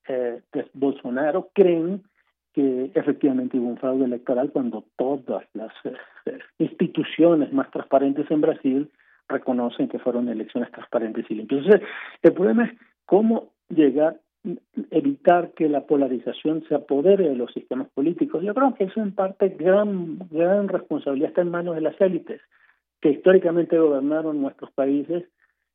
eh, 0.07 0.43
de 0.53 0.67
Bolsonaro 0.75 1.49
creen 1.55 2.05
que 2.53 2.91
efectivamente 2.95 3.59
hubo 3.59 3.71
un 3.71 3.79
fraude 3.79 4.05
electoral 4.05 4.53
cuando 4.53 4.85
todas 4.97 5.45
las 5.55 5.73
eh, 5.85 6.39
instituciones 6.59 7.53
más 7.53 7.69
transparentes 7.73 8.31
en 8.31 8.41
Brasil 8.43 8.91
reconocen 9.29 9.89
que 9.89 9.99
fueron 9.99 10.29
elecciones 10.29 10.71
transparentes 10.71 11.25
y 11.29 11.35
limpias. 11.35 11.63
Entonces, 11.65 11.89
el 12.23 12.33
problema 12.35 12.67
es 12.67 12.79
cómo 13.07 13.55
llegar 13.71 14.21
evitar 14.91 15.51
que 15.55 15.69
la 15.69 15.85
polarización 15.87 16.65
se 16.69 16.77
apodere 16.77 17.29
de 17.29 17.35
los 17.35 17.53
sistemas 17.53 17.89
políticos. 17.89 18.45
Yo 18.45 18.55
creo 18.55 18.75
que 18.75 18.85
eso 18.85 19.01
en 19.01 19.15
parte 19.15 19.49
gran 19.49 20.19
gran 20.31 20.69
responsabilidad 20.69 21.31
está 21.31 21.41
en 21.41 21.51
manos 21.51 21.75
de 21.75 21.81
las 21.81 22.01
élites 22.01 22.41
que 23.01 23.11
históricamente 23.11 23.79
gobernaron 23.79 24.41
nuestros 24.41 24.71
países 24.73 25.25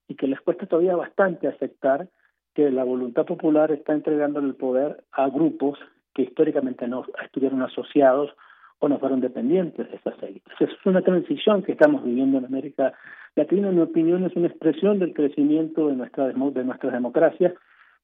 y 0.08 0.16
que 0.16 0.28
les 0.28 0.40
cuesta 0.42 0.66
todavía 0.66 0.96
bastante 0.96 1.48
aceptar 1.48 2.10
que 2.54 2.70
la 2.70 2.84
voluntad 2.84 3.26
popular 3.26 3.72
está 3.72 3.94
entregando 3.94 4.40
el 4.40 4.56
poder 4.56 5.04
a 5.12 5.30
grupos 5.30 5.80
que 6.14 6.24
históricamente 6.24 6.88
no 6.88 7.06
estuvieron 7.24 7.62
asociados 7.62 8.32
o 8.80 8.90
no 8.90 9.00
fueron 9.00 9.22
dependientes 9.22 9.90
de 9.90 9.96
esas 9.96 10.22
élites. 10.22 10.54
Es 10.60 10.70
una 10.86 11.02
transición 11.02 11.64
que 11.64 11.72
estamos 11.72 12.04
viviendo 12.04 12.38
en 12.38 12.46
América 12.46 12.94
Latina, 13.36 13.70
en 13.70 13.76
mi 13.76 13.82
opinión, 13.82 14.24
es 14.26 14.36
una 14.36 14.48
expresión 14.48 15.00
del 15.00 15.14
crecimiento 15.14 15.88
de, 15.88 15.96
nuestra, 15.96 16.28
de 16.28 16.64
nuestras 16.64 16.94
democracias 16.94 17.54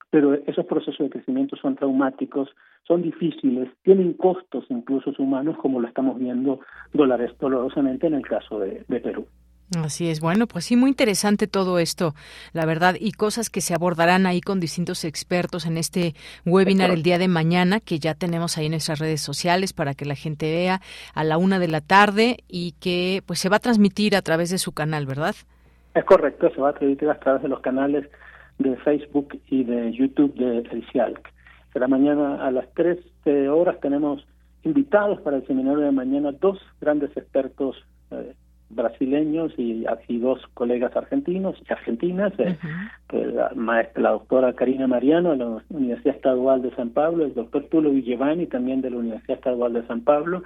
pero 0.10 0.34
esos 0.34 0.66
procesos 0.66 1.00
de 1.00 1.10
crecimiento 1.10 1.56
son 1.56 1.76
traumáticos, 1.76 2.50
son 2.88 3.02
difíciles, 3.02 3.70
tienen 3.84 4.14
costos 4.14 4.66
incluso 4.70 5.12
humanos, 5.20 5.58
como 5.58 5.80
lo 5.80 5.88
estamos 5.88 6.18
viendo 6.18 6.60
dólares 6.94 7.32
dolorosamente 7.40 8.08
en 8.08 8.16
el 8.16 8.24
caso 8.24 8.60
de, 8.60 8.84
Perú. 8.88 9.28
Así 9.78 10.10
es, 10.10 10.20
bueno, 10.20 10.48
pues 10.48 10.66
sí, 10.66 10.76
muy 10.76 10.90
interesante 10.90 11.46
todo 11.46 11.78
esto, 11.78 12.16
la 12.54 12.66
verdad, 12.66 12.96
y 13.00 13.12
cosas 13.12 13.52
que 13.52 13.62
se 13.62 13.76
abordarán 13.76 14.26
ahí 14.26 14.42
con 14.42 14.60
distintos 14.60 15.06
expertos 15.06 15.68
en 15.68 15.78
este 15.78 16.16
webinar 16.44 16.90
el 16.90 17.04
día 17.04 17.20
de 17.20 17.28
mañana, 17.28 17.80
que 17.80 18.00
ya 18.00 18.16
tenemos 18.16 18.58
ahí 18.58 18.66
en 18.66 18.72
nuestras 18.72 18.98
redes 18.98 19.22
sociales 19.22 19.74
para 19.74 19.94
que 19.94 20.06
la 20.06 20.16
gente 20.16 20.52
vea 20.52 20.82
a 21.14 21.24
la 21.24 21.38
una 21.38 21.60
de 21.60 21.68
la 21.68 21.82
tarde 21.82 22.38
y 22.48 22.74
que 22.80 23.22
pues 23.28 23.38
se 23.38 23.50
va 23.50 23.58
a 23.58 23.60
transmitir 23.60 24.16
a 24.16 24.24
través 24.24 24.50
de 24.50 24.58
su 24.58 24.72
canal, 24.72 25.06
¿verdad? 25.06 25.36
Es 25.94 26.04
correcto, 26.04 26.50
se 26.50 26.60
va 26.60 26.70
a 26.70 26.74
transmitir 26.74 27.08
a 27.08 27.20
través 27.20 27.44
de 27.44 27.50
los 27.50 27.60
canales 27.60 28.10
de 28.60 28.76
Facebook 28.78 29.40
y 29.48 29.64
de 29.64 29.92
YouTube 29.92 30.36
de 30.36 30.60
El 30.60 30.86
CIALC. 30.92 31.20
Será 31.74 31.88
mañana 31.88 32.46
a 32.46 32.52
las 32.52 32.72
3 32.74 32.98
horas 33.52 33.80
tenemos 33.80 34.26
invitados 34.64 35.22
para 35.22 35.38
el 35.38 35.48
seminario 35.48 35.80
de 35.80 35.92
mañana 35.92 36.32
dos 36.32 36.60
grandes 36.82 37.16
expertos 37.16 37.78
eh, 38.12 38.34
brasileños 38.70 39.52
y, 39.58 39.86
aquí 39.88 40.20
dos 40.20 40.42
colegas 40.54 40.96
argentinos 40.96 41.56
y 41.68 41.74
argentinas, 41.74 42.34
eh, 42.38 42.58
la 43.12 43.52
maestra, 43.56 44.04
la 44.04 44.12
doctora 44.12 44.54
Karina 44.54 44.88
Mariano 44.88 45.32
de 45.32 45.38
la 45.38 45.64
Universidad 45.70 46.16
Estadual 46.16 46.62
de 46.62 46.76
San 46.76 46.92
Pablo, 46.92 47.26
el 47.26 47.34
doctor 47.34 47.66
Tulo 47.70 47.90
Villevani 47.92 48.46
también 48.46 48.82
de 48.82 48.92
la 48.92 48.98
Universidad 48.98 49.38
Estadual 49.38 49.74
de 49.74 49.88
San 49.88 50.02
Pablo, 50.02 50.44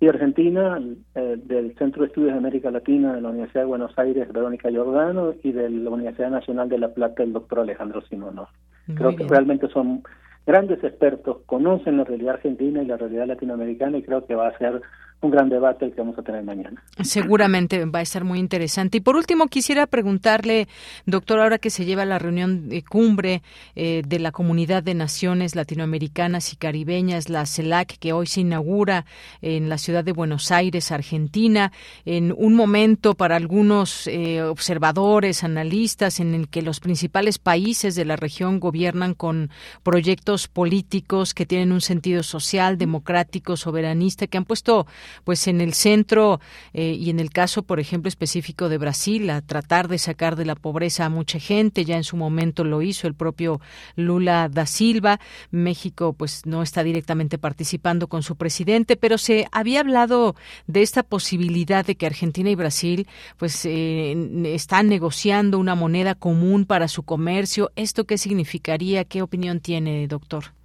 y 0.00 0.08
Argentina, 0.08 0.80
eh, 1.14 1.36
del 1.44 1.76
Centro 1.76 2.02
de 2.02 2.08
Estudios 2.08 2.32
de 2.32 2.38
América 2.38 2.70
Latina 2.70 3.12
de 3.12 3.20
la 3.20 3.28
Universidad 3.28 3.62
de 3.62 3.68
Buenos 3.68 3.92
Aires, 3.98 4.32
Verónica 4.32 4.70
Giordano, 4.70 5.34
y 5.42 5.52
de 5.52 5.68
la 5.68 5.90
Universidad 5.90 6.30
Nacional 6.30 6.70
de 6.70 6.78
La 6.78 6.88
Plata, 6.88 7.22
el 7.22 7.34
doctor 7.34 7.60
Alejandro 7.60 8.00
Simonov. 8.02 8.48
creo 8.94 9.14
que 9.14 9.24
realmente 9.24 9.68
son 9.68 10.02
grandes 10.46 10.82
expertos, 10.82 11.42
conocen 11.44 11.98
la 11.98 12.04
realidad 12.04 12.36
argentina 12.36 12.82
y 12.82 12.86
la 12.86 12.96
realidad 12.96 13.26
latinoamericana, 13.26 13.98
y 13.98 14.02
creo 14.02 14.24
que 14.24 14.34
va 14.34 14.48
a 14.48 14.58
ser 14.58 14.80
un 15.22 15.30
gran 15.30 15.50
debate 15.50 15.84
el 15.84 15.92
que 15.92 16.00
vamos 16.00 16.18
a 16.18 16.22
tener 16.22 16.42
mañana. 16.42 16.82
Seguramente 17.02 17.84
va 17.84 17.98
a 17.98 18.02
estar 18.02 18.24
muy 18.24 18.38
interesante. 18.38 18.98
Y 18.98 19.00
por 19.00 19.16
último, 19.16 19.48
quisiera 19.48 19.86
preguntarle, 19.86 20.66
doctor, 21.04 21.40
ahora 21.40 21.58
que 21.58 21.68
se 21.68 21.84
lleva 21.84 22.06
la 22.06 22.18
reunión 22.18 22.70
de 22.70 22.82
cumbre 22.82 23.42
eh, 23.76 24.02
de 24.06 24.18
la 24.18 24.32
Comunidad 24.32 24.82
de 24.82 24.94
Naciones 24.94 25.54
Latinoamericanas 25.54 26.52
y 26.54 26.56
Caribeñas, 26.56 27.28
la 27.28 27.44
CELAC, 27.44 27.98
que 27.98 28.14
hoy 28.14 28.26
se 28.26 28.40
inaugura 28.40 29.04
en 29.42 29.68
la 29.68 29.76
ciudad 29.76 30.04
de 30.04 30.12
Buenos 30.12 30.50
Aires, 30.50 30.90
Argentina, 30.90 31.70
en 32.06 32.34
un 32.36 32.54
momento 32.54 33.14
para 33.14 33.36
algunos 33.36 34.06
eh, 34.06 34.42
observadores, 34.42 35.44
analistas, 35.44 36.20
en 36.20 36.34
el 36.34 36.48
que 36.48 36.62
los 36.62 36.80
principales 36.80 37.38
países 37.38 37.94
de 37.94 38.06
la 38.06 38.16
región 38.16 38.58
gobiernan 38.58 39.12
con 39.12 39.50
proyectos 39.82 40.48
políticos 40.48 41.34
que 41.34 41.44
tienen 41.44 41.72
un 41.72 41.82
sentido 41.82 42.22
social, 42.22 42.78
democrático, 42.78 43.58
soberanista, 43.58 44.26
que 44.26 44.38
han 44.38 44.46
puesto 44.46 44.86
pues 45.24 45.46
en 45.46 45.60
el 45.60 45.74
centro 45.74 46.40
eh, 46.72 46.96
y 46.98 47.10
en 47.10 47.20
el 47.20 47.30
caso, 47.30 47.62
por 47.62 47.80
ejemplo, 47.80 48.08
específico 48.08 48.68
de 48.68 48.78
Brasil, 48.78 49.28
a 49.30 49.40
tratar 49.42 49.88
de 49.88 49.98
sacar 49.98 50.36
de 50.36 50.44
la 50.44 50.54
pobreza 50.54 51.04
a 51.04 51.08
mucha 51.08 51.38
gente, 51.38 51.84
ya 51.84 51.96
en 51.96 52.04
su 52.04 52.16
momento 52.16 52.64
lo 52.64 52.82
hizo 52.82 53.06
el 53.06 53.14
propio 53.14 53.60
Lula 53.96 54.48
da 54.48 54.66
Silva. 54.66 55.20
México 55.50 56.12
pues 56.12 56.46
no 56.46 56.62
está 56.62 56.82
directamente 56.82 57.38
participando 57.38 58.08
con 58.08 58.22
su 58.22 58.36
presidente, 58.36 58.96
pero 58.96 59.18
se 59.18 59.46
había 59.52 59.80
hablado 59.80 60.36
de 60.66 60.82
esta 60.82 61.02
posibilidad 61.02 61.84
de 61.84 61.96
que 61.96 62.06
Argentina 62.06 62.50
y 62.50 62.54
Brasil 62.54 63.06
pues 63.36 63.64
eh, 63.64 64.14
están 64.44 64.88
negociando 64.88 65.58
una 65.58 65.74
moneda 65.74 66.14
común 66.14 66.64
para 66.64 66.88
su 66.88 67.02
comercio. 67.02 67.70
¿Esto 67.76 68.04
qué 68.04 68.18
significaría? 68.18 69.04
¿Qué 69.04 69.22
opinión 69.22 69.60
tiene, 69.60 70.06
doctor? 70.06 70.59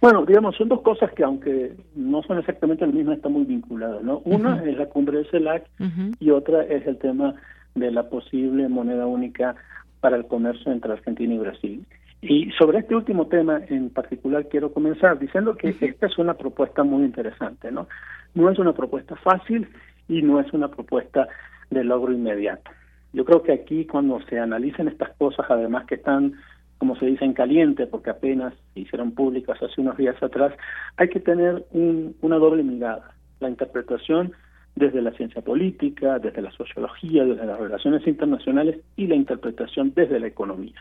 Bueno, 0.00 0.24
digamos, 0.24 0.56
son 0.56 0.68
dos 0.68 0.82
cosas 0.82 1.12
que 1.12 1.24
aunque 1.24 1.74
no 1.94 2.22
son 2.22 2.38
exactamente 2.38 2.84
las 2.84 2.94
mismas, 2.94 3.16
están 3.16 3.32
muy 3.32 3.44
vinculadas, 3.44 4.02
¿no? 4.02 4.18
Una 4.24 4.62
es 4.64 4.76
la 4.76 4.86
cumbre 4.86 5.18
de 5.18 5.24
CELAC 5.30 5.64
y 6.20 6.30
otra 6.30 6.62
es 6.64 6.86
el 6.86 6.98
tema 6.98 7.34
de 7.74 7.90
la 7.90 8.08
posible 8.08 8.68
moneda 8.68 9.06
única 9.06 9.54
para 10.00 10.16
el 10.16 10.26
comercio 10.26 10.72
entre 10.72 10.92
Argentina 10.92 11.34
y 11.34 11.38
Brasil. 11.38 11.86
Y 12.22 12.50
sobre 12.52 12.78
este 12.78 12.94
último 12.94 13.26
tema 13.26 13.60
en 13.68 13.90
particular 13.90 14.48
quiero 14.48 14.72
comenzar 14.72 15.18
diciendo 15.18 15.56
que 15.56 15.76
esta 15.80 16.06
es 16.06 16.18
una 16.18 16.34
propuesta 16.34 16.82
muy 16.82 17.04
interesante, 17.04 17.70
¿no? 17.70 17.88
No 18.34 18.50
es 18.50 18.58
una 18.58 18.72
propuesta 18.72 19.16
fácil 19.16 19.68
y 20.08 20.22
no 20.22 20.40
es 20.40 20.52
una 20.52 20.68
propuesta 20.68 21.28
de 21.70 21.84
logro 21.84 22.12
inmediato. 22.12 22.70
Yo 23.12 23.24
creo 23.24 23.42
que 23.42 23.52
aquí 23.52 23.86
cuando 23.86 24.20
se 24.28 24.38
analicen 24.38 24.88
estas 24.88 25.10
cosas, 25.16 25.46
además 25.48 25.86
que 25.86 25.96
están 25.96 26.34
como 26.78 26.96
se 26.96 27.06
dice 27.06 27.24
en 27.24 27.32
caliente, 27.32 27.86
porque 27.86 28.10
apenas 28.10 28.54
se 28.74 28.80
hicieron 28.80 29.12
públicas 29.12 29.60
hace 29.62 29.80
unos 29.80 29.96
días 29.96 30.20
atrás, 30.22 30.52
hay 30.96 31.08
que 31.08 31.20
tener 31.20 31.64
una 31.72 32.36
doble 32.36 32.62
mirada. 32.62 33.12
La 33.40 33.48
interpretación 33.48 34.32
desde 34.74 35.00
la 35.00 35.10
ciencia 35.12 35.42
política, 35.42 36.18
desde 36.18 36.42
la 36.42 36.50
sociología, 36.52 37.24
desde 37.24 37.46
las 37.46 37.58
relaciones 37.58 38.06
internacionales 38.06 38.78
y 38.94 39.06
la 39.06 39.14
interpretación 39.14 39.92
desde 39.94 40.20
la 40.20 40.26
economía. 40.26 40.74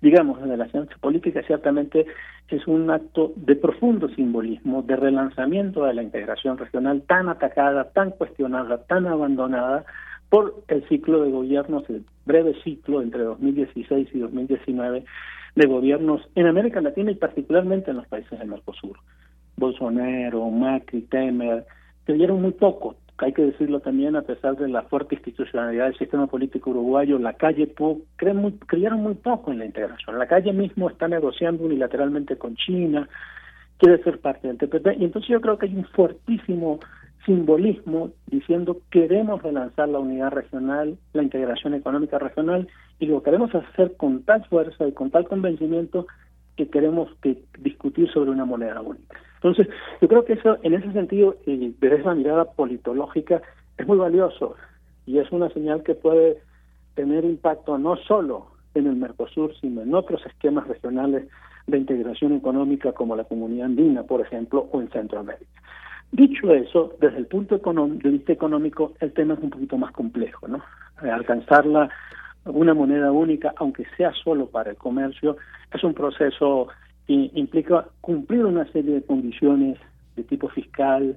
Digamos, 0.00 0.40
desde 0.40 0.56
la 0.56 0.68
ciencia 0.68 0.96
política 1.00 1.42
ciertamente 1.46 2.06
es 2.48 2.66
un 2.66 2.90
acto 2.90 3.32
de 3.36 3.56
profundo 3.56 4.08
simbolismo, 4.08 4.82
de 4.82 4.96
relanzamiento 4.96 5.84
de 5.84 5.94
la 5.94 6.02
integración 6.02 6.58
regional 6.58 7.02
tan 7.02 7.28
atacada, 7.28 7.90
tan 7.92 8.10
cuestionada, 8.10 8.78
tan 8.84 9.06
abandonada 9.06 9.84
por 10.32 10.64
el 10.68 10.82
ciclo 10.88 11.22
de 11.22 11.30
gobiernos, 11.30 11.84
el 11.90 12.06
breve 12.24 12.54
ciclo 12.64 13.02
entre 13.02 13.22
2016 13.22 14.08
y 14.14 14.18
2019 14.18 15.04
de 15.54 15.66
gobiernos 15.66 16.22
en 16.34 16.46
América 16.46 16.80
Latina 16.80 17.10
y 17.10 17.16
particularmente 17.16 17.90
en 17.90 17.98
los 17.98 18.06
países 18.06 18.38
del 18.38 18.48
Mercosur. 18.48 18.96
Bolsonaro, 19.58 20.48
Macri, 20.48 21.02
Temer, 21.02 21.66
que 22.06 22.14
dieron 22.14 22.40
muy 22.40 22.52
poco, 22.52 22.96
hay 23.18 23.34
que 23.34 23.42
decirlo 23.42 23.80
también, 23.80 24.16
a 24.16 24.22
pesar 24.22 24.56
de 24.56 24.68
la 24.68 24.84
fuerte 24.84 25.16
institucionalidad 25.16 25.84
del 25.84 25.98
sistema 25.98 26.26
político 26.26 26.70
uruguayo, 26.70 27.18
la 27.18 27.34
calle 27.34 27.74
creen 28.16 28.38
muy, 28.38 28.52
creyeron 28.52 29.02
muy 29.02 29.16
poco 29.16 29.52
en 29.52 29.58
la 29.58 29.66
integración. 29.66 30.18
La 30.18 30.28
calle 30.28 30.54
mismo 30.54 30.88
está 30.88 31.08
negociando 31.08 31.62
unilateralmente 31.62 32.38
con 32.38 32.56
China, 32.56 33.06
quiere 33.76 34.02
ser 34.02 34.18
parte 34.18 34.48
del 34.48 34.56
TPP, 34.56 34.98
y 34.98 35.04
entonces 35.04 35.28
yo 35.28 35.42
creo 35.42 35.58
que 35.58 35.66
hay 35.66 35.76
un 35.76 35.84
fuertísimo 35.84 36.80
simbolismo 37.24 38.10
diciendo 38.26 38.78
queremos 38.90 39.42
relanzar 39.42 39.88
la 39.88 39.98
unidad 39.98 40.30
regional, 40.30 40.98
la 41.12 41.22
integración 41.22 41.74
económica 41.74 42.18
regional, 42.18 42.68
y 42.98 43.06
lo 43.06 43.22
queremos 43.22 43.54
hacer 43.54 43.96
con 43.96 44.22
tal 44.22 44.44
fuerza 44.46 44.86
y 44.86 44.92
con 44.92 45.10
tal 45.10 45.26
convencimiento 45.26 46.06
que 46.56 46.68
queremos 46.68 47.08
que 47.22 47.42
discutir 47.58 48.10
sobre 48.10 48.30
una 48.30 48.44
moneda 48.44 48.80
única. 48.80 49.16
Entonces, 49.36 49.68
yo 50.00 50.08
creo 50.08 50.24
que 50.24 50.34
eso, 50.34 50.58
en 50.62 50.74
ese 50.74 50.92
sentido, 50.92 51.36
y 51.46 51.74
desde 51.80 52.00
esa 52.00 52.14
mirada 52.14 52.44
politológica, 52.44 53.42
es 53.78 53.86
muy 53.86 53.98
valioso 53.98 54.54
y 55.06 55.18
es 55.18 55.30
una 55.32 55.48
señal 55.50 55.82
que 55.82 55.94
puede 55.94 56.38
tener 56.94 57.24
impacto 57.24 57.78
no 57.78 57.96
solo 57.96 58.48
en 58.74 58.86
el 58.86 58.96
Mercosur, 58.96 59.54
sino 59.60 59.82
en 59.82 59.94
otros 59.94 60.24
esquemas 60.26 60.66
regionales 60.68 61.26
de 61.66 61.78
integración 61.78 62.34
económica 62.34 62.92
como 62.92 63.16
la 63.16 63.24
comunidad 63.24 63.66
andina, 63.66 64.02
por 64.04 64.20
ejemplo, 64.20 64.68
o 64.72 64.80
en 64.80 64.90
Centroamérica. 64.90 65.62
Dicho 66.12 66.52
eso, 66.52 66.94
desde 67.00 67.16
el 67.16 67.26
punto 67.26 67.56
de 67.56 68.10
vista 68.10 68.34
económico, 68.34 68.92
el 69.00 69.12
tema 69.12 69.32
es 69.32 69.40
un 69.40 69.48
poquito 69.48 69.78
más 69.78 69.92
complejo, 69.92 70.46
¿no? 70.46 70.62
Alcanzar 70.98 71.64
la, 71.64 71.88
una 72.44 72.74
moneda 72.74 73.10
única, 73.10 73.54
aunque 73.56 73.86
sea 73.96 74.12
solo 74.12 74.46
para 74.46 74.70
el 74.70 74.76
comercio, 74.76 75.38
es 75.72 75.82
un 75.82 75.94
proceso 75.94 76.68
que 77.06 77.30
implica 77.34 77.86
cumplir 78.02 78.44
una 78.44 78.70
serie 78.72 78.96
de 78.96 79.02
condiciones 79.02 79.78
de 80.14 80.24
tipo 80.24 80.48
fiscal, 80.48 81.16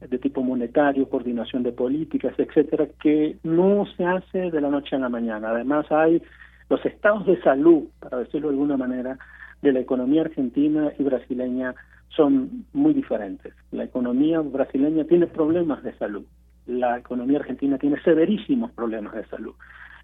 de 0.00 0.18
tipo 0.18 0.42
monetario, 0.42 1.08
coordinación 1.08 1.62
de 1.62 1.72
políticas, 1.72 2.34
etcétera, 2.38 2.86
que 3.00 3.38
no 3.44 3.86
se 3.96 4.04
hace 4.04 4.50
de 4.50 4.60
la 4.60 4.68
noche 4.68 4.94
a 4.96 4.98
la 4.98 5.08
mañana. 5.08 5.52
Además, 5.52 5.90
hay 5.90 6.22
los 6.68 6.84
estados 6.84 7.24
de 7.24 7.40
salud, 7.40 7.84
para 8.00 8.18
decirlo 8.18 8.48
de 8.48 8.54
alguna 8.54 8.76
manera, 8.76 9.18
de 9.62 9.72
la 9.72 9.80
economía 9.80 10.20
argentina 10.20 10.92
y 10.98 11.02
brasileña 11.02 11.74
son 12.08 12.64
muy 12.72 12.94
diferentes. 12.94 13.54
La 13.72 13.84
economía 13.84 14.40
brasileña 14.40 15.04
tiene 15.04 15.26
problemas 15.26 15.82
de 15.82 15.92
salud, 15.98 16.24
la 16.66 16.98
economía 16.98 17.38
argentina 17.38 17.78
tiene 17.78 18.00
severísimos 18.02 18.70
problemas 18.72 19.14
de 19.14 19.26
salud. 19.26 19.54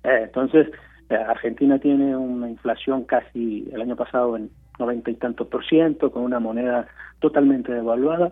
Eh, 0.05 0.21
entonces, 0.25 0.69
eh, 1.09 1.15
Argentina 1.15 1.79
tiene 1.79 2.17
una 2.17 2.49
inflación 2.49 3.05
casi 3.05 3.69
el 3.73 3.81
año 3.81 3.97
pasado 3.97 4.37
en 4.37 4.51
noventa 4.79 5.11
y 5.11 5.15
tantos 5.15 5.47
por 5.49 5.65
ciento, 5.67 6.11
con 6.11 6.23
una 6.23 6.41
moneda 6.41 6.87
totalmente 7.21 7.73
devaluada. 7.73 8.31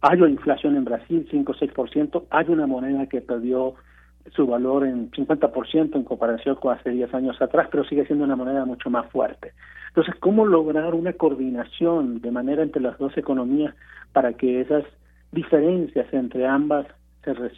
Hay 0.00 0.20
una 0.20 0.30
inflación 0.30 0.76
en 0.76 0.84
Brasil, 0.84 1.26
5 1.30 1.52
o 1.52 1.54
6 1.54 1.72
por 1.72 1.90
ciento. 1.90 2.26
Hay 2.30 2.46
una 2.48 2.66
moneda 2.66 3.06
que 3.06 3.20
perdió 3.20 3.74
su 4.34 4.46
valor 4.46 4.86
en 4.86 5.10
50% 5.10 5.96
en 5.96 6.04
comparación 6.04 6.56
con 6.56 6.76
hace 6.76 6.90
10 6.90 7.14
años 7.14 7.40
atrás, 7.40 7.68
pero 7.70 7.84
sigue 7.84 8.06
siendo 8.06 8.24
una 8.24 8.36
moneda 8.36 8.64
mucho 8.64 8.90
más 8.90 9.10
fuerte. 9.10 9.52
Entonces, 9.88 10.14
¿cómo 10.20 10.46
lograr 10.46 10.94
una 10.94 11.12
coordinación 11.12 12.20
de 12.20 12.30
manera 12.30 12.62
entre 12.62 12.82
las 12.82 12.98
dos 12.98 13.16
economías 13.16 13.74
para 14.12 14.32
que 14.34 14.60
esas 14.60 14.84
diferencias 15.32 16.12
entre 16.12 16.46
ambas 16.46 16.86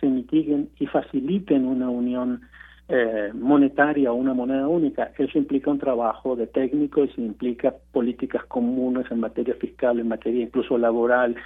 se, 0.01 0.07
mitiguen 0.07 0.71
y 0.79 0.87
faciliten 0.87 1.67
una 1.67 1.89
unión 1.89 2.41
eh, 2.89 3.31
monetaria 3.35 4.11
o 4.11 4.17
una 4.17 4.35
moneda 4.35 4.67
única. 4.67 5.13
Eso 5.17 5.39
implica 5.39 5.71
un 5.71 5.79
trabajo 5.79 6.35
de 6.35 6.49
técnico 6.49 7.05
y 7.05 7.13
implica 7.19 7.73
políticas 7.93 8.45
comunes 8.47 9.07
en 9.11 9.21
materia 9.21 9.55
fiscal, 9.55 10.01
en 10.01 10.09
materia 10.09 10.43
incluso 10.43 10.77
laboral, 10.77 11.37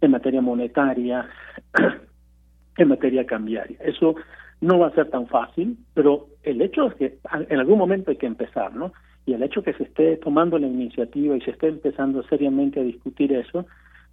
en 0.00 0.10
materia 0.10 0.42
monetaria, 0.42 1.26
en 2.76 2.88
materia 2.88 3.24
cambiaria. 3.24 3.78
Eso 3.80 4.14
no 4.60 4.78
va 4.78 4.88
a 4.88 4.94
ser 4.94 5.08
tan 5.10 5.26
fácil, 5.26 5.78
pero 5.94 6.26
el 6.42 6.60
hecho 6.60 6.88
es 6.88 6.94
que 6.94 7.18
en 7.48 7.58
algún 7.58 7.78
momento 7.78 8.10
hay 8.10 8.16
que 8.16 8.26
empezar, 8.26 8.74
¿no? 8.74 8.92
Y 9.26 9.34
el 9.34 9.42
hecho 9.42 9.62
que 9.62 9.74
se 9.74 9.84
esté 9.84 10.16
tomando 10.16 10.58
la 10.58 10.66
iniciativa 10.66 11.36
y 11.36 11.40
se 11.40 11.52
esté 11.52 11.68
empezando 11.68 12.22
seriamente 12.24 12.80
a 12.80 12.84
discutir 12.84 13.32
eso, 13.32 13.66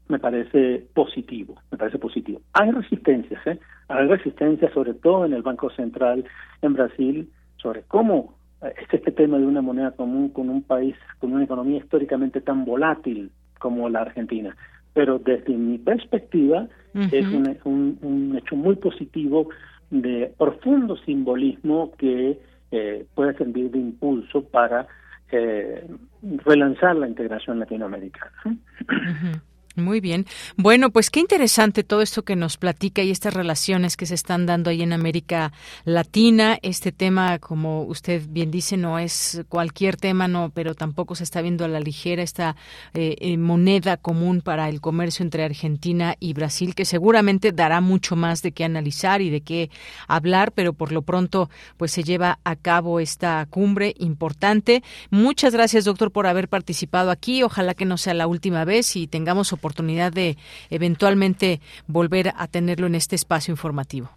me 0.07 0.19
parece 0.19 0.85
positivo, 0.93 1.55
me 1.71 1.77
parece 1.77 1.99
positivo. 1.99 2.41
Hay 2.53 2.71
resistencias, 2.71 3.45
¿eh? 3.47 3.59
Hay 3.89 4.07
resistencias 4.07 4.71
sobre 4.73 4.93
todo 4.93 5.25
en 5.25 5.33
el 5.33 5.41
Banco 5.41 5.69
Central 5.71 6.23
en 6.61 6.73
Brasil 6.73 7.29
sobre 7.57 7.83
cómo 7.83 8.35
eh, 8.61 8.73
es 8.81 8.93
este 8.93 9.11
tema 9.11 9.37
de 9.37 9.45
una 9.45 9.61
moneda 9.61 9.91
común 9.91 10.29
con 10.29 10.49
un 10.49 10.63
país 10.63 10.95
con 11.19 11.33
una 11.33 11.43
economía 11.43 11.79
históricamente 11.79 12.41
tan 12.41 12.65
volátil 12.65 13.31
como 13.59 13.89
la 13.89 14.01
Argentina. 14.01 14.55
Pero 14.93 15.19
desde 15.19 15.55
mi 15.55 15.77
perspectiva 15.77 16.67
es 17.11 17.27
un, 17.27 17.99
un, 18.01 18.35
hecho 18.35 18.55
muy 18.55 18.75
positivo 18.75 19.49
de 19.89 20.33
profundo 20.37 20.97
simbolismo 20.97 21.91
que 21.97 22.39
eh, 22.71 23.05
puede 23.15 23.37
servir 23.37 23.71
de 23.71 23.79
impulso 23.79 24.43
para 24.43 24.87
eh, 25.31 25.87
relanzar 26.45 26.95
la 26.95 27.07
integración 27.07 27.59
latinoamericana. 27.59 28.33
Muy 29.77 30.01
bien. 30.01 30.25
Bueno, 30.55 30.89
pues 30.89 31.11
qué 31.11 31.19
interesante 31.19 31.83
todo 31.83 32.01
esto 32.01 32.23
que 32.23 32.35
nos 32.35 32.57
platica 32.57 33.03
y 33.03 33.11
estas 33.11 33.35
relaciones 33.35 33.95
que 33.95 34.07
se 34.07 34.15
están 34.15 34.47
dando 34.47 34.71
ahí 34.71 34.81
en 34.81 34.91
América 34.91 35.53
Latina. 35.85 36.57
Este 36.63 36.91
tema, 36.91 37.37
como 37.37 37.83
usted 37.83 38.23
bien 38.27 38.49
dice, 38.49 38.75
no 38.75 38.97
es 38.97 39.43
cualquier 39.49 39.95
tema, 39.95 40.27
no, 40.27 40.49
pero 40.49 40.73
tampoco 40.73 41.13
se 41.13 41.23
está 41.23 41.43
viendo 41.43 41.63
a 41.63 41.67
la 41.67 41.79
ligera 41.79 42.23
esta 42.23 42.55
eh, 42.95 43.17
eh, 43.19 43.37
moneda 43.37 43.97
común 43.97 44.41
para 44.41 44.67
el 44.67 44.81
comercio 44.81 45.21
entre 45.21 45.43
Argentina 45.43 46.15
y 46.19 46.33
Brasil, 46.33 46.73
que 46.73 46.83
seguramente 46.83 47.51
dará 47.51 47.79
mucho 47.79 48.15
más 48.15 48.41
de 48.41 48.53
qué 48.53 48.63
analizar 48.63 49.21
y 49.21 49.29
de 49.29 49.41
qué 49.41 49.69
hablar, 50.07 50.53
pero 50.53 50.73
por 50.73 50.91
lo 50.91 51.03
pronto, 51.03 51.51
pues 51.77 51.91
se 51.91 52.03
lleva 52.03 52.39
a 52.43 52.55
cabo 52.55 52.99
esta 52.99 53.45
cumbre 53.47 53.93
importante. 53.99 54.81
Muchas 55.11 55.53
gracias, 55.53 55.85
doctor, 55.85 56.11
por 56.11 56.25
haber 56.25 56.49
participado 56.49 57.11
aquí. 57.11 57.43
Ojalá 57.43 57.75
que 57.75 57.85
no 57.85 57.97
sea 57.97 58.15
la 58.15 58.25
última 58.25 58.65
vez 58.65 58.95
y 58.95 59.05
tengamos 59.05 59.53
oportunidad 59.53 59.66
oportunidad 59.67 60.13
de 60.13 60.37
eventualmente 60.69 61.59
volver 61.87 62.31
a 62.37 62.47
tenerlo 62.47 62.87
en 62.87 62.95
este 62.95 63.15
espacio 63.15 63.51
informativo. 63.51 64.09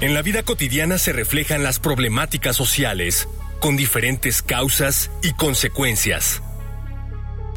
En 0.02 0.14
la 0.14 0.22
vida 0.22 0.44
cotidiana 0.44 0.98
se 0.98 1.14
reflejan 1.14 1.64
las 1.64 1.80
problemáticas 1.80 2.58
sociales, 2.58 3.30
con 3.62 3.78
diferentes 3.78 4.42
causas 4.42 5.10
y 5.24 5.32
consecuencias. 5.32 6.42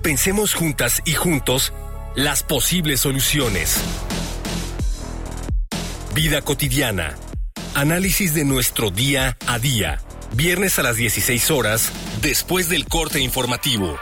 Pensemos 0.04 0.54
juntas 0.54 1.02
y 1.04 1.14
juntos 1.14 1.72
las 2.14 2.44
posibles 2.44 3.00
soluciones. 3.00 3.82
Vida 6.14 6.42
cotidiana 6.42 7.16
Análisis 7.74 8.34
de 8.34 8.44
nuestro 8.44 8.92
día 8.92 9.36
a 9.48 9.58
día. 9.58 10.00
Viernes 10.36 10.78
a 10.78 10.84
las 10.84 10.94
16 10.94 11.50
horas, 11.50 11.90
después 12.22 12.68
del 12.68 12.86
corte 12.86 13.18
informativo. 13.18 13.96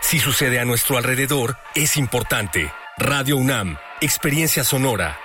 Si 0.00 0.18
sucede 0.18 0.58
a 0.58 0.64
nuestro 0.64 0.96
alrededor, 0.96 1.58
es 1.74 1.98
importante. 1.98 2.72
Radio 2.96 3.36
UNAM, 3.36 3.76
Experiencia 4.00 4.64
Sonora. 4.64 5.18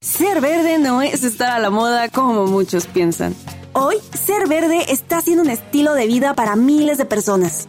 Ser 0.00 0.40
verde 0.40 0.78
no 0.78 1.02
es 1.02 1.24
estar 1.24 1.50
a 1.50 1.58
la 1.58 1.68
moda 1.68 2.08
como 2.08 2.46
muchos 2.46 2.86
piensan. 2.86 3.36
Hoy, 3.74 3.96
ser 4.14 4.48
verde 4.48 4.86
está 4.88 5.20
siendo 5.20 5.42
un 5.42 5.50
estilo 5.50 5.92
de 5.92 6.06
vida 6.06 6.32
para 6.32 6.56
miles 6.56 6.96
de 6.96 7.04
personas. 7.04 7.68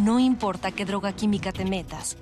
No 0.00 0.20
importa 0.20 0.70
qué 0.70 0.84
droga 0.84 1.12
química 1.12 1.50
te 1.50 1.64
metas, 1.64 2.16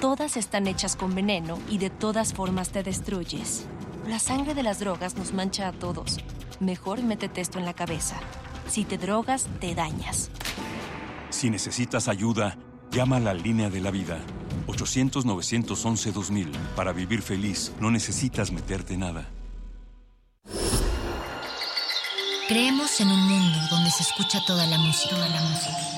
todas 0.00 0.38
están 0.38 0.66
hechas 0.66 0.96
con 0.96 1.14
veneno 1.14 1.58
y 1.68 1.76
de 1.76 1.90
todas 1.90 2.32
formas 2.32 2.70
te 2.70 2.82
destruyes. 2.82 3.66
La 4.06 4.18
sangre 4.18 4.54
de 4.54 4.62
las 4.62 4.78
drogas 4.78 5.14
nos 5.16 5.34
mancha 5.34 5.68
a 5.68 5.72
todos. 5.72 6.16
Mejor 6.58 7.02
métete 7.02 7.42
esto 7.42 7.58
en 7.58 7.66
la 7.66 7.74
cabeza. 7.74 8.16
Si 8.66 8.84
te 8.84 8.96
drogas, 8.96 9.46
te 9.60 9.74
dañas. 9.74 10.30
Si 11.28 11.50
necesitas 11.50 12.08
ayuda, 12.08 12.56
llama 12.90 13.16
a 13.16 13.20
la 13.20 13.34
línea 13.34 13.68
de 13.68 13.82
la 13.82 13.90
vida. 13.90 14.20
800-911-2000. 14.66 16.50
Para 16.74 16.92
vivir 16.92 17.20
feliz, 17.20 17.72
no 17.78 17.90
necesitas 17.90 18.50
meterte 18.50 18.96
nada. 18.96 19.28
Creemos 22.48 22.98
en 23.02 23.08
un 23.08 23.20
mundo 23.20 23.58
donde 23.70 23.90
se 23.90 24.02
escucha 24.02 24.42
toda 24.46 24.66
la 24.66 24.78
música, 24.78 25.14
toda 25.14 25.28
la 25.28 25.42
música, 25.42 25.97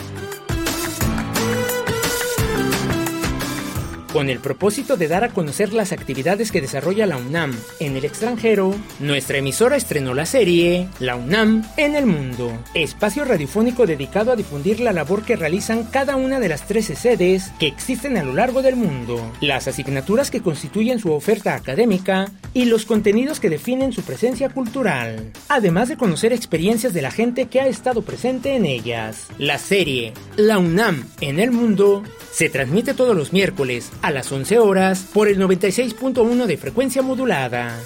Con 4.13 4.29
el 4.29 4.39
propósito 4.39 4.97
de 4.97 5.07
dar 5.07 5.23
a 5.23 5.29
conocer 5.29 5.71
las 5.71 5.93
actividades 5.93 6.51
que 6.51 6.59
desarrolla 6.59 7.05
la 7.05 7.15
UNAM 7.15 7.57
en 7.79 7.95
el 7.95 8.03
extranjero, 8.03 8.75
nuestra 8.99 9.37
emisora 9.37 9.77
estrenó 9.77 10.13
la 10.13 10.25
serie 10.25 10.89
La 10.99 11.15
UNAM 11.15 11.63
en 11.77 11.95
el 11.95 12.05
mundo, 12.05 12.51
espacio 12.73 13.23
radiofónico 13.23 13.87
dedicado 13.87 14.33
a 14.33 14.35
difundir 14.35 14.81
la 14.81 14.91
labor 14.91 15.23
que 15.23 15.37
realizan 15.37 15.85
cada 15.85 16.17
una 16.17 16.41
de 16.41 16.49
las 16.49 16.67
13 16.67 16.97
sedes 16.97 17.53
que 17.57 17.67
existen 17.67 18.17
a 18.17 18.23
lo 18.23 18.33
largo 18.33 18.61
del 18.61 18.75
mundo, 18.75 19.31
las 19.39 19.69
asignaturas 19.69 20.29
que 20.29 20.41
constituyen 20.41 20.99
su 20.99 21.13
oferta 21.13 21.55
académica 21.55 22.29
y 22.53 22.65
los 22.65 22.85
contenidos 22.85 23.39
que 23.39 23.49
definen 23.49 23.93
su 23.93 24.01
presencia 24.01 24.49
cultural, 24.49 25.31
además 25.47 25.87
de 25.87 25.95
conocer 25.95 26.33
experiencias 26.33 26.93
de 26.93 27.01
la 27.01 27.11
gente 27.11 27.45
que 27.45 27.61
ha 27.61 27.67
estado 27.67 28.01
presente 28.01 28.57
en 28.57 28.65
ellas. 28.65 29.27
La 29.37 29.57
serie 29.57 30.11
La 30.35 30.57
UNAM 30.57 31.05
en 31.21 31.39
el 31.39 31.51
mundo 31.51 32.03
se 32.31 32.49
transmite 32.49 32.93
todos 32.93 33.15
los 33.15 33.31
miércoles 33.31 33.89
a 34.01 34.11
las 34.11 34.31
11 34.31 34.59
horas 34.59 35.07
por 35.13 35.27
el 35.27 35.39
96.1 35.39 36.45
de 36.45 36.57
frecuencia 36.57 37.01
modulada. 37.01 37.79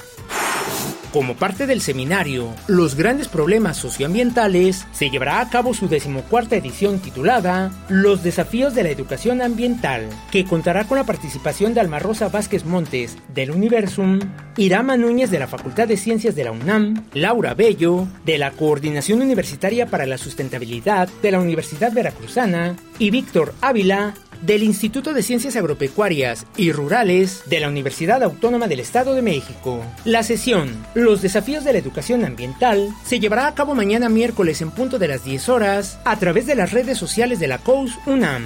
Como 1.16 1.36
parte 1.38 1.66
del 1.66 1.80
seminario 1.80 2.54
Los 2.68 2.96
grandes 2.96 3.30
problemas 3.30 3.78
socioambientales, 3.78 4.86
se 4.92 5.10
llevará 5.10 5.40
a 5.40 5.50
cabo 5.50 5.74
su 5.74 5.88
decimocuarta 5.88 6.58
edición 6.58 7.00
titulada 7.00 7.72
Los 7.88 8.22
desafíos 8.22 8.76
de 8.76 8.84
la 8.84 8.90
educación 8.90 9.42
ambiental, 9.42 10.10
que 10.30 10.44
contará 10.44 10.84
con 10.84 10.98
la 10.98 11.06
participación 11.06 11.74
de 11.74 11.80
Alma 11.80 12.00
Rosa 12.00 12.28
Vázquez 12.28 12.66
Montes 12.66 13.18
del 13.34 13.52
Universum, 13.52 14.20
Irama 14.58 14.98
Núñez 14.98 15.32
de 15.32 15.40
la 15.40 15.48
Facultad 15.48 15.88
de 15.88 15.96
Ciencias 15.96 16.36
de 16.36 16.44
la 16.44 16.52
UNAM, 16.52 17.06
Laura 17.14 17.54
Bello 17.54 18.08
de 18.26 18.38
la 18.38 18.52
Coordinación 18.52 19.22
Universitaria 19.22 19.86
para 19.86 20.06
la 20.06 20.18
Sustentabilidad 20.18 21.08
de 21.22 21.32
la 21.32 21.40
Universidad 21.40 21.94
Veracruzana 21.94 22.76
y 23.00 23.10
Víctor 23.10 23.54
Ávila 23.62 24.16
del 24.46 24.64
Instituto 24.64 25.14
de 25.14 25.24
Ciencias 25.24 25.56
Agropecuarias 25.56 26.46
y 26.56 26.72
Rurales 26.72 27.44
de 27.48 27.60
la 27.60 27.70
Universidad 27.70 28.22
Autónoma 28.22 28.68
del 28.68 28.80
Estado 28.80 29.14
de 29.16 29.22
México. 29.22 29.84
La 30.04 30.24
sesión 30.24 30.86
Los 30.94 31.22
desafíos 31.22 31.64
de 31.64 31.74
la 31.74 31.80
educación 31.80 32.24
ambiental 32.26 32.90
se 33.04 33.20
llevará 33.20 33.48
a 33.48 33.56
cabo 33.56 33.74
mañana 33.74 34.10
miércoles 34.10 34.62
en 34.62 34.72
punto 34.72 35.00
de 35.00 35.08
las 35.08 35.24
10 35.24 35.50
horas 35.50 36.00
a 36.06 36.18
través 36.18 36.46
de 36.46 36.56
las 36.56 36.72
redes 36.72 36.98
sociales 36.98 37.40
de 37.40 37.48
la 37.48 37.58
COUS 37.58 37.98
UNAM. 38.06 38.44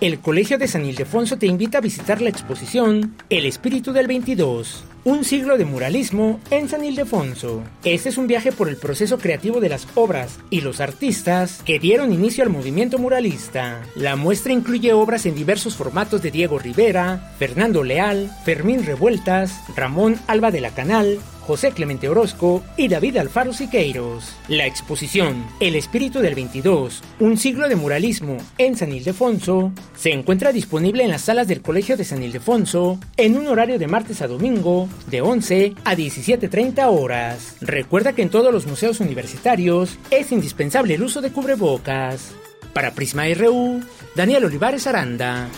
El 0.00 0.20
Colegio 0.20 0.58
de 0.58 0.68
San 0.68 0.84
Ildefonso 0.84 1.38
te 1.38 1.46
invita 1.46 1.78
a 1.78 1.80
visitar 1.80 2.20
la 2.20 2.28
exposición 2.28 3.16
El 3.30 3.46
Espíritu 3.46 3.92
del 3.92 4.06
22, 4.06 4.84
un 5.04 5.24
siglo 5.24 5.56
de 5.58 5.64
muralismo 5.64 6.40
en 6.50 6.68
San 6.68 6.84
Ildefonso. 6.84 7.62
Este 7.84 8.08
es 8.08 8.18
un 8.18 8.26
viaje 8.26 8.52
por 8.52 8.68
el 8.68 8.76
proceso 8.76 9.18
creativo 9.18 9.60
de 9.60 9.68
las 9.68 9.86
obras 9.94 10.38
y 10.50 10.60
los 10.60 10.80
artistas 10.80 11.62
que 11.64 11.78
dieron 11.78 12.12
inicio 12.12 12.44
al 12.44 12.50
movimiento 12.50 12.98
muralista. 12.98 13.82
La 13.94 14.16
muestra 14.16 14.52
incluye 14.52 14.92
obras 14.92 15.26
en 15.26 15.34
diversos 15.34 15.76
formatos 15.76 16.22
de 16.22 16.30
Diego 16.30 16.58
Rivera, 16.58 17.32
Fernando 17.38 17.82
Leal, 17.82 18.30
Fermín 18.44 18.84
Revueltas, 18.84 19.60
Ramón 19.76 20.16
Alba 20.26 20.50
de 20.50 20.60
la 20.60 20.70
Canal, 20.70 21.18
José 21.48 21.70
Clemente 21.70 22.10
Orozco 22.10 22.62
y 22.76 22.88
David 22.88 23.16
Alfaro 23.16 23.54
Siqueiros. 23.54 24.36
La 24.48 24.66
exposición 24.66 25.46
El 25.60 25.76
Espíritu 25.76 26.18
del 26.18 26.34
22, 26.34 27.02
un 27.20 27.38
siglo 27.38 27.70
de 27.70 27.76
muralismo 27.76 28.36
en 28.58 28.76
San 28.76 28.92
Ildefonso, 28.92 29.72
se 29.96 30.12
encuentra 30.12 30.52
disponible 30.52 31.04
en 31.04 31.10
las 31.10 31.22
salas 31.22 31.48
del 31.48 31.62
Colegio 31.62 31.96
de 31.96 32.04
San 32.04 32.22
Ildefonso 32.22 32.98
en 33.16 33.38
un 33.38 33.46
horario 33.46 33.78
de 33.78 33.86
martes 33.86 34.20
a 34.20 34.26
domingo 34.26 34.87
de 35.06 35.20
11 35.20 35.74
a 35.84 35.94
17.30 35.94 36.86
horas. 36.88 37.56
Recuerda 37.60 38.12
que 38.12 38.22
en 38.22 38.30
todos 38.30 38.52
los 38.52 38.66
museos 38.66 39.00
universitarios 39.00 39.98
es 40.10 40.32
indispensable 40.32 40.94
el 40.94 41.02
uso 41.02 41.20
de 41.20 41.32
cubrebocas. 41.32 42.32
Para 42.72 42.92
Prisma 42.92 43.24
RU, 43.34 43.80
Daniel 44.14 44.44
Olivares 44.44 44.86
Aranda. 44.86 45.48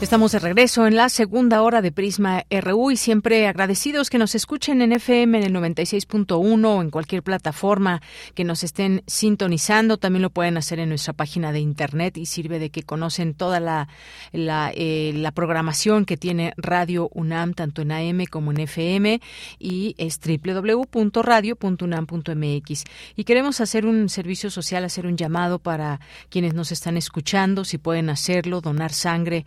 Estamos 0.00 0.32
de 0.32 0.38
regreso 0.38 0.86
en 0.86 0.96
la 0.96 1.10
segunda 1.10 1.60
hora 1.60 1.82
de 1.82 1.92
Prisma 1.92 2.46
RU 2.50 2.90
y 2.90 2.96
siempre 2.96 3.46
agradecidos 3.46 4.08
que 4.08 4.16
nos 4.16 4.34
escuchen 4.34 4.80
en 4.80 4.92
FM 4.92 5.36
en 5.36 5.44
el 5.44 5.52
96.1 5.52 6.64
o 6.64 6.80
en 6.80 6.90
cualquier 6.90 7.22
plataforma 7.22 8.00
que 8.34 8.44
nos 8.44 8.64
estén 8.64 9.02
sintonizando. 9.06 9.98
También 9.98 10.22
lo 10.22 10.30
pueden 10.30 10.56
hacer 10.56 10.78
en 10.78 10.88
nuestra 10.88 11.12
página 11.12 11.52
de 11.52 11.60
internet 11.60 12.16
y 12.16 12.24
sirve 12.24 12.58
de 12.58 12.70
que 12.70 12.82
conocen 12.82 13.34
toda 13.34 13.60
la, 13.60 13.88
eh, 14.32 15.30
programación 15.34 16.06
que 16.06 16.16
tiene 16.16 16.54
Radio 16.56 17.10
UNAM, 17.12 17.52
tanto 17.52 17.82
en 17.82 17.92
AM 17.92 18.24
como 18.24 18.52
en 18.52 18.60
FM, 18.60 19.20
y 19.58 19.94
es 19.98 20.18
www.radio.unam.mx. 20.18 22.84
Y 23.16 23.24
queremos 23.24 23.60
hacer 23.60 23.84
un 23.84 24.08
servicio 24.08 24.50
social, 24.50 24.82
hacer 24.82 25.06
un 25.06 25.18
llamado 25.18 25.58
para 25.58 26.00
quienes 26.30 26.54
nos 26.54 26.72
están 26.72 26.96
escuchando, 26.96 27.66
si 27.66 27.76
pueden 27.76 28.08
hacerlo, 28.08 28.62
donar 28.62 28.94
sangre. 28.94 29.44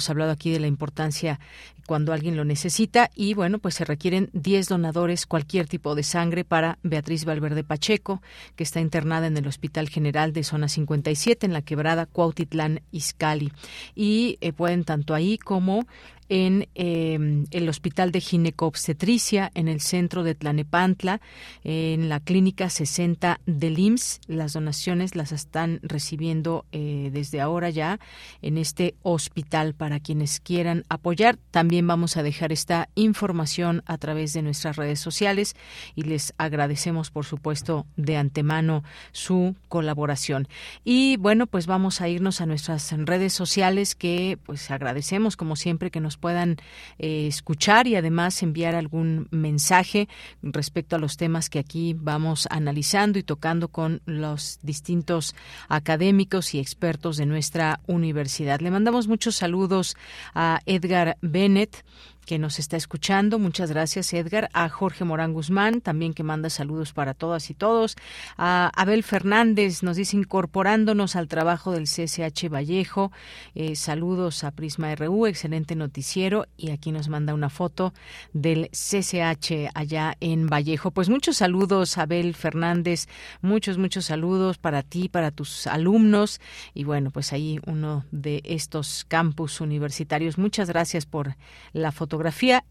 Hablado 0.00 0.30
aquí 0.30 0.50
de 0.50 0.60
la 0.60 0.66
importancia 0.66 1.40
cuando 1.86 2.12
alguien 2.12 2.36
lo 2.36 2.44
necesita 2.44 3.10
y 3.14 3.34
bueno, 3.34 3.58
pues 3.58 3.74
se 3.74 3.84
requieren 3.84 4.30
10 4.32 4.68
donadores, 4.68 5.26
cualquier 5.26 5.66
tipo 5.66 5.94
de 5.94 6.02
sangre 6.02 6.44
para 6.44 6.78
Beatriz 6.82 7.24
Valverde 7.24 7.64
Pacheco, 7.64 8.22
que 8.56 8.62
está 8.62 8.80
internada 8.80 9.26
en 9.26 9.36
el 9.36 9.46
Hospital 9.46 9.88
General 9.88 10.32
de 10.32 10.44
Zona 10.44 10.68
57 10.68 11.46
en 11.46 11.52
la 11.52 11.62
quebrada 11.62 12.06
Cuautitlán 12.06 12.82
Izcalli. 12.92 13.52
Y 13.94 14.38
eh, 14.40 14.52
pueden 14.52 14.84
tanto 14.84 15.14
ahí 15.14 15.38
como 15.38 15.86
en 16.32 16.66
em, 16.74 17.44
el 17.50 17.68
Hospital 17.68 18.10
de 18.10 18.22
Ginecobstetricia, 18.22 19.50
en 19.54 19.68
el 19.68 19.82
centro 19.82 20.22
de 20.22 20.34
Tlanepantla, 20.34 21.20
en 21.62 22.08
la 22.08 22.20
Clínica 22.20 22.70
60 22.70 23.38
del 23.44 23.78
IMSS. 23.78 24.20
Las 24.28 24.54
donaciones 24.54 25.14
las 25.14 25.30
están 25.30 25.78
recibiendo 25.82 26.64
eh, 26.72 27.10
desde 27.12 27.42
ahora 27.42 27.68
ya 27.68 28.00
en 28.40 28.56
este 28.56 28.94
hospital 29.02 29.74
para 29.74 30.00
quienes 30.00 30.40
quieran 30.40 30.84
apoyar. 30.88 31.36
También 31.50 31.86
vamos 31.86 32.16
a 32.16 32.22
dejar 32.22 32.50
esta 32.50 32.88
información 32.94 33.82
a 33.84 33.98
través 33.98 34.32
de 34.32 34.40
nuestras 34.40 34.76
redes 34.76 35.00
sociales 35.00 35.54
y 35.94 36.04
les 36.04 36.32
agradecemos, 36.38 37.10
por 37.10 37.26
supuesto, 37.26 37.84
de 37.98 38.16
antemano 38.16 38.84
su 39.10 39.54
colaboración. 39.68 40.48
Y 40.82 41.18
bueno, 41.18 41.46
pues 41.46 41.66
vamos 41.66 42.00
a 42.00 42.08
irnos 42.08 42.40
a 42.40 42.46
nuestras 42.46 42.90
redes 42.90 43.34
sociales 43.34 43.94
que 43.94 44.38
pues 44.46 44.70
agradecemos 44.70 45.36
como 45.36 45.56
siempre 45.56 45.90
que 45.90 46.00
nos 46.00 46.21
puedan 46.22 46.56
eh, 46.98 47.26
escuchar 47.26 47.86
y 47.86 47.96
además 47.96 48.42
enviar 48.42 48.74
algún 48.74 49.28
mensaje 49.30 50.08
respecto 50.42 50.96
a 50.96 50.98
los 50.98 51.18
temas 51.18 51.50
que 51.50 51.58
aquí 51.58 51.94
vamos 51.98 52.46
analizando 52.50 53.18
y 53.18 53.24
tocando 53.24 53.68
con 53.68 54.00
los 54.06 54.60
distintos 54.62 55.34
académicos 55.68 56.54
y 56.54 56.60
expertos 56.60 57.16
de 57.16 57.26
nuestra 57.26 57.80
universidad. 57.86 58.60
Le 58.60 58.70
mandamos 58.70 59.08
muchos 59.08 59.34
saludos 59.36 59.96
a 60.32 60.60
Edgar 60.64 61.18
Bennett 61.20 61.84
nos 62.38 62.58
está 62.58 62.76
escuchando. 62.76 63.38
Muchas 63.38 63.70
gracias, 63.70 64.12
Edgar. 64.12 64.48
A 64.52 64.68
Jorge 64.68 65.04
Morán 65.04 65.32
Guzmán, 65.32 65.80
también 65.80 66.14
que 66.14 66.22
manda 66.22 66.50
saludos 66.50 66.92
para 66.92 67.14
todas 67.14 67.50
y 67.50 67.54
todos. 67.54 67.96
A 68.36 68.70
Abel 68.74 69.02
Fernández 69.02 69.82
nos 69.82 69.96
dice 69.96 70.16
incorporándonos 70.16 71.16
al 71.16 71.28
trabajo 71.28 71.72
del 71.72 71.84
CSH 71.84 72.48
Vallejo. 72.48 73.12
Eh, 73.54 73.76
saludos 73.76 74.44
a 74.44 74.50
Prisma 74.50 74.94
RU, 74.94 75.26
excelente 75.26 75.74
noticiero. 75.76 76.46
Y 76.56 76.70
aquí 76.70 76.92
nos 76.92 77.08
manda 77.08 77.34
una 77.34 77.50
foto 77.50 77.92
del 78.32 78.70
CSH 78.70 79.70
allá 79.74 80.16
en 80.20 80.48
Vallejo. 80.48 80.90
Pues 80.90 81.08
muchos 81.08 81.38
saludos, 81.38 81.98
Abel 81.98 82.34
Fernández. 82.34 83.08
Muchos, 83.40 83.78
muchos 83.78 84.06
saludos 84.06 84.58
para 84.58 84.82
ti, 84.82 85.08
para 85.08 85.30
tus 85.30 85.66
alumnos. 85.66 86.40
Y 86.74 86.84
bueno, 86.84 87.10
pues 87.10 87.32
ahí 87.32 87.60
uno 87.66 88.04
de 88.10 88.42
estos 88.44 89.04
campus 89.08 89.60
universitarios. 89.60 90.38
Muchas 90.38 90.68
gracias 90.68 91.06
por 91.06 91.36
la 91.72 91.92
foto 91.92 92.18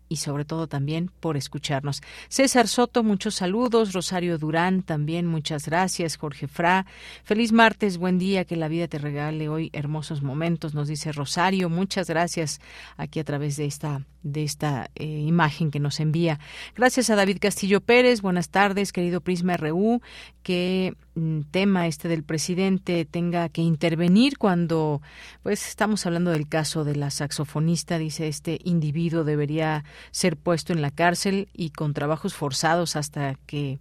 y 0.08 0.18
sobre 0.18 0.46
todo 0.46 0.68
también 0.68 1.12
por 1.20 1.38
escucharnos. 1.38 2.02
César 2.30 2.68
Soto, 2.68 3.04
muchos 3.04 3.36
saludos. 3.36 3.94
Rosario 3.94 4.38
Durán, 4.38 4.84
también 4.84 5.26
muchas 5.26 5.66
gracias. 5.66 6.18
Jorge 6.18 6.48
Fra, 6.48 6.86
feliz 7.24 7.52
martes, 7.52 7.98
buen 7.98 8.18
día, 8.18 8.46
que 8.46 8.56
la 8.56 8.68
vida 8.68 8.88
te 8.88 8.98
regale 8.98 9.50
hoy 9.50 9.70
hermosos 9.74 10.22
momentos, 10.22 10.74
nos 10.74 10.88
dice 10.88 11.12
Rosario. 11.12 11.70
Muchas 11.70 12.08
gracias 12.08 12.60
aquí 12.98 13.20
a 13.20 13.24
través 13.24 13.58
de 13.58 13.66
esta 13.66 14.06
de 14.24 14.44
esta 14.44 14.90
eh, 14.96 15.06
imagen 15.06 15.72
que 15.72 15.80
nos 15.80 16.00
envía. 16.00 16.40
Gracias 16.76 17.10
a 17.10 17.16
David 17.16 17.38
Castillo 17.40 17.82
Pérez. 17.82 18.22
Buenas 18.22 18.50
tardes, 18.50 18.92
querido 18.92 19.22
Prisma 19.22 19.58
RU. 19.58 20.02
Que 20.44 20.96
mm, 21.16 21.42
tema 21.52 21.88
este 21.88 22.08
del 22.08 22.24
presidente 22.24 23.06
tenga 23.06 23.50
que 23.50 23.62
intervenir 23.62 24.38
cuando, 24.38 25.02
pues, 25.44 25.68
estamos 25.68 26.06
hablando 26.06 26.32
del 26.32 26.48
caso 26.48 26.84
de 26.84 26.96
la 26.96 27.10
saxofonista. 27.10 27.98
Dice 27.98 28.28
este 28.28 28.60
individuo 28.64 29.24
debería 29.24 29.84
ser 30.12 30.38
puesto 30.38 30.74
en 30.74 30.82
la 30.82 30.92
cárcel 30.92 31.50
y 31.54 31.70
con 31.70 31.94
trabajos 31.94 32.34
forzados 32.34 32.96
hasta 32.96 33.36
que 33.46 33.80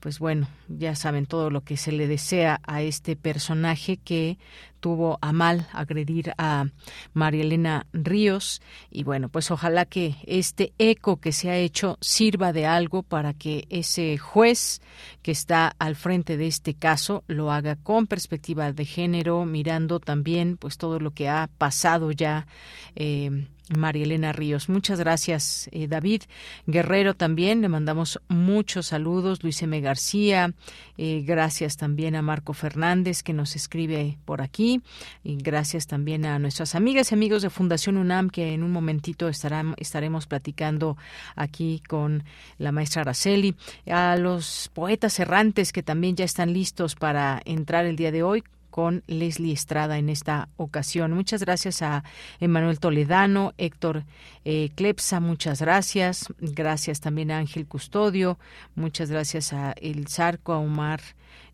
pues 0.00 0.18
bueno, 0.18 0.48
ya 0.68 0.94
saben 0.94 1.26
todo 1.26 1.50
lo 1.50 1.62
que 1.62 1.76
se 1.76 1.92
le 1.92 2.06
desea 2.06 2.60
a 2.66 2.82
este 2.82 3.16
personaje 3.16 3.96
que 3.96 4.38
tuvo 4.84 5.18
a 5.22 5.32
mal 5.32 5.66
agredir 5.72 6.34
a 6.36 6.66
María 7.14 7.42
Elena 7.42 7.86
Ríos. 7.94 8.60
Y 8.90 9.02
bueno, 9.02 9.30
pues 9.30 9.50
ojalá 9.50 9.86
que 9.86 10.16
este 10.26 10.74
eco 10.76 11.16
que 11.20 11.32
se 11.32 11.48
ha 11.48 11.56
hecho 11.56 11.96
sirva 12.02 12.52
de 12.52 12.66
algo 12.66 13.02
para 13.02 13.32
que 13.32 13.66
ese 13.70 14.18
juez 14.18 14.82
que 15.22 15.30
está 15.30 15.74
al 15.78 15.96
frente 15.96 16.36
de 16.36 16.48
este 16.48 16.74
caso 16.74 17.24
lo 17.28 17.50
haga 17.50 17.76
con 17.76 18.06
perspectiva 18.06 18.72
de 18.72 18.84
género, 18.84 19.46
mirando 19.46 20.00
también 20.00 20.58
pues 20.58 20.76
todo 20.76 21.00
lo 21.00 21.12
que 21.12 21.30
ha 21.30 21.48
pasado 21.56 22.12
ya 22.12 22.46
eh, 22.94 23.46
María 23.70 24.04
Elena 24.04 24.32
Ríos. 24.32 24.68
Muchas 24.68 24.98
gracias, 24.98 25.68
eh, 25.72 25.88
David. 25.88 26.22
Guerrero 26.66 27.14
también, 27.14 27.62
le 27.62 27.68
mandamos 27.68 28.20
muchos 28.28 28.86
saludos. 28.86 29.42
Luis 29.42 29.62
M. 29.62 29.80
García, 29.80 30.52
eh, 30.98 31.22
gracias 31.24 31.76
también 31.76 32.14
a 32.14 32.22
Marco 32.22 32.52
Fernández 32.52 33.22
que 33.22 33.32
nos 33.32 33.56
escribe 33.56 34.18
por 34.24 34.42
aquí. 34.42 34.82
Y 35.22 35.36
gracias 35.36 35.86
también 35.86 36.26
a 36.26 36.38
nuestras 36.38 36.74
amigas 36.74 37.10
y 37.10 37.14
amigos 37.14 37.42
de 37.42 37.50
Fundación 37.50 37.96
UNAM 37.96 38.28
que 38.28 38.52
en 38.52 38.62
un 38.62 38.72
momentito 38.72 39.28
estarán, 39.28 39.74
estaremos 39.78 40.26
platicando 40.26 40.96
aquí 41.34 41.82
con 41.88 42.24
la 42.58 42.70
maestra 42.70 43.02
Araceli. 43.02 43.54
A 43.90 44.16
los 44.16 44.70
poetas 44.74 45.18
errantes 45.18 45.72
que 45.72 45.82
también 45.82 46.16
ya 46.16 46.24
están 46.24 46.52
listos 46.52 46.94
para 46.94 47.40
entrar 47.44 47.86
el 47.86 47.96
día 47.96 48.12
de 48.12 48.22
hoy 48.22 48.44
con 48.74 49.04
Leslie 49.06 49.52
Estrada 49.52 49.98
en 49.98 50.08
esta 50.08 50.48
ocasión. 50.56 51.12
Muchas 51.12 51.42
gracias 51.42 51.80
a 51.80 52.02
Emanuel 52.40 52.80
Toledano, 52.80 53.54
Héctor 53.56 54.02
eh, 54.44 54.70
Clepsa, 54.74 55.20
muchas 55.20 55.60
gracias. 55.60 56.26
Gracias 56.40 56.98
también 57.00 57.30
a 57.30 57.38
Ángel 57.38 57.66
Custodio, 57.66 58.36
muchas 58.74 59.12
gracias 59.12 59.52
a 59.52 59.74
El 59.80 60.08
Zarco, 60.08 60.52
a 60.52 60.58
Omar 60.58 61.00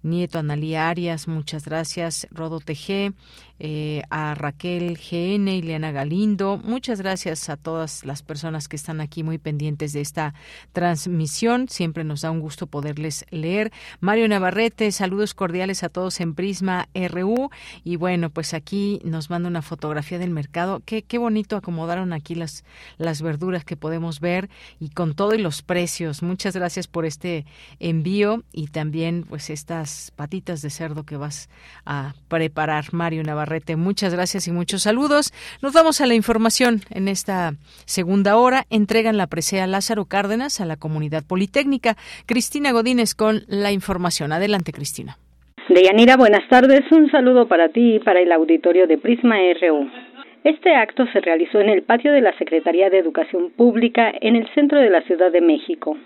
Nieto, 0.02 0.38
Analía 0.38 0.88
Arias, 0.88 1.28
muchas 1.28 1.66
gracias. 1.66 2.26
Rodo 2.30 2.58
TG, 2.58 3.12
eh, 3.62 4.02
a 4.08 4.34
Raquel 4.34 4.96
GN, 4.96 5.46
Ileana 5.54 5.92
Galindo, 5.92 6.58
muchas 6.64 7.02
gracias 7.02 7.50
a 7.50 7.58
todas 7.58 8.06
las 8.06 8.22
personas 8.22 8.68
que 8.68 8.76
están 8.76 9.02
aquí 9.02 9.22
muy 9.22 9.36
pendientes 9.36 9.92
de 9.92 10.00
esta 10.00 10.32
transmisión. 10.72 11.68
Siempre 11.68 12.02
nos 12.02 12.22
da 12.22 12.30
un 12.30 12.40
gusto 12.40 12.66
poderles 12.66 13.26
leer. 13.28 13.70
Mario 14.00 14.26
Navarrete, 14.28 14.90
saludos 14.92 15.34
cordiales 15.34 15.82
a 15.82 15.90
todos 15.90 16.20
en 16.20 16.34
Prisma 16.34 16.88
RU. 16.94 17.50
Y 17.84 17.96
bueno, 17.96 18.30
pues 18.30 18.54
aquí 18.54 18.98
nos 19.04 19.28
manda 19.28 19.50
una 19.50 19.60
fotografía 19.60 20.18
del 20.18 20.30
mercado. 20.30 20.80
Qué, 20.86 21.02
qué 21.02 21.18
bonito 21.18 21.58
acomodaron 21.58 22.14
aquí 22.14 22.34
las, 22.34 22.64
las 22.96 23.20
verduras 23.20 23.66
que 23.66 23.76
podemos 23.76 24.20
ver 24.20 24.48
y 24.78 24.88
con 24.88 25.12
todo 25.12 25.34
y 25.34 25.38
los 25.38 25.60
precios. 25.60 26.22
Muchas 26.22 26.56
gracias 26.56 26.86
por 26.88 27.04
este 27.04 27.44
envío 27.78 28.42
y 28.52 28.68
también 28.68 29.26
pues 29.28 29.50
estas 29.50 30.12
patitas 30.16 30.62
de 30.62 30.70
cerdo 30.70 31.04
que 31.04 31.18
vas 31.18 31.50
a 31.84 32.14
preparar, 32.28 32.94
Mario 32.94 33.22
Navarrete. 33.22 33.49
Muchas 33.76 34.14
gracias 34.14 34.46
y 34.46 34.52
muchos 34.52 34.82
saludos. 34.82 35.32
Nos 35.60 35.72
vamos 35.72 36.00
a 36.00 36.06
la 36.06 36.14
información 36.14 36.80
en 36.90 37.08
esta 37.08 37.54
segunda 37.84 38.36
hora. 38.36 38.62
Entregan 38.70 39.16
la 39.16 39.26
presea 39.26 39.66
Lázaro 39.66 40.04
Cárdenas 40.04 40.60
a 40.60 40.66
la 40.66 40.76
comunidad 40.76 41.24
politécnica. 41.26 41.96
Cristina 42.26 42.70
Godínez 42.70 43.14
con 43.16 43.40
la 43.48 43.72
información. 43.72 44.30
Adelante, 44.30 44.72
Cristina. 44.72 45.16
Deyanira, 45.68 46.16
buenas 46.16 46.48
tardes. 46.48 46.82
Un 46.92 47.10
saludo 47.10 47.48
para 47.48 47.70
ti 47.70 47.96
y 47.96 47.98
para 47.98 48.20
el 48.20 48.30
auditorio 48.30 48.86
de 48.86 48.98
Prisma 48.98 49.36
RU. 49.60 49.90
Este 50.44 50.74
acto 50.74 51.06
se 51.12 51.20
realizó 51.20 51.60
en 51.60 51.68
el 51.68 51.82
patio 51.82 52.12
de 52.12 52.20
la 52.20 52.36
Secretaría 52.38 52.88
de 52.88 52.98
Educación 52.98 53.50
Pública 53.50 54.12
en 54.20 54.36
el 54.36 54.48
centro 54.54 54.78
de 54.78 54.90
la 54.90 55.02
Ciudad 55.02 55.32
de 55.32 55.40
México. 55.40 55.96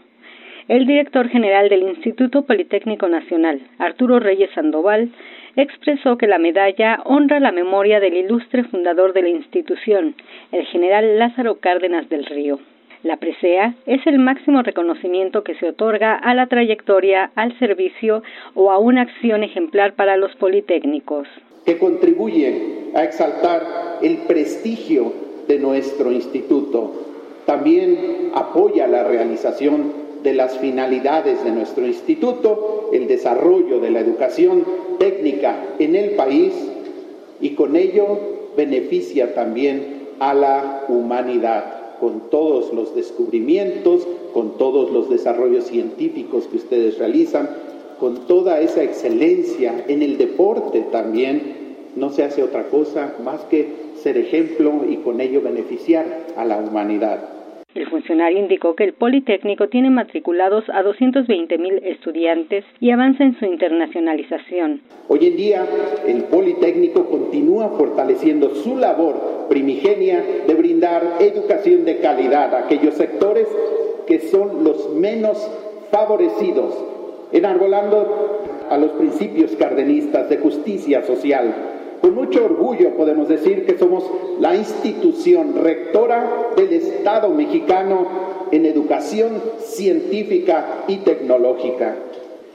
El 0.67 0.87
director 0.87 1.29
general 1.29 1.69
del 1.69 1.83
Instituto 1.83 2.47
Politécnico 2.47 3.07
Nacional, 3.07 3.61
Arturo 3.79 4.19
Reyes 4.19 4.51
Sandoval, 4.55 5.11
expresó 5.57 6.17
que 6.19 6.27
la 6.27 6.39
medalla 6.39 7.01
honra 7.05 7.41
la 7.41 7.53
memoria 7.53 8.01
del 8.01 8.17
ilustre 8.17 8.65
fundador 8.65 9.13
de 9.13 9.23
la 9.23 9.29
institución, 9.29 10.15
el 10.53 10.67
general 10.67 11.19
Lázaro 11.19 11.57
Cárdenas 11.61 12.09
del 12.09 12.27
Río. 12.27 12.59
La 13.03 13.19
presea 13.19 13.75
es 13.85 14.01
el 14.07 14.19
máximo 14.19 14.63
reconocimiento 14.63 15.45
que 15.45 15.55
se 15.57 15.69
otorga 15.69 16.15
a 16.15 16.35
la 16.35 16.47
trayectoria, 16.47 17.31
al 17.35 17.59
servicio 17.59 18.23
o 18.55 18.71
a 18.71 18.79
una 18.79 19.03
acción 19.03 19.43
ejemplar 19.43 19.93
para 19.93 20.17
los 20.17 20.35
politécnicos. 20.37 21.29
Que 21.67 21.77
contribuye 21.77 22.93
a 22.95 23.05
exaltar 23.05 23.63
el 24.03 24.19
prestigio 24.27 25.13
de 25.47 25.59
nuestro 25.59 26.13
instituto. 26.13 26.93
También 27.45 28.31
apoya 28.35 28.87
la 28.87 29.05
realización 29.05 30.04
de 30.25 30.33
las 30.33 30.59
finalidades 30.59 31.45
de 31.45 31.53
nuestro 31.53 31.87
instituto, 31.87 32.91
el 32.93 33.07
desarrollo 33.07 33.79
de 33.79 33.91
la 33.91 34.01
educación 34.01 34.65
técnica 34.99 35.77
en 35.79 35.95
el 35.95 36.13
país 36.13 36.53
y 37.41 37.51
con 37.51 37.77
ello 37.77 38.19
beneficia 38.57 39.35
también 39.35 40.09
a 40.19 40.33
la 40.35 40.85
humanidad 40.89 41.75
con 42.01 42.29
todos 42.31 42.73
los 42.73 42.95
descubrimientos, 42.95 44.07
con 44.33 44.59
todos 44.59 44.91
los 44.91 45.09
desarrollos 45.09 45.65
científicos 45.65 46.47
que 46.47 46.57
ustedes 46.57 46.99
realizan, 46.99 47.49
con 48.01 48.27
toda 48.27 48.61
esa 48.61 48.83
excelencia 48.83 49.85
en 49.89 50.03
el 50.03 50.19
deporte 50.19 50.87
también, 50.91 51.65
no 51.97 52.11
se 52.11 52.25
hace 52.25 52.43
otra 52.43 52.69
cosa 52.69 53.15
más 53.23 53.43
que 53.43 53.69
ser 54.03 54.17
ejemplo 54.19 54.85
y 54.89 54.97
con 54.97 55.21
ello 55.21 55.41
beneficiar 55.41 56.05
a 56.37 56.45
la 56.45 56.59
humanidad. 56.59 57.29
El 57.75 57.89
funcionario 57.89 58.39
indicó 58.39 58.77
que 58.77 58.85
el 58.85 58.93
Politécnico 58.93 59.69
tiene 59.69 59.91
matriculados 59.91 60.65
a 60.73 60.85
220 60.85 61.59
mil 61.59 61.81
estudiantes 61.83 62.65
y 62.79 62.91
avanza 62.91 63.25
en 63.25 63.37
su 63.37 63.47
internacionalización. 63.47 64.81
Hoy 65.09 65.27
en 65.27 65.37
día, 65.37 65.67
el 66.07 66.23
Politécnico 66.25 67.07
continúa 67.07 67.71
fortaleciendo 67.71 68.55
su 68.55 68.77
labor 68.77 69.47
primigenia 69.49 70.23
de 70.47 70.55
brindar 70.55 71.17
educación 71.19 71.85
de 71.85 71.99
calidad 71.99 72.55
a 72.55 72.61
aquellos 72.61 72.95
sectores 72.95 73.49
que 74.07 74.21
son 74.21 74.63
los 74.63 74.95
menos 74.95 75.37
favorecidos, 75.91 76.77
enarbolando 77.33 78.69
a 78.71 78.79
los 78.79 78.93
principios 78.93 79.51
cardenistas 79.57 80.31
de 80.31 80.39
justicia 80.39 81.03
social 81.03 81.74
con 82.05 82.17
mucho 82.17 82.45
orgullo 82.45 82.99
podemos 82.99 83.31
decir 83.31 83.65
que 83.65 83.79
somos 83.79 84.05
la 84.39 84.55
institución 84.55 85.55
rectora 85.63 86.51
del 86.55 86.75
Estado 86.75 87.31
mexicano 87.31 88.07
en 88.51 88.67
educación 88.67 89.41
científica 89.61 90.85
y 90.87 90.99
tecnológica. 90.99 91.97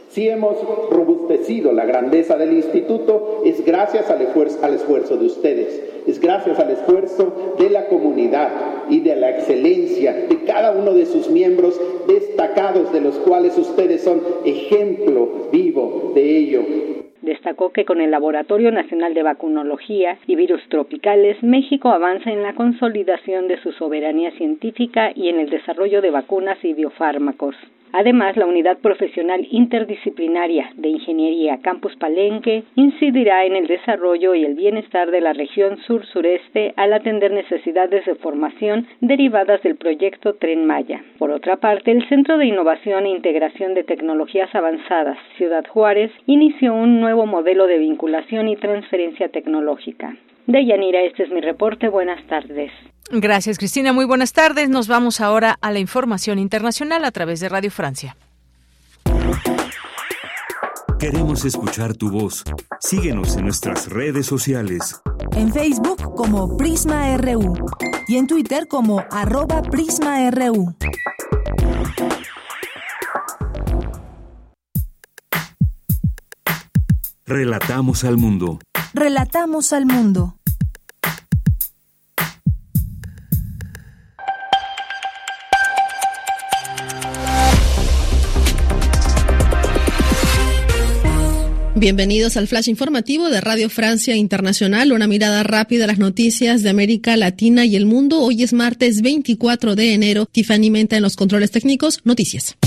Si 0.10 0.30
hemos 0.30 0.56
robustecido 0.92 1.72
la 1.72 1.86
grandeza 1.86 2.38
del 2.38 2.54
instituto, 2.54 3.42
es 3.44 3.66
gracias 3.66 4.12
al 4.12 4.22
esfuerzo, 4.22 4.60
al 4.62 4.76
esfuerzo, 4.76 5.18
de 5.18 5.26
ustedes, 5.26 5.82
es 6.06 6.20
gracias 6.20 6.60
al 6.60 6.70
esfuerzo 6.70 7.56
de 7.58 7.72
la 7.72 7.88
comunidad 7.88 8.52
y 8.88 9.00
de 9.00 9.16
la 9.16 9.32
excelencia 9.32 10.14
de 10.30 10.44
cada 10.44 10.74
uno 10.74 10.94
de 10.94 11.08
sus 11.08 11.28
miembros 11.28 11.82
destacados, 12.08 12.94
de 12.94 13.02
los 13.02 13.16
cuales 13.16 13.58
ustedes 13.58 14.04
son 14.04 14.22
ejemplo 14.46 15.28
vivo 15.52 16.12
de 16.14 16.38
ello. 16.38 16.99
Destacó 17.22 17.72
que 17.72 17.86
con 17.86 18.00
el 18.00 18.12
Laboratorio 18.12 18.72
Nacional 18.72 19.14
de 19.14 19.24
Vacunología 19.24 20.18
y 20.26 20.36
Virus 20.36 20.62
Tropicales, 20.70 21.42
México 21.44 21.90
avanza 21.90 22.32
en 22.32 22.44
la 22.44 22.54
consolidación 22.54 23.48
de 23.48 23.62
su 23.62 23.72
soberanía 23.74 24.32
científica 24.32 25.12
y 25.14 25.30
en 25.30 25.40
el 25.40 25.50
desarrollo 25.50 26.02
de 26.02 26.12
vacunas 26.12 26.58
y 26.64 26.74
biofármacos. 26.74 27.56
Además, 27.92 28.38
la 28.38 28.46
Unidad 28.46 28.78
Profesional 28.80 29.48
Interdisciplinaria 29.50 30.72
de 30.76 30.90
Ingeniería 30.90 31.60
Campus 31.62 31.96
Palenque 31.96 32.64
incidirá 32.76 33.46
en 33.46 33.56
el 33.56 33.68
desarrollo 33.68 34.36
y 34.36 34.46
el 34.46 34.56
bienestar 34.56 35.12
de 35.12 35.22
la 35.22 35.34
región 35.34 35.78
sur-sureste 35.88 36.74
al 36.76 36.94
atender 36.94 37.32
necesidades 37.32 38.06
de 38.06 38.16
formación 38.16 38.88
derivadas 39.02 39.62
del 39.64 39.76
proyecto 39.76 40.36
Tren 40.36 40.66
Maya. 40.66 41.04
Por 41.18 41.32
otra 41.32 41.58
parte, 41.58 41.92
el 41.92 42.08
Centro 42.08 42.38
de 42.38 42.46
Innovación 42.46 43.06
e 43.06 43.10
Integración 43.10 43.74
de 43.74 43.84
Tecnologías 43.84 44.54
Avanzadas, 44.54 45.18
Ciudad 45.38 45.66
Juárez, 45.68 46.12
inició 46.26 46.74
un 46.74 47.00
nuevo 47.02 47.26
modelo 47.26 47.68
de 47.68 47.78
vinculación 47.80 48.48
y 48.48 48.56
transferencia 48.56 49.30
tecnológica. 49.30 50.16
De 50.48 50.66
Yanira, 50.66 51.02
este 51.02 51.24
es 51.24 51.32
mi 51.32 51.42
reporte. 51.42 51.90
Buenas 51.90 52.24
tardes. 52.28 52.72
Gracias, 53.12 53.58
Cristina. 53.58 53.92
Muy 53.92 54.06
buenas 54.06 54.34
tardes. 54.34 54.70
Nos 54.70 54.88
vamos 54.88 55.20
ahora 55.20 55.58
a 55.62 55.72
la 55.72 55.80
información 55.80 56.38
internacional 56.40 57.04
a 57.06 57.12
través 57.12 57.40
de 57.40 57.50
Radio 57.50 57.72
Francia. 57.72 58.16
Queremos 61.00 61.46
escuchar 61.46 61.96
tu 61.96 62.12
voz. 62.12 62.44
Síguenos 62.82 63.38
en 63.38 63.46
nuestras 63.46 63.88
redes 63.88 64.26
sociales. 64.26 65.00
En 65.32 65.52
Facebook 65.54 66.14
como 66.16 66.58
Prisma 66.58 67.16
RU 67.18 67.54
y 68.08 68.18
en 68.18 68.28
Twitter 68.28 68.68
como 68.68 69.04
arroba 69.10 69.62
PrismaRU. 69.62 70.76
Relatamos 77.26 78.04
al 78.04 78.18
mundo. 78.18 78.60
Relatamos 78.94 79.72
al 79.72 79.86
mundo. 79.86 80.39
Bienvenidos 91.80 92.36
al 92.36 92.50
flash 92.50 92.68
informativo 92.68 93.30
de 93.30 93.40
Radio 93.40 93.70
Francia 93.70 94.14
Internacional, 94.14 94.92
una 94.92 95.08
mirada 95.08 95.44
rápida 95.44 95.86
a 95.86 95.88
las 95.88 95.98
noticias 95.98 96.62
de 96.62 96.70
América 96.70 97.16
Latina 97.16 97.64
y 97.64 97.78
el 97.78 97.86
mundo. 97.86 98.20
Hoy 98.20 98.44
es 98.44 98.52
martes 98.52 99.02
24 99.02 99.78
de 99.78 99.94
enero. 99.94 100.26
Tiffany 100.26 100.72
Menta 100.72 100.98
en 100.98 101.04
los 101.04 101.16
controles 101.16 101.52
técnicos. 101.52 102.02
Noticias. 102.04 102.58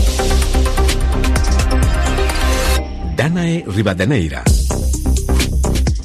Danae 3.14 3.64
Rivadeneira. 3.66 4.44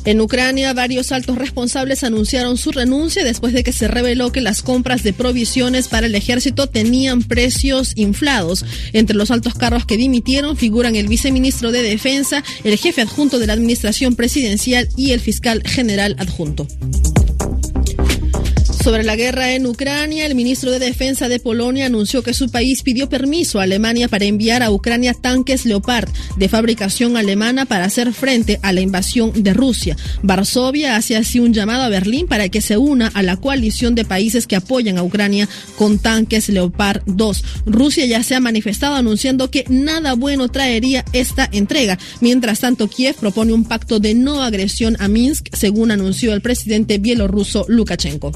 En 0.08 0.22
Ucrania, 0.22 0.72
varios 0.72 1.12
altos 1.12 1.38
responsables 1.38 2.02
anunciaron 2.06 2.56
su 2.56 2.72
renuncia 2.72 3.26
después 3.26 3.52
de 3.52 3.62
que 3.62 3.74
se 3.74 3.90
reveló 3.90 4.32
que 4.32 4.40
las 4.40 4.62
compras 4.62 5.04
de 5.04 5.12
provisiones 5.12 5.90
para 5.90 6.08
el 6.08 6.16
ejército 6.16 6.68
tenían 6.68 7.24
precios 7.24 7.92
inflados. 7.98 8.64
Entre 8.94 9.18
los 9.18 9.32
altos 9.32 9.56
cargos 9.56 9.86
que 9.86 9.98
dimitieron 9.98 10.56
figuran 10.56 10.96
el 10.96 11.10
viceministro 11.10 11.74
de 11.74 11.82
Defensa, 11.82 12.42
el 12.64 12.78
jefe 12.78 13.02
adjunto 13.02 13.38
de 13.38 13.48
la 13.48 13.54
administración 13.54 14.16
presidencial 14.16 14.88
y 14.96 15.12
el 15.12 15.20
fiscal 15.20 15.62
general 15.66 16.16
adjunto. 16.20 16.68
Sobre 18.88 19.04
la 19.04 19.18
guerra 19.18 19.52
en 19.52 19.66
Ucrania, 19.66 20.26
el 20.26 20.34
ministro 20.34 20.72
de 20.72 20.80
Defensa 20.80 21.28
de 21.28 21.42
Polonia 21.42 21.88
anunció 21.88 22.24
que 22.24 22.34
su 22.34 22.50
país 22.50 22.84
pidió 22.84 23.10
permiso 23.10 23.60
a 23.60 23.64
Alemania 23.64 24.08
para 24.08 24.24
enviar 24.24 24.64
a 24.64 24.72
Ucrania 24.72 25.14
tanques 25.14 25.66
Leopard 25.66 26.08
de 26.38 26.48
fabricación 26.48 27.18
alemana 27.18 27.66
para 27.66 27.84
hacer 27.84 28.14
frente 28.14 28.62
a 28.64 28.72
la 28.72 28.80
invasión 28.80 29.44
de 29.44 29.54
Rusia. 29.54 29.98
Varsovia 30.24 30.96
hace 30.96 31.18
así 31.18 31.42
un 31.42 31.54
llamado 31.54 31.84
a 31.84 31.90
Berlín 31.90 32.28
para 32.28 32.48
que 32.48 32.62
se 32.62 32.78
una 32.78 33.08
a 33.08 33.24
la 33.24 33.36
coalición 33.36 33.94
de 33.94 34.06
países 34.06 34.48
que 34.48 34.56
apoyan 34.56 34.98
a 34.98 35.04
Ucrania 35.04 35.50
con 35.76 36.00
tanques 36.00 36.48
Leopard 36.48 37.02
2. 37.08 37.44
Rusia 37.66 38.06
ya 38.06 38.24
se 38.24 38.36
ha 38.36 38.40
manifestado 38.40 38.96
anunciando 38.96 39.52
que 39.52 39.66
nada 39.68 40.14
bueno 40.14 40.48
traería 40.48 41.04
esta 41.12 41.50
entrega. 41.52 42.00
Mientras 42.22 42.62
tanto, 42.62 42.88
Kiev 42.88 43.18
propone 43.18 43.52
un 43.52 43.66
pacto 43.66 44.00
de 44.00 44.14
no 44.14 44.42
agresión 44.42 44.96
a 45.02 45.10
Minsk, 45.10 45.54
según 45.54 45.92
anunció 45.92 46.34
el 46.34 46.40
presidente 46.40 47.00
bielorruso 47.00 47.66
Lukashenko. 47.68 48.32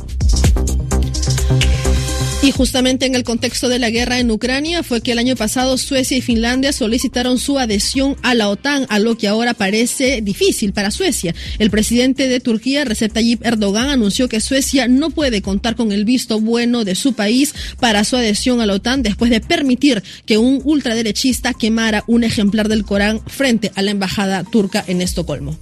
Y 2.44 2.50
justamente 2.50 3.06
en 3.06 3.14
el 3.14 3.24
contexto 3.24 3.70
de 3.70 3.78
la 3.78 3.92
guerra 3.92 4.18
en 4.18 4.32
Ucrania 4.32 4.82
fue 4.82 5.02
que 5.02 5.12
el 5.12 5.20
año 5.20 5.36
pasado 5.36 5.78
Suecia 5.78 6.18
y 6.18 6.22
Finlandia 6.22 6.74
solicitaron 6.74 7.38
su 7.38 7.60
adhesión 7.60 8.18
a 8.24 8.34
la 8.34 8.50
OTAN, 8.50 8.88
a 8.90 8.98
lo 8.98 9.16
que 9.16 9.28
ahora 9.28 9.54
parece 9.54 10.22
difícil 10.22 10.74
para 10.74 10.90
Suecia. 10.90 11.36
El 11.60 11.70
presidente 11.70 12.28
de 12.28 12.40
Turquía, 12.40 12.84
Recep 12.84 13.14
Tayyip 13.14 13.46
Erdogan, 13.46 13.90
anunció 13.90 14.28
que 14.28 14.42
Suecia 14.42 14.88
no 14.88 15.12
puede 15.12 15.44
contar 15.44 15.76
con 15.76 15.92
el 15.92 16.04
visto 16.04 16.40
bueno 16.40 16.84
de 16.84 16.96
su 16.96 17.14
país 17.14 17.54
para 17.80 18.04
su 18.04 18.16
adhesión 18.16 18.60
a 18.60 18.66
la 18.66 18.74
OTAN 18.74 19.04
después 19.04 19.30
de 19.30 19.42
permitir 19.42 20.02
que 20.26 20.40
un 20.40 20.62
ultraderechista 20.64 21.54
quemara 21.54 22.04
un 22.08 22.24
ejemplar 22.24 22.70
del 22.70 22.86
Corán 22.86 23.22
frente 23.28 23.72
a 23.76 23.84
la 23.84 23.92
embajada 23.92 24.44
turca 24.46 24.84
en 24.88 25.04
Estocolmo. 25.04 25.60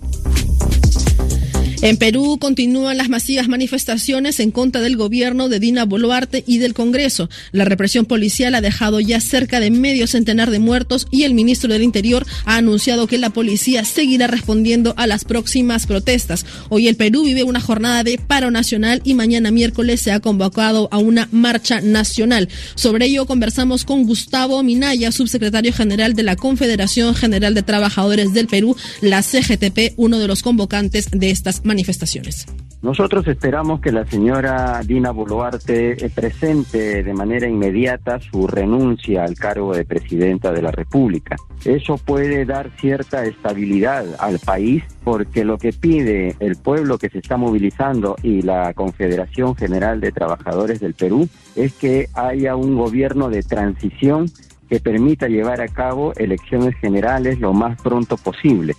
En 1.82 1.96
Perú 1.96 2.38
continúan 2.42 2.98
las 2.98 3.08
masivas 3.08 3.48
manifestaciones 3.48 4.42
en 4.42 4.52
contra 4.52 4.82
del 4.82 4.98
gobierno 4.98 5.48
de 5.48 5.62
Dina 5.62 5.86
Boluarte 5.86 6.44
y 6.46 6.58
del 6.58 6.74
Congreso. 6.74 7.30
La 7.54 7.64
represión 7.64 8.06
policial 8.06 8.54
ha 8.54 8.60
dejado 8.60 9.00
ya 9.00 9.22
cerca 9.22 9.62
de 9.62 9.72
medio 9.72 10.06
centenar 10.06 10.52
de 10.52 10.60
muertos 10.60 11.08
y 11.10 11.24
el 11.24 11.34
ministro 11.34 11.72
del 11.72 11.84
Interior 11.84 12.26
ha 12.44 12.58
anunciado 12.58 13.08
que 13.08 13.18
la 13.18 13.30
policía 13.30 13.86
seguirá 13.86 14.28
respondiendo 14.28 14.94
a 14.98 15.08
las 15.08 15.24
próximas 15.24 15.88
protestas. 15.88 16.46
Hoy 16.68 16.90
el 16.90 16.98
Perú 16.98 17.24
vive 17.24 17.44
una 17.44 17.62
jornada 17.62 18.04
de 18.04 18.18
paro 18.18 18.52
nacional 18.52 19.02
y 19.06 19.14
mañana 19.14 19.50
miércoles 19.50 20.02
se 20.02 20.12
ha 20.12 20.20
convocado 20.20 20.90
a 20.92 20.98
una 20.98 21.30
marcha 21.32 21.80
nacional. 21.80 22.50
Sobre 22.76 23.06
ello 23.06 23.26
conversamos 23.26 23.86
con 23.86 24.04
Gustavo 24.06 24.62
Minaya, 24.64 25.14
subsecretario 25.14 25.72
general 25.72 26.14
de 26.14 26.24
la 26.24 26.36
Confederación 26.36 27.16
General 27.16 27.54
de 27.54 27.64
Trabajadores 27.64 28.34
del 28.34 28.48
Perú, 28.48 28.76
la 29.00 29.24
CGTP, 29.24 29.94
uno 29.96 30.20
de 30.20 30.28
los 30.28 30.44
convocantes 30.44 31.08
de 31.12 31.30
estas 31.30 31.62
manifestaciones. 31.70 32.46
Nosotros 32.82 33.28
esperamos 33.28 33.82
que 33.82 33.92
la 33.92 34.06
señora 34.06 34.82
Dina 34.86 35.12
Boluarte 35.12 35.98
presente 36.16 37.04
de 37.04 37.14
manera 37.14 37.46
inmediata 37.46 38.20
su 38.22 38.48
renuncia 38.48 39.26
al 39.26 39.36
cargo 39.36 39.76
de 39.76 39.84
presidenta 39.84 40.54
de 40.54 40.62
la 40.62 40.72
República. 40.72 41.36
Eso 41.66 41.98
puede 41.98 42.46
dar 42.46 42.72
cierta 42.80 43.26
estabilidad 43.26 44.06
al 44.20 44.40
país 44.40 44.84
porque 45.04 45.44
lo 45.44 45.58
que 45.58 45.74
pide 45.74 46.38
el 46.40 46.56
pueblo 46.56 46.98
que 46.98 47.10
se 47.10 47.20
está 47.20 47.36
movilizando 47.36 48.16
y 48.24 48.44
la 48.44 48.74
Confederación 48.74 49.56
General 49.56 50.00
de 50.00 50.14
Trabajadores 50.14 50.80
del 50.80 50.94
Perú 50.94 51.28
es 51.56 51.74
que 51.74 52.08
haya 52.14 52.56
un 52.56 52.78
gobierno 52.78 53.30
de 53.30 53.44
transición 53.44 54.28
que 54.70 54.80
permita 54.80 55.28
llevar 55.28 55.62
a 55.62 55.68
cabo 55.68 56.14
elecciones 56.16 56.76
generales 56.76 57.40
lo 57.40 57.54
más 57.54 57.82
pronto 57.82 58.16
posible. 58.18 58.76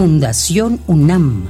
Fundación 0.00 0.80
UNAM. 0.86 1.46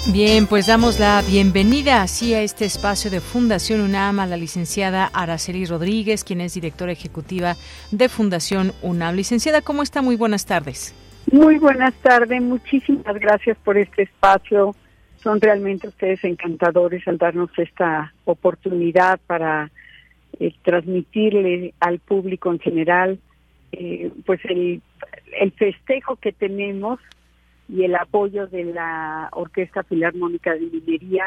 Bien, 0.08 0.48
pues 0.48 0.66
damos 0.66 0.98
la 0.98 1.22
bienvenida 1.22 2.02
así 2.02 2.34
a 2.34 2.42
este 2.42 2.66
espacio 2.66 3.12
de 3.12 3.20
Fundación 3.20 3.82
UNAM 3.82 4.20
a 4.20 4.26
la 4.26 4.38
licenciada 4.38 5.06
Araceli 5.14 5.66
Rodríguez, 5.66 6.24
quien 6.24 6.42
es 6.42 6.54
directora 6.54 6.94
ejecutiva 6.94 7.56
de 7.92 8.08
Fundación 8.08 8.72
UNAM. 8.82 9.16
Licenciada, 9.16 9.62
¿cómo 9.62 9.84
está? 9.84 10.02
Muy 10.02 10.16
buenas 10.16 10.46
tardes. 10.46 10.96
Muy 11.32 11.60
buenas 11.60 11.94
tardes, 11.96 12.42
muchísimas 12.42 13.20
gracias 13.20 13.58
por 13.58 13.78
este 13.78 14.04
espacio. 14.04 14.74
Son 15.22 15.40
realmente 15.42 15.90
ustedes 15.90 16.24
encantadores 16.24 17.06
al 17.08 17.18
darnos 17.18 17.52
esta 17.58 18.14
oportunidad 18.24 19.20
para 19.28 19.70
eh, 20.40 20.54
transmitirle 20.64 21.74
al 21.82 22.00
público 22.00 22.52
en 22.52 22.60
general 22.60 23.20
eh, 23.74 24.12
pues 24.26 24.40
el, 24.46 24.82
el 25.40 25.52
festejo 25.52 26.16
que 26.16 26.32
tenemos 26.32 27.00
y 27.70 27.84
el 27.84 27.96
apoyo 27.96 28.48
de 28.48 28.66
la 28.66 29.30
Orquesta 29.32 29.84
Filarmónica 29.84 30.54
de 30.54 30.62
Minería 30.62 31.26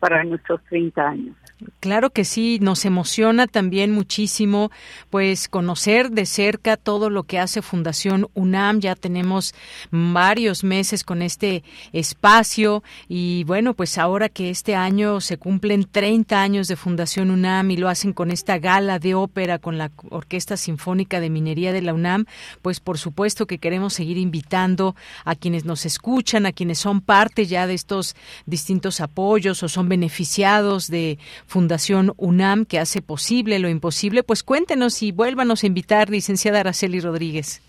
para 0.00 0.24
nuestros 0.24 0.62
30 0.64 1.08
años. 1.08 1.36
Claro 1.80 2.10
que 2.10 2.24
sí, 2.24 2.58
nos 2.60 2.84
emociona 2.84 3.46
también 3.46 3.90
muchísimo 3.90 4.70
pues 5.10 5.48
conocer 5.48 6.10
de 6.10 6.26
cerca 6.26 6.76
todo 6.76 7.10
lo 7.10 7.24
que 7.24 7.38
hace 7.38 7.62
Fundación 7.62 8.28
UNAM. 8.34 8.80
Ya 8.80 8.94
tenemos 8.94 9.54
varios 9.90 10.64
meses 10.64 11.04
con 11.04 11.22
este 11.22 11.62
espacio 11.92 12.82
y 13.08 13.44
bueno, 13.44 13.74
pues 13.74 13.98
ahora 13.98 14.28
que 14.28 14.50
este 14.50 14.74
año 14.74 15.20
se 15.20 15.38
cumplen 15.38 15.84
30 15.90 16.40
años 16.40 16.68
de 16.68 16.76
Fundación 16.76 17.30
UNAM 17.30 17.70
y 17.70 17.76
lo 17.76 17.88
hacen 17.88 18.12
con 18.12 18.30
esta 18.30 18.58
gala 18.58 18.98
de 18.98 19.14
ópera 19.14 19.58
con 19.58 19.78
la 19.78 19.90
Orquesta 20.10 20.56
Sinfónica 20.56 21.20
de 21.20 21.30
Minería 21.30 21.72
de 21.72 21.82
la 21.82 21.94
UNAM, 21.94 22.26
pues 22.62 22.80
por 22.80 22.98
supuesto 22.98 23.46
que 23.46 23.58
queremos 23.58 23.94
seguir 23.94 24.18
invitando 24.18 24.96
a 25.24 25.34
quienes 25.34 25.64
nos 25.64 25.86
escuchan, 25.86 26.46
a 26.46 26.52
quienes 26.52 26.78
son 26.78 27.00
parte 27.00 27.46
ya 27.46 27.66
de 27.66 27.74
estos 27.74 28.16
distintos 28.46 29.00
apoyos 29.00 29.62
o 29.62 29.68
son 29.68 29.88
beneficiados 29.88 30.88
de 30.88 31.18
Fundación 31.46 31.53
UNAM 31.54 32.64
que 32.64 32.78
hace 32.78 33.02
posible 33.02 33.58
lo 33.58 33.68
imposible. 33.68 34.22
Pues 34.22 34.42
cuéntenos 34.42 35.02
y 35.02 35.12
vuélvanos 35.12 35.64
a 35.64 35.66
invitar, 35.66 36.10
licenciada 36.10 36.60
Araceli 36.60 37.00
Rodríguez. 37.00 37.62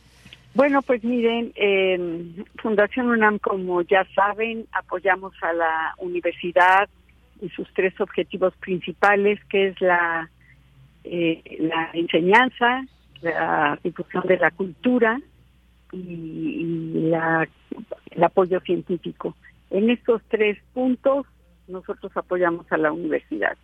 Bueno, 0.55 0.81
pues 0.81 1.03
miren, 1.03 1.51
Fundación 2.61 3.07
UNAM, 3.07 3.39
como 3.39 3.81
ya 3.81 4.07
saben, 4.15 4.65
apoyamos 4.71 5.33
a 5.41 5.51
la 5.51 5.93
universidad 5.97 6.87
y 7.41 7.49
sus 7.49 7.67
tres 7.73 7.99
objetivos 7.99 8.55
principales, 8.57 9.39
que 9.49 9.67
es 9.67 9.81
la, 9.81 10.29
eh, 11.03 11.41
la 11.59 11.89
enseñanza, 11.93 12.85
la 13.21 13.77
difusión 13.83 14.23
de 14.27 14.37
la 14.37 14.51
cultura 14.51 15.19
y, 15.91 17.09
la, 17.09 17.47
el 18.11 18.23
apoyo 18.23 18.59
científico. 18.61 19.35
En 19.71 19.89
estos 19.89 20.21
tres 20.29 20.57
puntos 20.73 21.25
nosotros 21.67 22.15
apoyamos 22.15 22.65
a 22.71 22.77
la 22.77 22.91
universidad. 22.91 23.57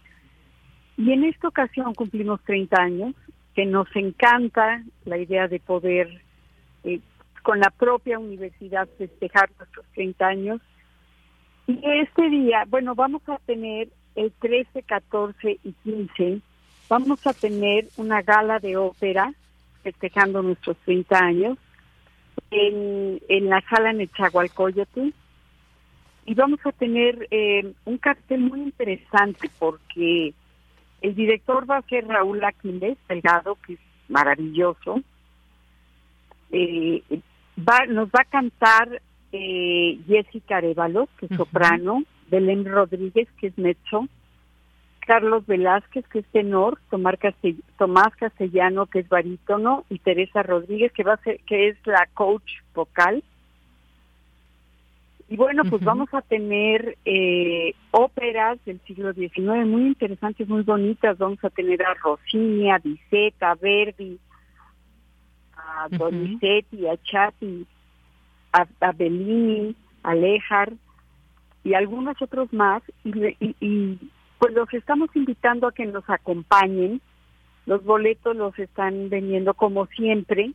Y 1.01 1.11
en 1.13 1.23
esta 1.23 1.47
ocasión 1.47 1.95
cumplimos 1.95 2.43
30 2.43 2.79
años, 2.79 3.15
que 3.55 3.65
nos 3.65 3.87
encanta 3.95 4.83
la 5.05 5.17
idea 5.17 5.47
de 5.47 5.59
poder 5.59 6.21
eh, 6.83 6.99
con 7.41 7.59
la 7.59 7.71
propia 7.71 8.19
universidad 8.19 8.87
festejar 8.99 9.49
nuestros 9.57 9.83
30 9.95 10.27
años. 10.27 10.61
Y 11.65 11.81
este 12.03 12.29
día, 12.29 12.65
bueno, 12.67 12.93
vamos 12.93 13.27
a 13.29 13.39
tener 13.47 13.89
el 14.13 14.31
13, 14.31 14.83
14 14.83 15.59
y 15.63 15.73
15, 15.83 16.39
vamos 16.87 17.25
a 17.25 17.33
tener 17.33 17.87
una 17.97 18.21
gala 18.21 18.59
de 18.59 18.77
ópera 18.77 19.33
festejando 19.81 20.43
nuestros 20.43 20.77
30 20.85 21.17
años 21.17 21.57
en, 22.51 23.19
en 23.27 23.49
la 23.49 23.59
sala 23.61 23.91
Nechahualcoyotl 23.91 25.09
y 26.27 26.35
vamos 26.35 26.59
a 26.63 26.71
tener 26.71 27.27
eh, 27.31 27.73
un 27.85 27.97
cartel 27.97 28.41
muy 28.41 28.61
interesante 28.61 29.49
porque 29.57 30.35
el 31.01 31.15
director 31.15 31.69
va 31.69 31.77
a 31.77 31.81
ser 31.83 32.07
Raúl 32.07 32.43
Aquiles 32.43 32.97
Delgado, 33.09 33.57
que 33.65 33.73
es 33.73 33.79
maravilloso. 34.07 35.01
Eh, 36.51 37.01
va, 37.57 37.85
nos 37.87 38.09
va 38.09 38.21
a 38.21 38.29
cantar 38.29 39.01
eh, 39.31 39.99
Jessica 40.07 40.57
Arevalo, 40.57 41.07
que 41.17 41.27
es 41.27 41.35
soprano, 41.35 42.03
Belén 42.29 42.65
Rodríguez, 42.65 43.27
que 43.39 43.47
es 43.47 43.57
mezzo, 43.57 44.07
Carlos 45.05 45.45
Velázquez, 45.47 46.07
que 46.07 46.19
es 46.19 46.25
tenor, 46.27 46.79
Tomás, 46.89 47.15
Tomás 47.77 48.15
Castellano, 48.15 48.85
que 48.85 48.99
es 48.99 49.09
barítono, 49.09 49.85
y 49.89 49.99
Teresa 49.99 50.43
Rodríguez, 50.43 50.91
que 50.93 51.03
va 51.03 51.13
a 51.13 51.23
ser, 51.23 51.39
que 51.41 51.69
es 51.69 51.77
la 51.85 52.07
coach 52.13 52.51
vocal. 52.73 53.23
Y 55.31 55.37
bueno, 55.37 55.63
pues 55.63 55.81
vamos 55.81 56.13
a 56.13 56.21
tener 56.21 56.97
eh, 57.05 57.73
óperas 57.91 58.59
del 58.65 58.81
siglo 58.81 59.13
XIX 59.13 59.65
muy 59.65 59.83
interesantes, 59.83 60.45
muy 60.49 60.63
bonitas. 60.63 61.17
Vamos 61.17 61.41
a 61.45 61.49
tener 61.49 61.81
a 61.83 61.93
Rossini, 61.93 62.69
a 62.69 62.79
Bizet, 62.79 63.41
a 63.41 63.55
Verdi, 63.55 64.19
a 65.55 65.87
Donizetti, 65.89 66.85
a 66.85 66.97
Chatti, 66.97 67.65
a, 68.51 68.91
Bellini, 68.91 69.73
a 70.03 70.15
Lejar 70.15 70.73
y 71.63 71.75
algunos 71.75 72.21
otros 72.21 72.51
más. 72.51 72.83
Y, 73.05 73.55
y, 73.61 73.99
pues 74.37 74.53
los 74.53 74.73
estamos 74.73 75.15
invitando 75.15 75.67
a 75.67 75.73
que 75.73 75.85
nos 75.85 76.03
acompañen. 76.09 76.99
Los 77.65 77.85
boletos 77.85 78.35
los 78.35 78.59
están 78.59 79.07
vendiendo 79.07 79.53
como 79.53 79.85
siempre 79.85 80.51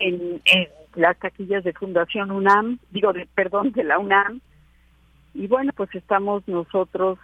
en, 0.00 0.42
las 0.96 1.18
taquillas 1.18 1.62
de 1.62 1.72
Fundación 1.72 2.30
UNAM, 2.30 2.78
digo, 2.90 3.12
de, 3.12 3.28
perdón, 3.34 3.72
de 3.72 3.84
la 3.84 3.98
UNAM. 3.98 4.40
Y 5.34 5.46
bueno, 5.46 5.72
pues 5.76 5.94
estamos 5.94 6.46
nosotros 6.48 7.18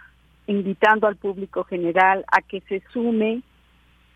invitando 0.47 1.07
al 1.07 1.15
público 1.15 1.63
general 1.63 2.25
a 2.31 2.41
que 2.41 2.61
se 2.61 2.83
sume 2.91 3.41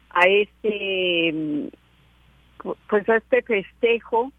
a 0.10 0.22
este 0.28 1.70
pues 2.90 3.08
a 3.08 3.18
este 3.18 3.44
festejo 3.44 4.32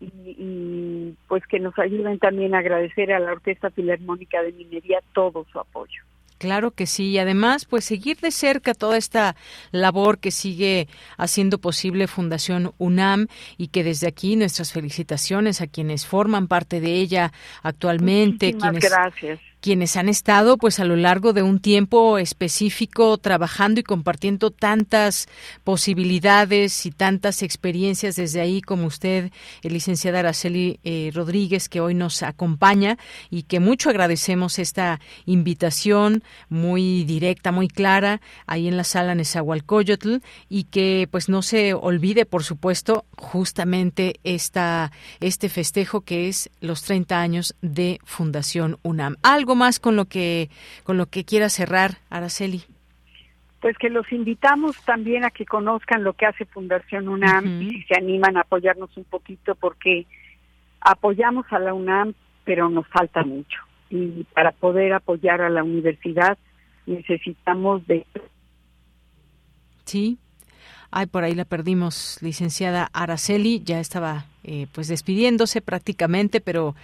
y, 0.00 1.14
pues 1.26 1.44
que 1.46 1.58
nos 1.58 1.76
ayuden 1.78 2.18
también 2.18 2.54
a 2.54 2.58
agradecer 2.58 3.12
a 3.12 3.18
la 3.18 3.32
Orquesta 3.32 3.70
Filarmónica 3.70 4.42
de 4.42 4.52
Minería 4.52 5.00
todo 5.12 5.44
su 5.50 5.58
apoyo. 5.58 6.02
Claro 6.38 6.70
que 6.70 6.86
sí, 6.86 7.10
y 7.10 7.18
además, 7.18 7.64
pues 7.64 7.84
seguir 7.84 8.18
de 8.20 8.30
cerca 8.30 8.72
toda 8.72 8.96
esta 8.96 9.36
labor 9.72 10.18
que 10.18 10.30
sigue 10.30 10.88
haciendo 11.16 11.58
posible 11.58 12.06
Fundación 12.06 12.72
UNAM 12.78 13.26
y 13.56 13.68
que 13.68 13.82
desde 13.82 14.06
aquí 14.06 14.36
nuestras 14.36 14.72
felicitaciones 14.72 15.60
a 15.60 15.66
quienes 15.66 16.06
forman 16.06 16.46
parte 16.46 16.80
de 16.80 16.94
ella 16.94 17.32
actualmente, 17.62 18.54
quienes 18.54 18.84
gracias 18.84 19.40
quienes 19.60 19.96
han 19.96 20.08
estado 20.08 20.56
pues 20.56 20.78
a 20.80 20.84
lo 20.84 20.96
largo 20.96 21.32
de 21.32 21.42
un 21.42 21.60
tiempo 21.60 22.18
específico 22.18 23.18
trabajando 23.18 23.80
y 23.80 23.82
compartiendo 23.82 24.50
tantas 24.50 25.28
posibilidades 25.64 26.86
y 26.86 26.90
tantas 26.90 27.42
experiencias 27.42 28.16
desde 28.16 28.40
ahí 28.40 28.60
como 28.60 28.86
usted, 28.86 29.32
el 29.62 29.72
licenciada 29.72 30.20
Araceli 30.20 30.78
eh, 30.84 31.10
Rodríguez, 31.14 31.68
que 31.68 31.80
hoy 31.80 31.94
nos 31.94 32.22
acompaña 32.22 32.98
y 33.30 33.42
que 33.44 33.60
mucho 33.60 33.90
agradecemos 33.90 34.58
esta 34.58 35.00
invitación 35.26 36.22
muy 36.48 37.04
directa, 37.04 37.52
muy 37.52 37.68
clara, 37.68 38.20
ahí 38.46 38.68
en 38.68 38.76
la 38.76 38.84
sala 38.84 39.14
Nezahualcóyotl 39.14 40.16
y 40.48 40.64
que 40.64 41.08
pues 41.10 41.28
no 41.28 41.42
se 41.42 41.74
olvide, 41.74 42.26
por 42.26 42.44
supuesto, 42.44 43.04
justamente 43.16 44.20
esta, 44.24 44.92
este 45.20 45.48
festejo 45.48 46.02
que 46.02 46.28
es 46.28 46.50
los 46.60 46.82
30 46.82 47.20
años 47.20 47.54
de 47.60 48.00
Fundación 48.04 48.78
UNAM. 48.82 49.16
Más 49.54 49.80
con 49.80 49.96
lo 49.96 50.06
que 50.06 50.50
con 50.84 50.96
lo 50.96 51.06
que 51.06 51.24
quiera 51.24 51.48
cerrar, 51.48 51.98
Araceli. 52.10 52.64
Pues 53.60 53.76
que 53.76 53.90
los 53.90 54.10
invitamos 54.12 54.76
también 54.84 55.24
a 55.24 55.30
que 55.30 55.44
conozcan 55.44 56.04
lo 56.04 56.12
que 56.12 56.26
hace 56.26 56.44
Fundación 56.44 57.08
UNAM 57.08 57.62
y 57.62 57.82
se 57.82 57.96
animan 57.96 58.36
a 58.36 58.42
apoyarnos 58.42 58.96
un 58.96 59.04
poquito 59.04 59.56
porque 59.56 60.06
apoyamos 60.80 61.44
a 61.50 61.58
la 61.58 61.74
UNAM, 61.74 62.14
pero 62.44 62.68
nos 62.68 62.86
falta 62.88 63.24
mucho. 63.24 63.58
Y 63.90 64.24
para 64.32 64.52
poder 64.52 64.92
apoyar 64.92 65.40
a 65.40 65.50
la 65.50 65.64
universidad 65.64 66.38
necesitamos 66.86 67.86
de... 67.86 68.06
Sí. 69.84 70.18
Ay, 70.90 71.06
por 71.06 71.22
ahí 71.22 71.34
la 71.34 71.44
perdimos, 71.44 72.16
licenciada 72.22 72.88
Araceli. 72.94 73.62
Ya 73.62 73.78
estaba 73.78 74.24
eh, 74.42 74.66
pues 74.72 74.88
despidiéndose 74.88 75.60
prácticamente, 75.60 76.40
pero 76.40 76.74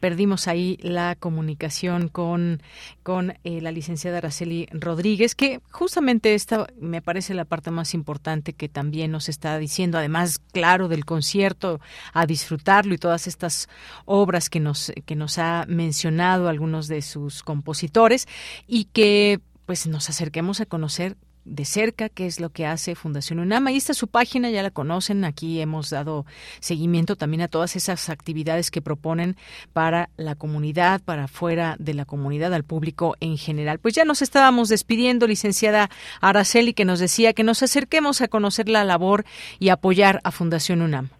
perdimos 0.00 0.48
ahí 0.48 0.76
la 0.82 1.14
comunicación 1.14 2.08
con, 2.08 2.60
con 3.02 3.38
eh, 3.42 3.62
la 3.62 3.72
licenciada 3.72 4.18
Araceli 4.18 4.68
Rodríguez, 4.70 5.34
que 5.34 5.62
justamente 5.70 6.34
esta 6.34 6.66
me 6.78 7.00
parece 7.00 7.32
la 7.32 7.46
parte 7.46 7.70
más 7.70 7.94
importante 7.94 8.52
que 8.52 8.68
también 8.68 9.10
nos 9.10 9.30
está 9.30 9.56
diciendo, 9.56 9.96
además, 9.96 10.40
claro, 10.52 10.88
del 10.88 11.06
concierto, 11.06 11.80
a 12.12 12.26
disfrutarlo 12.26 12.92
y 12.92 12.98
todas 12.98 13.26
estas 13.26 13.70
obras 14.04 14.50
que 14.50 14.60
nos, 14.60 14.92
que 15.06 15.16
nos 15.16 15.38
ha 15.38 15.64
mencionado 15.66 16.50
algunos 16.50 16.86
de 16.86 17.00
sus 17.00 17.42
compositores 17.42 18.28
y 18.66 18.84
que 18.92 19.40
pues 19.64 19.86
nos 19.86 20.10
acerquemos 20.10 20.60
a 20.60 20.66
conocer 20.66 21.16
de 21.44 21.64
cerca 21.64 22.08
qué 22.08 22.26
es 22.26 22.40
lo 22.40 22.50
que 22.50 22.66
hace 22.66 22.94
Fundación 22.94 23.38
UNAM. 23.38 23.66
Ahí 23.66 23.76
está 23.76 23.94
su 23.94 24.08
página, 24.08 24.50
ya 24.50 24.62
la 24.62 24.70
conocen. 24.70 25.24
Aquí 25.24 25.60
hemos 25.60 25.90
dado 25.90 26.24
seguimiento 26.60 27.16
también 27.16 27.42
a 27.42 27.48
todas 27.48 27.76
esas 27.76 28.08
actividades 28.10 28.70
que 28.70 28.80
proponen 28.80 29.36
para 29.72 30.08
la 30.16 30.34
comunidad, 30.34 31.02
para 31.02 31.28
fuera 31.28 31.76
de 31.78 31.94
la 31.94 32.04
comunidad, 32.04 32.54
al 32.54 32.64
público 32.64 33.16
en 33.20 33.36
general. 33.36 33.78
Pues 33.78 33.94
ya 33.94 34.04
nos 34.04 34.22
estábamos 34.22 34.68
despidiendo, 34.68 35.26
licenciada 35.26 35.90
Araceli, 36.20 36.72
que 36.72 36.84
nos 36.84 37.00
decía 37.00 37.32
que 37.32 37.44
nos 37.44 37.62
acerquemos 37.62 38.20
a 38.20 38.28
conocer 38.28 38.68
la 38.68 38.84
labor 38.84 39.24
y 39.58 39.68
apoyar 39.68 40.20
a 40.24 40.30
Fundación 40.30 40.82
UNAM. 40.82 41.10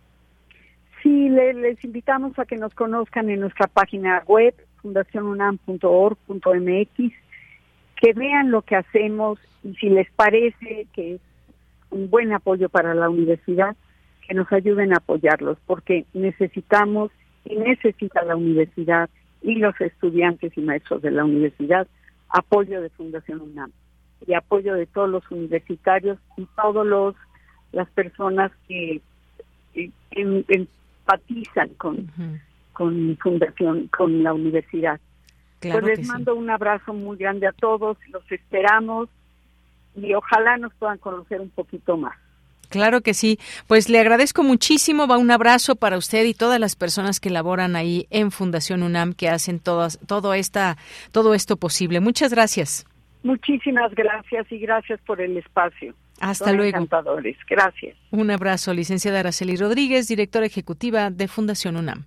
Sí, 1.02 1.28
les 1.28 1.84
invitamos 1.84 2.38
a 2.38 2.46
que 2.46 2.56
nos 2.56 2.74
conozcan 2.74 3.28
en 3.28 3.40
nuestra 3.40 3.66
página 3.66 4.22
web 4.26 4.55
fundacionunam.org.mx 4.80 7.23
que 8.01 8.12
vean 8.12 8.51
lo 8.51 8.62
que 8.62 8.77
hacemos 8.77 9.39
y 9.62 9.75
si 9.75 9.89
les 9.89 10.11
parece 10.12 10.87
que 10.93 11.15
es 11.15 11.21
un 11.91 12.11
buen 12.11 12.33
apoyo 12.33 12.69
para 12.69 12.95
la 12.95 13.09
universidad, 13.09 13.77
que 14.27 14.35
nos 14.35 14.51
ayuden 14.53 14.93
a 14.93 14.97
apoyarlos, 14.97 15.59
porque 15.66 16.07
necesitamos 16.12 17.11
y 17.45 17.57
necesita 17.57 18.25
la 18.25 18.37
universidad 18.37 19.11
y 19.43 19.57
los 19.57 19.79
estudiantes 19.81 20.57
y 20.57 20.61
maestros 20.62 21.03
de 21.03 21.11
la 21.11 21.25
universidad 21.25 21.87
apoyo 22.31 22.81
de 22.81 22.89
Fundación 22.91 23.41
UNAM 23.43 23.71
y 24.27 24.35
apoyo 24.35 24.75
de 24.75 24.87
todos 24.87 25.11
los 25.11 25.31
universitarios 25.31 26.19
y 26.37 26.47
todos 26.57 26.87
los 26.87 27.15
las 27.73 27.89
personas 27.91 28.53
que, 28.69 29.01
empatizan 30.12 31.69
con, 31.77 32.09
con 32.73 33.19
Fundación, 33.21 33.89
con 33.89 34.23
la 34.23 34.33
universidad 34.33 35.01
pues 35.73 35.85
les 35.85 36.07
mando 36.07 36.35
un 36.35 36.51
abrazo 36.51 36.93
muy 36.93 37.16
grande 37.16 37.47
a 37.47 37.53
todos, 37.53 37.97
los 38.11 38.31
esperamos 38.31 39.09
y 39.97 40.15
ojalá 40.15 40.57
nos 40.57 40.74
puedan 40.74 40.99
conocer 40.99 41.41
un 41.41 41.51
poquito 41.51 41.97
más. 41.97 42.15
Claro 42.69 43.03
que 43.03 43.15
sí. 43.15 43.39
Pues 43.69 43.89
le 43.89 44.01
agradezco 44.01 44.43
muchísimo. 44.43 45.07
Va 45.07 45.16
un 45.16 45.31
abrazo 45.31 45.77
para 45.77 45.97
usted 45.97 46.24
y 46.24 46.35
todas 46.35 46.59
las 46.59 46.74
personas 46.74 47.20
que 47.20 47.31
laboran 47.31 47.77
ahí 47.77 48.07
en 48.11 48.32
Fundación 48.32 48.82
UNAM 48.82 49.12
que 49.12 49.28
hacen 49.28 49.61
todas, 49.61 49.99
todo 50.07 50.35
esta, 50.35 50.77
todo 51.12 51.35
esto 51.35 51.57
posible. 51.57 52.01
Muchas 52.01 52.32
gracias. 52.32 52.85
Muchísimas 53.23 53.95
gracias 53.95 54.51
y 54.51 54.59
gracias 54.59 55.01
por 55.07 55.20
el 55.20 55.36
espacio. 55.36 55.95
Hasta 56.20 56.53
luego. 56.53 56.70
Encantadores. 56.70 57.36
Gracias. 57.49 57.97
Un 58.11 58.31
abrazo, 58.31 58.74
licenciada 58.74 59.20
Araceli 59.20 59.57
Rodríguez, 59.57 60.09
directora 60.09 60.47
ejecutiva 60.47 61.11
de 61.11 61.28
Fundación 61.28 61.77
UNAM 61.77 62.07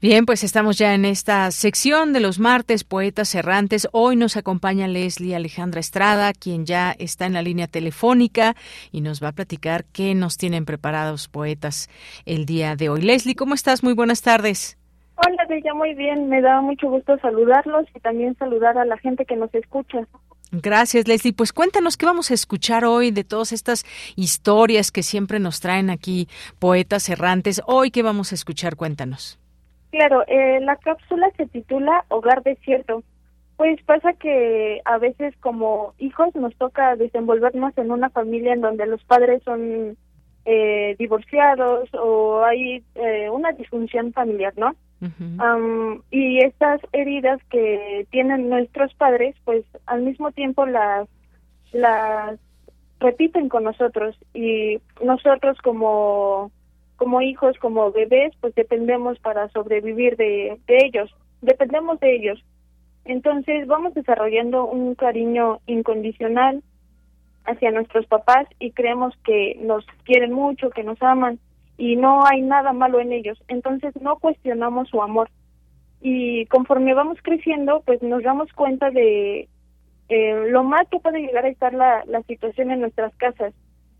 Bien, 0.00 0.26
pues 0.26 0.44
estamos 0.44 0.78
ya 0.78 0.94
en 0.94 1.04
esta 1.04 1.50
sección 1.50 2.12
de 2.12 2.20
los 2.20 2.38
martes 2.38 2.84
poetas 2.84 3.34
errantes. 3.34 3.88
Hoy 3.90 4.14
nos 4.14 4.36
acompaña 4.36 4.86
Leslie 4.86 5.34
Alejandra 5.34 5.80
Estrada, 5.80 6.32
quien 6.34 6.66
ya 6.66 6.94
está 7.00 7.26
en 7.26 7.32
la 7.32 7.42
línea 7.42 7.66
telefónica 7.66 8.54
y 8.92 9.00
nos 9.00 9.20
va 9.20 9.30
a 9.30 9.32
platicar 9.32 9.84
qué 9.86 10.14
nos 10.14 10.36
tienen 10.36 10.66
preparados 10.66 11.26
poetas 11.26 11.90
el 12.26 12.46
día 12.46 12.76
de 12.76 12.90
hoy. 12.90 13.02
Leslie, 13.02 13.34
¿cómo 13.34 13.54
estás? 13.54 13.82
Muy 13.82 13.92
buenas 13.92 14.22
tardes. 14.22 14.78
Hola, 15.16 15.44
Bella, 15.48 15.74
muy 15.74 15.94
bien. 15.94 16.28
Me 16.28 16.42
da 16.42 16.60
mucho 16.60 16.88
gusto 16.88 17.18
saludarlos 17.18 17.86
y 17.92 17.98
también 17.98 18.36
saludar 18.38 18.78
a 18.78 18.84
la 18.84 18.98
gente 18.98 19.24
que 19.24 19.34
nos 19.34 19.52
escucha. 19.52 20.06
Gracias, 20.52 21.08
Leslie. 21.08 21.32
Pues 21.32 21.52
cuéntanos 21.52 21.96
qué 21.96 22.06
vamos 22.06 22.30
a 22.30 22.34
escuchar 22.34 22.84
hoy 22.84 23.10
de 23.10 23.24
todas 23.24 23.50
estas 23.50 23.84
historias 24.14 24.92
que 24.92 25.02
siempre 25.02 25.40
nos 25.40 25.58
traen 25.58 25.90
aquí 25.90 26.28
poetas 26.60 27.08
errantes. 27.08 27.60
Hoy, 27.66 27.90
¿qué 27.90 28.04
vamos 28.04 28.30
a 28.30 28.36
escuchar? 28.36 28.76
Cuéntanos. 28.76 29.40
Claro, 29.90 30.24
eh, 30.26 30.60
la 30.60 30.76
cápsula 30.76 31.30
se 31.36 31.46
titula 31.46 32.04
Hogar 32.08 32.42
Desierto. 32.42 33.02
Pues 33.56 33.82
pasa 33.82 34.12
que 34.12 34.80
a 34.84 34.98
veces 34.98 35.34
como 35.40 35.94
hijos 35.98 36.34
nos 36.36 36.54
toca 36.56 36.94
desenvolvernos 36.94 37.76
en 37.76 37.90
una 37.90 38.10
familia 38.10 38.52
en 38.52 38.60
donde 38.60 38.86
los 38.86 39.02
padres 39.04 39.42
son 39.42 39.96
eh, 40.44 40.94
divorciados 40.98 41.88
o 41.94 42.44
hay 42.44 42.84
eh, 42.94 43.28
una 43.30 43.52
disfunción 43.52 44.12
familiar, 44.12 44.54
¿no? 44.56 44.74
y 46.10 46.38
estas 46.40 46.80
heridas 46.90 47.40
que 47.50 48.08
tienen 48.10 48.48
nuestros 48.48 48.92
padres, 48.94 49.36
pues 49.44 49.64
al 49.86 50.02
mismo 50.02 50.32
tiempo 50.32 50.66
las 50.66 51.08
las 51.70 52.38
repiten 52.98 53.48
con 53.48 53.64
nosotros 53.64 54.16
y 54.34 54.80
nosotros 55.02 55.56
como 55.62 56.50
como 56.98 57.22
hijos, 57.22 57.56
como 57.58 57.92
bebés, 57.92 58.34
pues 58.40 58.54
dependemos 58.56 59.18
para 59.20 59.48
sobrevivir 59.50 60.16
de, 60.16 60.58
ellos, 60.66 61.14
dependemos 61.40 61.98
de 62.00 62.14
ellos. 62.14 62.44
Entonces 63.04 63.66
vamos 63.68 63.94
desarrollando 63.94 64.66
un 64.66 64.94
cariño 64.96 65.60
incondicional 65.66 66.62
hacia 67.46 67.70
nuestros 67.70 68.04
papás 68.06 68.46
y 68.58 68.72
creemos 68.72 69.14
que 69.24 69.56
nos 69.62 69.86
quieren 70.04 70.32
mucho, 70.32 70.70
que 70.70 70.82
nos 70.82 71.00
aman 71.00 71.38
y 71.78 71.94
no 71.94 72.26
hay 72.26 72.42
nada 72.42 72.72
malo 72.72 73.00
en 73.00 73.12
ellos. 73.12 73.40
Entonces 73.46 73.94
no 74.02 74.16
cuestionamos 74.16 74.88
su 74.88 75.00
amor. 75.00 75.30
Y 76.00 76.46
conforme 76.46 76.94
vamos 76.94 77.18
creciendo, 77.22 77.80
pues 77.86 78.02
nos 78.02 78.24
damos 78.24 78.52
cuenta 78.52 78.90
de 78.90 79.48
eh, 80.08 80.44
lo 80.50 80.64
mal 80.64 80.86
que 80.90 80.98
puede 80.98 81.20
llegar 81.20 81.44
a 81.44 81.48
estar 81.48 81.72
la, 81.72 82.02
la 82.06 82.22
situación 82.24 82.72
en 82.72 82.80
nuestras 82.80 83.14
casas 83.14 83.54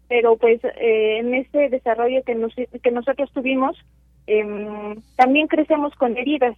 pero 0.09 0.37
pues 0.37 0.63
eh, 0.65 1.19
en 1.19 1.35
ese 1.35 1.69
desarrollo 1.69 2.23
que, 2.25 2.35
nos, 2.35 2.55
que 2.55 2.91
nosotros 2.91 3.31
tuvimos, 3.33 3.77
em, 4.27 5.01
también 5.17 5.47
crecemos 5.49 5.95
con 5.95 6.17
heridas. 6.17 6.57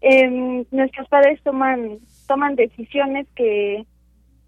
Em, 0.00 0.64
nuestros 0.70 1.08
padres 1.08 1.40
toman, 1.42 1.98
toman 2.26 2.56
decisiones 2.56 3.28
que, 3.36 3.84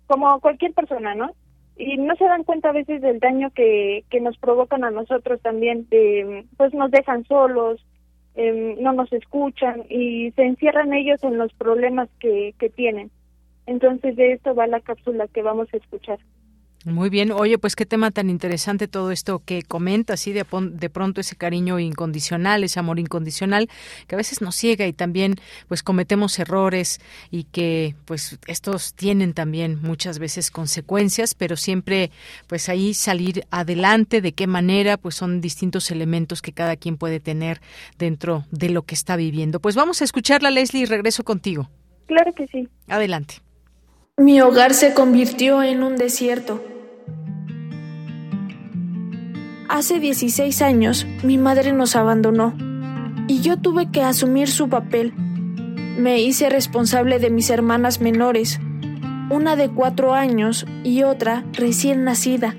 como 0.06 0.40
cualquier 0.40 0.72
persona, 0.72 1.14
¿no? 1.14 1.34
Y 1.76 1.97
no 1.98 2.16
se 2.16 2.24
dan 2.24 2.44
cuenta 2.44 2.70
a 2.70 2.72
veces 2.72 3.01
del 3.01 3.20
daño 3.20 3.51
que, 3.51 4.05
que 4.10 4.20
nos 4.20 4.36
provocan 4.39 4.84
a 4.84 4.90
nosotros 4.90 5.40
también, 5.40 5.89
de, 5.89 6.44
pues 6.56 6.74
nos 6.74 6.90
dejan 6.90 7.24
solos, 7.24 7.84
em, 8.34 8.76
no 8.80 8.93
nos 8.93 9.12
escuchan 9.12 9.84
y 9.89 10.32
se 10.32 10.43
encierran 10.43 10.93
ellos 10.93 11.22
en 11.22 11.39
los 11.39 11.52
problemas 11.52 12.09
que, 12.18 12.55
que 12.59 12.70
tienen. 12.70 13.10
Entonces 13.66 14.16
de 14.16 14.32
esto 14.32 14.55
va 14.55 14.66
la 14.66 14.80
cápsula 14.80 15.28
que 15.28 15.43
vamos 15.43 15.68
a 15.72 15.76
escuchar. 15.76 16.18
Muy 16.84 17.10
bien, 17.10 17.30
oye, 17.30 17.59
pues 17.59 17.76
qué 17.76 17.86
tema 17.86 18.10
tan 18.10 18.28
interesante 18.28 18.88
todo 18.88 19.12
esto 19.12 19.40
que 19.44 19.62
comentas, 19.62 20.18
¿sí? 20.18 20.32
De, 20.32 20.44
de, 20.72 20.90
pronto 20.90 21.20
ese 21.20 21.36
cariño 21.36 21.78
incondicional, 21.78 22.64
ese 22.64 22.80
amor 22.80 22.98
incondicional, 22.98 23.68
que 24.09 24.16
a 24.16 24.18
veces 24.18 24.40
nos 24.40 24.56
ciega 24.56 24.86
y 24.88 24.92
también 24.92 25.36
pues 25.68 25.84
cometemos 25.84 26.38
errores 26.40 27.00
y 27.30 27.44
que 27.44 27.94
pues 28.04 28.38
estos 28.48 28.94
tienen 28.94 29.32
también 29.32 29.78
muchas 29.80 30.18
veces 30.18 30.50
consecuencias, 30.50 31.34
pero 31.34 31.56
siempre 31.56 32.10
pues 32.48 32.68
ahí 32.68 32.94
salir 32.94 33.46
adelante, 33.50 34.20
de 34.20 34.32
qué 34.32 34.48
manera, 34.48 34.96
pues 34.96 35.14
son 35.14 35.40
distintos 35.40 35.90
elementos 35.92 36.42
que 36.42 36.52
cada 36.52 36.74
quien 36.74 36.96
puede 36.96 37.20
tener 37.20 37.60
dentro 37.96 38.44
de 38.50 38.70
lo 38.70 38.82
que 38.82 38.96
está 38.96 39.14
viviendo. 39.14 39.60
Pues 39.60 39.76
vamos 39.76 40.00
a 40.00 40.04
escucharla, 40.04 40.50
Leslie, 40.50 40.82
y 40.82 40.86
regreso 40.86 41.22
contigo. 41.22 41.70
Claro 42.06 42.32
que 42.34 42.48
sí. 42.48 42.68
Adelante. 42.88 43.36
Mi 44.16 44.40
hogar 44.40 44.74
se 44.74 44.94
convirtió 44.94 45.62
en 45.62 45.82
un 45.82 45.96
desierto. 45.96 46.71
Hace 49.82 49.98
16 49.98 50.62
años 50.62 51.09
mi 51.24 51.38
madre 51.38 51.72
nos 51.72 51.96
abandonó 51.96 52.54
y 53.26 53.40
yo 53.40 53.56
tuve 53.56 53.90
que 53.90 54.00
asumir 54.00 54.46
su 54.48 54.68
papel. 54.68 55.12
Me 55.98 56.20
hice 56.22 56.48
responsable 56.48 57.18
de 57.18 57.30
mis 57.30 57.50
hermanas 57.50 58.00
menores, 58.00 58.60
una 59.28 59.56
de 59.56 59.70
cuatro 59.70 60.14
años 60.14 60.66
y 60.84 61.02
otra 61.02 61.44
recién 61.52 62.04
nacida. 62.04 62.54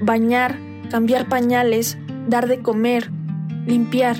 Bañar, 0.00 0.60
cambiar 0.92 1.28
pañales, 1.28 1.98
dar 2.28 2.46
de 2.46 2.60
comer, 2.60 3.10
limpiar, 3.66 4.18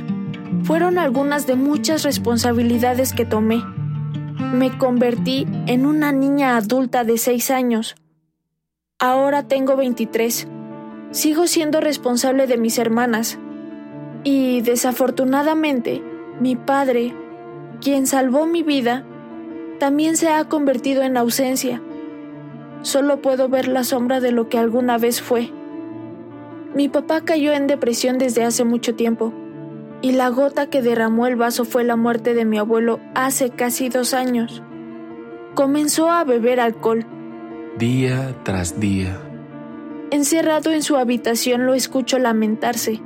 fueron 0.64 0.98
algunas 0.98 1.46
de 1.46 1.54
muchas 1.54 2.02
responsabilidades 2.02 3.12
que 3.12 3.26
tomé. 3.26 3.62
Me 4.52 4.76
convertí 4.76 5.46
en 5.68 5.86
una 5.86 6.10
niña 6.10 6.56
adulta 6.56 7.04
de 7.04 7.16
seis 7.16 7.52
años. 7.52 7.94
Ahora 8.98 9.46
tengo 9.46 9.76
23 9.76 10.48
sigo 11.10 11.46
siendo 11.46 11.80
responsable 11.80 12.46
de 12.46 12.58
mis 12.58 12.78
hermanas. 12.78 13.38
Y 14.24 14.60
desafortunadamente, 14.60 16.02
mi 16.40 16.56
padre, 16.56 17.14
quien 17.80 18.06
salvó 18.06 18.46
mi 18.46 18.62
vida, 18.62 19.04
también 19.78 20.16
se 20.16 20.28
ha 20.28 20.44
convertido 20.44 21.02
en 21.02 21.16
ausencia. 21.16 21.80
Solo 22.82 23.20
puedo 23.20 23.48
ver 23.48 23.68
la 23.68 23.84
sombra 23.84 24.20
de 24.20 24.32
lo 24.32 24.48
que 24.48 24.58
alguna 24.58 24.98
vez 24.98 25.20
fue. 25.20 25.50
Mi 26.74 26.88
papá 26.88 27.22
cayó 27.22 27.52
en 27.52 27.66
depresión 27.66 28.18
desde 28.18 28.44
hace 28.44 28.64
mucho 28.64 28.94
tiempo, 28.94 29.32
y 30.02 30.12
la 30.12 30.28
gota 30.28 30.68
que 30.68 30.82
derramó 30.82 31.26
el 31.26 31.36
vaso 31.36 31.64
fue 31.64 31.82
la 31.82 31.96
muerte 31.96 32.34
de 32.34 32.44
mi 32.44 32.58
abuelo 32.58 33.00
hace 33.14 33.50
casi 33.50 33.88
dos 33.88 34.14
años. 34.14 34.62
Comenzó 35.54 36.10
a 36.10 36.24
beber 36.24 36.60
alcohol. 36.60 37.04
Día 37.78 38.34
tras 38.44 38.78
día 38.78 39.27
Encerrado 40.10 40.72
en 40.72 40.82
su 40.82 40.96
habitación 40.96 41.66
lo 41.66 41.74
escucho 41.74 42.18
lamentarse. 42.18 43.00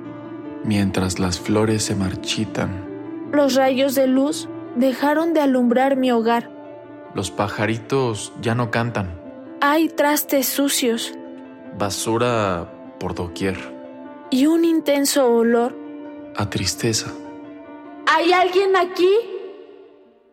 Mientras 0.65 1.19
las 1.19 1.41
flores 1.41 1.83
se 1.83 1.97
marchitan. 1.97 2.89
Los 3.33 3.55
rayos 3.57 3.95
de 3.97 4.07
luz 4.07 4.49
dejaron 4.77 5.35
de 5.35 5.41
alumbrar 5.41 5.97
mi 5.97 6.13
hogar. 6.13 6.51
Los 7.15 7.31
pajaritos 7.31 8.33
ya 8.41 8.55
no 8.55 8.71
cantan. 8.71 9.21
Hay 9.61 9.89
trastes 9.89 10.47
sucios. 10.47 11.13
Basura 11.77 12.73
por 13.01 13.15
doquier. 13.15 13.57
Y 14.31 14.47
un 14.47 14.65
intenso 14.65 15.27
olor. 15.29 15.77
A 16.37 16.49
tristeza. 16.49 17.13
¿Hay 18.07 18.33
alguien 18.33 18.77
aquí? 18.77 19.13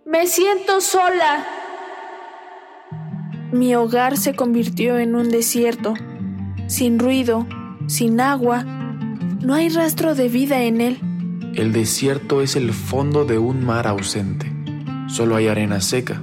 Me 0.06 0.28
siento 0.28 0.82
sola. 0.82 1.46
Mi 3.52 3.76
hogar 3.76 4.18
se 4.18 4.36
convirtió 4.36 5.00
en 5.00 5.16
un 5.16 5.30
desierto 5.30 5.96
sin 6.70 7.00
ruido, 7.00 7.48
sin 7.88 8.22
agua, 8.22 8.64
no 8.64 9.56
hay 9.56 9.70
rastro 9.70 10.14
de 10.14 10.30
vida 10.30 10.62
en 10.64 10.82
él. 10.82 11.00
El 11.56 11.74
desierto 11.74 12.42
es 12.42 12.56
el 12.56 12.72
fondo 12.74 13.26
de 13.26 13.40
un 13.40 13.66
mar 13.66 13.88
ausente. 13.88 14.52
Solo 15.08 15.36
hay 15.36 15.48
arena 15.48 15.82
seca, 15.82 16.22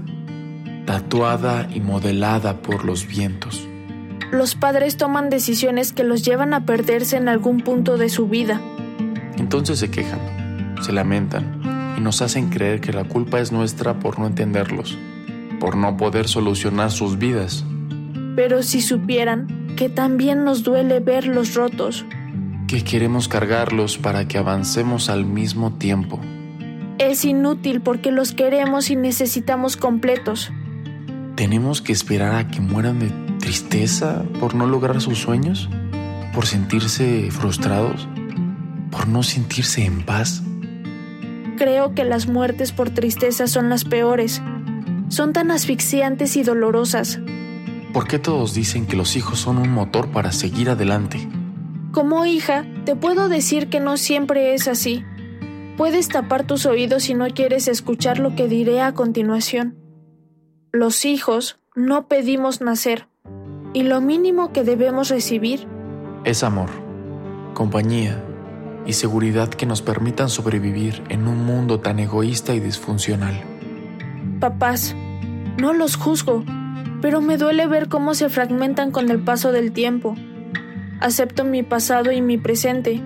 tatuada 0.87 1.69
y 1.75 1.81
modelada 1.81 2.63
por 2.63 2.85
los 2.85 3.09
vientos. 3.09 3.67
Los 4.31 4.55
padres 4.55 4.97
toman 4.97 5.31
decisiones 5.31 5.93
que 5.93 6.05
los 6.05 6.25
llevan 6.25 6.55
a 6.55 6.65
perderse 6.65 7.17
en 7.17 7.29
algún 7.29 7.61
punto 7.61 7.99
de 7.99 8.09
su 8.09 8.29
vida. 8.29 8.61
Entonces 9.39 9.81
se 9.81 9.91
quejan, 9.91 10.77
se 10.81 10.93
lamentan 10.93 11.61
y 11.99 12.01
nos 12.01 12.23
hacen 12.23 12.51
creer 12.51 12.81
que 12.81 12.93
la 12.93 13.05
culpa 13.05 13.41
es 13.41 13.51
nuestra 13.51 13.99
por 13.99 14.21
no 14.21 14.29
entenderlos, 14.29 14.97
por 15.59 15.77
no 15.77 15.97
poder 15.97 16.29
solucionar 16.29 16.93
sus 16.93 17.19
vidas. 17.19 17.65
Pero 18.37 18.63
si 18.63 18.81
supieran 18.81 19.56
que 19.77 19.89
también 19.89 20.45
nos 20.45 20.63
duele 20.63 21.01
verlos 21.01 21.55
rotos. 21.55 22.05
Que 22.67 22.83
queremos 22.83 23.29
cargarlos 23.29 23.99
para 23.99 24.27
que 24.27 24.39
avancemos 24.39 25.09
al 25.09 25.25
mismo 25.25 25.75
tiempo. 25.75 26.21
Es 26.99 27.25
inútil 27.25 27.83
porque 27.83 28.11
los 28.11 28.33
queremos 28.33 28.91
y 28.91 28.97
necesitamos 28.97 29.77
completos. 29.77 30.51
¿Tenemos 31.37 31.83
que 31.83 31.93
esperar 31.93 32.35
a 32.35 32.49
que 32.49 32.61
mueran 32.61 32.99
de 32.99 33.11
tristeza 33.39 34.25
por 34.41 34.55
no 34.55 34.67
lograr 34.67 35.01
sus 35.03 35.19
sueños? 35.19 35.69
¿Por 36.35 36.47
sentirse 36.47 37.31
frustrados? 37.31 38.09
¿Por 38.91 39.07
no 39.07 39.23
sentirse 39.23 39.85
en 39.85 40.03
paz? 40.05 40.43
Creo 41.59 41.95
que 41.95 42.05
las 42.05 42.27
muertes 42.27 42.73
por 42.73 42.91
tristeza 42.91 43.47
son 43.47 43.69
las 43.69 43.85
peores. 43.85 44.43
Son 45.09 45.33
tan 45.33 45.51
asfixiantes 45.51 46.37
y 46.37 46.43
dolorosas. 46.43 47.21
¿Por 47.97 48.07
qué 48.07 48.19
todos 48.19 48.53
dicen 48.53 48.85
que 48.85 48.95
los 48.95 49.17
hijos 49.17 49.39
son 49.39 49.57
un 49.57 49.71
motor 49.71 50.09
para 50.09 50.31
seguir 50.31 50.69
adelante? 50.69 51.27
Como 51.93 52.27
hija, 52.27 52.67
te 52.85 52.95
puedo 52.95 53.31
decir 53.31 53.71
que 53.71 53.81
no 53.81 53.97
siempre 53.97 54.53
es 54.53 54.69
así. 54.69 55.03
Puedes 55.79 56.09
tapar 56.09 56.47
tus 56.47 56.67
oídos 56.67 57.05
si 57.05 57.15
no 57.15 57.27
quieres 57.29 57.69
escuchar 57.69 58.19
lo 58.19 58.37
que 58.37 58.49
diré 58.49 58.83
a 58.83 58.93
continuación. 58.93 59.79
Los 60.73 61.07
hijos 61.07 61.59
no 61.75 62.07
pedimos 62.07 62.61
nacer, 62.61 63.09
y 63.73 63.85
lo 63.85 64.03
mínimo 64.03 64.53
que 64.53 64.63
debemos 64.63 65.09
recibir 65.09 65.67
es 66.25 66.43
amor, 66.43 66.69
compañía 67.55 68.23
y 68.85 68.93
seguridad 68.93 69.49
que 69.49 69.65
nos 69.65 69.81
permitan 69.81 70.29
sobrevivir 70.29 71.03
en 71.09 71.27
un 71.27 71.47
mundo 71.47 71.81
tan 71.81 71.99
egoísta 71.99 72.55
y 72.55 72.61
disfuncional. 72.61 73.43
Papás, 74.39 74.95
no 75.57 75.73
los 75.73 75.97
juzgo, 75.97 76.45
pero 77.07 77.21
me 77.21 77.37
duele 77.37 77.69
ver 77.69 77.89
cómo 77.89 78.15
se 78.15 78.29
fragmentan 78.29 78.91
con 78.91 79.13
el 79.13 79.21
paso 79.21 79.53
del 79.53 79.71
tiempo. 79.71 80.17
Acepto 80.99 81.45
mi 81.45 81.63
pasado 81.63 82.11
y 82.11 82.21
mi 82.21 82.37
presente, 82.37 83.01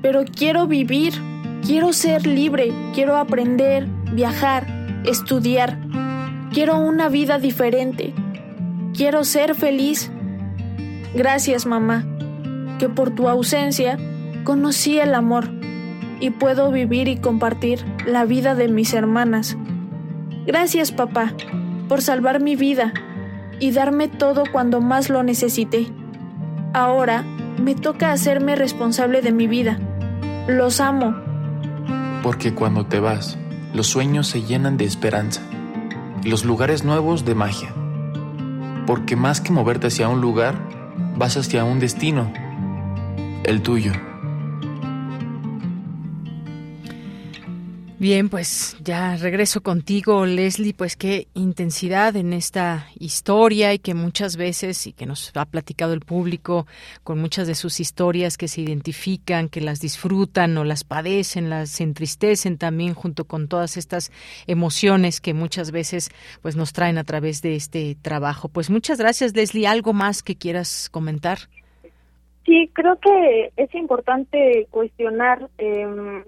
pero 0.00 0.24
quiero 0.24 0.66
vivir, 0.66 1.12
quiero 1.60 1.92
ser 1.92 2.26
libre, 2.26 2.72
quiero 2.94 3.18
aprender, 3.18 3.86
viajar, 4.14 4.66
estudiar, 5.04 5.78
quiero 6.50 6.78
una 6.78 7.10
vida 7.10 7.38
diferente, 7.38 8.14
quiero 8.96 9.22
ser 9.22 9.54
feliz. 9.54 10.10
Gracias 11.14 11.66
mamá, 11.66 12.06
que 12.78 12.88
por 12.88 13.10
tu 13.10 13.28
ausencia 13.28 13.98
conocí 14.44 14.98
el 14.98 15.14
amor 15.14 15.50
y 16.20 16.30
puedo 16.30 16.72
vivir 16.72 17.06
y 17.06 17.18
compartir 17.18 17.84
la 18.06 18.24
vida 18.24 18.54
de 18.54 18.68
mis 18.68 18.94
hermanas. 18.94 19.58
Gracias 20.46 20.90
papá 20.90 21.34
por 21.86 22.00
salvar 22.00 22.40
mi 22.40 22.56
vida 22.56 22.94
y 23.62 23.70
darme 23.70 24.08
todo 24.08 24.42
cuando 24.50 24.80
más 24.80 25.08
lo 25.08 25.22
necesité. 25.22 25.86
Ahora 26.74 27.22
me 27.62 27.76
toca 27.76 28.10
hacerme 28.10 28.56
responsable 28.56 29.22
de 29.22 29.30
mi 29.30 29.46
vida. 29.46 29.78
Los 30.48 30.80
amo. 30.80 31.14
Porque 32.24 32.54
cuando 32.54 32.86
te 32.86 32.98
vas, 32.98 33.38
los 33.72 33.86
sueños 33.86 34.26
se 34.26 34.42
llenan 34.42 34.76
de 34.76 34.84
esperanza 34.84 35.42
y 36.24 36.28
los 36.28 36.44
lugares 36.44 36.82
nuevos 36.82 37.24
de 37.24 37.36
magia. 37.36 37.72
Porque 38.84 39.14
más 39.14 39.40
que 39.40 39.52
moverte 39.52 39.86
hacia 39.86 40.08
un 40.08 40.20
lugar, 40.20 40.56
vas 41.16 41.36
hacia 41.36 41.62
un 41.62 41.78
destino, 41.78 42.32
el 43.44 43.62
tuyo. 43.62 43.92
Bien, 48.02 48.28
pues 48.28 48.76
ya 48.82 49.14
regreso 49.14 49.62
contigo, 49.62 50.26
Leslie, 50.26 50.74
pues 50.74 50.96
qué 50.96 51.28
intensidad 51.34 52.16
en 52.16 52.32
esta 52.32 52.88
historia 52.98 53.74
y 53.74 53.78
que 53.78 53.94
muchas 53.94 54.36
veces, 54.36 54.88
y 54.88 54.92
que 54.92 55.06
nos 55.06 55.30
ha 55.36 55.44
platicado 55.44 55.92
el 55.92 56.00
público 56.00 56.66
con 57.04 57.20
muchas 57.20 57.46
de 57.46 57.54
sus 57.54 57.78
historias 57.78 58.36
que 58.36 58.48
se 58.48 58.60
identifican, 58.60 59.48
que 59.48 59.60
las 59.60 59.78
disfrutan 59.78 60.58
o 60.58 60.64
las 60.64 60.82
padecen, 60.82 61.48
las 61.48 61.80
entristecen 61.80 62.58
también 62.58 62.94
junto 62.94 63.24
con 63.24 63.46
todas 63.46 63.76
estas 63.76 64.10
emociones 64.48 65.20
que 65.20 65.32
muchas 65.32 65.70
veces 65.70 66.10
pues 66.42 66.56
nos 66.56 66.72
traen 66.72 66.98
a 66.98 67.04
través 67.04 67.40
de 67.40 67.54
este 67.54 67.96
trabajo. 68.02 68.48
Pues 68.48 68.68
muchas 68.68 68.98
gracias, 68.98 69.36
Leslie. 69.36 69.68
¿Algo 69.68 69.92
más 69.92 70.24
que 70.24 70.34
quieras 70.34 70.88
comentar? 70.90 71.38
Sí, 72.46 72.68
creo 72.72 72.98
que 72.98 73.52
es 73.56 73.72
importante 73.76 74.66
cuestionar 74.72 75.48
eh, 75.58 76.24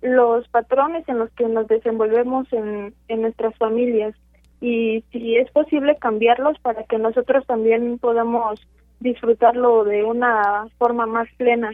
los 0.00 0.48
patrones 0.48 1.08
en 1.08 1.18
los 1.18 1.30
que 1.32 1.46
nos 1.46 1.66
desenvolvemos 1.66 2.52
en, 2.52 2.94
en 3.08 3.22
nuestras 3.22 3.56
familias 3.56 4.14
y 4.60 5.04
si 5.12 5.36
es 5.36 5.50
posible 5.50 5.96
cambiarlos 5.96 6.58
para 6.60 6.84
que 6.84 6.98
nosotros 6.98 7.46
también 7.46 7.98
podamos 7.98 8.60
disfrutarlo 9.00 9.84
de 9.84 10.02
una 10.02 10.66
forma 10.78 11.06
más 11.06 11.28
plena. 11.36 11.70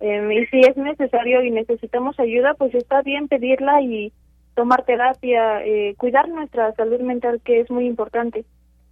Eh, 0.00 0.42
y 0.42 0.46
si 0.46 0.60
es 0.60 0.76
necesario 0.76 1.42
y 1.42 1.50
necesitamos 1.50 2.18
ayuda, 2.20 2.54
pues 2.54 2.74
está 2.74 3.00
bien 3.02 3.28
pedirla 3.28 3.80
y 3.80 4.12
tomar 4.54 4.84
terapia, 4.84 5.64
eh, 5.64 5.94
cuidar 5.96 6.28
nuestra 6.28 6.72
salud 6.74 7.00
mental, 7.00 7.40
que 7.42 7.60
es 7.60 7.70
muy 7.70 7.86
importante. 7.86 8.44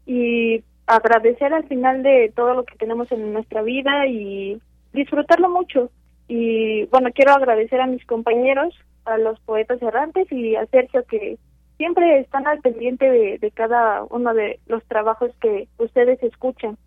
Y 0.06 0.62
agradecer 0.86 1.52
al 1.52 1.64
final 1.64 2.02
de 2.02 2.32
todo 2.34 2.54
lo 2.54 2.64
que 2.64 2.76
tenemos 2.76 3.10
en 3.12 3.32
nuestra 3.32 3.62
vida 3.62 4.06
y 4.06 4.60
disfrutarlo 4.92 5.50
mucho. 5.50 5.90
Y 6.28 6.84
bueno, 6.86 7.10
quiero 7.14 7.32
agradecer 7.32 7.80
a 7.80 7.86
mis 7.86 8.04
compañeros, 8.06 8.74
a 9.04 9.18
los 9.18 9.38
poetas 9.40 9.80
errantes 9.82 10.30
y 10.32 10.56
a 10.56 10.66
Sergio 10.66 11.04
que 11.04 11.38
siempre 11.76 12.20
están 12.20 12.46
al 12.46 12.60
pendiente 12.60 13.10
de, 13.10 13.38
de 13.38 13.50
cada 13.50 14.04
uno 14.04 14.32
de 14.32 14.60
los 14.66 14.82
trabajos 14.84 15.30
que 15.40 15.68
ustedes 15.78 16.22
escuchan. 16.22 16.78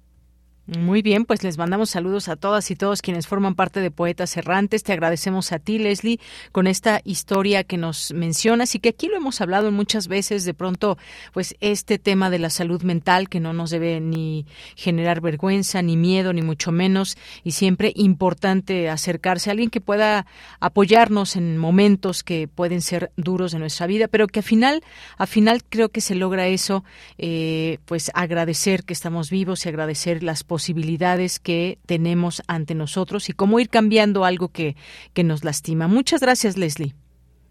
Muy 0.68 1.02
bien, 1.02 1.24
pues 1.24 1.44
les 1.44 1.58
mandamos 1.58 1.92
saludos 1.92 2.28
a 2.28 2.36
todas 2.36 2.70
y 2.72 2.76
todos 2.76 3.02
quienes 3.02 3.26
forman 3.26 3.56
parte 3.56 3.80
de 3.80 3.90
Poetas 3.90 4.36
Errantes. 4.36 4.84
Te 4.84 4.92
agradecemos 4.92 5.54
a 5.54 5.60
ti, 5.60 5.80
Leslie, 5.80 6.20
con 6.52 6.68
esta 6.68 7.00
historia 7.06 7.64
que 7.64 7.78
nos 7.78 8.12
mencionas 8.12 8.76
y 8.76 8.80
que 8.80 8.90
aquí 8.90 9.08
lo 9.08 9.16
hemos 9.16 9.40
hablado 9.40 9.72
muchas 9.72 10.10
veces. 10.10 10.44
De 10.44 10.54
pronto, 10.54 10.98
pues 11.32 11.56
este 11.62 12.00
tema 12.00 12.30
de 12.30 12.40
la 12.40 12.50
salud 12.50 12.84
mental 12.84 13.30
que 13.30 13.40
no 13.40 13.54
nos 13.54 13.70
debe 13.70 14.02
ni 14.02 14.46
generar 14.76 15.22
vergüenza, 15.22 15.82
ni 15.82 15.96
miedo, 15.96 16.34
ni 16.34 16.42
mucho 16.42 16.74
menos. 16.74 17.18
Y 17.46 17.52
siempre 17.52 17.94
importante 17.96 18.90
acercarse 18.90 19.50
a 19.50 19.52
alguien 19.52 19.70
que 19.70 19.80
pueda 19.80 20.26
apoyarnos 20.60 21.38
en 21.38 21.58
momentos 21.58 22.26
que 22.26 22.50
pueden 22.50 22.82
ser 22.82 23.14
duros 23.16 23.54
de 23.54 23.60
nuestra 23.60 23.88
vida, 23.88 24.10
pero 24.10 24.28
que 24.28 24.40
al 24.40 24.44
final, 24.44 24.84
al 25.18 25.28
final 25.28 25.64
creo 25.64 25.88
que 25.88 26.02
se 26.02 26.14
logra 26.14 26.48
eso, 26.48 26.84
eh, 27.18 27.78
pues 27.86 28.12
agradecer 28.14 28.84
que 28.84 28.92
estamos 28.92 29.30
vivos 29.30 29.66
y 29.66 29.70
agradecer 29.70 30.24
las 30.24 30.44
posibilidades 30.44 30.57
posibilidades 30.58 31.38
que 31.38 31.78
tenemos 31.86 32.42
ante 32.48 32.74
nosotros 32.74 33.30
y 33.30 33.34
cómo 33.34 33.60
ir 33.60 33.70
cambiando 33.70 34.26
algo 34.26 34.48
que, 34.48 34.76
que 35.14 35.24
nos 35.24 35.44
lastima. 35.44 35.88
Muchas 35.88 36.20
gracias, 36.20 36.58
Leslie. 36.58 36.96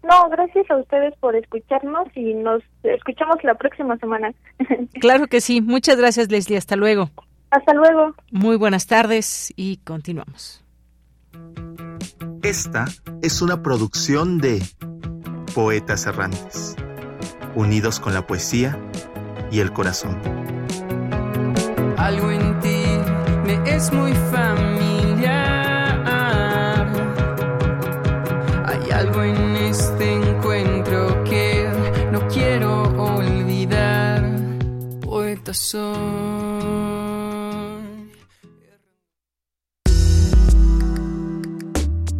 No, 0.03 0.27
gracias 0.29 0.69
a 0.69 0.75
ustedes 0.75 1.13
por 1.21 1.33
escucharnos 1.37 2.09
y 2.15 2.33
nos 2.33 2.61
escuchamos 2.83 3.37
la 3.43 3.55
próxima 3.55 3.95
semana. 3.95 4.33
claro 4.99 5.27
que 5.27 5.39
sí. 5.39 5.61
Muchas 5.61 5.95
gracias, 5.95 6.29
Leslie. 6.29 6.57
Hasta 6.57 6.75
luego. 6.75 7.09
Hasta 7.49 7.73
luego. 7.73 8.13
Muy 8.29 8.57
buenas 8.57 8.87
tardes 8.87 9.53
y 9.55 9.77
continuamos. 9.77 10.65
Esta 12.43 12.87
es 13.21 13.41
una 13.41 13.63
producción 13.63 14.37
de 14.39 14.61
Poetas 15.55 16.05
Errantes, 16.07 16.75
unidos 17.55 18.01
con 18.01 18.13
la 18.13 18.27
poesía 18.27 18.77
y 19.49 19.61
el 19.61 19.71
corazón. 19.71 20.19
Algo 21.95 22.31
en 22.31 22.59
ti 22.59 22.76
me 23.47 23.75
es 23.75 23.91
muy 23.93 24.13
familiar. 24.31 25.33
Hay 28.65 28.91
algo 28.91 29.23
en 29.23 29.55
este 29.55 30.13
encuentro 30.13 31.23
que 31.23 31.69
no 32.11 32.27
quiero 32.27 32.83
olvidar. 33.15 34.23
Poeta 35.01 35.53
soy. 35.53 35.95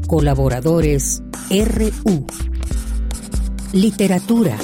Colaboradores 0.07 1.21
RU. 1.49 2.25
Literatura. 3.73 4.57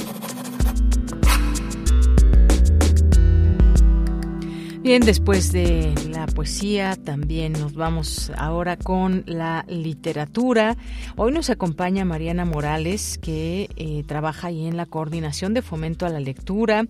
Bien, 4.84 5.02
después 5.02 5.52
de 5.54 5.94
poesía, 6.28 6.96
también 7.04 7.54
nos 7.54 7.76
vamos 7.76 8.32
ahora 8.38 8.78
con 8.78 9.24
la 9.26 9.66
literatura. 9.68 10.76
Hoy 11.16 11.32
nos 11.32 11.50
acompaña 11.50 12.06
Mariana 12.06 12.46
Morales, 12.46 13.18
que 13.18 13.70
eh, 13.76 14.04
trabaja 14.08 14.48
ahí 14.48 14.68
en 14.68 14.78
la 14.78 14.86
coordinación 14.86 15.54
de 15.54 15.62
fomento 15.62 16.06
a 16.06 16.10
la 16.10 16.20
lectura 16.20 16.86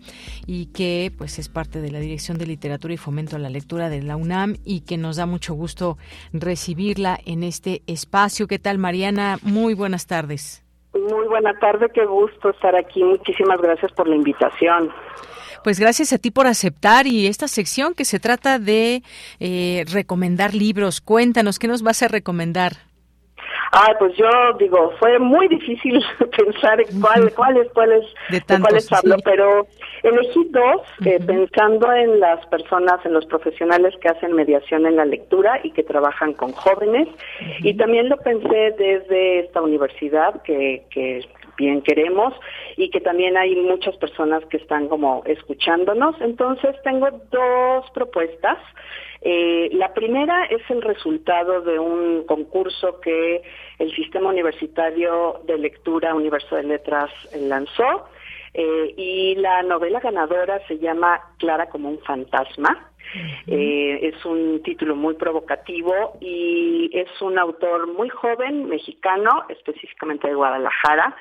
y 0.45 0.67
que 0.67 1.11
pues 1.17 1.39
es 1.39 1.49
parte 1.49 1.81
de 1.81 1.91
la 1.91 1.99
Dirección 1.99 2.37
de 2.37 2.45
Literatura 2.45 2.93
y 2.93 2.97
Fomento 2.97 3.35
a 3.35 3.39
la 3.39 3.49
Lectura 3.49 3.89
de 3.89 4.01
la 4.01 4.15
UNAM 4.15 4.57
y 4.65 4.81
que 4.81 4.97
nos 4.97 5.17
da 5.17 5.25
mucho 5.25 5.53
gusto 5.53 5.97
recibirla 6.31 7.19
en 7.25 7.43
este 7.43 7.81
espacio. 7.87 8.47
¿Qué 8.47 8.59
tal, 8.59 8.77
Mariana? 8.77 9.37
Muy 9.43 9.73
buenas 9.73 10.07
tardes. 10.07 10.63
Muy 10.93 11.27
buena 11.27 11.57
tarde, 11.59 11.89
qué 11.93 12.05
gusto 12.05 12.51
estar 12.51 12.75
aquí. 12.75 13.03
Muchísimas 13.03 13.59
gracias 13.59 13.91
por 13.93 14.07
la 14.07 14.15
invitación. 14.15 14.91
Pues 15.63 15.79
gracias 15.79 16.11
a 16.13 16.17
ti 16.17 16.31
por 16.31 16.47
aceptar 16.47 17.07
y 17.07 17.27
esta 17.27 17.47
sección 17.47 17.93
que 17.93 18.05
se 18.05 18.19
trata 18.19 18.59
de 18.59 19.01
eh, 19.39 19.85
recomendar 19.91 20.53
libros. 20.53 21.01
Cuéntanos, 21.01 21.59
¿qué 21.59 21.67
nos 21.67 21.83
vas 21.83 22.03
a 22.03 22.07
recomendar? 22.07 22.73
Ah, 23.75 23.95
pues 23.97 24.15
yo 24.15 24.29
digo, 24.59 24.93
fue 24.99 25.17
muy 25.17 25.47
difícil 25.47 25.99
pensar 26.37 26.79
en 26.79 27.01
cuál, 27.01 27.33
cuáles, 27.33 27.71
cuáles, 27.73 28.05
de, 28.29 28.39
cuáles 28.59 28.91
hablo, 28.93 29.15
pero 29.25 29.65
elegí 30.03 30.47
dos 30.51 30.81
eh, 31.03 31.19
pensando 31.25 31.91
en 31.91 32.19
las 32.19 32.45
personas, 32.47 33.03
en 33.03 33.13
los 33.13 33.25
profesionales 33.25 33.95
que 33.99 34.09
hacen 34.09 34.33
mediación 34.33 34.85
en 34.85 34.97
la 34.97 35.05
lectura 35.05 35.59
y 35.63 35.71
que 35.71 35.81
trabajan 35.81 36.33
con 36.33 36.51
jóvenes, 36.51 37.07
y 37.63 37.75
también 37.75 38.09
lo 38.09 38.17
pensé 38.17 38.75
desde 38.77 39.39
esta 39.39 39.61
universidad 39.61 40.43
que, 40.43 40.83
que 40.91 41.25
bien 41.57 41.81
queremos 41.81 42.33
y 42.77 42.89
que 42.89 43.01
también 43.01 43.37
hay 43.37 43.55
muchas 43.55 43.95
personas 43.97 44.43
que 44.45 44.57
están 44.57 44.87
como 44.87 45.23
escuchándonos. 45.25 46.19
Entonces 46.21 46.75
tengo 46.83 47.09
dos 47.31 47.89
propuestas. 47.93 48.57
Eh, 49.21 49.69
la 49.73 49.93
primera 49.93 50.45
es 50.45 50.61
el 50.69 50.81
resultado 50.81 51.61
de 51.61 51.79
un 51.79 52.25
concurso 52.25 52.99
que 52.99 53.41
el 53.79 53.95
Sistema 53.95 54.29
Universitario 54.29 55.41
de 55.45 55.57
Lectura 55.57 56.13
Universo 56.13 56.55
de 56.57 56.63
Letras 56.63 57.09
lanzó 57.33 58.05
eh, 58.53 58.93
y 58.97 59.35
la 59.35 59.63
novela 59.63 59.99
ganadora 59.99 60.59
se 60.67 60.77
llama 60.77 61.21
Clara 61.39 61.69
como 61.69 61.89
un 61.89 61.99
fantasma. 61.99 62.91
Eh, 63.47 63.99
es 64.01 64.25
un 64.25 64.61
título 64.63 64.95
muy 64.95 65.15
provocativo 65.15 66.17
y 66.19 66.89
es 66.93 67.09
un 67.21 67.37
autor 67.37 67.87
muy 67.87 68.09
joven, 68.09 68.67
mexicano, 68.67 69.45
específicamente 69.49 70.27
de 70.27 70.35
Guadalajara, 70.35 71.15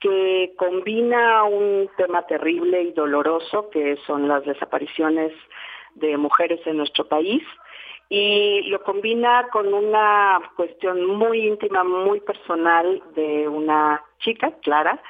que 0.00 0.52
combina 0.56 1.44
un 1.44 1.88
tema 1.96 2.26
terrible 2.26 2.82
y 2.82 2.92
doloroso 2.92 3.70
que 3.70 3.96
son 4.06 4.28
las 4.28 4.44
desapariciones 4.44 5.32
de 5.94 6.16
mujeres 6.16 6.60
en 6.66 6.76
nuestro 6.76 7.06
país 7.06 7.42
y 8.08 8.62
lo 8.68 8.82
combina 8.82 9.48
con 9.50 9.72
una 9.72 10.40
cuestión 10.56 11.06
muy 11.06 11.46
íntima, 11.46 11.84
muy 11.84 12.20
personal 12.20 13.02
de 13.14 13.48
una 13.48 14.02
chica, 14.18 14.52
Clara, 14.62 15.00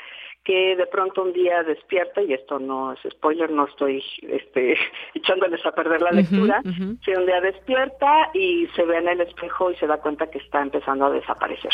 que 0.45 0.77
de 0.77 0.87
pronto 0.87 1.23
un 1.23 1.33
día 1.33 1.63
despierta, 1.63 2.21
y 2.21 2.35
esto 2.35 2.59
no 2.59 2.93
es 2.93 3.01
spoiler, 3.11 3.51
no 3.51 3.67
estoy 3.67 4.05
este, 4.23 4.77
echándoles 5.15 5.65
a 5.65 5.73
perder 5.73 6.03
la 6.03 6.13
lectura, 6.13 6.61
un 6.65 6.99
día 7.27 7.41
despierta 7.41 8.31
y 8.35 8.67
se 8.77 8.85
ve 8.85 8.99
en 8.99 9.09
el 9.09 9.23
espejo 9.23 9.71
y 9.71 9.77
se 9.77 9.87
da 9.87 9.99
cuenta 9.99 10.31
que 10.31 10.39
está 10.39 10.61
empezando 10.61 11.07
a 11.07 11.11
desaparecer. 11.11 11.73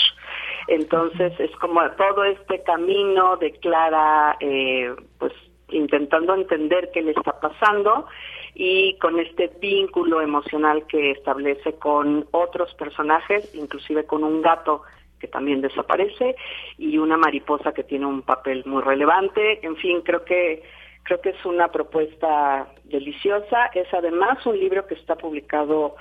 Entonces 0.69 1.33
es 1.41 1.51
como 1.57 1.81
todo 1.93 2.25
este 2.25 2.63
camino 2.63 3.37
de 3.37 3.53
Clara, 3.59 4.37
eh, 4.39 4.95
pues 5.19 5.33
intentando 5.71 6.35
entender 6.35 6.91
qué 6.93 7.03
le 7.03 7.13
está 7.13 7.41
pasando 7.41 8.07
y 8.55 8.99
con 8.99 9.19
este 9.19 9.51
vínculo 9.61 10.21
emocional 10.21 10.87
que 10.87 11.13
establece 11.13 11.75
con 11.75 12.27
otros 12.33 12.75
personajes, 12.75 13.55
inclusive 13.55 14.05
con 14.05 14.25
un 14.25 14.43
gato 14.43 14.83
que 15.21 15.29
también 15.29 15.61
desaparece 15.61 16.35
y 16.79 16.99
una 16.99 17.17
mariposa 17.17 17.73
que 17.73 17.85
tiene 17.85 18.07
un 18.07 18.23
papel 18.23 18.65
muy 18.67 18.83
relevante. 18.83 19.65
En 19.65 19.77
fin, 19.77 20.01
creo 20.03 20.25
que 20.25 20.63
creo 21.03 21.21
que 21.21 21.31
es 21.31 21.45
una 21.45 21.69
propuesta 21.69 22.69
deliciosa. 22.85 23.67
Es 23.75 23.93
además 23.93 24.45
un 24.47 24.59
libro 24.59 24.87
que 24.87 24.95
está 24.95 25.17
publicado 25.17 25.97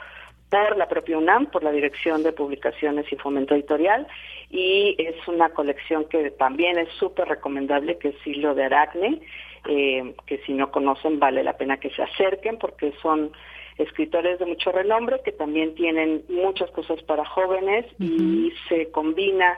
por 0.49 0.77
la 0.77 0.87
propia 0.87 1.17
UNAM, 1.17 1.47
por 1.47 1.63
la 1.63 1.71
Dirección 1.71 2.23
de 2.23 2.33
Publicaciones 2.33 3.11
y 3.11 3.15
Fomento 3.15 3.53
Editorial, 3.53 4.07
y 4.49 4.95
es 4.97 5.15
una 5.27 5.49
colección 5.49 6.05
que 6.05 6.31
también 6.31 6.79
es 6.79 6.89
súper 6.93 7.27
recomendable, 7.27 7.99
que 7.99 8.09
es 8.09 8.27
Hilo 8.27 8.55
de 8.55 8.65
Aracne, 8.65 9.21
eh, 9.67 10.15
que 10.25 10.39
si 10.39 10.53
no 10.53 10.71
conocen 10.71 11.19
vale 11.19 11.43
la 11.43 11.57
pena 11.57 11.77
que 11.77 11.91
se 11.91 12.01
acerquen 12.01 12.57
porque 12.57 12.93
son 13.01 13.31
escritores 13.79 14.39
de 14.39 14.45
mucho 14.45 14.71
renombre 14.71 15.21
que 15.23 15.31
también 15.31 15.73
tienen 15.75 16.23
muchas 16.29 16.69
cosas 16.71 17.01
para 17.03 17.25
jóvenes 17.25 17.85
y 17.99 18.51
se 18.67 18.91
combina 18.91 19.57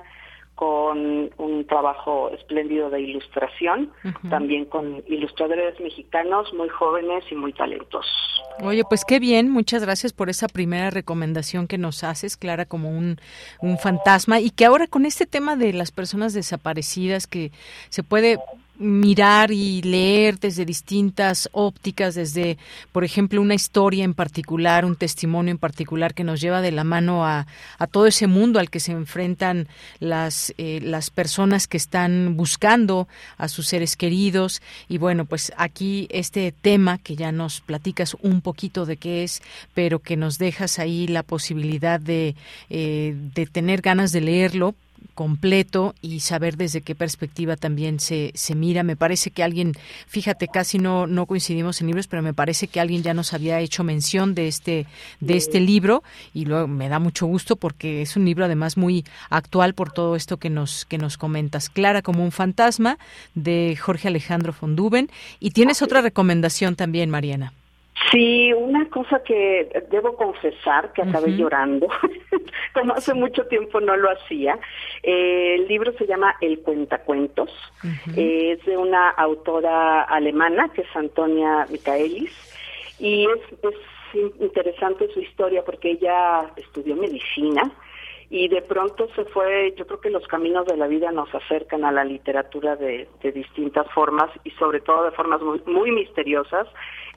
con 0.55 1.31
un 1.37 1.65
trabajo 1.65 2.29
espléndido 2.29 2.91
de 2.91 3.01
ilustración, 3.01 3.91
también 4.29 4.65
con 4.65 5.03
ilustradores 5.07 5.79
mexicanos 5.79 6.53
muy 6.53 6.69
jóvenes 6.69 7.23
y 7.31 7.35
muy 7.35 7.51
talentosos. 7.51 8.43
Oye, 8.61 8.83
pues 8.87 9.03
qué 9.03 9.19
bien, 9.19 9.49
muchas 9.49 9.81
gracias 9.81 10.13
por 10.13 10.29
esa 10.29 10.47
primera 10.47 10.91
recomendación 10.91 11.67
que 11.67 11.79
nos 11.79 12.03
haces, 12.03 12.37
Clara, 12.37 12.65
como 12.65 12.95
un, 12.95 13.17
un 13.59 13.79
fantasma, 13.79 14.39
y 14.39 14.51
que 14.51 14.65
ahora 14.65 14.85
con 14.85 15.07
este 15.07 15.25
tema 15.25 15.55
de 15.55 15.73
las 15.73 15.91
personas 15.91 16.35
desaparecidas, 16.35 17.25
que 17.25 17.51
se 17.89 18.03
puede 18.03 18.37
mirar 18.77 19.51
y 19.51 19.81
leer 19.83 20.39
desde 20.39 20.65
distintas 20.65 21.49
ópticas, 21.51 22.15
desde, 22.15 22.57
por 22.91 23.03
ejemplo, 23.03 23.41
una 23.41 23.53
historia 23.53 24.03
en 24.03 24.13
particular, 24.13 24.85
un 24.85 24.95
testimonio 24.95 25.51
en 25.51 25.57
particular 25.57 26.13
que 26.13 26.23
nos 26.23 26.41
lleva 26.41 26.61
de 26.61 26.71
la 26.71 26.83
mano 26.83 27.25
a, 27.25 27.45
a 27.77 27.87
todo 27.87 28.07
ese 28.07 28.27
mundo 28.27 28.59
al 28.59 28.69
que 28.69 28.79
se 28.79 28.91
enfrentan 28.91 29.67
las, 29.99 30.53
eh, 30.57 30.79
las 30.81 31.09
personas 31.09 31.67
que 31.67 31.77
están 31.77 32.35
buscando 32.35 33.07
a 33.37 33.47
sus 33.47 33.67
seres 33.67 33.95
queridos. 33.95 34.61
Y 34.89 34.97
bueno, 34.97 35.25
pues 35.25 35.51
aquí 35.57 36.07
este 36.09 36.51
tema 36.51 36.97
que 36.97 37.15
ya 37.15 37.31
nos 37.31 37.61
platicas 37.61 38.15
un 38.21 38.41
poquito 38.41 38.85
de 38.85 38.97
qué 38.97 39.23
es, 39.23 39.41
pero 39.73 39.99
que 39.99 40.17
nos 40.17 40.37
dejas 40.37 40.79
ahí 40.79 41.07
la 41.07 41.23
posibilidad 41.23 41.99
de, 41.99 42.35
eh, 42.69 43.15
de 43.35 43.45
tener 43.45 43.81
ganas 43.81 44.11
de 44.11 44.21
leerlo 44.21 44.75
completo 45.21 45.93
y 46.01 46.21
saber 46.21 46.57
desde 46.57 46.81
qué 46.81 46.95
perspectiva 46.95 47.55
también 47.55 47.99
se, 47.99 48.31
se 48.33 48.55
mira. 48.55 48.81
Me 48.81 48.95
parece 48.95 49.29
que 49.29 49.43
alguien, 49.43 49.73
fíjate, 50.07 50.47
casi 50.47 50.79
no, 50.79 51.05
no 51.05 51.27
coincidimos 51.27 51.79
en 51.79 51.85
libros, 51.85 52.07
pero 52.07 52.23
me 52.23 52.33
parece 52.33 52.67
que 52.67 52.79
alguien 52.79 53.03
ya 53.03 53.13
nos 53.13 53.31
había 53.31 53.59
hecho 53.59 53.83
mención 53.83 54.33
de 54.33 54.47
este, 54.47 54.87
de 55.19 55.37
este 55.37 55.59
libro 55.59 56.01
y 56.33 56.45
luego 56.45 56.67
me 56.67 56.89
da 56.89 56.97
mucho 56.97 57.27
gusto 57.27 57.55
porque 57.55 58.01
es 58.01 58.15
un 58.15 58.25
libro 58.25 58.45
además 58.45 58.77
muy 58.77 59.05
actual 59.29 59.75
por 59.75 59.91
todo 59.91 60.15
esto 60.15 60.37
que 60.37 60.49
nos, 60.49 60.85
que 60.85 60.97
nos 60.97 61.19
comentas. 61.19 61.69
Clara 61.69 62.01
como 62.01 62.23
un 62.23 62.31
fantasma 62.31 62.97
de 63.35 63.77
Jorge 63.79 64.07
Alejandro 64.07 64.53
Fonduben. 64.53 65.11
Y 65.39 65.51
tienes 65.51 65.83
otra 65.83 66.01
recomendación 66.01 66.75
también, 66.75 67.11
Mariana. 67.11 67.53
Sí, 68.09 68.51
una 68.53 68.89
cosa 68.89 69.21
que 69.23 69.69
debo 69.89 70.15
confesar 70.15 70.91
que 70.93 71.01
acabé 71.01 71.31
llorando, 71.31 71.87
como 72.73 72.93
hace 72.93 73.13
mucho 73.13 73.45
tiempo 73.47 73.79
no 73.79 73.95
lo 73.95 74.09
hacía. 74.09 74.57
Eh, 75.03 75.55
el 75.55 75.67
libro 75.67 75.93
se 75.93 76.07
llama 76.07 76.35
El 76.41 76.59
Cuentacuentos, 76.61 77.51
es 78.15 78.63
de 78.65 78.77
una 78.77 79.09
autora 79.09 80.03
alemana 80.03 80.69
que 80.73 80.81
es 80.81 80.95
Antonia 80.95 81.67
Michaelis. 81.69 82.31
Y 82.99 83.25
es, 83.25 83.41
es 83.63 84.31
interesante 84.39 85.07
su 85.13 85.19
historia 85.19 85.63
porque 85.63 85.91
ella 85.91 86.51
estudió 86.57 86.95
medicina 86.95 87.71
y 88.33 88.47
de 88.47 88.61
pronto 88.61 89.09
se 89.13 89.25
fue, 89.25 89.73
yo 89.75 89.85
creo 89.85 89.99
que 89.99 90.09
los 90.09 90.25
caminos 90.25 90.65
de 90.65 90.77
la 90.77 90.87
vida 90.87 91.11
nos 91.11 91.27
acercan 91.35 91.83
a 91.83 91.91
la 91.91 92.05
literatura 92.05 92.77
de, 92.77 93.09
distintas 93.21 93.85
formas 93.91 94.31
y 94.45 94.51
sobre 94.51 94.79
todo 94.79 95.03
de 95.03 95.11
formas 95.11 95.41
muy, 95.41 95.61
muy 95.65 95.91
misteriosas. 95.91 96.65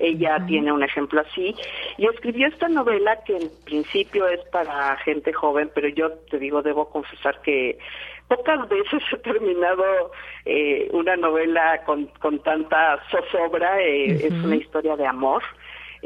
Ella 0.00 0.44
tiene 0.48 0.72
un 0.72 0.82
ejemplo 0.82 1.20
así 1.20 1.54
y 1.98 2.06
escribió 2.06 2.48
esta 2.48 2.68
novela 2.68 3.22
que 3.24 3.36
en 3.36 3.48
principio 3.64 4.26
es 4.26 4.40
para 4.50 4.96
gente 5.04 5.32
joven, 5.32 5.70
pero 5.72 5.86
yo 5.86 6.10
te 6.30 6.40
digo, 6.40 6.62
debo 6.62 6.90
confesar 6.90 7.40
que 7.42 7.78
pocas 8.26 8.68
veces 8.68 9.00
he 9.12 9.16
terminado 9.18 10.10
eh, 10.44 10.88
una 10.90 11.14
novela 11.14 11.84
con, 11.86 12.06
con 12.18 12.40
tanta 12.40 12.98
zozobra, 13.12 13.80
eh, 13.80 14.26
es 14.26 14.32
una 14.32 14.56
historia 14.56 14.96
de 14.96 15.06
amor. 15.06 15.44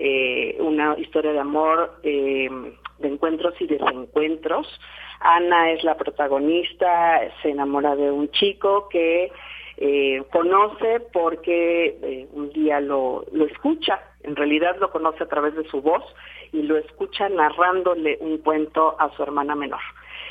Eh, 0.01 0.57
una 0.61 0.97
historia 0.97 1.33
de 1.33 1.41
amor 1.41 1.99
eh, 2.05 2.49
de 2.99 3.09
encuentros 3.09 3.55
y 3.61 3.67
desencuentros. 3.67 4.67
Ana 5.21 5.73
es 5.73 5.83
la 5.85 5.97
protagonista, 5.97 7.21
se 7.43 7.51
enamora 7.51 7.97
de 7.97 8.11
un 8.11 8.31
chico 8.31 8.89
que 8.89 9.33
eh, 9.77 10.23
conoce 10.33 11.01
porque 11.13 11.99
eh, 12.03 12.29
un 12.33 12.51
día 12.51 12.81
lo, 12.81 13.25
lo 13.33 13.47
escucha, 13.47 14.01
en 14.23 14.37
realidad 14.37 14.77
lo 14.81 14.91
conoce 14.91 15.25
a 15.25 15.29
través 15.29 15.55
de 15.55 15.69
su 15.69 15.81
voz 15.81 16.05
y 16.53 16.63
lo 16.63 16.77
escucha 16.77 17.29
narrándole 17.29 18.19
un 18.21 18.39
cuento 18.39 18.97
a 18.99 19.15
su 19.15 19.23
hermana 19.23 19.55
menor. 19.55 19.81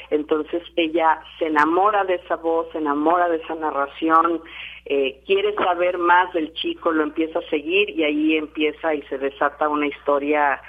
Entonces 0.09 0.63
ella 0.75 1.19
se 1.37 1.47
enamora 1.47 2.03
de 2.05 2.15
esa 2.15 2.35
voz, 2.37 2.67
se 2.71 2.77
enamora 2.77 3.27
de 3.29 3.37
esa 3.37 3.55
narración, 3.55 4.41
eh, 4.85 5.21
quiere 5.25 5.53
saber 5.55 5.97
más 5.97 6.31
del 6.33 6.53
chico, 6.53 6.91
lo 6.91 7.03
empieza 7.03 7.39
a 7.39 7.49
seguir 7.49 7.89
y 7.89 8.03
ahí 8.03 8.37
empieza 8.37 8.93
y 8.93 9.01
se 9.03 9.17
desata 9.17 9.67
una 9.67 9.87
historia 9.87 10.61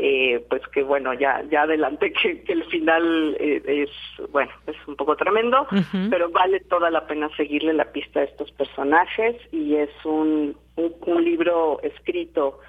eh, 0.00 0.46
pues 0.48 0.62
que 0.68 0.84
bueno, 0.84 1.12
ya, 1.12 1.42
ya 1.50 1.62
adelante 1.62 2.12
que, 2.22 2.44
el 2.46 2.64
final 2.66 3.36
eh, 3.40 3.60
es, 3.66 4.30
bueno, 4.30 4.52
es 4.68 4.76
un 4.86 4.94
poco 4.94 5.16
tremendo, 5.16 5.66
pero 6.08 6.30
vale 6.30 6.60
toda 6.60 6.88
la 6.88 7.04
pena 7.06 7.28
seguirle 7.36 7.72
la 7.72 7.90
pista 7.90 8.20
a 8.20 8.24
estos 8.24 8.52
personajes 8.52 9.36
y 9.50 9.74
es 9.74 9.90
un, 10.04 10.56
un, 10.76 11.24
libro 11.24 11.80
escrito 11.82 12.60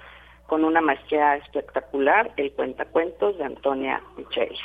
con 0.48 0.64
una 0.64 0.80
maestría 0.80 1.36
espectacular, 1.36 2.32
El 2.36 2.50
Cuentacuentos 2.52 3.38
de 3.38 3.44
Antonia 3.44 4.02
Michel. 4.16 4.56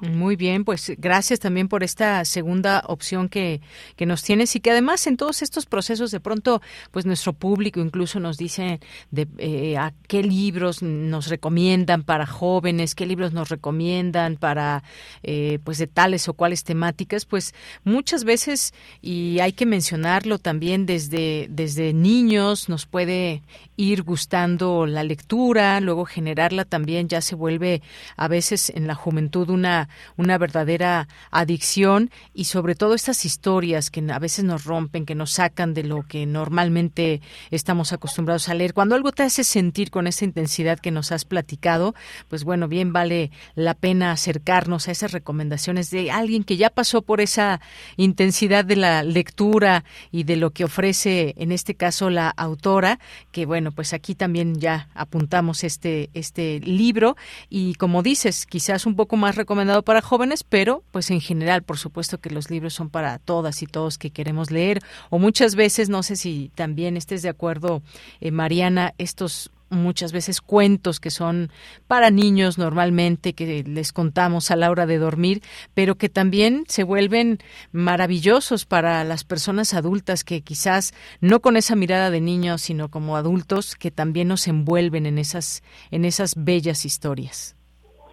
Muy 0.00 0.36
bien, 0.36 0.64
pues 0.64 0.92
gracias 0.98 1.40
también 1.40 1.68
por 1.68 1.82
esta 1.82 2.24
segunda 2.24 2.84
opción 2.86 3.28
que, 3.28 3.60
que 3.96 4.06
nos 4.06 4.22
tienes 4.22 4.54
y 4.54 4.60
que 4.60 4.70
además 4.70 5.06
en 5.06 5.16
todos 5.16 5.42
estos 5.42 5.66
procesos 5.66 6.10
de 6.10 6.20
pronto 6.20 6.62
pues 6.90 7.06
nuestro 7.06 7.32
público 7.32 7.80
incluso 7.80 8.20
nos 8.20 8.36
dice 8.36 8.80
de 9.10 9.26
eh, 9.38 9.76
a 9.76 9.92
qué 10.06 10.22
libros 10.22 10.82
nos 10.82 11.28
recomiendan 11.28 12.04
para 12.04 12.26
jóvenes, 12.26 12.94
qué 12.94 13.04
libros 13.04 13.32
nos 13.32 13.48
recomiendan 13.48 14.36
para 14.36 14.84
eh, 15.22 15.58
pues 15.64 15.78
de 15.78 15.86
tales 15.86 16.28
o 16.28 16.34
cuales 16.34 16.64
temáticas, 16.64 17.24
pues 17.24 17.54
muchas 17.84 18.24
veces 18.24 18.72
y 19.02 19.40
hay 19.40 19.52
que 19.52 19.66
mencionarlo 19.66 20.38
también 20.38 20.86
desde 20.86 21.46
desde 21.50 21.92
niños 21.92 22.68
nos 22.68 22.86
puede 22.86 23.42
ir 23.76 24.02
gustando 24.02 24.86
la 24.86 25.02
lectura, 25.04 25.80
luego 25.80 26.04
generarla 26.04 26.64
también 26.64 27.08
ya 27.08 27.20
se 27.20 27.34
vuelve 27.34 27.82
a 28.16 28.28
veces 28.28 28.70
en 28.70 28.86
la 28.86 28.94
juventud 28.94 29.48
una, 29.48 29.79
una 30.16 30.38
verdadera 30.38 31.08
adicción 31.30 32.10
y 32.34 32.44
sobre 32.44 32.74
todo 32.74 32.94
estas 32.94 33.24
historias 33.24 33.90
que 33.90 34.04
a 34.10 34.18
veces 34.18 34.44
nos 34.44 34.64
rompen, 34.64 35.06
que 35.06 35.14
nos 35.14 35.32
sacan 35.32 35.74
de 35.74 35.84
lo 35.84 36.02
que 36.06 36.26
normalmente 36.26 37.20
estamos 37.50 37.92
acostumbrados 37.92 38.48
a 38.48 38.54
leer. 38.54 38.74
Cuando 38.74 38.94
algo 38.94 39.12
te 39.12 39.22
hace 39.22 39.44
sentir 39.44 39.90
con 39.90 40.06
esa 40.06 40.24
intensidad 40.24 40.78
que 40.78 40.90
nos 40.90 41.12
has 41.12 41.24
platicado, 41.24 41.94
pues 42.28 42.44
bueno, 42.44 42.68
bien 42.68 42.92
vale 42.92 43.30
la 43.54 43.74
pena 43.74 44.12
acercarnos 44.12 44.88
a 44.88 44.92
esas 44.92 45.12
recomendaciones 45.12 45.90
de 45.90 46.10
alguien 46.10 46.44
que 46.44 46.56
ya 46.56 46.70
pasó 46.70 47.02
por 47.02 47.20
esa 47.20 47.60
intensidad 47.96 48.64
de 48.64 48.76
la 48.76 49.02
lectura 49.02 49.84
y 50.10 50.24
de 50.24 50.36
lo 50.36 50.50
que 50.50 50.64
ofrece 50.64 51.34
en 51.36 51.52
este 51.52 51.74
caso 51.74 52.10
la 52.10 52.30
autora, 52.30 52.98
que 53.32 53.46
bueno, 53.46 53.72
pues 53.72 53.92
aquí 53.92 54.14
también 54.14 54.58
ya 54.58 54.88
apuntamos 54.94 55.64
este, 55.64 56.10
este 56.14 56.60
libro 56.60 57.16
y 57.48 57.74
como 57.74 58.02
dices, 58.02 58.46
quizás 58.46 58.86
un 58.86 58.96
poco 58.96 59.16
más 59.16 59.36
recomendado 59.36 59.69
para 59.82 60.02
jóvenes, 60.02 60.44
pero 60.44 60.82
pues 60.90 61.10
en 61.10 61.20
general, 61.20 61.62
por 61.62 61.78
supuesto 61.78 62.18
que 62.18 62.30
los 62.30 62.50
libros 62.50 62.74
son 62.74 62.90
para 62.90 63.18
todas 63.18 63.62
y 63.62 63.66
todos 63.66 63.98
que 63.98 64.10
queremos 64.10 64.50
leer 64.50 64.82
o 65.08 65.18
muchas 65.18 65.54
veces, 65.54 65.88
no 65.88 66.02
sé 66.02 66.16
si 66.16 66.50
también 66.54 66.96
estés 66.96 67.22
de 67.22 67.28
acuerdo, 67.28 67.82
eh, 68.20 68.30
Mariana, 68.30 68.94
estos 68.98 69.50
muchas 69.70 70.12
veces 70.12 70.40
cuentos 70.40 71.00
que 71.00 71.10
son 71.10 71.50
para 71.86 72.10
niños 72.10 72.58
normalmente, 72.58 73.34
que 73.34 73.62
les 73.62 73.92
contamos 73.92 74.50
a 74.50 74.56
la 74.56 74.70
hora 74.70 74.86
de 74.86 74.98
dormir, 74.98 75.42
pero 75.74 75.96
que 75.96 76.08
también 76.08 76.64
se 76.68 76.82
vuelven 76.82 77.38
maravillosos 77.72 78.66
para 78.66 79.02
las 79.04 79.24
personas 79.24 79.72
adultas 79.72 80.24
que 80.24 80.42
quizás 80.42 80.92
no 81.20 81.40
con 81.40 81.56
esa 81.56 81.76
mirada 81.76 82.10
de 82.10 82.20
niños, 82.20 82.62
sino 82.62 82.90
como 82.90 83.16
adultos 83.16 83.76
que 83.76 83.90
también 83.90 84.28
nos 84.28 84.48
envuelven 84.48 85.06
en 85.06 85.18
esas, 85.18 85.62
en 85.90 86.04
esas 86.04 86.34
bellas 86.36 86.84
historias. 86.84 87.54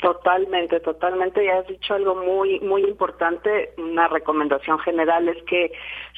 Totalmente, 0.01 0.79
totalmente. 0.79 1.43
Ya 1.43 1.57
has 1.59 1.67
dicho 1.67 1.95
algo 1.95 2.15
muy, 2.15 2.59
muy 2.59 2.83
importante. 2.83 3.73
Una 3.77 4.07
recomendación 4.07 4.77
general 4.79 5.27
es 5.27 5.41
que 5.43 5.71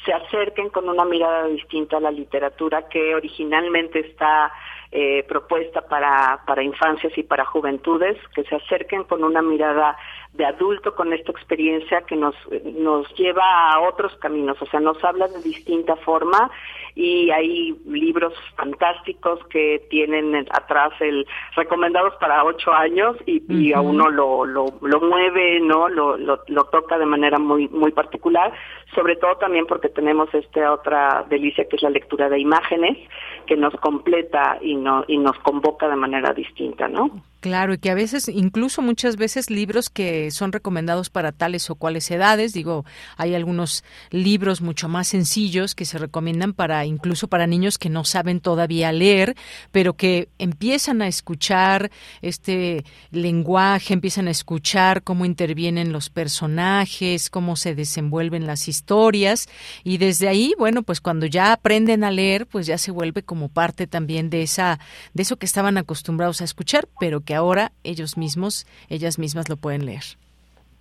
se 0.04 0.12
acerquen 0.12 0.68
con 0.68 0.88
una 0.88 1.04
mirada 1.04 1.46
distinta 1.46 1.96
a 1.96 2.00
la 2.00 2.10
literatura 2.10 2.88
que 2.88 3.14
originalmente 3.14 4.00
está 4.00 4.52
eh, 4.92 5.24
propuesta 5.28 5.82
para, 5.82 6.42
para 6.46 6.62
infancias 6.62 7.16
y 7.16 7.22
para 7.22 7.44
juventudes, 7.44 8.16
que 8.34 8.42
se 8.44 8.56
acerquen 8.56 9.04
con 9.04 9.22
una 9.22 9.40
mirada 9.42 9.96
de 10.32 10.44
adulto 10.44 10.94
con 10.94 11.12
esta 11.12 11.32
experiencia 11.32 12.02
que 12.02 12.14
nos, 12.14 12.34
nos 12.64 13.12
lleva 13.14 13.72
a 13.72 13.80
otros 13.80 14.14
caminos, 14.16 14.60
o 14.62 14.66
sea, 14.66 14.78
nos 14.78 15.02
habla 15.02 15.26
de 15.28 15.42
distinta 15.42 15.96
forma 15.96 16.50
y 16.94 17.30
hay 17.30 17.76
libros 17.86 18.32
fantásticos 18.56 19.40
que 19.46 19.86
tienen 19.90 20.34
atrás 20.50 20.92
el 21.00 21.26
recomendados 21.56 22.14
para 22.20 22.44
ocho 22.44 22.72
años 22.72 23.16
y, 23.26 23.72
a 23.72 23.80
uno 23.80 24.08
lo, 24.08 24.44
lo, 24.44 24.66
lo 24.80 25.00
mueve, 25.00 25.60
¿no? 25.60 25.88
Lo, 25.88 26.16
lo, 26.16 26.40
lo, 26.46 26.64
toca 26.64 26.98
de 26.98 27.06
manera 27.06 27.38
muy, 27.38 27.68
muy 27.68 27.92
particular, 27.92 28.52
sobre 28.94 29.16
todo 29.16 29.36
también 29.36 29.66
porque 29.66 29.88
tenemos 29.88 30.32
esta 30.34 30.72
otra 30.72 31.24
delicia 31.28 31.68
que 31.68 31.76
es 31.76 31.82
la 31.82 31.90
lectura 31.90 32.28
de 32.28 32.38
imágenes 32.38 32.98
que 33.46 33.56
nos 33.56 33.74
completa 33.76 34.58
y, 34.60 34.76
no, 34.80 35.04
y 35.06 35.18
nos 35.18 35.38
convoca 35.38 35.88
de 35.88 35.96
manera 35.96 36.32
distinta, 36.32 36.88
¿no? 36.88 37.10
Claro, 37.40 37.72
y 37.72 37.78
que 37.78 37.90
a 37.90 37.94
veces, 37.94 38.28
incluso 38.28 38.82
muchas 38.82 39.16
veces, 39.16 39.48
libros 39.48 39.88
que 39.88 40.30
son 40.30 40.52
recomendados 40.52 41.08
para 41.08 41.32
tales 41.32 41.70
o 41.70 41.74
cuales 41.74 42.10
edades, 42.10 42.52
digo, 42.52 42.84
hay 43.16 43.34
algunos 43.34 43.82
libros 44.10 44.60
mucho 44.60 44.90
más 44.90 45.08
sencillos 45.08 45.74
que 45.74 45.86
se 45.86 45.96
recomiendan 45.96 46.52
para, 46.52 46.84
incluso 46.84 47.28
para 47.28 47.46
niños 47.46 47.78
que 47.78 47.88
no 47.88 48.04
saben 48.04 48.40
todavía 48.40 48.92
leer, 48.92 49.36
pero 49.72 49.94
que 49.94 50.28
empiezan 50.38 51.00
a 51.00 51.08
escuchar 51.08 51.90
este 52.20 52.84
lenguaje, 53.10 53.94
empiezan 53.94 54.28
a 54.28 54.32
escuchar 54.32 55.02
cómo 55.02 55.24
intervienen 55.24 55.92
los 55.92 56.10
personajes, 56.10 57.30
cómo 57.30 57.56
se 57.56 57.74
desenvuelven 57.74 58.46
las 58.46 58.68
historias, 58.68 59.48
y 59.82 59.96
desde 59.96 60.28
ahí, 60.28 60.52
bueno, 60.58 60.82
pues 60.82 61.00
cuando 61.00 61.24
ya 61.24 61.52
aprenden 61.52 62.04
a 62.04 62.10
leer, 62.10 62.46
pues 62.46 62.66
ya 62.66 62.76
se 62.76 62.90
vuelve 62.90 63.22
como 63.22 63.48
parte 63.48 63.86
también 63.86 64.28
de 64.28 64.42
esa, 64.42 64.78
de 65.14 65.22
eso 65.22 65.38
que 65.38 65.46
estaban 65.46 65.78
acostumbrados 65.78 66.42
a 66.42 66.44
escuchar, 66.44 66.86
pero 67.00 67.22
que 67.22 67.29
que 67.30 67.36
ahora 67.36 67.70
ellos 67.84 68.18
mismos, 68.18 68.66
ellas 68.88 69.16
mismas 69.16 69.48
lo 69.48 69.56
pueden 69.56 69.86
leer. 69.86 70.02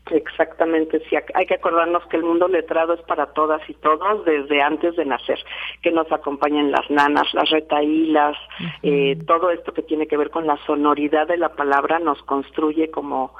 Exactamente, 0.09 0.99
sí, 1.07 1.15
hay 1.35 1.45
que 1.45 1.53
acordarnos 1.53 2.03
que 2.07 2.17
el 2.17 2.23
mundo 2.23 2.47
letrado 2.47 2.95
es 2.95 3.01
para 3.01 3.27
todas 3.33 3.61
y 3.69 3.75
todos 3.75 4.25
desde 4.25 4.59
antes 4.59 4.95
de 4.95 5.05
nacer, 5.05 5.37
que 5.83 5.91
nos 5.91 6.11
acompañen 6.11 6.71
las 6.71 6.89
nanas, 6.89 7.31
las 7.35 7.51
retaílas, 7.51 8.35
eh, 8.81 9.15
todo 9.27 9.51
esto 9.51 9.73
que 9.73 9.83
tiene 9.83 10.07
que 10.07 10.17
ver 10.17 10.31
con 10.31 10.47
la 10.47 10.57
sonoridad 10.65 11.27
de 11.27 11.37
la 11.37 11.49
palabra 11.49 11.99
nos 11.99 12.19
construye 12.23 12.89
como 12.89 13.35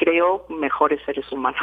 creo, 0.00 0.46
mejores 0.48 0.98
seres 1.04 1.30
humanos. 1.30 1.60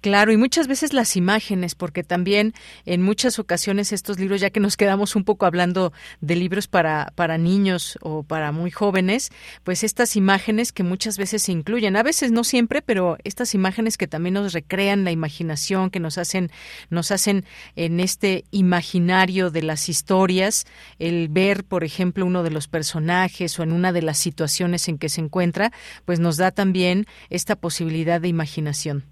Claro, 0.00 0.32
y 0.32 0.36
muchas 0.36 0.66
veces 0.66 0.92
las 0.92 1.16
imágenes, 1.16 1.76
porque 1.76 2.02
también 2.02 2.52
en 2.84 3.00
muchas 3.00 3.38
ocasiones 3.38 3.92
estos 3.92 4.18
libros, 4.18 4.40
ya 4.40 4.50
que 4.50 4.58
nos 4.58 4.76
quedamos 4.76 5.14
un 5.14 5.22
poco 5.22 5.46
hablando 5.46 5.92
de 6.20 6.34
libros 6.34 6.66
para, 6.66 7.12
para 7.14 7.38
niños 7.38 7.96
o 8.02 8.24
para 8.24 8.50
muy 8.50 8.72
jóvenes, 8.72 9.30
pues 9.62 9.84
estas 9.84 10.16
imágenes 10.16 10.72
que 10.72 10.82
muchas 10.82 11.16
veces 11.16 11.42
se 11.42 11.52
incluyen, 11.52 11.96
a 11.96 12.02
veces 12.02 12.32
no 12.32 12.42
siempre, 12.42 12.82
pero 12.82 13.18
estas 13.22 13.54
imágenes 13.54 13.96
que 13.96 14.08
también 14.08 14.34
nos 14.34 14.52
recrean 14.52 15.04
la 15.04 15.12
imaginación, 15.12 15.90
que 15.90 16.00
nos 16.00 16.18
hacen, 16.18 16.50
nos 16.90 17.12
hacen 17.12 17.44
en 17.76 18.00
este 18.00 18.46
imaginario 18.50 19.52
de 19.52 19.62
las 19.62 19.88
historias, 19.88 20.66
el 20.98 21.28
ver, 21.28 21.62
por 21.62 21.84
ejemplo, 21.84 22.26
uno 22.26 22.42
de 22.42 22.50
los 22.50 22.66
personajes 22.66 23.56
o 23.60 23.62
en 23.62 23.70
una 23.70 23.92
de 23.92 24.02
las 24.02 24.18
situaciones 24.18 24.88
en 24.88 24.98
que 24.98 25.08
se 25.08 25.20
encuentra, 25.20 25.70
pues 26.04 26.18
nos 26.18 26.36
da 26.36 26.50
también 26.50 27.06
esta 27.30 27.54
posibilidad 27.54 27.75
posibilidad 27.76 28.22
de 28.22 28.28
imaginación. 28.28 29.04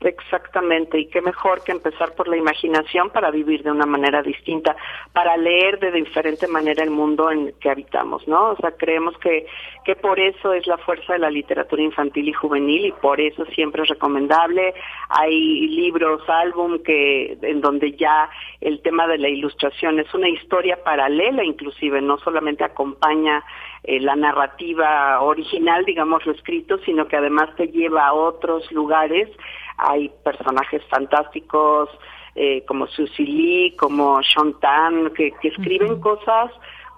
Exactamente, 0.00 0.98
y 0.98 1.06
qué 1.06 1.22
mejor 1.22 1.64
que 1.64 1.72
empezar 1.72 2.14
por 2.14 2.28
la 2.28 2.36
imaginación 2.36 3.08
para 3.08 3.30
vivir 3.30 3.62
de 3.62 3.70
una 3.70 3.86
manera 3.86 4.22
distinta, 4.22 4.76
para 5.14 5.38
leer 5.38 5.78
de 5.78 5.90
diferente 5.90 6.46
manera 6.46 6.84
el 6.84 6.90
mundo 6.90 7.30
en 7.30 7.54
que 7.60 7.70
habitamos, 7.70 8.28
¿no? 8.28 8.50
O 8.50 8.56
sea, 8.56 8.72
creemos 8.72 9.16
que, 9.18 9.46
que 9.86 9.96
por 9.96 10.20
eso 10.20 10.52
es 10.52 10.66
la 10.66 10.76
fuerza 10.76 11.14
de 11.14 11.20
la 11.20 11.30
literatura 11.30 11.82
infantil 11.82 12.28
y 12.28 12.34
juvenil 12.34 12.84
y 12.84 12.92
por 12.92 13.22
eso 13.22 13.46
siempre 13.46 13.84
es 13.84 13.88
recomendable. 13.88 14.74
Hay 15.08 15.66
libros, 15.68 16.20
álbum 16.28 16.82
que 16.82 17.38
en 17.40 17.62
donde 17.62 17.92
ya 17.92 18.28
el 18.60 18.82
tema 18.82 19.06
de 19.06 19.16
la 19.16 19.30
ilustración 19.30 19.98
es 19.98 20.12
una 20.12 20.28
historia 20.28 20.76
paralela 20.84 21.42
inclusive, 21.42 22.02
no 22.02 22.18
solamente 22.18 22.64
acompaña 22.64 23.42
eh, 23.82 24.00
la 24.00 24.16
narrativa 24.16 25.20
original, 25.22 25.84
digamos, 25.84 26.26
lo 26.26 26.32
escrito, 26.32 26.76
sino 26.84 27.06
que 27.06 27.16
además 27.16 27.54
te 27.56 27.68
lleva 27.68 28.08
a 28.08 28.12
otros 28.12 28.70
lugares. 28.72 29.28
Hay 29.78 30.10
personajes 30.24 30.82
fantásticos 30.88 31.88
eh, 32.34 32.64
como 32.66 32.86
Susie 32.86 33.24
Lee, 33.26 33.76
como 33.76 34.22
Sean 34.22 34.58
Tan, 34.60 35.10
que, 35.14 35.32
escriben 35.42 36.00
cosas 36.00 36.50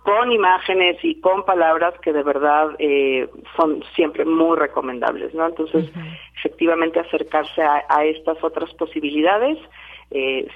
con 0.03 0.33
imágenes 0.33 0.97
y 1.03 1.21
con 1.21 1.45
palabras 1.45 1.95
que 2.01 2.13
de 2.13 2.23
verdad 2.23 2.69
eh, 2.79 3.29
son 3.57 3.85
siempre 3.95 4.25
muy 4.25 4.57
recomendables, 4.57 5.35
¿no? 5.35 5.47
Entonces, 5.47 5.91
efectivamente 6.39 6.99
acercarse 6.99 7.63
a, 7.63 8.05
estas 8.05 8.43
otras 8.43 8.73
posibilidades 8.75 9.59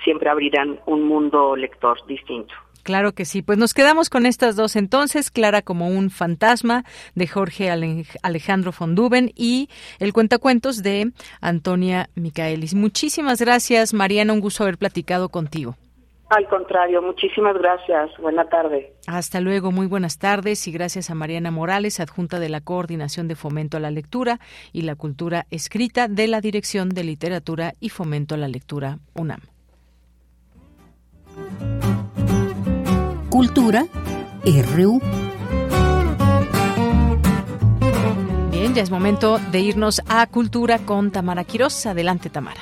siempre 0.03 0.31
abrirán 0.31 0.81
un 0.86 1.03
mundo 1.03 1.55
lector 1.55 1.99
distinto. 2.07 2.55
Claro 2.82 3.12
que 3.12 3.24
sí. 3.24 3.42
Pues 3.42 3.59
nos 3.59 3.74
quedamos 3.74 4.10
con 4.10 4.26
estas 4.26 4.56
dos 4.56 4.76
entonces, 4.76 5.30
Clara 5.30 5.62
como 5.62 5.88
un 5.88 6.10
fantasma 6.10 6.84
de 7.14 7.26
Jorge 7.26 7.70
Alejandro 8.22 8.72
Fonduben 8.72 9.32
y 9.34 9.68
el 9.98 10.12
cuentacuentos 10.12 10.82
de 10.82 11.12
Antonia 11.40 12.09
Micaelis. 12.14 12.74
Muchísimas 12.74 13.40
gracias, 13.40 13.94
Mariana, 13.94 14.32
un 14.32 14.40
gusto 14.40 14.64
haber 14.64 14.78
platicado 14.78 15.28
contigo. 15.28 15.76
Al 16.32 16.48
contrario, 16.48 17.02
muchísimas 17.02 17.54
gracias. 17.59 18.10
Buena 18.16 18.48
tarde. 18.48 18.94
Hasta 19.06 19.40
luego, 19.40 19.70
muy 19.70 19.86
buenas 19.86 20.18
tardes 20.18 20.66
y 20.66 20.72
gracias 20.72 21.10
a 21.10 21.14
Mariana 21.14 21.50
Morales, 21.50 22.00
adjunta 22.00 22.40
de 22.40 22.48
la 22.48 22.62
Coordinación 22.62 23.28
de 23.28 23.34
Fomento 23.34 23.76
a 23.76 23.80
la 23.80 23.90
Lectura 23.90 24.40
y 24.72 24.82
la 24.82 24.96
Cultura 24.96 25.44
Escrita 25.50 26.09
de 26.09 26.28
la 26.28 26.40
Dirección 26.40 26.88
de 26.88 27.04
Literatura 27.04 27.74
y 27.80 27.90
Fomento 27.90 28.34
a 28.34 28.38
la 28.38 28.48
Lectura 28.48 28.98
UNAM. 29.14 29.40
Cultura 33.32 33.86
RU. 34.44 35.00
Bien, 38.50 38.74
ya 38.74 38.82
es 38.82 38.90
momento 38.90 39.38
de 39.50 39.60
irnos 39.60 40.02
a 40.06 40.26
Cultura 40.26 40.80
con 40.80 41.10
Tamara 41.10 41.42
Quiroz. 41.44 41.86
Adelante, 41.86 42.28
Tamara. 42.28 42.60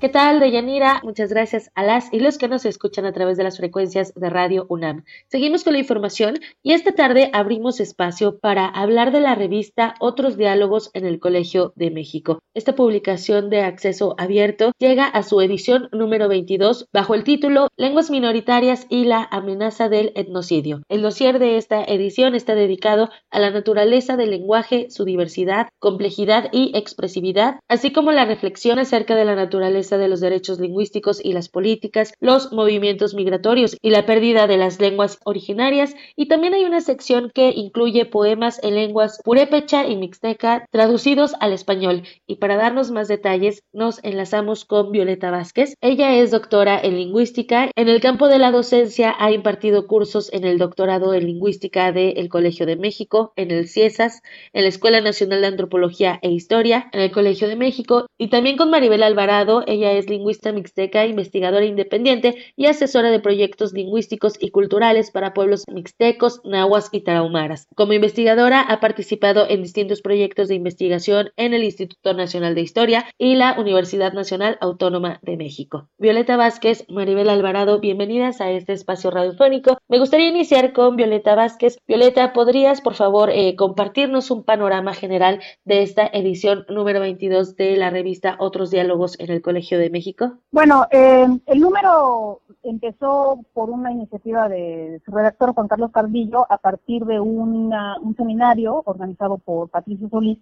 ¿Qué 0.00 0.08
tal, 0.08 0.40
Deyanira? 0.40 1.02
Muchas 1.04 1.28
gracias 1.28 1.70
a 1.74 1.82
las 1.82 2.10
y 2.10 2.20
los 2.20 2.38
que 2.38 2.48
nos 2.48 2.64
escuchan 2.64 3.04
a 3.04 3.12
través 3.12 3.36
de 3.36 3.44
las 3.44 3.58
frecuencias 3.58 4.14
de 4.14 4.30
Radio 4.30 4.64
UNAM. 4.70 5.04
Seguimos 5.28 5.62
con 5.62 5.74
la 5.74 5.78
información 5.78 6.38
y 6.62 6.72
esta 6.72 6.92
tarde 6.92 7.28
abrimos 7.34 7.80
espacio 7.80 8.38
para 8.38 8.64
hablar 8.64 9.12
de 9.12 9.20
la 9.20 9.34
revista 9.34 9.96
Otros 10.00 10.38
Diálogos 10.38 10.90
en 10.94 11.04
el 11.04 11.20
Colegio 11.20 11.74
de 11.76 11.90
México. 11.90 12.38
Esta 12.54 12.74
publicación 12.74 13.50
de 13.50 13.60
acceso 13.60 14.14
abierto 14.16 14.72
llega 14.78 15.04
a 15.04 15.22
su 15.22 15.42
edición 15.42 15.90
número 15.92 16.28
22 16.28 16.88
bajo 16.94 17.14
el 17.14 17.22
título 17.22 17.68
Lenguas 17.76 18.10
minoritarias 18.10 18.86
y 18.88 19.04
la 19.04 19.28
amenaza 19.30 19.90
del 19.90 20.12
etnocidio. 20.14 20.80
El 20.88 21.02
dossier 21.02 21.38
de 21.38 21.58
esta 21.58 21.84
edición 21.84 22.34
está 22.34 22.54
dedicado 22.54 23.10
a 23.30 23.38
la 23.38 23.50
naturaleza 23.50 24.16
del 24.16 24.30
lenguaje, 24.30 24.88
su 24.88 25.04
diversidad, 25.04 25.68
complejidad 25.78 26.48
y 26.52 26.72
expresividad, 26.74 27.60
así 27.68 27.92
como 27.92 28.12
la 28.12 28.24
reflexión 28.24 28.78
acerca 28.78 29.14
de 29.14 29.26
la 29.26 29.34
naturaleza 29.34 29.89
de 29.98 30.08
los 30.08 30.20
derechos 30.20 30.60
lingüísticos 30.60 31.24
y 31.24 31.32
las 31.32 31.48
políticas, 31.48 32.14
los 32.20 32.52
movimientos 32.52 33.14
migratorios 33.14 33.76
y 33.82 33.90
la 33.90 34.06
pérdida 34.06 34.46
de 34.46 34.56
las 34.56 34.80
lenguas 34.80 35.18
originarias 35.24 35.94
y 36.16 36.26
también 36.26 36.54
hay 36.54 36.64
una 36.64 36.80
sección 36.80 37.30
que 37.34 37.50
incluye 37.50 38.06
poemas 38.06 38.60
en 38.62 38.74
lenguas 38.74 39.20
purépecha 39.24 39.86
y 39.86 39.96
mixteca 39.96 40.66
traducidos 40.70 41.34
al 41.40 41.52
español 41.52 42.02
y 42.26 42.36
para 42.36 42.56
darnos 42.56 42.90
más 42.90 43.08
detalles 43.08 43.62
nos 43.72 44.02
enlazamos 44.04 44.64
con 44.64 44.92
Violeta 44.92 45.30
Vázquez. 45.30 45.74
Ella 45.80 46.16
es 46.16 46.30
doctora 46.30 46.80
en 46.80 46.96
lingüística. 46.96 47.70
En 47.76 47.88
el 47.88 48.00
campo 48.00 48.28
de 48.28 48.38
la 48.38 48.50
docencia 48.50 49.14
ha 49.18 49.32
impartido 49.32 49.86
cursos 49.86 50.32
en 50.32 50.44
el 50.44 50.58
doctorado 50.58 51.14
en 51.14 51.26
lingüística 51.26 51.92
del 51.92 52.28
Colegio 52.28 52.66
de 52.66 52.76
México, 52.76 53.32
en 53.36 53.50
el 53.50 53.68
CIESAS, 53.68 54.22
en 54.52 54.62
la 54.62 54.68
Escuela 54.68 55.00
Nacional 55.00 55.40
de 55.40 55.46
Antropología 55.48 56.18
e 56.22 56.30
Historia, 56.30 56.88
en 56.92 57.00
el 57.00 57.10
Colegio 57.10 57.48
de 57.48 57.56
México 57.56 58.06
y 58.18 58.28
también 58.28 58.56
con 58.56 58.70
Maribel 58.70 59.02
Alvarado. 59.02 59.64
Es 59.84 60.08
lingüista 60.08 60.52
mixteca, 60.52 61.06
investigadora 61.06 61.64
independiente 61.64 62.36
y 62.56 62.66
asesora 62.66 63.10
de 63.10 63.20
proyectos 63.20 63.72
lingüísticos 63.72 64.34
y 64.38 64.50
culturales 64.50 65.10
para 65.10 65.32
pueblos 65.32 65.64
mixtecos, 65.72 66.40
nahuas 66.44 66.88
y 66.92 67.00
tarahumaras. 67.00 67.66
Como 67.74 67.92
investigadora 67.92 68.60
ha 68.60 68.80
participado 68.80 69.46
en 69.48 69.62
distintos 69.62 70.02
proyectos 70.02 70.48
de 70.48 70.54
investigación 70.56 71.30
en 71.36 71.54
el 71.54 71.64
Instituto 71.64 72.14
Nacional 72.14 72.54
de 72.54 72.60
Historia 72.60 73.06
y 73.18 73.36
la 73.36 73.56
Universidad 73.58 74.12
Nacional 74.12 74.58
Autónoma 74.60 75.20
de 75.22 75.36
México. 75.36 75.88
Violeta 75.98 76.36
Vázquez, 76.36 76.84
Maribel 76.88 77.30
Alvarado, 77.30 77.80
bienvenidas 77.80 78.40
a 78.40 78.50
este 78.50 78.72
espacio 78.72 79.10
radiofónico. 79.10 79.78
Me 79.88 79.98
gustaría 79.98 80.28
iniciar 80.28 80.72
con 80.72 80.96
Violeta 80.96 81.34
Vázquez. 81.34 81.78
Violeta, 81.86 82.32
¿podrías 82.32 82.80
por 82.80 82.94
favor 82.94 83.30
eh, 83.30 83.56
compartirnos 83.56 84.30
un 84.30 84.44
panorama 84.44 84.94
general 84.94 85.40
de 85.64 85.82
esta 85.82 86.06
edición 86.06 86.64
número 86.68 87.00
22 87.00 87.56
de 87.56 87.76
la 87.76 87.90
revista 87.90 88.36
Otros 88.38 88.70
Diálogos 88.70 89.18
en 89.20 89.30
el 89.30 89.42
Colegio 89.42 89.69
de 89.78 89.90
México? 89.90 90.32
Bueno, 90.50 90.86
eh, 90.90 91.26
el 91.46 91.60
número 91.60 92.40
empezó 92.62 93.40
por 93.52 93.70
una 93.70 93.92
iniciativa 93.92 94.48
de 94.48 95.00
su 95.04 95.10
redactor 95.12 95.54
Juan 95.54 95.68
Carlos 95.68 95.90
Cardillo 95.92 96.46
a 96.50 96.58
partir 96.58 97.04
de 97.04 97.20
un 97.20 97.72
seminario 98.16 98.82
organizado 98.84 99.38
por 99.38 99.68
Patricio 99.68 100.08
Solís 100.08 100.38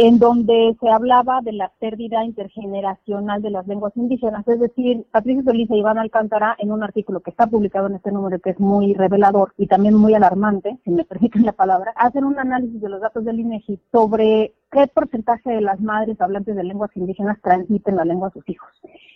en 0.00 0.20
donde 0.20 0.76
se 0.80 0.88
hablaba 0.88 1.40
de 1.42 1.52
la 1.52 1.72
pérdida 1.80 2.24
intergeneracional 2.24 3.42
de 3.42 3.50
las 3.50 3.66
lenguas 3.66 3.92
indígenas. 3.96 4.46
Es 4.46 4.60
decir, 4.60 5.04
Patricio 5.10 5.42
Solís 5.42 5.68
y 5.70 5.74
Iván 5.74 5.98
Alcántara, 5.98 6.54
en 6.60 6.70
un 6.70 6.84
artículo 6.84 7.18
que 7.18 7.30
está 7.30 7.48
publicado 7.48 7.88
en 7.88 7.96
este 7.96 8.12
número, 8.12 8.38
que 8.38 8.50
es 8.50 8.60
muy 8.60 8.94
revelador 8.94 9.54
y 9.58 9.66
también 9.66 9.96
muy 9.96 10.14
alarmante, 10.14 10.78
si 10.84 10.92
me 10.92 11.04
permiten 11.04 11.44
la 11.44 11.50
palabra, 11.50 11.92
hacen 11.96 12.22
un 12.22 12.38
análisis 12.38 12.80
de 12.80 12.88
los 12.88 13.00
datos 13.00 13.24
del 13.24 13.40
INEGI 13.40 13.80
sobre 13.90 14.54
qué 14.70 14.86
porcentaje 14.86 15.50
de 15.50 15.60
las 15.60 15.80
madres 15.80 16.20
hablantes 16.20 16.54
de 16.56 16.64
lenguas 16.64 16.90
indígenas 16.94 17.40
transmiten 17.42 17.96
la 17.96 18.04
lengua 18.04 18.28
a 18.28 18.32
sus 18.32 18.48
hijos. 18.48 18.68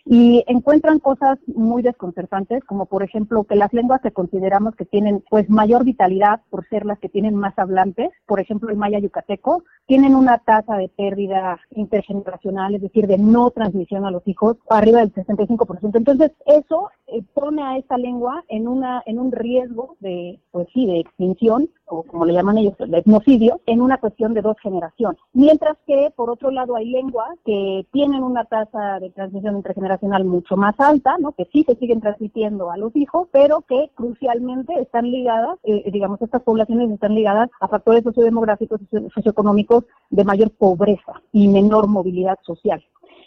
Y 0.05 0.43
encuentran 0.49 0.99
cosas 0.99 1.39
muy 1.47 1.83
desconcertantes, 1.83 2.65
como 2.65 2.87
por 2.87 3.03
ejemplo 3.03 3.45
que 3.45 3.55
las 3.55 3.73
lenguas 3.73 4.01
que 4.01 4.11
consideramos 4.11 4.75
que 4.75 4.85
tienen 4.85 5.23
pues 5.31 5.49
mayor 5.49 5.85
vitalidad 5.85 6.41
por 6.51 6.67
ser 6.69 6.85
las 6.85 6.99
que 6.99 7.09
tienen 7.09 7.37
más 7.37 7.57
hablantes, 7.59 8.11
por 8.27 8.41
ejemplo 8.41 8.71
el 8.71 8.77
maya 8.77 8.99
yucateco, 8.99 9.63
tienen 9.87 10.15
una 10.17 10.39
tasa 10.39 10.77
de 10.77 10.89
pérdida 10.89 11.61
intergeneracional, 11.71 12.75
es 12.75 12.83
decir, 12.83 13.07
de 13.07 13.19
no 13.19 13.51
transmisión 13.51 14.05
a 14.05 14.11
los 14.11 14.27
hijos, 14.27 14.57
arriba 14.71 15.01
del 15.01 15.13
65%. 15.13 15.97
Entonces, 15.97 16.33
eso 16.47 16.91
eh, 17.07 17.23
pone 17.35 17.63
a 17.63 17.77
esta 17.77 17.97
lengua 17.97 18.45
en 18.49 18.67
una 18.67 19.03
en 19.07 19.19
un 19.19 19.33
riesgo 19.33 19.97
de 20.01 20.41
pues 20.51 20.67
sí, 20.73 20.87
de 20.87 21.01
extinción 21.01 21.69
o 21.87 22.03
como 22.05 22.25
le 22.25 22.33
llaman 22.33 22.59
ellos, 22.59 22.75
el 22.79 22.95
etnocidio, 22.95 23.61
en 23.67 23.83
una 23.83 23.99
cuestión 23.99 24.33
de 24.33 24.41
dos 24.41 24.57
generaciones. 24.63 25.21
Mientras 25.43 25.77
que, 25.89 26.13
por 26.15 26.31
otro 26.31 26.53
lado, 26.53 26.77
hay 26.77 26.89
lenguas 26.89 27.37
que 27.45 27.85
tienen 27.91 28.23
una 28.23 28.45
tasa 28.45 29.01
de 29.01 29.11
transmisión 29.11 29.57
intergeneracional 29.57 30.25
mucho 30.25 30.57
más 30.57 30.79
alta, 30.79 31.17
¿no? 31.19 31.33
que 31.33 31.49
sí 31.53 31.65
se 31.65 31.75
siguen 31.75 32.01
transmitiendo 32.01 32.71
a 32.71 32.77
los 32.77 32.95
hijos, 32.95 33.27
pero 33.33 33.63
que 33.63 33.91
crucialmente 33.97 34.73
están 34.81 35.11
ligadas, 35.11 35.59
eh, 35.65 35.91
digamos, 35.91 36.23
estas 36.23 36.43
poblaciones 36.43 36.93
están 36.93 37.17
ligadas 37.17 37.51
a 37.59 37.67
factores 37.67 38.05
sociodemográficos 38.05 38.83
y 38.83 39.11
socioeconómicos 39.13 39.85
de 40.11 40.23
mayor 40.23 40.53
pobreza 40.53 41.21
y 41.33 41.49
menor 41.49 41.89
movilidad 41.89 42.39
social. 42.47 42.81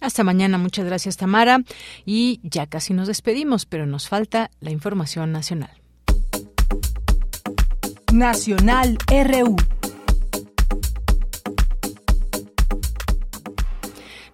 Hasta 0.00 0.22
mañana, 0.22 0.58
muchas 0.58 0.86
gracias 0.86 1.16
Tamara. 1.16 1.58
Y 2.04 2.38
ya 2.42 2.66
casi 2.66 2.94
nos 2.94 3.08
despedimos, 3.08 3.66
pero 3.66 3.84
nos 3.86 4.08
falta 4.08 4.52
la 4.60 4.70
información 4.70 5.32
nacional. 5.32 5.70
Nacional 8.12 8.96
RU. 9.08 9.56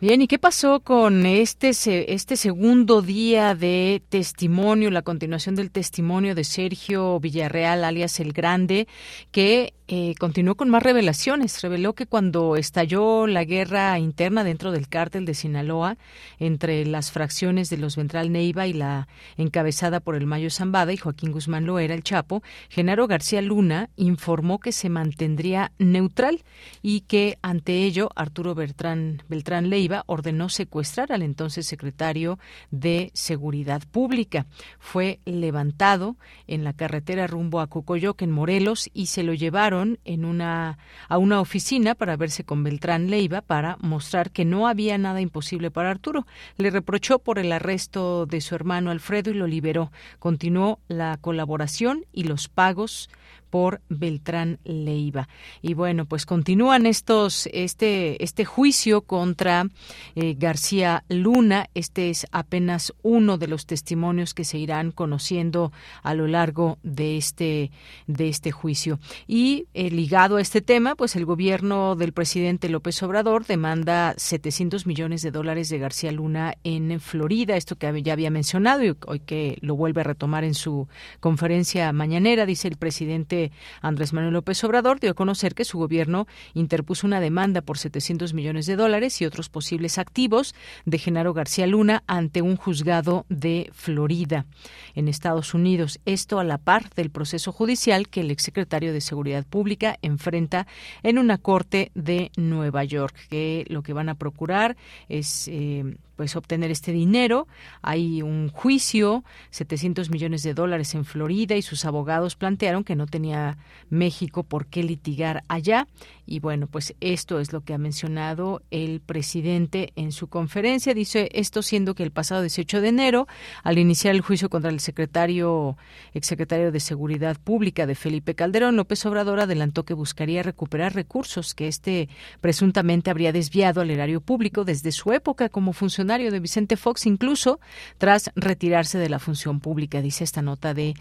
Bien, 0.06 0.20
¿y 0.20 0.26
qué 0.26 0.38
pasó 0.38 0.80
con 0.80 1.24
este, 1.24 1.70
este 2.12 2.36
segundo 2.36 3.00
día 3.00 3.54
de 3.54 4.02
testimonio, 4.10 4.90
la 4.90 5.00
continuación 5.00 5.54
del 5.54 5.70
testimonio 5.70 6.34
de 6.34 6.44
Sergio 6.44 7.18
Villarreal, 7.20 7.84
alias 7.84 8.20
El 8.20 8.34
Grande, 8.34 8.86
que 9.30 9.72
eh, 9.86 10.14
continuó 10.18 10.54
con 10.54 10.70
más 10.70 10.82
revelaciones. 10.82 11.60
Reveló 11.60 11.92
que 11.92 12.06
cuando 12.06 12.56
estalló 12.56 13.26
la 13.26 13.44
guerra 13.44 13.98
interna 13.98 14.42
dentro 14.42 14.72
del 14.72 14.88
cártel 14.88 15.26
de 15.26 15.34
Sinaloa 15.34 15.98
entre 16.38 16.86
las 16.86 17.10
fracciones 17.10 17.68
de 17.68 17.76
los 17.76 17.96
Ventral 17.96 18.32
Neiva 18.32 18.66
y 18.66 18.72
la 18.72 19.08
encabezada 19.36 20.00
por 20.00 20.14
el 20.14 20.26
Mayo 20.26 20.48
Zambada 20.48 20.94
y 20.94 20.96
Joaquín 20.96 21.32
Guzmán 21.32 21.66
Loera, 21.66 21.94
el 21.94 22.02
Chapo, 22.02 22.42
Genaro 22.70 23.06
García 23.06 23.42
Luna 23.42 23.90
informó 23.96 24.58
que 24.58 24.72
se 24.72 24.88
mantendría 24.88 25.72
neutral 25.78 26.44
y 26.80 27.00
que 27.02 27.38
ante 27.42 27.84
ello 27.84 28.08
Arturo 28.16 28.54
Beltrán, 28.54 29.22
Beltrán 29.28 29.68
Leiva 29.68 30.04
ordenó 30.06 30.48
secuestrar 30.48 31.12
al 31.12 31.20
entonces 31.20 31.66
secretario 31.66 32.38
de 32.70 33.10
Seguridad 33.12 33.82
Pública. 33.90 34.46
Fue 34.78 35.20
levantado 35.26 36.16
en 36.46 36.64
la 36.64 36.72
carretera 36.72 37.26
rumbo 37.26 37.60
a 37.60 37.66
Cocoyoc 37.66 38.22
en 38.22 38.30
Morelos 38.30 38.88
y 38.94 39.06
se 39.06 39.22
lo 39.22 39.34
llevaron 39.34 39.73
en 39.82 40.24
una, 40.24 40.78
a 41.08 41.18
una 41.18 41.40
oficina 41.40 41.94
para 41.94 42.16
verse 42.16 42.44
con 42.44 42.62
Beltrán 42.62 43.10
Leiva 43.10 43.40
para 43.40 43.76
mostrar 43.80 44.30
que 44.30 44.44
no 44.44 44.68
había 44.68 44.96
nada 44.98 45.20
imposible 45.20 45.70
para 45.70 45.90
Arturo. 45.90 46.26
Le 46.56 46.70
reprochó 46.70 47.18
por 47.18 47.38
el 47.38 47.52
arresto 47.52 48.26
de 48.26 48.40
su 48.40 48.54
hermano 48.54 48.90
Alfredo 48.90 49.30
y 49.30 49.34
lo 49.34 49.46
liberó. 49.46 49.90
Continuó 50.18 50.78
la 50.88 51.16
colaboración 51.18 52.04
y 52.12 52.24
los 52.24 52.48
pagos 52.48 53.08
por 53.54 53.82
Beltrán 53.88 54.58
Leiva. 54.64 55.28
Y 55.62 55.74
bueno, 55.74 56.06
pues 56.06 56.26
continúan 56.26 56.86
estos, 56.86 57.48
este, 57.52 58.20
este 58.24 58.44
juicio 58.44 59.02
contra 59.02 59.68
eh, 60.16 60.34
García 60.36 61.04
Luna. 61.08 61.70
Este 61.72 62.10
es 62.10 62.26
apenas 62.32 62.92
uno 63.04 63.38
de 63.38 63.46
los 63.46 63.66
testimonios 63.66 64.34
que 64.34 64.42
se 64.42 64.58
irán 64.58 64.90
conociendo 64.90 65.70
a 66.02 66.14
lo 66.14 66.26
largo 66.26 66.78
de 66.82 67.16
este, 67.16 67.70
de 68.08 68.28
este 68.28 68.50
juicio. 68.50 68.98
Y 69.28 69.68
eh, 69.72 69.88
ligado 69.88 70.38
a 70.38 70.40
este 70.40 70.60
tema, 70.60 70.96
pues 70.96 71.14
el 71.14 71.24
gobierno 71.24 71.94
del 71.94 72.12
presidente 72.12 72.68
López 72.68 73.00
Obrador 73.04 73.46
demanda 73.46 74.14
700 74.16 74.84
millones 74.84 75.22
de 75.22 75.30
dólares 75.30 75.68
de 75.68 75.78
García 75.78 76.10
Luna 76.10 76.54
en 76.64 76.98
Florida, 76.98 77.56
esto 77.56 77.76
que 77.76 78.02
ya 78.02 78.14
había 78.14 78.30
mencionado 78.30 78.82
y 78.82 78.96
hoy 79.06 79.20
que 79.20 79.58
lo 79.60 79.76
vuelve 79.76 80.00
a 80.00 80.04
retomar 80.04 80.42
en 80.42 80.54
su 80.54 80.88
conferencia 81.20 81.92
mañanera, 81.92 82.46
dice 82.46 82.66
el 82.66 82.78
presidente 82.78 83.43
Andrés 83.80 84.12
Manuel 84.12 84.34
López 84.34 84.62
Obrador 84.64 85.00
dio 85.00 85.10
a 85.10 85.14
conocer 85.14 85.54
que 85.54 85.64
su 85.64 85.78
gobierno 85.78 86.26
interpuso 86.54 87.06
una 87.06 87.20
demanda 87.20 87.62
por 87.62 87.78
700 87.78 88.34
millones 88.34 88.66
de 88.66 88.76
dólares 88.76 89.20
y 89.20 89.26
otros 89.26 89.48
posibles 89.48 89.98
activos 89.98 90.54
de 90.84 90.98
Genaro 90.98 91.34
García 91.34 91.66
Luna 91.66 92.02
ante 92.06 92.42
un 92.42 92.56
juzgado 92.56 93.26
de 93.28 93.70
Florida, 93.72 94.46
en 94.94 95.08
Estados 95.08 95.54
Unidos. 95.54 96.00
Esto 96.04 96.38
a 96.38 96.44
la 96.44 96.58
par 96.58 96.90
del 96.94 97.10
proceso 97.10 97.52
judicial 97.52 98.08
que 98.08 98.20
el 98.20 98.30
exsecretario 98.30 98.92
de 98.92 99.00
Seguridad 99.00 99.44
Pública 99.44 99.98
enfrenta 100.02 100.66
en 101.02 101.18
una 101.18 101.38
corte 101.38 101.90
de 101.94 102.30
Nueva 102.36 102.84
York, 102.84 103.14
que 103.28 103.64
lo 103.68 103.82
que 103.82 103.92
van 103.92 104.08
a 104.08 104.14
procurar 104.14 104.76
es 105.08 105.48
eh, 105.48 105.96
pues 106.16 106.36
obtener 106.36 106.70
este 106.70 106.92
dinero. 106.92 107.46
Hay 107.82 108.22
un 108.22 108.48
juicio, 108.48 109.24
700 109.50 110.10
millones 110.10 110.42
de 110.42 110.54
dólares 110.54 110.94
en 110.94 111.04
Florida 111.04 111.56
y 111.56 111.62
sus 111.62 111.84
abogados 111.84 112.36
plantearon 112.36 112.84
que 112.84 112.96
no 112.96 113.06
tenía 113.06 113.58
México 113.90 114.44
por 114.44 114.66
qué 114.66 114.82
litigar 114.82 115.44
allá. 115.48 115.86
Y 116.26 116.40
bueno, 116.40 116.66
pues 116.68 116.94
esto 117.00 117.40
es 117.40 117.52
lo 117.52 117.62
que 117.62 117.74
ha 117.74 117.78
mencionado 117.78 118.62
el 118.70 119.00
presidente 119.00 119.92
en 119.96 120.12
su 120.12 120.28
conferencia. 120.28 120.94
Dice 120.94 121.28
esto 121.32 121.62
siendo 121.62 121.94
que 121.94 122.02
el 122.02 122.10
pasado 122.10 122.40
18 122.40 122.80
de 122.80 122.88
enero, 122.88 123.26
al 123.62 123.78
iniciar 123.78 124.14
el 124.14 124.22
juicio 124.22 124.48
contra 124.48 124.70
el 124.70 124.80
secretario, 124.80 125.76
exsecretario 126.14 126.72
de 126.72 126.80
Seguridad 126.80 127.36
Pública 127.42 127.86
de 127.86 127.94
Felipe 127.94 128.34
Calderón, 128.34 128.76
López 128.76 129.04
Obrador 129.04 129.40
adelantó 129.40 129.84
que 129.84 129.94
buscaría 129.94 130.42
recuperar 130.42 130.94
recursos 130.94 131.54
que 131.54 131.68
este 131.68 132.08
presuntamente 132.40 133.10
habría 133.10 133.32
desviado 133.32 133.80
al 133.80 133.90
erario 133.90 134.20
público 134.20 134.64
desde 134.64 134.92
su 134.92 135.12
época 135.12 135.48
como 135.48 135.72
funcionario 135.72 136.03
de 136.04 136.40
Vicente 136.40 136.76
Fox, 136.76 137.06
incluso 137.06 137.60
tras 137.98 138.30
retirarse 138.36 138.98
de 138.98 139.08
la 139.08 139.18
función 139.18 139.60
pública, 139.60 140.02
dice 140.02 140.22
esta 140.22 140.42
nota 140.42 140.74
de 140.74 140.94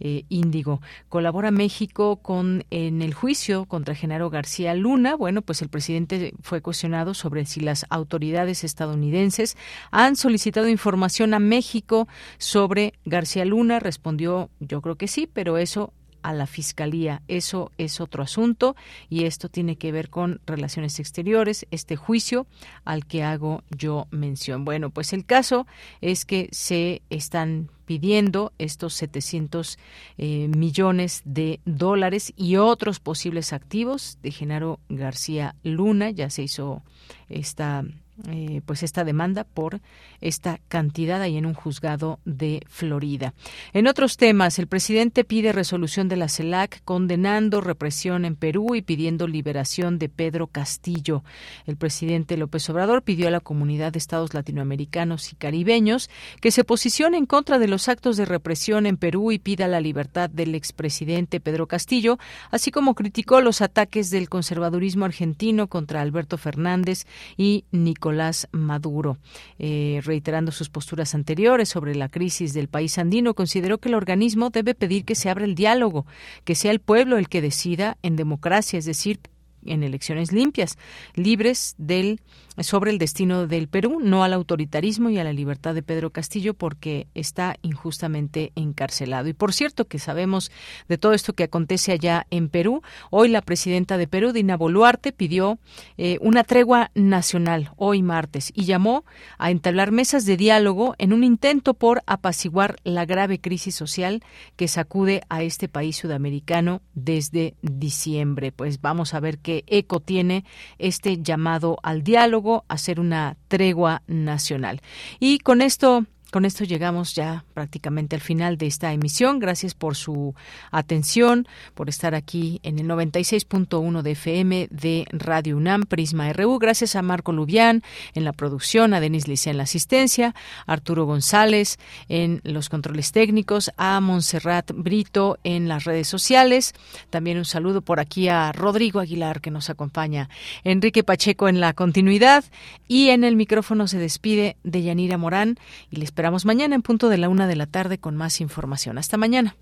eh, 0.00 0.24
Índigo. 0.28 0.80
Colabora 1.08 1.50
México 1.50 2.16
con 2.16 2.64
en 2.70 3.02
el 3.02 3.14
juicio 3.14 3.66
contra 3.66 3.94
Genaro 3.94 4.30
García 4.30 4.74
Luna. 4.74 5.14
Bueno, 5.14 5.42
pues 5.42 5.62
el 5.62 5.68
presidente 5.68 6.34
fue 6.42 6.60
cuestionado 6.60 7.14
sobre 7.14 7.46
si 7.46 7.60
las 7.60 7.86
autoridades 7.88 8.64
estadounidenses 8.64 9.56
han 9.90 10.16
solicitado 10.16 10.68
información 10.68 11.34
a 11.34 11.38
México 11.38 12.08
sobre 12.38 12.94
García 13.04 13.44
Luna. 13.44 13.78
Respondió, 13.78 14.50
yo 14.60 14.80
creo 14.82 14.96
que 14.96 15.08
sí, 15.08 15.28
pero 15.32 15.56
eso 15.56 15.92
a 16.28 16.34
la 16.34 16.46
Fiscalía. 16.46 17.22
Eso 17.26 17.72
es 17.78 18.02
otro 18.02 18.22
asunto 18.22 18.76
y 19.08 19.24
esto 19.24 19.48
tiene 19.48 19.76
que 19.76 19.92
ver 19.92 20.10
con 20.10 20.42
relaciones 20.44 21.00
exteriores, 21.00 21.66
este 21.70 21.96
juicio 21.96 22.46
al 22.84 23.06
que 23.06 23.22
hago 23.22 23.62
yo 23.70 24.06
mención. 24.10 24.66
Bueno, 24.66 24.90
pues 24.90 25.14
el 25.14 25.24
caso 25.24 25.66
es 26.02 26.26
que 26.26 26.50
se 26.52 27.00
están 27.08 27.70
pidiendo 27.86 28.52
estos 28.58 28.92
700 28.92 29.78
eh, 30.18 30.48
millones 30.54 31.22
de 31.24 31.60
dólares 31.64 32.34
y 32.36 32.56
otros 32.56 33.00
posibles 33.00 33.54
activos 33.54 34.18
de 34.22 34.30
Genaro 34.30 34.80
García 34.90 35.54
Luna. 35.62 36.10
Ya 36.10 36.28
se 36.28 36.42
hizo 36.42 36.82
esta 37.30 37.84
eh, 38.26 38.62
pues 38.66 38.82
esta 38.82 39.04
demanda 39.04 39.44
por 39.44 39.80
esta 40.20 40.58
cantidad 40.66 41.22
ahí 41.22 41.36
en 41.36 41.46
un 41.46 41.54
juzgado 41.54 42.18
de 42.24 42.64
Florida. 42.66 43.32
En 43.72 43.86
otros 43.86 44.16
temas, 44.16 44.58
el 44.58 44.66
presidente 44.66 45.22
pide 45.22 45.52
resolución 45.52 46.08
de 46.08 46.16
la 46.16 46.28
CELAC 46.28 46.82
condenando 46.84 47.60
represión 47.60 48.24
en 48.24 48.34
Perú 48.34 48.74
y 48.74 48.82
pidiendo 48.82 49.28
liberación 49.28 50.00
de 50.00 50.08
Pedro 50.08 50.48
Castillo. 50.48 51.22
El 51.64 51.76
presidente 51.76 52.36
López 52.36 52.68
Obrador 52.70 53.02
pidió 53.02 53.28
a 53.28 53.30
la 53.30 53.38
comunidad 53.38 53.92
de 53.92 54.00
estados 54.00 54.34
latinoamericanos 54.34 55.32
y 55.32 55.36
caribeños 55.36 56.10
que 56.40 56.50
se 56.50 56.64
posicione 56.64 57.18
en 57.18 57.26
contra 57.26 57.60
de 57.60 57.68
los 57.68 57.88
actos 57.88 58.16
de 58.16 58.24
represión 58.24 58.86
en 58.86 58.96
Perú 58.96 59.30
y 59.30 59.38
pida 59.38 59.68
la 59.68 59.80
libertad 59.80 60.28
del 60.28 60.56
expresidente 60.56 61.38
Pedro 61.38 61.68
Castillo, 61.68 62.18
así 62.50 62.72
como 62.72 62.96
criticó 62.96 63.40
los 63.40 63.60
ataques 63.60 64.10
del 64.10 64.28
conservadurismo 64.28 65.04
argentino 65.04 65.68
contra 65.68 66.00
Alberto 66.00 66.36
Fernández 66.36 67.06
y 67.36 67.64
Nicolás 67.70 68.07
Nicolás 68.08 68.48
Maduro. 68.52 69.18
Eh, 69.58 70.00
reiterando 70.02 70.50
sus 70.50 70.70
posturas 70.70 71.14
anteriores 71.14 71.68
sobre 71.68 71.94
la 71.94 72.08
crisis 72.08 72.54
del 72.54 72.66
país 72.66 72.96
andino, 72.96 73.34
consideró 73.34 73.76
que 73.78 73.90
el 73.90 73.94
organismo 73.94 74.48
debe 74.48 74.74
pedir 74.74 75.04
que 75.04 75.14
se 75.14 75.28
abra 75.28 75.44
el 75.44 75.54
diálogo, 75.54 76.06
que 76.44 76.54
sea 76.54 76.70
el 76.70 76.80
pueblo 76.80 77.18
el 77.18 77.28
que 77.28 77.42
decida 77.42 77.98
en 78.02 78.16
democracia, 78.16 78.78
es 78.78 78.86
decir, 78.86 79.20
en 79.64 79.82
elecciones 79.82 80.32
limpias, 80.32 80.78
libres 81.14 81.74
del 81.78 82.20
sobre 82.62 82.90
el 82.90 82.98
destino 82.98 83.46
del 83.46 83.68
Perú, 83.68 84.00
no 84.02 84.24
al 84.24 84.32
autoritarismo 84.32 85.10
y 85.10 85.18
a 85.18 85.24
la 85.24 85.32
libertad 85.32 85.74
de 85.74 85.82
Pedro 85.82 86.10
Castillo 86.10 86.54
porque 86.54 87.06
está 87.14 87.56
injustamente 87.62 88.52
encarcelado. 88.56 89.28
Y 89.28 89.32
por 89.32 89.52
cierto 89.52 89.86
que 89.86 89.98
sabemos 89.98 90.50
de 90.88 90.98
todo 90.98 91.12
esto 91.12 91.32
que 91.34 91.44
acontece 91.44 91.92
allá 91.92 92.26
en 92.30 92.48
Perú, 92.48 92.82
hoy 93.10 93.28
la 93.28 93.42
presidenta 93.42 93.96
de 93.96 94.08
Perú, 94.08 94.32
Dina 94.32 94.56
Boluarte, 94.56 95.12
pidió 95.12 95.58
eh, 95.96 96.18
una 96.20 96.44
tregua 96.44 96.90
nacional 96.94 97.70
hoy 97.76 98.02
martes 98.02 98.50
y 98.54 98.64
llamó 98.64 99.04
a 99.38 99.50
entablar 99.50 99.92
mesas 99.92 100.24
de 100.24 100.36
diálogo 100.36 100.94
en 100.98 101.12
un 101.12 101.24
intento 101.24 101.74
por 101.74 102.02
apaciguar 102.06 102.76
la 102.84 103.04
grave 103.04 103.40
crisis 103.40 103.74
social 103.74 104.22
que 104.56 104.68
sacude 104.68 105.22
a 105.28 105.42
este 105.42 105.68
país 105.68 105.96
sudamericano 105.96 106.82
desde 106.94 107.54
diciembre. 107.62 108.52
Pues 108.52 108.80
vamos 108.80 109.14
a 109.14 109.20
ver 109.20 109.38
qué 109.38 109.47
eco 109.66 110.00
tiene 110.00 110.44
este 110.78 111.22
llamado 111.22 111.78
al 111.82 112.02
diálogo 112.02 112.64
hacer 112.68 113.00
una 113.00 113.36
tregua 113.48 114.02
nacional. 114.06 114.80
Y 115.18 115.38
con 115.38 115.62
esto 115.62 116.06
con 116.30 116.44
esto 116.44 116.64
llegamos 116.64 117.14
ya 117.14 117.44
prácticamente 117.54 118.14
al 118.14 118.20
final 118.20 118.58
de 118.58 118.66
esta 118.66 118.92
emisión. 118.92 119.38
Gracias 119.38 119.74
por 119.74 119.96
su 119.96 120.34
atención, 120.70 121.48
por 121.74 121.88
estar 121.88 122.14
aquí 122.14 122.60
en 122.62 122.78
el 122.78 122.86
96.1 122.86 124.02
de 124.02 124.10
FM 124.10 124.68
de 124.70 125.06
Radio 125.10 125.56
UNAM, 125.56 125.84
Prisma 125.84 126.30
RU. 126.32 126.58
Gracias 126.58 126.96
a 126.96 127.02
Marco 127.02 127.32
Lubián 127.32 127.82
en 128.14 128.24
la 128.24 128.34
producción, 128.34 128.92
a 128.92 129.00
Denis 129.00 129.26
Licea 129.26 129.52
en 129.52 129.56
la 129.56 129.62
asistencia, 129.62 130.34
a 130.66 130.72
Arturo 130.74 131.06
González 131.06 131.78
en 132.08 132.40
los 132.44 132.68
controles 132.68 133.12
técnicos, 133.12 133.72
a 133.78 133.98
Montserrat 134.00 134.72
Brito 134.74 135.38
en 135.44 135.66
las 135.66 135.84
redes 135.84 136.08
sociales. 136.08 136.74
También 137.08 137.38
un 137.38 137.46
saludo 137.46 137.80
por 137.80 138.00
aquí 138.00 138.28
a 138.28 138.52
Rodrigo 138.52 139.00
Aguilar 139.00 139.40
que 139.40 139.50
nos 139.50 139.70
acompaña, 139.70 140.28
Enrique 140.62 141.02
Pacheco 141.04 141.48
en 141.48 141.60
la 141.60 141.72
continuidad 141.72 142.44
y 142.86 143.08
en 143.10 143.24
el 143.24 143.34
micrófono 143.34 143.88
se 143.88 143.98
despide 143.98 144.56
de 144.62 144.82
Yanira 144.82 145.16
Morán 145.16 145.58
y 145.90 145.96
les 145.96 146.12
esperamos 146.18 146.44
mañana 146.44 146.74
en 146.74 146.82
punto 146.82 147.08
de 147.08 147.16
la 147.16 147.28
una 147.28 147.46
de 147.46 147.54
la 147.54 147.66
tarde 147.66 147.98
con 147.98 148.16
más 148.16 148.40
información. 148.40 148.98
Hasta 148.98 149.16
mañana. 149.16 149.54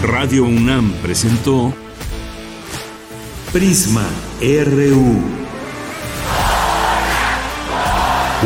Radio 0.00 0.44
UNAM 0.44 0.92
presentó 1.02 1.74
Prisma 3.52 4.06
RU. 4.40 5.20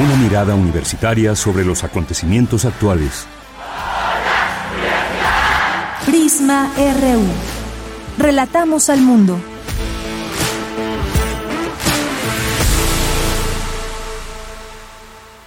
Una 0.03 0.17
mirada 0.17 0.55
universitaria 0.55 1.37
sobre 1.37 1.67
los 1.67 1.85
acontecimientos 1.85 2.65
actuales. 2.65 3.27
Prisma 6.07 6.73
RU. 6.79 7.23
Relatamos 8.17 8.89
al 8.89 9.03
mundo. 9.03 9.52